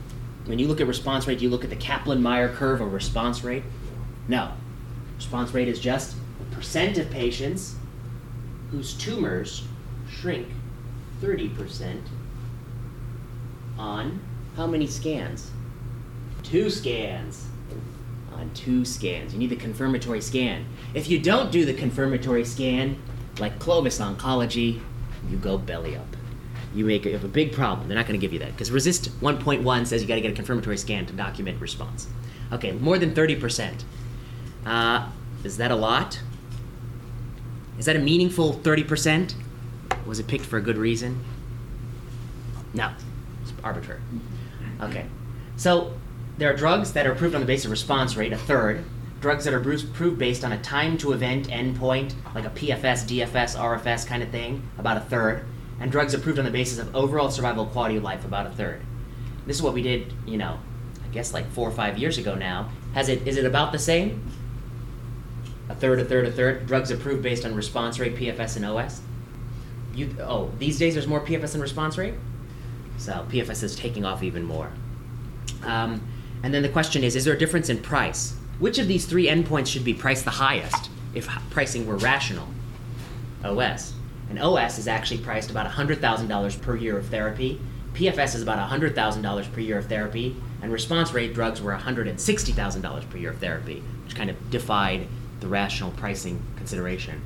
When 0.47 0.59
you 0.59 0.69
look 0.69 0.81
at 0.81 0.87
response 0.87 1.27
rate, 1.27 1.39
do 1.39 1.45
you 1.45 1.51
look 1.51 1.65
at 1.65 1.71
the 1.71 1.77
Kaplan 1.77 2.23
Meier 2.23 2.49
curve 2.49 2.81
or 2.81 2.89
response 2.89 3.45
rate? 3.45 3.63
No. 4.29 4.53
Response 5.17 5.53
rate 5.53 5.69
is 5.69 5.81
just 5.81 6.17
percent 6.51 6.99
of 6.99 7.09
patients 7.11 7.77
whose 8.71 8.95
tumors 8.95 9.65
shrink 10.09 10.49
30% 11.21 12.01
on 13.79 14.21
how 14.57 14.67
many 14.67 14.87
scans? 14.87 15.51
Two 16.43 16.71
scans. 16.71 17.47
On 18.35 18.51
two 18.55 18.85
scans. 18.85 19.33
You 19.33 19.39
need 19.39 19.51
the 19.51 19.57
confirmatory 19.57 20.21
scan. 20.21 20.65
If 20.95 21.09
you 21.09 21.19
don't 21.19 21.51
do 21.51 21.65
the 21.65 21.75
confirmatory 21.75 22.45
scan, 22.45 23.01
like 23.39 23.59
Clovis 23.59 23.99
Oncology, 23.99 24.81
you 25.29 25.37
go 25.37 25.59
belly 25.59 25.97
up. 25.97 26.07
You 26.75 26.85
make 26.85 27.05
you 27.05 27.13
have 27.13 27.25
a 27.25 27.29
big 27.29 27.53
problem. 27.53 27.89
They're 27.89 27.97
not 27.97 28.07
going 28.07 28.19
to 28.19 28.25
give 28.25 28.33
you 28.33 28.39
that 28.41 28.53
because 28.53 28.71
RECIST 28.71 29.09
1.1 29.21 29.87
says 29.87 30.03
you 30.03 30.09
got 30.09 30.15
to 30.15 30.21
get 30.21 30.31
a 30.31 30.35
confirmatory 30.35 30.77
scan 30.77 31.07
to 31.07 31.13
document 31.13 31.61
response. 31.61 32.07
Okay, 32.53 32.73
more 32.73 32.99
than 32.99 33.13
30%. 33.13 33.83
Uh, 34.65 35.09
is 35.43 35.57
that 35.57 35.71
a 35.71 35.77
lot? 35.77 36.21
Is 37.81 37.87
that 37.87 37.97
a 37.97 37.99
meaningful 37.99 38.53
30%? 38.53 39.33
Was 40.05 40.19
it 40.19 40.27
picked 40.27 40.45
for 40.45 40.59
a 40.59 40.61
good 40.61 40.77
reason? 40.77 41.25
No, 42.75 42.93
it's 43.41 43.55
arbitrary. 43.65 44.03
Okay, 44.83 45.07
so 45.57 45.95
there 46.37 46.53
are 46.53 46.55
drugs 46.55 46.93
that 46.93 47.07
are 47.07 47.13
approved 47.13 47.35
on 47.35 47.41
the 47.41 47.47
basis 47.47 47.65
of 47.65 47.71
response 47.71 48.17
rate, 48.17 48.35
a 48.35 48.37
third, 48.37 48.85
drugs 49.23 49.47
that 49.47 49.55
are 49.55 49.61
approved 49.61 50.19
based 50.19 50.45
on 50.45 50.53
a 50.53 50.61
time 50.61 50.99
to 50.99 51.13
event 51.13 51.49
endpoint, 51.49 52.13
like 52.35 52.45
a 52.45 52.51
PFS, 52.51 53.07
DFS, 53.09 53.57
RFS 53.57 54.07
kind 54.07 54.23
of 54.23 54.29
thing, 54.29 54.63
about 54.77 54.99
a 54.99 55.01
third, 55.01 55.47
and 55.81 55.91
drugs 55.91 56.13
approved 56.13 56.39
on 56.39 56.45
the 56.45 56.51
basis 56.51 56.79
of 56.79 56.95
overall 56.95 57.31
survival 57.31 57.65
quality 57.65 57.97
of 57.97 58.03
life, 58.03 58.27
about 58.27 58.47
a 58.47 58.51
third. 58.51 58.83
This 59.47 59.57
is 59.57 59.63
what 59.63 59.73
we 59.73 59.81
did, 59.81 60.13
you 60.27 60.37
know, 60.37 60.59
I 61.03 61.09
guess 61.13 61.33
like 61.33 61.51
four 61.53 61.67
or 61.67 61.73
five 61.73 61.97
years 61.97 62.19
ago 62.19 62.35
now. 62.35 62.69
Has 62.93 63.09
it 63.09 63.27
is 63.27 63.39
it 63.39 63.47
about 63.47 63.73
the 63.73 63.79
same? 63.79 64.23
A 65.71 65.75
third, 65.77 66.01
a 66.01 66.05
third, 66.05 66.27
a 66.27 66.33
third. 66.33 66.67
Drugs 66.67 66.91
approved 66.91 67.23
based 67.23 67.45
on 67.45 67.55
response 67.55 68.01
rate, 68.01 68.17
PFS, 68.17 68.57
and 68.57 68.65
OS. 68.65 69.03
You 69.95 70.15
oh, 70.21 70.51
these 70.59 70.79
days 70.79 70.95
there's 70.95 71.07
more 71.07 71.21
PFS 71.21 71.55
and 71.55 71.63
response 71.63 71.97
rate, 71.97 72.15
so 72.99 73.25
PFS 73.31 73.63
is 73.63 73.77
taking 73.77 74.05
off 74.05 74.25
even 74.25 74.43
more. 74.43 74.73
Um, 75.63 76.03
and 76.43 76.53
then 76.53 76.63
the 76.63 76.69
question 76.69 77.05
is: 77.05 77.15
Is 77.15 77.25
there 77.25 77.35
a 77.35 77.39
difference 77.39 77.69
in 77.69 77.79
price? 77.79 78.35
Which 78.59 78.79
of 78.79 78.89
these 78.89 79.07
three 79.07 79.29
endpoints 79.29 79.69
should 79.69 79.85
be 79.85 79.95
priced 79.95 80.25
the 80.25 80.33
highest 80.33 80.91
if 81.15 81.29
pricing 81.51 81.87
were 81.87 81.97
rational? 81.97 82.49
OS. 83.45 83.95
And 84.29 84.41
OS 84.41 84.79
is 84.79 84.87
actually 84.87 85.19
priced 85.19 85.51
about 85.51 85.67
$100,000 85.69 86.63
per 86.63 86.77
year 86.77 86.99
of 86.99 87.07
therapy. 87.07 87.61
PFS 87.95 88.37
is 88.37 88.43
about 88.43 88.71
$100,000 88.71 89.53
per 89.53 89.61
year 89.61 89.79
of 89.79 89.87
therapy. 89.87 90.37
And 90.63 90.71
response 90.71 91.13
rate 91.13 91.33
drugs 91.33 91.63
were 91.63 91.73
$160,000 91.73 93.11
per 93.11 93.17
year 93.17 93.31
of 93.31 93.39
therapy, 93.39 93.83
which 94.05 94.15
kind 94.15 94.31
of 94.31 94.51
defied 94.51 95.09
the 95.41 95.49
rational 95.49 95.91
pricing 95.93 96.43
consideration. 96.57 97.21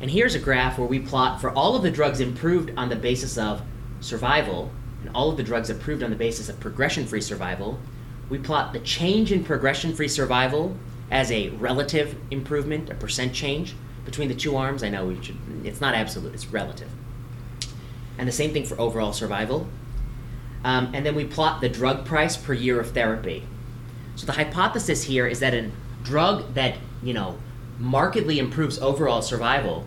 And 0.00 0.10
here's 0.10 0.34
a 0.34 0.40
graph 0.40 0.78
where 0.78 0.88
we 0.88 0.98
plot 0.98 1.40
for 1.40 1.50
all 1.50 1.76
of 1.76 1.82
the 1.82 1.90
drugs 1.90 2.20
improved 2.20 2.72
on 2.76 2.88
the 2.88 2.96
basis 2.96 3.38
of 3.38 3.62
survival 4.00 4.70
and 5.00 5.14
all 5.14 5.30
of 5.30 5.36
the 5.36 5.42
drugs 5.42 5.70
approved 5.70 6.02
on 6.02 6.10
the 6.10 6.16
basis 6.16 6.48
of 6.48 6.58
progression 6.60 7.06
free 7.06 7.20
survival. 7.20 7.78
We 8.28 8.38
plot 8.38 8.72
the 8.72 8.80
change 8.80 9.32
in 9.32 9.44
progression 9.44 9.94
free 9.94 10.08
survival 10.08 10.76
as 11.10 11.30
a 11.30 11.50
relative 11.50 12.16
improvement, 12.30 12.90
a 12.90 12.94
percent 12.94 13.32
change 13.34 13.74
between 14.04 14.28
the 14.28 14.34
two 14.34 14.56
arms. 14.56 14.82
I 14.82 14.88
know 14.88 15.14
should, 15.20 15.36
it's 15.64 15.80
not 15.80 15.94
absolute, 15.94 16.34
it's 16.34 16.46
relative. 16.46 16.88
And 18.18 18.26
the 18.26 18.32
same 18.32 18.52
thing 18.52 18.64
for 18.64 18.80
overall 18.80 19.12
survival. 19.12 19.68
Um, 20.64 20.92
and 20.94 21.04
then 21.04 21.14
we 21.14 21.24
plot 21.24 21.60
the 21.60 21.68
drug 21.68 22.04
price 22.04 22.36
per 22.36 22.52
year 22.52 22.80
of 22.80 22.92
therapy. 22.92 23.44
So 24.16 24.26
the 24.26 24.32
hypothesis 24.32 25.04
here 25.04 25.26
is 25.26 25.40
that 25.40 25.54
a 25.54 25.70
drug 26.02 26.54
that, 26.54 26.76
you 27.02 27.14
know, 27.14 27.38
markedly 27.78 28.38
improves 28.38 28.78
overall 28.78 29.22
survival 29.22 29.86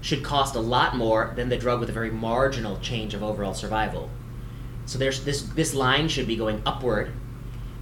should 0.00 0.22
cost 0.22 0.54
a 0.54 0.60
lot 0.60 0.96
more 0.96 1.32
than 1.36 1.48
the 1.48 1.56
drug 1.56 1.80
with 1.80 1.88
a 1.88 1.92
very 1.92 2.10
marginal 2.10 2.78
change 2.80 3.14
of 3.14 3.22
overall 3.22 3.54
survival. 3.54 4.10
So 4.86 4.98
there's 4.98 5.24
this 5.24 5.42
this 5.42 5.74
line 5.74 6.08
should 6.08 6.26
be 6.26 6.36
going 6.36 6.62
upward, 6.66 7.12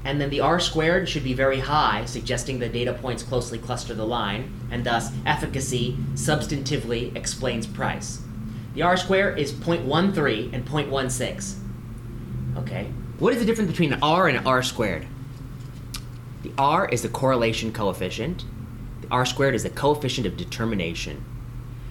and 0.04 0.20
then 0.20 0.30
the 0.30 0.40
r 0.40 0.60
squared 0.60 1.08
should 1.08 1.24
be 1.24 1.34
very 1.34 1.58
high, 1.58 2.04
suggesting 2.04 2.58
the 2.58 2.68
data 2.68 2.92
points 2.92 3.24
closely 3.24 3.58
cluster 3.58 3.92
the 3.92 4.06
line, 4.06 4.52
and 4.70 4.84
thus 4.84 5.10
efficacy 5.26 5.96
substantively 6.14 7.14
explains 7.16 7.66
price. 7.66 8.22
The 8.74 8.82
r 8.82 8.96
squared 8.96 9.38
is 9.38 9.52
0.13 9.52 10.52
and 10.52 10.64
0.16. 10.64 11.58
Okay. 12.58 12.86
What 13.18 13.32
is 13.32 13.40
the 13.40 13.44
difference 13.44 13.70
between 13.70 13.94
r 13.94 14.28
and 14.28 14.38
an 14.38 14.46
r 14.46 14.62
squared? 14.62 15.06
The 16.42 16.52
r 16.58 16.88
is 16.88 17.02
the 17.02 17.08
correlation 17.08 17.72
coefficient. 17.72 18.44
The 19.00 19.08
r 19.10 19.24
squared 19.24 19.54
is 19.54 19.62
the 19.62 19.70
coefficient 19.70 20.26
of 20.26 20.36
determination. 20.36 21.24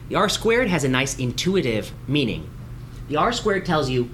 The 0.10 0.16
r 0.16 0.28
squared 0.28 0.68
has 0.68 0.84
a 0.84 0.90
nice 0.90 1.18
intuitive 1.18 1.92
meaning. 2.08 2.50
The 3.08 3.16
r 3.16 3.32
squared 3.32 3.66
tells 3.66 3.90
you 3.90 4.10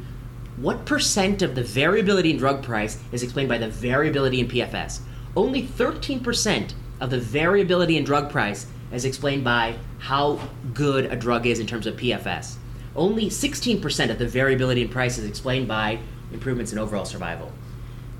what 0.58 0.86
percent 0.86 1.42
of 1.42 1.56
the 1.56 1.64
variability 1.64 2.32
in 2.32 2.38
drug 2.38 2.64
price 2.64 3.00
is 3.12 3.24
explained 3.24 3.50
by 3.50 3.58
the 3.58 3.68
variability 3.68 4.40
in 4.40 4.48
PFS. 4.48 5.02
Only 5.36 5.64
13% 5.64 6.74
of 7.00 7.10
the 7.12 7.20
variability 7.20 7.98
in 7.98 8.04
drug 8.04 8.32
price 8.32 8.66
is 8.92 9.06
explained 9.06 9.44
by 9.44 9.78
how 10.00 10.40
good 10.74 11.06
a 11.06 11.16
drug 11.16 11.46
is 11.46 11.60
in 11.60 11.68
terms 11.68 11.86
of 11.86 11.96
PFS. 11.96 12.56
Only 12.96 13.30
16% 13.30 14.10
of 14.10 14.18
the 14.18 14.28
variability 14.28 14.82
in 14.82 14.90
price 14.90 15.18
is 15.20 15.26
explained 15.26 15.68
by 15.68 16.00
improvements 16.32 16.72
in 16.72 16.80
overall 16.80 17.06
survival. 17.06 17.52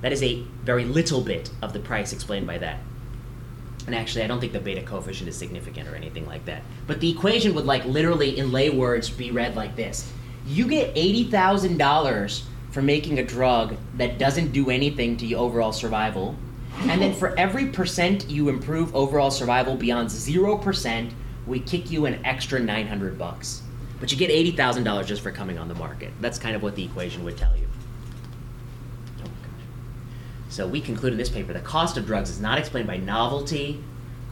That 0.00 0.12
is 0.12 0.22
a 0.22 0.42
very 0.64 0.84
little 0.84 1.20
bit 1.20 1.50
of 1.62 1.72
the 1.72 1.80
price 1.80 2.12
explained 2.12 2.46
by 2.46 2.58
that. 2.58 2.80
And 3.86 3.94
actually, 3.94 4.22
I 4.22 4.26
don't 4.26 4.38
think 4.38 4.52
the 4.52 4.60
beta 4.60 4.82
coefficient 4.82 5.28
is 5.28 5.36
significant 5.36 5.88
or 5.88 5.94
anything 5.94 6.26
like 6.26 6.44
that. 6.44 6.62
But 6.86 7.00
the 7.00 7.10
equation 7.10 7.54
would, 7.54 7.64
like, 7.64 7.84
literally 7.84 8.38
in 8.38 8.52
lay 8.52 8.70
words 8.70 9.08
be 9.08 9.30
read 9.30 9.56
like 9.56 9.76
this 9.76 10.12
You 10.46 10.68
get 10.68 10.94
$80,000 10.94 12.42
for 12.70 12.82
making 12.82 13.18
a 13.18 13.24
drug 13.24 13.76
that 13.96 14.18
doesn't 14.18 14.52
do 14.52 14.70
anything 14.70 15.16
to 15.16 15.26
your 15.26 15.40
overall 15.40 15.72
survival. 15.72 16.36
And 16.82 17.00
then 17.00 17.14
for 17.14 17.36
every 17.38 17.68
percent 17.68 18.28
you 18.28 18.50
improve 18.50 18.94
overall 18.94 19.30
survival 19.30 19.74
beyond 19.74 20.10
0%, 20.10 21.12
we 21.46 21.60
kick 21.60 21.90
you 21.90 22.04
an 22.06 22.24
extra 22.24 22.60
900 22.60 23.18
bucks. 23.18 23.62
But 24.00 24.12
you 24.12 24.18
get 24.18 24.30
$80,000 24.30 25.06
just 25.06 25.22
for 25.22 25.32
coming 25.32 25.58
on 25.58 25.66
the 25.66 25.74
market. 25.74 26.12
That's 26.20 26.38
kind 26.38 26.54
of 26.54 26.62
what 26.62 26.76
the 26.76 26.84
equation 26.84 27.24
would 27.24 27.36
tell 27.36 27.56
you. 27.56 27.67
So 30.58 30.66
we 30.66 30.80
conclude 30.80 31.12
in 31.12 31.18
this 31.18 31.28
paper 31.28 31.52
the 31.52 31.60
cost 31.60 31.96
of 31.96 32.04
drugs 32.04 32.30
is 32.30 32.40
not 32.40 32.58
explained 32.58 32.88
by 32.88 32.96
novelty, 32.96 33.80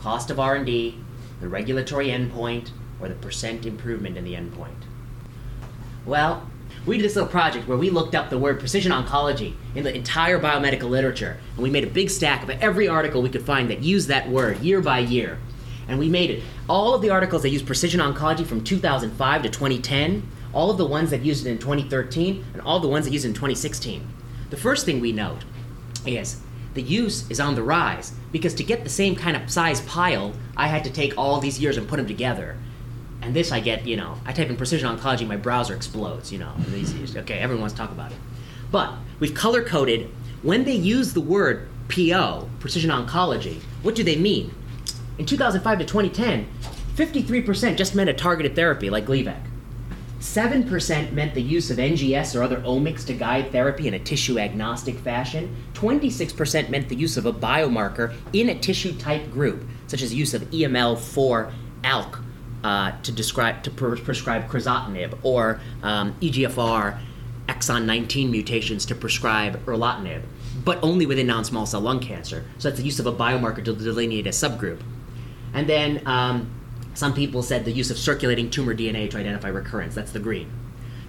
cost 0.01 0.29
of 0.29 0.41
R&D, 0.41 0.99
the 1.41 1.49
regulatory 1.49 2.09
endpoint, 2.09 2.71
or 3.01 3.07
the 3.09 3.15
percent 3.15 3.65
improvement 3.65 4.17
in 4.17 4.25
the 4.25 4.35
endpoint. 4.35 4.89
Well, 6.05 6.51
we 6.85 6.97
did 6.97 7.05
this 7.05 7.15
little 7.15 7.31
project 7.31 7.69
where 7.69 7.79
we 7.79 7.91
looked 7.91 8.17
up 8.17 8.29
the 8.29 8.41
word 8.41 8.59
precision 8.59 8.91
oncology 8.91 9.55
in 9.77 9.85
the 9.85 9.95
entire 9.95 10.41
biomedical 10.41 10.91
literature, 10.91 11.39
and 11.55 11.63
we 11.63 11.71
made 11.71 11.85
a 11.85 11.91
big 11.91 12.11
stack 12.11 12.43
of 12.43 12.51
every 12.51 12.89
article 12.89 13.23
we 13.23 13.29
could 13.29 13.47
find 13.47 13.71
that 13.71 13.85
used 13.85 14.09
that 14.09 14.29
word 14.29 14.59
year 14.59 14.81
by 14.81 14.99
year. 14.99 15.39
And 15.87 15.97
we 15.97 16.09
made 16.09 16.31
it 16.31 16.43
all 16.69 16.93
of 16.93 17.03
the 17.03 17.11
articles 17.11 17.43
that 17.43 17.51
used 17.51 17.67
precision 17.67 18.01
oncology 18.01 18.45
from 18.45 18.65
2005 18.65 19.43
to 19.45 19.49
2010, 19.49 20.29
all 20.53 20.73
of 20.73 20.77
the 20.77 20.87
ones 20.87 21.11
that 21.11 21.23
used 21.23 21.47
it 21.47 21.51
in 21.51 21.59
2013, 21.59 22.45
and 22.53 22.63
all 22.63 22.81
the 22.81 22.89
ones 22.89 23.05
that 23.05 23.13
used 23.13 23.25
it 23.25 23.29
in 23.29 23.35
2016. 23.35 24.05
The 24.51 24.57
first 24.57 24.85
thing 24.85 25.01
we 25.01 25.13
note 25.13 25.45
is 26.09 26.41
the 26.75 26.83
use 26.83 27.29
is 27.31 27.41
on 27.41 27.55
the 27.55 27.63
rise 27.63 28.13
because 28.33 28.55
to 28.55 28.63
get 28.65 28.85
the 28.85 28.91
same 28.91 29.17
kind 29.17 29.37
of 29.37 29.51
size 29.51 29.81
pile, 29.83 30.35
I 30.57 30.69
had 30.69 30.85
to 30.85 30.91
take 30.91 31.17
all 31.17 31.41
these 31.41 31.59
years 31.59 31.77
and 31.77 31.89
put 31.89 31.97
them 31.97 32.07
together. 32.07 32.57
And 33.23 33.35
this 33.35 33.51
I 33.51 33.61
get, 33.61 33.87
you 33.87 33.97
know, 33.97 34.19
I 34.27 34.33
type 34.33 34.51
in 34.51 34.57
precision 34.57 34.95
oncology, 34.95 35.27
my 35.27 35.37
browser 35.39 35.75
explodes, 35.75 36.31
you 36.31 36.39
know. 36.39 36.53
these- 36.69 37.17
Okay, 37.17 37.39
everyone 37.39 37.63
wants 37.63 37.75
to 37.75 37.81
talk 37.81 37.91
about 37.93 38.13
it. 38.13 38.19
But 38.71 38.93
we've 39.21 39.35
color 39.35 39.63
coded 39.63 40.11
when 40.43 40.65
they 40.65 40.75
use 40.77 41.13
the 41.15 41.21
word 41.21 41.67
PO, 41.89 42.49
precision 42.61 42.91
oncology, 42.91 43.57
what 43.83 43.95
do 43.95 44.05
they 44.05 44.17
mean? 44.17 44.55
In 45.19 45.25
2005 45.25 45.79
to 45.79 45.85
2010, 45.85 46.47
53% 46.95 47.77
just 47.77 47.95
meant 47.95 48.11
a 48.11 48.13
targeted 48.13 48.55
therapy 48.55 48.91
like 48.91 49.07
Gleevec. 49.07 49.41
7% 50.21 51.13
meant 51.13 51.35
the 51.35 51.43
use 51.43 51.71
of 51.71 51.77
NGS 51.77 52.39
or 52.39 52.43
other 52.43 52.61
omics 52.61 53.05
to 53.07 53.13
guide 53.13 53.53
therapy 53.53 53.87
in 53.87 53.95
a 53.95 53.99
tissue 53.99 54.39
agnostic 54.39 54.99
fashion. 54.99 55.55
26% 55.75 56.71
meant 56.71 56.89
the 56.89 56.97
use 56.97 57.17
of 57.17 57.27
a 57.27 57.33
biomarker 57.33 58.15
in 58.33 58.49
a 58.49 58.59
tissue 58.59 58.97
type 58.97 59.31
group, 59.31 59.65
such 59.87 60.03
as 60.03 60.15
use 60.15 60.33
of 60.33 60.43
E 60.55 60.65
EML4 60.65 61.53
ALK 61.85 62.23
uh, 62.65 62.93
to 63.03 63.13
describe 63.13 63.63
to 63.63 63.71
pres- 63.71 64.01
prescribe 64.01 64.49
crizotinib 64.49 65.19
or 65.23 65.61
um, 65.83 66.15
EGFR 66.21 66.99
exon 67.49 67.85
19 67.85 68.31
mutations 68.31 68.87
to 68.87 68.95
prescribe 68.95 69.65
erlotinib, 69.67 70.23
but 70.65 70.83
only 70.83 71.07
within 71.07 71.27
non-small 71.27 71.67
cell 71.67 71.81
lung 71.81 72.01
cancer. 72.01 72.45
So 72.59 72.69
that's 72.69 72.81
the 72.81 72.85
use 72.85 72.99
of 72.99 73.07
a 73.07 73.13
biomarker 73.13 73.65
to 73.65 73.73
delineate 73.73 74.27
a 74.27 74.31
subgroup. 74.31 74.81
And 75.55 75.69
then 75.69 76.03
um, 76.07 76.51
some 76.97 77.13
people 77.13 77.43
said 77.43 77.65
the 77.65 77.73
use 77.73 77.91
of 77.91 77.99
circulating 77.99 78.49
tumor 78.49 78.75
DNA 78.75 79.11
to 79.11 79.19
identify 79.19 79.49
recurrence. 79.49 79.95
That's 79.95 80.13
the 80.13 80.19
green. 80.19 80.51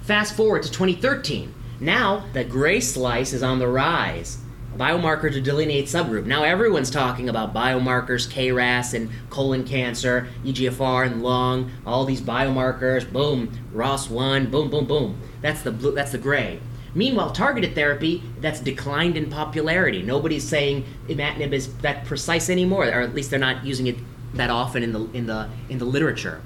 Fast 0.02 0.36
forward 0.36 0.64
to 0.64 0.72
2013. 0.72 1.54
Now 1.80 2.26
the 2.34 2.44
gray 2.44 2.82
slice 2.82 3.32
is 3.32 3.42
on 3.42 3.60
the 3.60 3.70
rise. 3.70 4.40
Biomarker 4.76 5.32
to 5.32 5.40
delineate 5.40 5.86
subgroup. 5.86 6.26
Now 6.26 6.44
everyone's 6.44 6.92
talking 6.92 7.30
about 7.30 7.54
biomarkers, 7.54 8.28
KRAS 8.28 8.94
and 8.94 9.10
colon 9.30 9.64
cancer, 9.64 10.28
EGFR 10.44 11.06
and 11.06 11.24
lung, 11.24 11.72
all 11.86 12.04
these 12.04 12.22
biomarkers. 12.22 13.10
Boom, 13.10 13.50
ROS1. 13.74 14.52
Boom, 14.52 14.70
boom, 14.70 14.86
boom. 14.86 15.22
That's 15.42 15.62
the 15.62 15.72
blue. 15.72 15.96
That's 15.96 16.12
the 16.12 16.18
gray. 16.18 16.60
Meanwhile, 16.94 17.32
targeted 17.32 17.76
therapy 17.76 18.24
that's 18.42 18.60
declined 18.60 19.18
in 19.18 19.30
popularity. 19.30 20.02
Nobody's 20.02 20.48
saying 20.48 20.86
imatinib 21.08 21.54
is 21.54 21.74
that 21.78 22.06
precise 22.06 22.50
anymore, 22.50 22.86
or 22.88 23.02
at 23.02 23.16
least 23.16 23.30
they're 23.30 23.40
not 23.40 23.66
using 23.66 23.88
it 23.88 23.98
that 24.34 24.50
often 24.50 24.84
in 24.84 24.94
the 24.94 25.10
in 25.12 25.26
the 25.26 25.50
in 25.70 25.78
the 25.78 25.86
literature. 25.86 26.42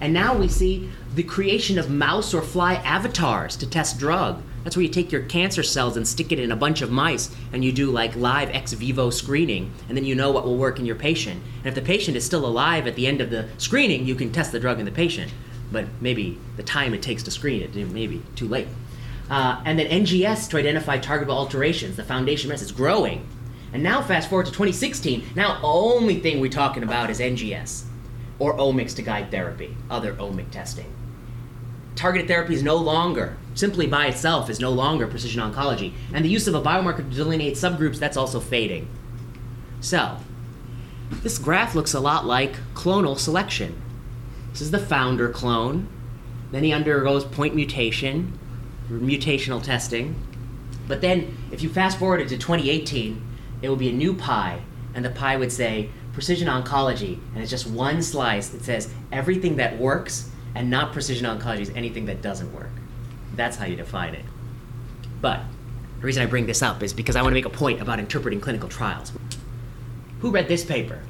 And 0.00 0.14
now 0.14 0.34
we 0.36 0.48
see 0.48 0.88
the 1.14 1.22
creation 1.22 1.78
of 1.78 1.90
mouse 1.90 2.32
or 2.32 2.40
fly 2.40 2.74
avatars 2.76 3.56
to 3.56 3.68
test 3.68 3.98
drug. 3.98 4.42
That's 4.64 4.76
where 4.76 4.82
you 4.82 4.88
take 4.90 5.12
your 5.12 5.22
cancer 5.22 5.62
cells 5.62 5.96
and 5.96 6.06
stick 6.06 6.32
it 6.32 6.38
in 6.38 6.52
a 6.52 6.56
bunch 6.56 6.82
of 6.82 6.90
mice 6.90 7.34
and 7.52 7.64
you 7.64 7.72
do 7.72 7.90
like 7.90 8.14
live 8.16 8.50
ex 8.50 8.72
vivo 8.72 9.10
screening 9.10 9.72
and 9.88 9.96
then 9.96 10.04
you 10.04 10.14
know 10.14 10.30
what 10.30 10.44
will 10.44 10.56
work 10.56 10.78
in 10.78 10.86
your 10.86 10.96
patient. 10.96 11.42
And 11.58 11.66
if 11.66 11.74
the 11.74 11.82
patient 11.82 12.16
is 12.16 12.24
still 12.24 12.46
alive 12.46 12.86
at 12.86 12.94
the 12.94 13.06
end 13.06 13.20
of 13.20 13.30
the 13.30 13.48
screening, 13.58 14.06
you 14.06 14.14
can 14.14 14.32
test 14.32 14.52
the 14.52 14.60
drug 14.60 14.78
in 14.78 14.84
the 14.84 14.92
patient. 14.92 15.32
But 15.72 15.86
maybe 16.00 16.38
the 16.56 16.62
time 16.62 16.94
it 16.94 17.02
takes 17.02 17.22
to 17.24 17.30
screen 17.30 17.62
it, 17.62 17.74
may 17.74 18.06
be 18.06 18.22
too 18.34 18.48
late. 18.48 18.68
Uh, 19.30 19.62
and 19.64 19.78
then 19.78 19.86
NGS 19.86 20.50
to 20.50 20.56
identify 20.56 20.98
targetable 20.98 21.30
alterations. 21.30 21.96
The 21.96 22.04
foundation 22.04 22.48
mess 22.48 22.62
is 22.62 22.72
growing. 22.72 23.26
And 23.72 23.82
now 23.82 24.02
fast 24.02 24.28
forward 24.28 24.46
to 24.46 24.52
2016. 24.52 25.30
Now 25.34 25.60
only 25.62 26.18
thing 26.20 26.40
we're 26.40 26.50
talking 26.50 26.82
about 26.82 27.10
is 27.10 27.20
NGS 27.20 27.84
or 28.38 28.56
omics 28.56 28.96
to 28.96 29.02
guide 29.02 29.30
therapy, 29.30 29.76
other 29.88 30.14
omic 30.14 30.50
testing. 30.50 30.92
Targeted 31.94 32.28
therapy 32.28 32.54
is 32.54 32.62
no 32.62 32.76
longer, 32.76 33.36
simply 33.54 33.86
by 33.86 34.06
itself, 34.06 34.48
is 34.48 34.58
no 34.58 34.70
longer 34.70 35.06
precision 35.06 35.42
oncology. 35.42 35.92
And 36.14 36.24
the 36.24 36.30
use 36.30 36.48
of 36.48 36.54
a 36.54 36.62
biomarker 36.62 36.98
to 36.98 37.02
delineate 37.02 37.54
subgroups, 37.54 37.98
that's 37.98 38.16
also 38.16 38.40
fading. 38.40 38.88
So, 39.80 40.16
this 41.22 41.38
graph 41.38 41.74
looks 41.74 41.92
a 41.92 42.00
lot 42.00 42.24
like 42.24 42.54
clonal 42.74 43.18
selection. 43.18 43.80
This 44.52 44.62
is 44.62 44.70
the 44.70 44.78
founder 44.78 45.28
clone. 45.28 45.88
Then 46.52 46.64
he 46.64 46.72
undergoes 46.72 47.24
point 47.24 47.54
mutation, 47.54 48.38
mutational 48.88 49.62
testing. 49.62 50.16
But 50.88 51.00
then, 51.02 51.36
if 51.52 51.62
you 51.62 51.68
fast 51.68 51.98
forward 51.98 52.26
to 52.28 52.38
2018, 52.38 53.20
it 53.62 53.68
will 53.68 53.76
be 53.76 53.88
a 53.88 53.92
new 53.92 54.14
pie, 54.14 54.62
and 54.94 55.04
the 55.04 55.10
pie 55.10 55.36
would 55.36 55.52
say 55.52 55.90
precision 56.12 56.48
oncology, 56.48 57.18
and 57.34 57.42
it's 57.42 57.50
just 57.50 57.66
one 57.66 58.02
slice 58.02 58.48
that 58.48 58.62
says 58.62 58.92
everything 59.12 59.56
that 59.56 59.78
works, 59.78 60.30
and 60.54 60.68
not 60.68 60.92
precision 60.92 61.26
oncology 61.26 61.60
is 61.60 61.70
anything 61.70 62.06
that 62.06 62.22
doesn't 62.22 62.52
work. 62.54 62.70
That's 63.36 63.56
how 63.56 63.66
you 63.66 63.76
define 63.76 64.14
it. 64.14 64.24
But 65.20 65.40
the 66.00 66.06
reason 66.06 66.22
I 66.22 66.26
bring 66.26 66.46
this 66.46 66.62
up 66.62 66.82
is 66.82 66.92
because 66.92 67.14
I 67.14 67.22
want 67.22 67.32
to 67.32 67.34
make 67.34 67.44
a 67.44 67.50
point 67.50 67.80
about 67.80 67.98
interpreting 67.98 68.40
clinical 68.40 68.68
trials. 68.68 69.12
Who 70.20 70.30
read 70.30 70.48
this 70.48 70.64
paper? 70.64 71.02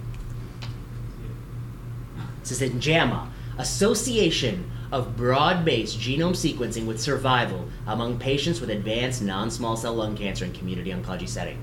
This 2.41 2.53
is 2.53 2.63
in 2.63 2.81
JAMA, 2.81 3.31
Association 3.59 4.71
of 4.91 5.17
Broad-Based 5.17 5.99
Genome 5.99 6.35
Sequencing 6.35 6.87
with 6.87 7.01
Survival 7.01 7.69
Among 7.87 8.19
Patients 8.19 8.61
with 8.61 8.71
Advanced 8.71 9.23
Non-Small 9.23 9.77
Cell 9.77 9.95
Lung 9.95 10.17
Cancer 10.17 10.45
in 10.45 10.53
Community 10.53 10.91
Oncology 10.91 11.29
Setting. 11.29 11.59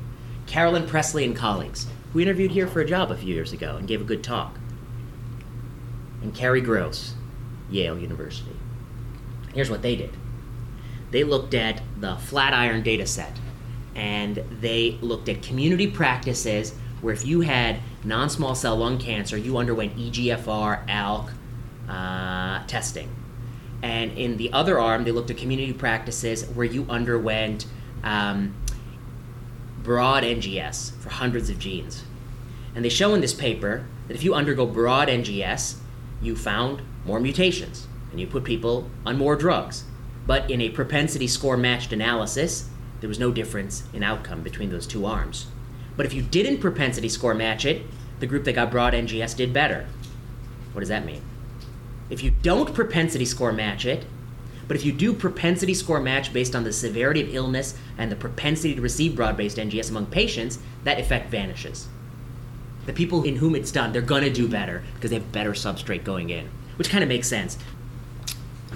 Carolyn 0.47 0.87
Presley 0.87 1.25
and 1.25 1.35
colleagues, 1.35 1.87
who 2.13 2.19
interviewed 2.19 2.51
here 2.51 2.67
for 2.67 2.79
a 2.81 2.85
job 2.85 3.11
a 3.11 3.17
few 3.17 3.33
years 3.33 3.53
ago 3.53 3.75
and 3.75 3.87
gave 3.87 4.01
a 4.01 4.05
good 4.05 4.23
talk. 4.23 4.57
And 6.21 6.33
Cary 6.33 6.61
Gross, 6.61 7.13
Yale 7.69 7.99
University. 7.99 8.55
Here's 9.53 9.69
what 9.69 9.81
they 9.81 9.95
did. 9.95 10.15
They 11.11 11.23
looked 11.23 11.53
at 11.53 11.81
the 11.99 12.15
Flatiron 12.15 12.81
data 12.81 13.05
set 13.05 13.39
and 13.95 14.43
they 14.61 14.97
looked 15.01 15.29
at 15.29 15.41
community 15.41 15.87
practices 15.87 16.73
where 17.01 17.13
if 17.13 17.25
you 17.25 17.41
had 17.41 17.79
non-small 18.03 18.55
cell 18.55 18.77
lung 18.77 18.97
cancer, 18.97 19.37
you 19.37 19.57
underwent 19.57 19.95
EGFR, 19.97 20.87
ALK 20.87 21.31
uh, 21.89 22.65
testing. 22.67 23.13
And 23.81 24.11
in 24.17 24.37
the 24.37 24.51
other 24.53 24.79
arm, 24.79 25.03
they 25.03 25.11
looked 25.11 25.29
at 25.29 25.37
community 25.37 25.73
practices 25.73 26.45
where 26.49 26.65
you 26.65 26.85
underwent 26.89 27.65
um, 28.03 28.55
broad 29.87 30.21
NGS 30.21 30.91
for 30.99 31.07
hundreds 31.07 31.49
of 31.49 31.57
genes. 31.57 32.03
And 32.75 32.83
they 32.83 32.89
show 32.89 33.13
in 33.13 33.21
this 33.21 33.33
paper 33.33 33.85
that 34.09 34.15
if 34.15 34.21
you 34.21 34.33
undergo 34.33 34.65
broad 34.65 35.07
NGS, 35.07 35.77
you 36.21 36.35
found 36.35 36.81
more 37.05 37.21
mutations 37.21 37.87
and 38.11 38.19
you 38.19 38.27
put 38.27 38.43
people 38.43 38.89
on 39.05 39.17
more 39.17 39.37
drugs. 39.37 39.85
But 40.25 40.51
in 40.51 40.59
a 40.59 40.71
propensity 40.71 41.25
score 41.25 41.55
matched 41.55 41.93
analysis, 41.93 42.69
there 42.99 43.07
was 43.07 43.17
no 43.17 43.31
difference 43.31 43.83
in 43.93 44.03
outcome 44.03 44.43
between 44.43 44.71
those 44.71 44.85
two 44.85 45.05
arms. 45.05 45.47
But 45.95 46.05
if 46.05 46.13
you 46.13 46.21
didn't 46.21 46.59
propensity 46.59 47.07
score 47.07 47.33
match 47.33 47.63
it, 47.63 47.83
the 48.19 48.27
group 48.27 48.43
that 48.43 48.55
got 48.55 48.71
broad 48.71 48.91
NGS 48.91 49.37
did 49.37 49.53
better. 49.53 49.87
What 50.73 50.81
does 50.81 50.89
that 50.89 51.05
mean? 51.05 51.21
If 52.09 52.23
you 52.23 52.31
don't 52.41 52.73
propensity 52.73 53.23
score 53.23 53.53
match 53.53 53.85
it, 53.85 54.05
but 54.67 54.75
if 54.75 54.83
you 54.83 54.91
do 54.91 55.13
propensity 55.13 55.73
score 55.73 56.01
match 56.01 56.33
based 56.33 56.57
on 56.57 56.65
the 56.65 56.73
severity 56.73 57.21
of 57.21 57.33
illness 57.33 57.77
and 57.97 58.11
the 58.11 58.15
propensity 58.15 58.75
to 58.75 58.81
receive 58.81 59.15
broad 59.15 59.37
based 59.37 59.57
NGS 59.57 59.89
among 59.89 60.07
patients, 60.07 60.59
that 60.83 60.99
effect 60.99 61.29
vanishes. 61.29 61.87
The 62.85 62.93
people 62.93 63.23
in 63.23 63.37
whom 63.37 63.55
it's 63.55 63.71
done, 63.71 63.91
they're 63.91 64.01
gonna 64.01 64.29
do 64.29 64.47
better 64.47 64.83
because 64.95 65.09
they 65.09 65.17
have 65.17 65.31
better 65.31 65.51
substrate 65.51 66.03
going 66.03 66.29
in, 66.29 66.49
which 66.77 66.89
kind 66.89 67.03
of 67.03 67.09
makes 67.09 67.27
sense. 67.27 67.57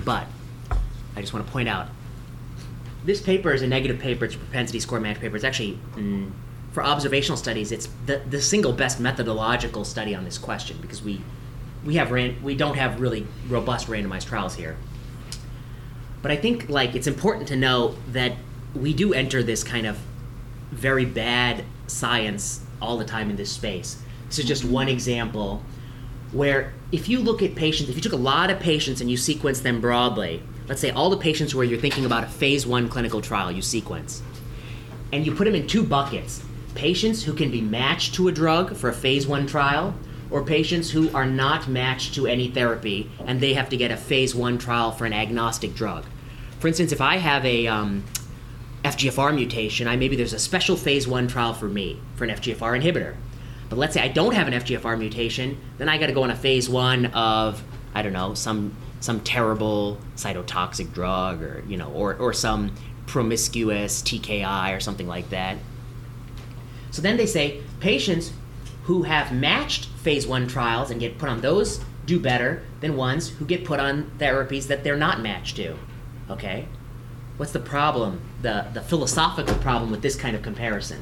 But 0.04 0.28
I 1.16 1.22
just 1.22 1.34
want 1.34 1.46
to 1.46 1.52
point 1.52 1.70
out 1.70 1.90
this 3.04 3.22
paper 3.22 3.52
is 3.52 3.62
a 3.62 3.68
negative 3.68 4.00
paper, 4.00 4.26
it's 4.26 4.36
a 4.36 4.38
propensity 4.38 4.80
score 4.80 5.00
match 5.00 5.20
paper. 5.20 5.36
It's 5.36 5.46
actually, 5.46 5.80
mm, 5.96 6.32
for 6.72 6.84
observational 6.84 7.38
studies, 7.38 7.72
it's 7.72 7.90
the, 8.06 8.22
the 8.30 8.42
single 8.42 8.74
best 8.74 9.00
methodological 9.00 9.84
study 9.86 10.14
on 10.16 10.24
this 10.24 10.38
question 10.38 10.78
because 10.82 11.02
we, 11.02 11.22
we, 11.84 11.96
have 11.96 12.12
ran, 12.12 12.42
we 12.44 12.56
don't 12.56 12.76
have 12.76 13.02
really 13.02 13.26
robust 13.48 13.88
randomized 13.88 14.28
trials 14.28 14.56
here. 14.56 14.78
But 16.22 16.32
I 16.32 16.36
think 16.36 16.70
like 16.70 16.96
it's 16.96 17.08
important 17.08 17.48
to 17.48 17.56
know 17.56 17.96
that 18.10 18.34
we 18.76 18.94
do 18.94 19.14
enter 19.14 19.44
this 19.44 19.64
kind 19.64 19.86
of 19.86 19.98
very 20.72 21.06
bad 21.06 21.64
science 21.88 22.62
all 22.82 22.98
the 22.98 23.06
time 23.06 23.30
in 23.30 23.36
this 23.36 23.52
space. 23.52 24.02
This 24.28 24.40
is 24.40 24.46
just 24.46 24.64
one 24.64 24.88
example 24.88 25.62
where 26.32 26.74
if 26.92 27.10
you 27.10 27.20
look 27.20 27.42
at 27.42 27.56
patients, 27.56 27.90
if 27.90 27.96
you 27.96 28.02
took 28.02 28.14
a 28.14 28.18
lot 28.18 28.50
of 28.50 28.60
patients 28.60 29.02
and 29.02 29.12
you 29.12 29.18
sequence 29.18 29.60
them 29.60 29.82
broadly, 29.82 30.42
let's 30.68 30.80
say 30.80 30.90
all 30.92 31.10
the 31.10 31.18
patients 31.18 31.54
where 31.54 31.66
you're 31.66 31.80
thinking 31.80 32.06
about 32.06 32.24
a 32.24 32.28
phase 32.28 32.66
one 32.66 32.88
clinical 32.88 33.22
trial, 33.22 33.52
you 33.52 33.62
sequence, 33.62 34.22
and 35.12 35.26
you 35.26 35.36
put 35.36 35.46
them 35.46 35.56
in 35.56 35.68
two 35.68 35.84
buckets 35.84 36.44
patients 36.74 37.24
who 37.24 37.34
can 37.34 37.52
be 37.52 37.60
matched 37.60 38.16
to 38.16 38.30
a 38.30 38.32
drug 38.32 38.76
for 38.76 38.90
a 38.90 38.94
phase 38.94 39.28
one 39.28 39.46
trial, 39.46 39.94
or 40.30 40.44
patients 40.44 40.90
who 40.90 41.14
are 41.14 41.26
not 41.26 41.68
matched 41.68 42.16
to 42.16 42.26
any 42.26 42.50
therapy 42.50 43.12
and 43.26 43.42
they 43.42 43.54
have 43.54 43.68
to 43.68 43.76
get 43.76 43.92
a 43.92 43.98
phase 43.98 44.34
one 44.34 44.58
trial 44.58 44.92
for 44.92 45.06
an 45.06 45.12
agnostic 45.12 45.76
drug. 45.76 46.06
For 46.60 46.70
instance, 46.70 46.94
if 46.94 47.02
I 47.02 47.18
have 47.18 47.46
a 47.46 47.68
um, 47.68 48.04
FGFR 48.84 49.34
mutation, 49.36 49.88
I 49.88 49.96
maybe 49.96 50.16
there's 50.16 50.34
a 50.34 50.40
special 50.40 50.76
phase 50.76 51.08
one 51.08 51.28
trial 51.28 51.54
for 51.54 51.68
me 51.68 52.00
for 52.16 52.24
an 52.24 52.32
FGFR 52.32 52.82
inhibitor. 52.82 53.16
But 53.70 53.78
let's 53.78 53.94
say 53.94 54.02
I 54.02 54.08
don't 54.08 54.34
have 54.34 54.48
an 54.48 54.54
FGFR 54.54 54.98
mutation, 54.98 55.58
then 55.78 55.88
I 55.88 55.98
got 55.98 56.08
to 56.08 56.14
go 56.14 56.24
on 56.24 56.32
a 56.32 56.36
phase 56.36 56.70
one 56.70 57.08
of 57.08 57.64
I 57.94 58.02
don't 58.02 58.14
know 58.14 58.34
some 58.34 58.76
some 59.00 59.20
terrible 59.22 59.98
cytotoxic 60.16 60.94
drug 60.94 61.42
or 61.42 61.64
you 61.68 61.78
know 61.78 61.90
or 61.92 62.16
or 62.16 62.34
some 62.34 62.74
promiscuous 63.06 64.02
TKI 64.02 64.76
or 64.76 64.80
something 64.80 65.08
like 65.08 65.30
that. 65.30 65.58
So 66.92 67.02
then 67.02 67.18
they 67.18 67.26
say 67.26 67.62
patients 67.80 68.32
who 68.84 69.04
have 69.04 69.32
matched 69.32 69.86
phase 69.86 70.26
one 70.26 70.48
trials 70.48 70.92
and 70.92 71.00
get 71.00 71.18
put 71.18 71.30
on 71.30 71.42
those 71.42 71.82
do 72.06 72.20
better 72.20 72.64
than 72.80 72.98
ones 72.98 73.30
who 73.30 73.46
get 73.46 73.64
put 73.64 73.80
on 73.80 74.12
therapies 74.18 74.68
that 74.68 74.84
they're 74.84 74.98
not 74.98 75.22
matched 75.22 75.56
to. 75.58 75.78
Okay? 76.30 76.68
What's 77.42 77.54
the 77.54 77.60
problem, 77.60 78.22
the, 78.44 78.68
the 78.72 78.82
philosophical 78.82 79.56
problem 79.56 79.90
with 79.90 80.04
this 80.04 80.16
kind 80.16 80.36
of 80.36 80.44
comparison? 80.44 81.02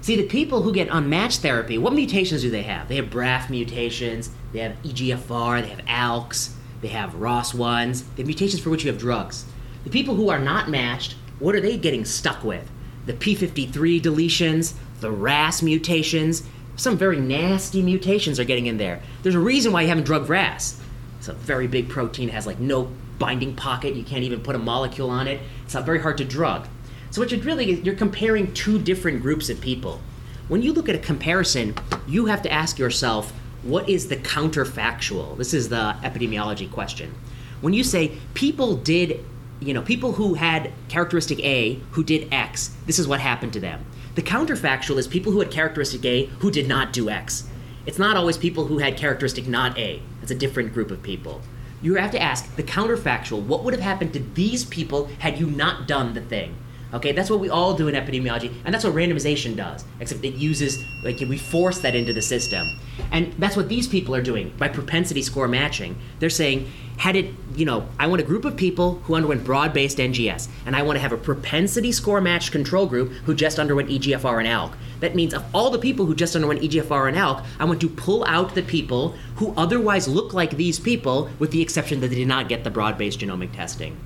See, 0.00 0.16
the 0.16 0.26
people 0.26 0.62
who 0.62 0.72
get 0.72 0.88
unmatched 0.90 1.42
therapy, 1.42 1.76
what 1.76 1.92
mutations 1.92 2.40
do 2.40 2.48
they 2.48 2.62
have? 2.62 2.88
They 2.88 2.96
have 2.96 3.10
BRAF 3.10 3.50
mutations, 3.50 4.30
they 4.54 4.60
have 4.60 4.82
EGFR, 4.82 5.60
they 5.60 5.68
have 5.68 5.84
ALKs, 5.84 6.54
they 6.80 6.88
have 6.88 7.12
ROS1s, 7.16 8.04
they 8.16 8.22
have 8.22 8.26
mutations 8.28 8.62
for 8.62 8.70
which 8.70 8.82
you 8.82 8.90
have 8.90 8.98
drugs. 8.98 9.44
The 9.84 9.90
people 9.90 10.14
who 10.14 10.30
are 10.30 10.38
not 10.38 10.70
matched, 10.70 11.16
what 11.38 11.54
are 11.54 11.60
they 11.60 11.76
getting 11.76 12.06
stuck 12.06 12.42
with? 12.42 12.70
The 13.04 13.12
P53 13.12 14.00
deletions, 14.00 14.72
the 15.00 15.10
RAS 15.10 15.62
mutations, 15.62 16.44
some 16.76 16.96
very 16.96 17.20
nasty 17.20 17.82
mutations 17.82 18.40
are 18.40 18.44
getting 18.44 18.64
in 18.64 18.78
there. 18.78 19.02
There's 19.22 19.34
a 19.34 19.38
reason 19.38 19.70
why 19.70 19.82
you 19.82 19.88
haven't 19.88 20.04
drugged 20.04 20.30
RAS. 20.30 20.80
It's 21.18 21.28
a 21.28 21.34
very 21.34 21.66
big 21.66 21.88
protein, 21.88 22.28
it 22.28 22.32
has 22.32 22.46
like 22.46 22.58
no 22.58 22.90
binding 23.18 23.54
pocket, 23.54 23.94
you 23.94 24.04
can't 24.04 24.22
even 24.22 24.40
put 24.40 24.54
a 24.54 24.58
molecule 24.58 25.10
on 25.10 25.26
it. 25.26 25.40
It's 25.64 25.74
not 25.74 25.84
very 25.84 26.00
hard 26.00 26.18
to 26.18 26.24
drug. 26.24 26.66
So 27.10 27.20
what 27.20 27.30
you're 27.30 27.40
really 27.40 27.80
you're 27.80 27.94
comparing 27.94 28.52
two 28.54 28.78
different 28.78 29.22
groups 29.22 29.48
of 29.50 29.60
people. 29.60 30.00
When 30.48 30.62
you 30.62 30.72
look 30.72 30.88
at 30.88 30.94
a 30.94 30.98
comparison, 31.00 31.74
you 32.06 32.26
have 32.26 32.42
to 32.42 32.52
ask 32.52 32.78
yourself, 32.78 33.32
what 33.62 33.88
is 33.88 34.08
the 34.08 34.16
counterfactual? 34.16 35.36
This 35.36 35.52
is 35.52 35.68
the 35.68 35.96
epidemiology 36.02 36.70
question. 36.70 37.14
When 37.60 37.72
you 37.72 37.82
say 37.82 38.12
people 38.34 38.76
did, 38.76 39.24
you 39.60 39.74
know, 39.74 39.82
people 39.82 40.12
who 40.12 40.34
had 40.34 40.72
characteristic 40.88 41.40
A 41.40 41.80
who 41.92 42.04
did 42.04 42.32
X, 42.32 42.76
this 42.86 42.98
is 42.98 43.08
what 43.08 43.20
happened 43.20 43.52
to 43.54 43.60
them. 43.60 43.84
The 44.14 44.22
counterfactual 44.22 44.96
is 44.96 45.06
people 45.08 45.32
who 45.32 45.40
had 45.40 45.50
characteristic 45.50 46.04
A 46.04 46.26
who 46.40 46.50
did 46.50 46.68
not 46.68 46.92
do 46.92 47.10
X. 47.10 47.48
It's 47.84 47.98
not 47.98 48.16
always 48.16 48.36
people 48.36 48.66
who 48.66 48.78
had 48.78 48.96
characteristic 48.96 49.46
not 49.48 49.78
A. 49.78 50.02
It's 50.28 50.34
a 50.34 50.38
different 50.38 50.74
group 50.74 50.90
of 50.90 51.02
people. 51.02 51.40
You 51.80 51.94
have 51.94 52.10
to 52.10 52.20
ask 52.20 52.54
the 52.54 52.62
counterfactual, 52.62 53.44
what 53.44 53.64
would 53.64 53.72
have 53.72 53.82
happened 53.82 54.12
to 54.12 54.18
these 54.18 54.62
people 54.62 55.06
had 55.20 55.40
you 55.40 55.46
not 55.46 55.88
done 55.88 56.12
the 56.12 56.20
thing? 56.20 56.54
Okay, 56.94 57.12
that's 57.12 57.28
what 57.28 57.40
we 57.40 57.50
all 57.50 57.74
do 57.74 57.88
in 57.88 57.94
epidemiology, 57.94 58.50
and 58.64 58.72
that's 58.72 58.82
what 58.82 58.94
randomization 58.94 59.54
does, 59.54 59.84
except 60.00 60.24
it 60.24 60.34
uses, 60.34 60.82
like, 61.04 61.20
we 61.20 61.36
force 61.36 61.80
that 61.80 61.94
into 61.94 62.14
the 62.14 62.22
system. 62.22 62.66
And 63.12 63.34
that's 63.34 63.56
what 63.56 63.68
these 63.68 63.86
people 63.86 64.14
are 64.14 64.22
doing 64.22 64.54
by 64.56 64.68
propensity 64.68 65.20
score 65.20 65.48
matching. 65.48 65.98
They're 66.18 66.30
saying, 66.30 66.70
had 66.96 67.14
it, 67.14 67.34
you 67.54 67.66
know, 67.66 67.86
I 67.98 68.06
want 68.06 68.22
a 68.22 68.24
group 68.24 68.46
of 68.46 68.56
people 68.56 68.94
who 69.04 69.14
underwent 69.14 69.44
broad 69.44 69.74
based 69.74 69.98
NGS, 69.98 70.48
and 70.64 70.74
I 70.74 70.80
want 70.82 70.96
to 70.96 71.00
have 71.00 71.12
a 71.12 71.18
propensity 71.18 71.92
score 71.92 72.22
matched 72.22 72.52
control 72.52 72.86
group 72.86 73.10
who 73.24 73.34
just 73.34 73.58
underwent 73.58 73.90
EGFR 73.90 74.38
and 74.38 74.48
ALK. 74.48 74.72
That 75.00 75.14
means 75.14 75.34
of 75.34 75.44
all 75.54 75.70
the 75.70 75.78
people 75.78 76.06
who 76.06 76.14
just 76.14 76.34
underwent 76.34 76.62
EGFR 76.62 77.06
and 77.06 77.16
ALK, 77.18 77.44
I 77.60 77.66
want 77.66 77.82
to 77.82 77.88
pull 77.88 78.24
out 78.24 78.54
the 78.54 78.62
people 78.62 79.14
who 79.36 79.52
otherwise 79.58 80.08
look 80.08 80.32
like 80.32 80.52
these 80.52 80.80
people, 80.80 81.28
with 81.38 81.50
the 81.50 81.60
exception 81.60 82.00
that 82.00 82.08
they 82.08 82.16
did 82.16 82.28
not 82.28 82.48
get 82.48 82.64
the 82.64 82.70
broad 82.70 82.96
based 82.96 83.20
genomic 83.20 83.54
testing. 83.54 83.96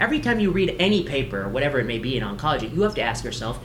Every 0.00 0.20
time 0.20 0.38
you 0.38 0.50
read 0.50 0.76
any 0.78 1.02
paper, 1.02 1.48
whatever 1.48 1.80
it 1.80 1.84
may 1.84 1.98
be 1.98 2.16
in 2.16 2.22
oncology, 2.22 2.72
you 2.72 2.82
have 2.82 2.94
to 2.94 3.02
ask 3.02 3.24
yourself 3.24 3.58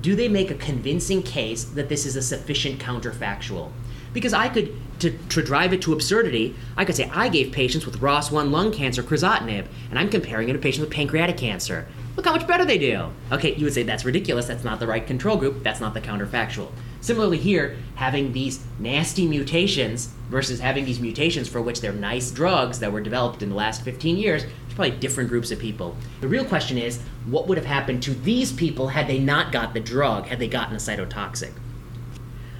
do 0.00 0.16
they 0.16 0.28
make 0.28 0.50
a 0.50 0.54
convincing 0.54 1.22
case 1.22 1.62
that 1.64 1.88
this 1.88 2.06
is 2.06 2.16
a 2.16 2.22
sufficient 2.22 2.80
counterfactual? 2.80 3.70
Because 4.12 4.34
I 4.34 4.48
could, 4.48 4.74
to, 5.00 5.10
to 5.10 5.42
drive 5.42 5.72
it 5.72 5.80
to 5.82 5.92
absurdity, 5.92 6.56
I 6.76 6.84
could 6.84 6.96
say 6.96 7.08
I 7.12 7.28
gave 7.28 7.52
patients 7.52 7.86
with 7.86 8.00
ROS1 8.00 8.50
lung 8.50 8.72
cancer 8.72 9.02
crizotinib, 9.02 9.66
and 9.90 9.98
I'm 9.98 10.10
comparing 10.10 10.48
it 10.48 10.54
to 10.54 10.58
patients 10.58 10.80
with 10.80 10.90
pancreatic 10.90 11.36
cancer. 11.36 11.86
Look 12.16 12.26
how 12.26 12.32
much 12.32 12.46
better 12.46 12.64
they 12.64 12.78
do. 12.78 13.10
Okay, 13.30 13.54
you 13.54 13.64
would 13.64 13.72
say 13.72 13.84
that's 13.84 14.04
ridiculous. 14.04 14.46
That's 14.46 14.64
not 14.64 14.80
the 14.80 14.86
right 14.86 15.06
control 15.06 15.36
group. 15.36 15.62
That's 15.62 15.80
not 15.80 15.94
the 15.94 16.00
counterfactual. 16.00 16.70
Similarly, 17.00 17.38
here, 17.38 17.76
having 17.94 18.32
these 18.32 18.62
nasty 18.78 19.26
mutations 19.26 20.12
versus 20.28 20.60
having 20.60 20.84
these 20.84 21.00
mutations 21.00 21.48
for 21.48 21.62
which 21.62 21.80
they're 21.80 21.92
nice 21.92 22.30
drugs 22.30 22.80
that 22.80 22.92
were 22.92 23.00
developed 23.00 23.42
in 23.42 23.48
the 23.48 23.54
last 23.54 23.82
15 23.82 24.16
years, 24.16 24.44
probably 24.72 24.92
different 24.98 25.28
groups 25.28 25.50
of 25.50 25.58
people. 25.58 25.96
The 26.20 26.28
real 26.28 26.44
question 26.44 26.78
is 26.78 27.00
what 27.26 27.48
would 27.48 27.58
have 27.58 27.66
happened 27.66 28.02
to 28.04 28.14
these 28.14 28.52
people 28.52 28.88
had 28.88 29.06
they 29.06 29.18
not 29.18 29.52
got 29.52 29.74
the 29.74 29.80
drug, 29.80 30.26
had 30.26 30.38
they 30.38 30.48
gotten 30.48 30.74
a 30.74 30.78
cytotoxic? 30.78 31.52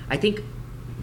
I 0.09 0.17
think 0.17 0.43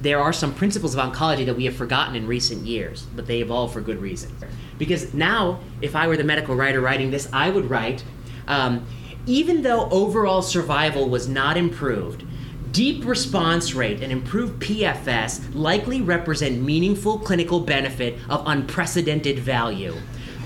there 0.01 0.19
are 0.19 0.31
some 0.31 0.53
principles 0.53 0.95
of 0.95 1.11
oncology 1.11 1.45
that 1.45 1.55
we 1.55 1.65
have 1.65 1.75
forgotten 1.75 2.15
in 2.15 2.25
recent 2.27 2.65
years, 2.65 3.05
but 3.15 3.27
they 3.27 3.41
evolve 3.41 3.73
for 3.73 3.81
good 3.81 4.01
reason. 4.01 4.35
Because 4.77 5.13
now, 5.13 5.59
if 5.81 5.95
I 5.95 6.07
were 6.07 6.15
the 6.15 6.23
medical 6.23 6.55
writer 6.55 6.79
writing 6.79 7.11
this, 7.11 7.27
I 7.33 7.49
would 7.49 7.69
write 7.69 8.03
um, 8.47 8.85
even 9.25 9.61
though 9.61 9.87
overall 9.89 10.41
survival 10.41 11.07
was 11.07 11.27
not 11.27 11.57
improved, 11.57 12.23
deep 12.71 13.05
response 13.05 13.73
rate 13.73 14.01
and 14.01 14.11
improved 14.11 14.61
PFS 14.61 15.53
likely 15.53 16.01
represent 16.01 16.61
meaningful 16.61 17.19
clinical 17.19 17.59
benefit 17.59 18.17
of 18.29 18.43
unprecedented 18.47 19.39
value. 19.39 19.95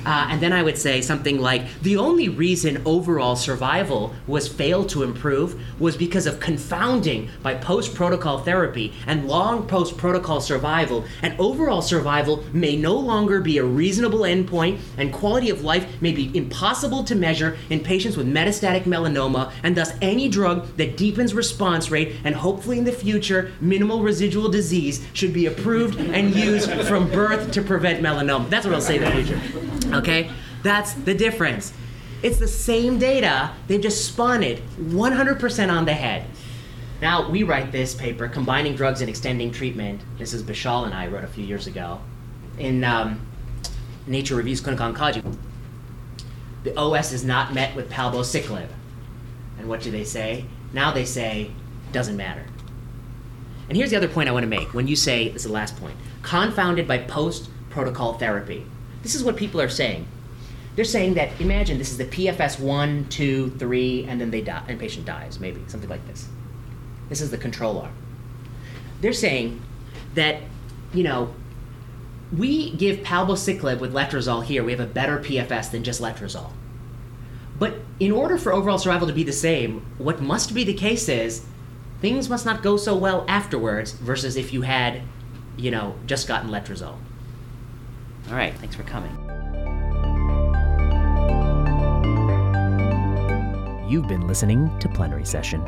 Uh, 0.05 0.27
and 0.29 0.41
then 0.41 0.53
I 0.53 0.63
would 0.63 0.77
say 0.77 1.01
something 1.01 1.39
like 1.39 1.81
the 1.81 1.97
only 1.97 2.29
reason 2.29 2.81
overall 2.85 3.35
survival 3.35 4.13
was 4.27 4.47
failed 4.47 4.89
to 4.89 5.03
improve 5.03 5.61
was 5.79 5.95
because 5.95 6.27
of 6.27 6.39
confounding 6.39 7.29
by 7.41 7.55
post 7.55 7.95
protocol 7.95 8.39
therapy 8.39 8.93
and 9.07 9.27
long 9.27 9.67
post 9.67 9.97
protocol 9.97 10.41
survival. 10.41 11.05
And 11.21 11.39
overall 11.39 11.81
survival 11.81 12.43
may 12.53 12.75
no 12.75 12.95
longer 12.95 13.41
be 13.41 13.57
a 13.57 13.63
reasonable 13.63 14.19
endpoint, 14.19 14.79
and 14.97 15.13
quality 15.13 15.49
of 15.49 15.63
life 15.63 16.01
may 16.01 16.11
be 16.11 16.35
impossible 16.35 17.03
to 17.05 17.15
measure 17.15 17.57
in 17.69 17.79
patients 17.79 18.17
with 18.17 18.27
metastatic 18.27 18.83
melanoma, 18.83 19.51
and 19.63 19.75
thus 19.75 19.93
any 20.01 20.27
drug 20.29 20.67
that 20.77 20.97
deepens 20.97 21.33
response 21.33 21.91
rate 21.91 22.15
and 22.23 22.35
hopefully 22.35 22.77
in 22.77 22.83
the 22.83 22.91
future 22.91 23.51
minimal 23.61 24.01
residual 24.01 24.49
disease 24.49 25.05
should 25.13 25.33
be 25.33 25.45
approved 25.45 25.99
and 25.99 26.35
used 26.35 26.71
from 26.83 27.09
birth 27.09 27.51
to 27.51 27.61
prevent 27.61 28.03
melanoma. 28.03 28.49
That's 28.49 28.65
what 28.65 28.75
I'll 28.75 28.81
say 28.81 28.97
in 28.97 29.03
the 29.03 29.11
future. 29.11 29.82
Okay? 29.95 30.31
That's 30.63 30.93
the 30.93 31.13
difference. 31.13 31.73
It's 32.21 32.39
the 32.39 32.47
same 32.47 32.99
data, 32.99 33.51
they've 33.67 33.81
just 33.81 34.05
spun 34.05 34.43
it 34.43 34.65
100% 34.77 35.71
on 35.71 35.85
the 35.85 35.93
head. 35.93 36.25
Now, 37.01 37.29
we 37.29 37.43
write 37.43 37.73
this 37.73 37.93
paper, 37.93 38.29
Combining 38.29 38.75
Drugs 38.75 39.01
and 39.01 39.09
Extending 39.09 39.51
Treatment. 39.51 40.01
This 40.17 40.33
is 40.33 40.41
Bishal 40.41 40.85
and 40.85 40.93
I 40.93 41.07
wrote 41.07 41.25
a 41.25 41.27
few 41.27 41.43
years 41.43 41.67
ago 41.67 41.99
in 42.57 42.85
um, 42.85 43.19
Nature 44.07 44.35
Reviews 44.35 44.61
Clinical 44.61 44.91
Oncology. 44.91 45.37
The 46.63 46.77
OS 46.77 47.11
is 47.11 47.25
not 47.25 47.53
met 47.53 47.75
with 47.75 47.89
palbociclib. 47.89 48.69
And 49.57 49.67
what 49.67 49.81
do 49.81 49.91
they 49.91 50.05
say? 50.05 50.45
Now 50.71 50.93
they 50.93 51.03
say, 51.03 51.51
doesn't 51.91 52.15
matter. 52.15 52.45
And 53.67 53.77
here's 53.77 53.89
the 53.89 53.97
other 53.97 54.07
point 54.07 54.29
I 54.29 54.31
want 54.31 54.43
to 54.43 54.49
make. 54.49 54.73
When 54.73 54.87
you 54.87 54.95
say, 54.95 55.29
this 55.29 55.43
is 55.43 55.47
the 55.47 55.53
last 55.53 55.75
point, 55.77 55.95
confounded 56.21 56.87
by 56.87 56.99
post 56.99 57.49
protocol 57.69 58.13
therapy. 58.13 58.65
This 59.03 59.15
is 59.15 59.23
what 59.23 59.35
people 59.35 59.61
are 59.61 59.69
saying. 59.69 60.07
They're 60.75 60.85
saying 60.85 61.13
that 61.15 61.39
imagine 61.39 61.77
this 61.77 61.91
is 61.91 61.97
the 61.97 62.05
PFS 62.05 62.59
one, 62.59 63.05
two, 63.09 63.51
three, 63.59 64.05
and 64.05 64.19
then 64.19 64.31
they 64.31 64.41
die, 64.41 64.63
and 64.67 64.79
patient 64.79 65.05
dies, 65.05 65.39
maybe 65.39 65.61
something 65.67 65.89
like 65.89 66.05
this. 66.07 66.27
This 67.09 67.21
is 67.21 67.29
the 67.29 67.37
control 67.37 67.79
arm. 67.79 67.93
They're 69.01 69.13
saying 69.13 69.61
that, 70.15 70.41
you 70.93 71.03
know, 71.03 71.35
we 72.35 72.71
give 72.71 72.99
palbociclib 72.99 73.79
with 73.79 73.93
letrozole 73.93 74.43
here. 74.43 74.63
We 74.63 74.71
have 74.71 74.79
a 74.79 74.87
better 74.87 75.19
PFS 75.19 75.69
than 75.69 75.83
just 75.83 76.01
letrozole. 76.01 76.51
But 77.59 77.75
in 77.99 78.11
order 78.11 78.37
for 78.37 78.51
overall 78.51 78.79
survival 78.79 79.07
to 79.07 79.13
be 79.13 79.23
the 79.23 79.31
same, 79.31 79.85
what 79.99 80.21
must 80.21 80.55
be 80.55 80.63
the 80.63 80.73
case 80.73 81.07
is 81.07 81.45
things 82.01 82.29
must 82.29 82.45
not 82.45 82.63
go 82.63 82.77
so 82.77 82.95
well 82.95 83.25
afterwards 83.27 83.91
versus 83.91 84.35
if 84.35 84.51
you 84.51 84.63
had, 84.63 85.03
you 85.55 85.69
know, 85.69 85.95
just 86.07 86.27
gotten 86.27 86.49
letrozole. 86.49 86.97
All 88.29 88.35
right, 88.35 88.53
thanks 88.55 88.75
for 88.75 88.83
coming. 88.83 89.11
You've 93.89 94.07
been 94.07 94.27
listening 94.27 94.77
to 94.79 94.89
Plenary 94.89 95.25
Session. 95.25 95.61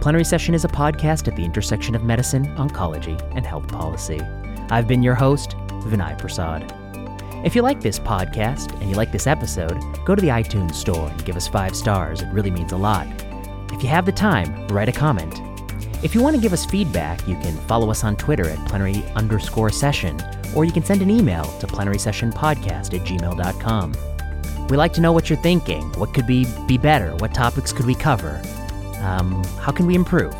Plenary 0.00 0.24
Session 0.24 0.54
is 0.54 0.64
a 0.64 0.68
podcast 0.68 1.26
at 1.26 1.34
the 1.34 1.44
intersection 1.44 1.94
of 1.96 2.04
medicine, 2.04 2.46
oncology, 2.56 3.20
and 3.34 3.44
health 3.44 3.66
policy. 3.66 4.20
I've 4.70 4.86
been 4.86 5.02
your 5.02 5.16
host, 5.16 5.50
Vinay 5.82 6.16
Prasad. 6.18 6.72
If 7.44 7.56
you 7.56 7.62
like 7.62 7.80
this 7.80 7.98
podcast 7.98 8.72
and 8.80 8.90
you 8.90 8.96
like 8.96 9.10
this 9.10 9.26
episode, 9.26 9.80
go 10.04 10.14
to 10.14 10.20
the 10.22 10.28
iTunes 10.28 10.74
store 10.74 11.08
and 11.08 11.24
give 11.24 11.36
us 11.36 11.48
five 11.48 11.74
stars. 11.74 12.22
It 12.22 12.28
really 12.32 12.50
means 12.50 12.72
a 12.72 12.76
lot. 12.76 13.06
If 13.72 13.82
you 13.82 13.88
have 13.88 14.06
the 14.06 14.12
time, 14.12 14.68
write 14.68 14.88
a 14.88 14.92
comment. 14.92 15.40
If 16.00 16.14
you 16.14 16.22
want 16.22 16.36
to 16.36 16.42
give 16.42 16.52
us 16.52 16.64
feedback, 16.64 17.26
you 17.26 17.34
can 17.36 17.56
follow 17.66 17.90
us 17.90 18.04
on 18.04 18.14
Twitter 18.14 18.48
at 18.48 18.68
plenary 18.68 19.04
underscore 19.16 19.70
session, 19.70 20.16
or 20.54 20.64
you 20.64 20.70
can 20.70 20.84
send 20.84 21.02
an 21.02 21.10
email 21.10 21.44
to 21.58 21.66
plenarysessionpodcast 21.66 22.94
at 22.94 23.06
gmail.com. 23.06 24.68
We 24.68 24.76
like 24.76 24.92
to 24.92 25.00
know 25.00 25.10
what 25.12 25.28
you're 25.28 25.40
thinking. 25.40 25.82
What 25.94 26.14
could 26.14 26.26
be, 26.26 26.46
be 26.68 26.78
better? 26.78 27.16
What 27.16 27.34
topics 27.34 27.72
could 27.72 27.86
we 27.86 27.96
cover? 27.96 28.40
Um, 29.00 29.42
how 29.60 29.72
can 29.72 29.86
we 29.86 29.96
improve? 29.96 30.34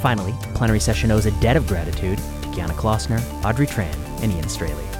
Finally, 0.00 0.34
Plenary 0.54 0.80
Session 0.80 1.10
owes 1.10 1.26
a 1.26 1.32
debt 1.32 1.56
of 1.56 1.66
gratitude 1.66 2.16
to 2.16 2.48
Kiana 2.48 2.70
Klossner, 2.70 3.20
Audrey 3.44 3.66
Tran, 3.66 3.94
and 4.22 4.32
Ian 4.32 4.48
Straley. 4.48 4.91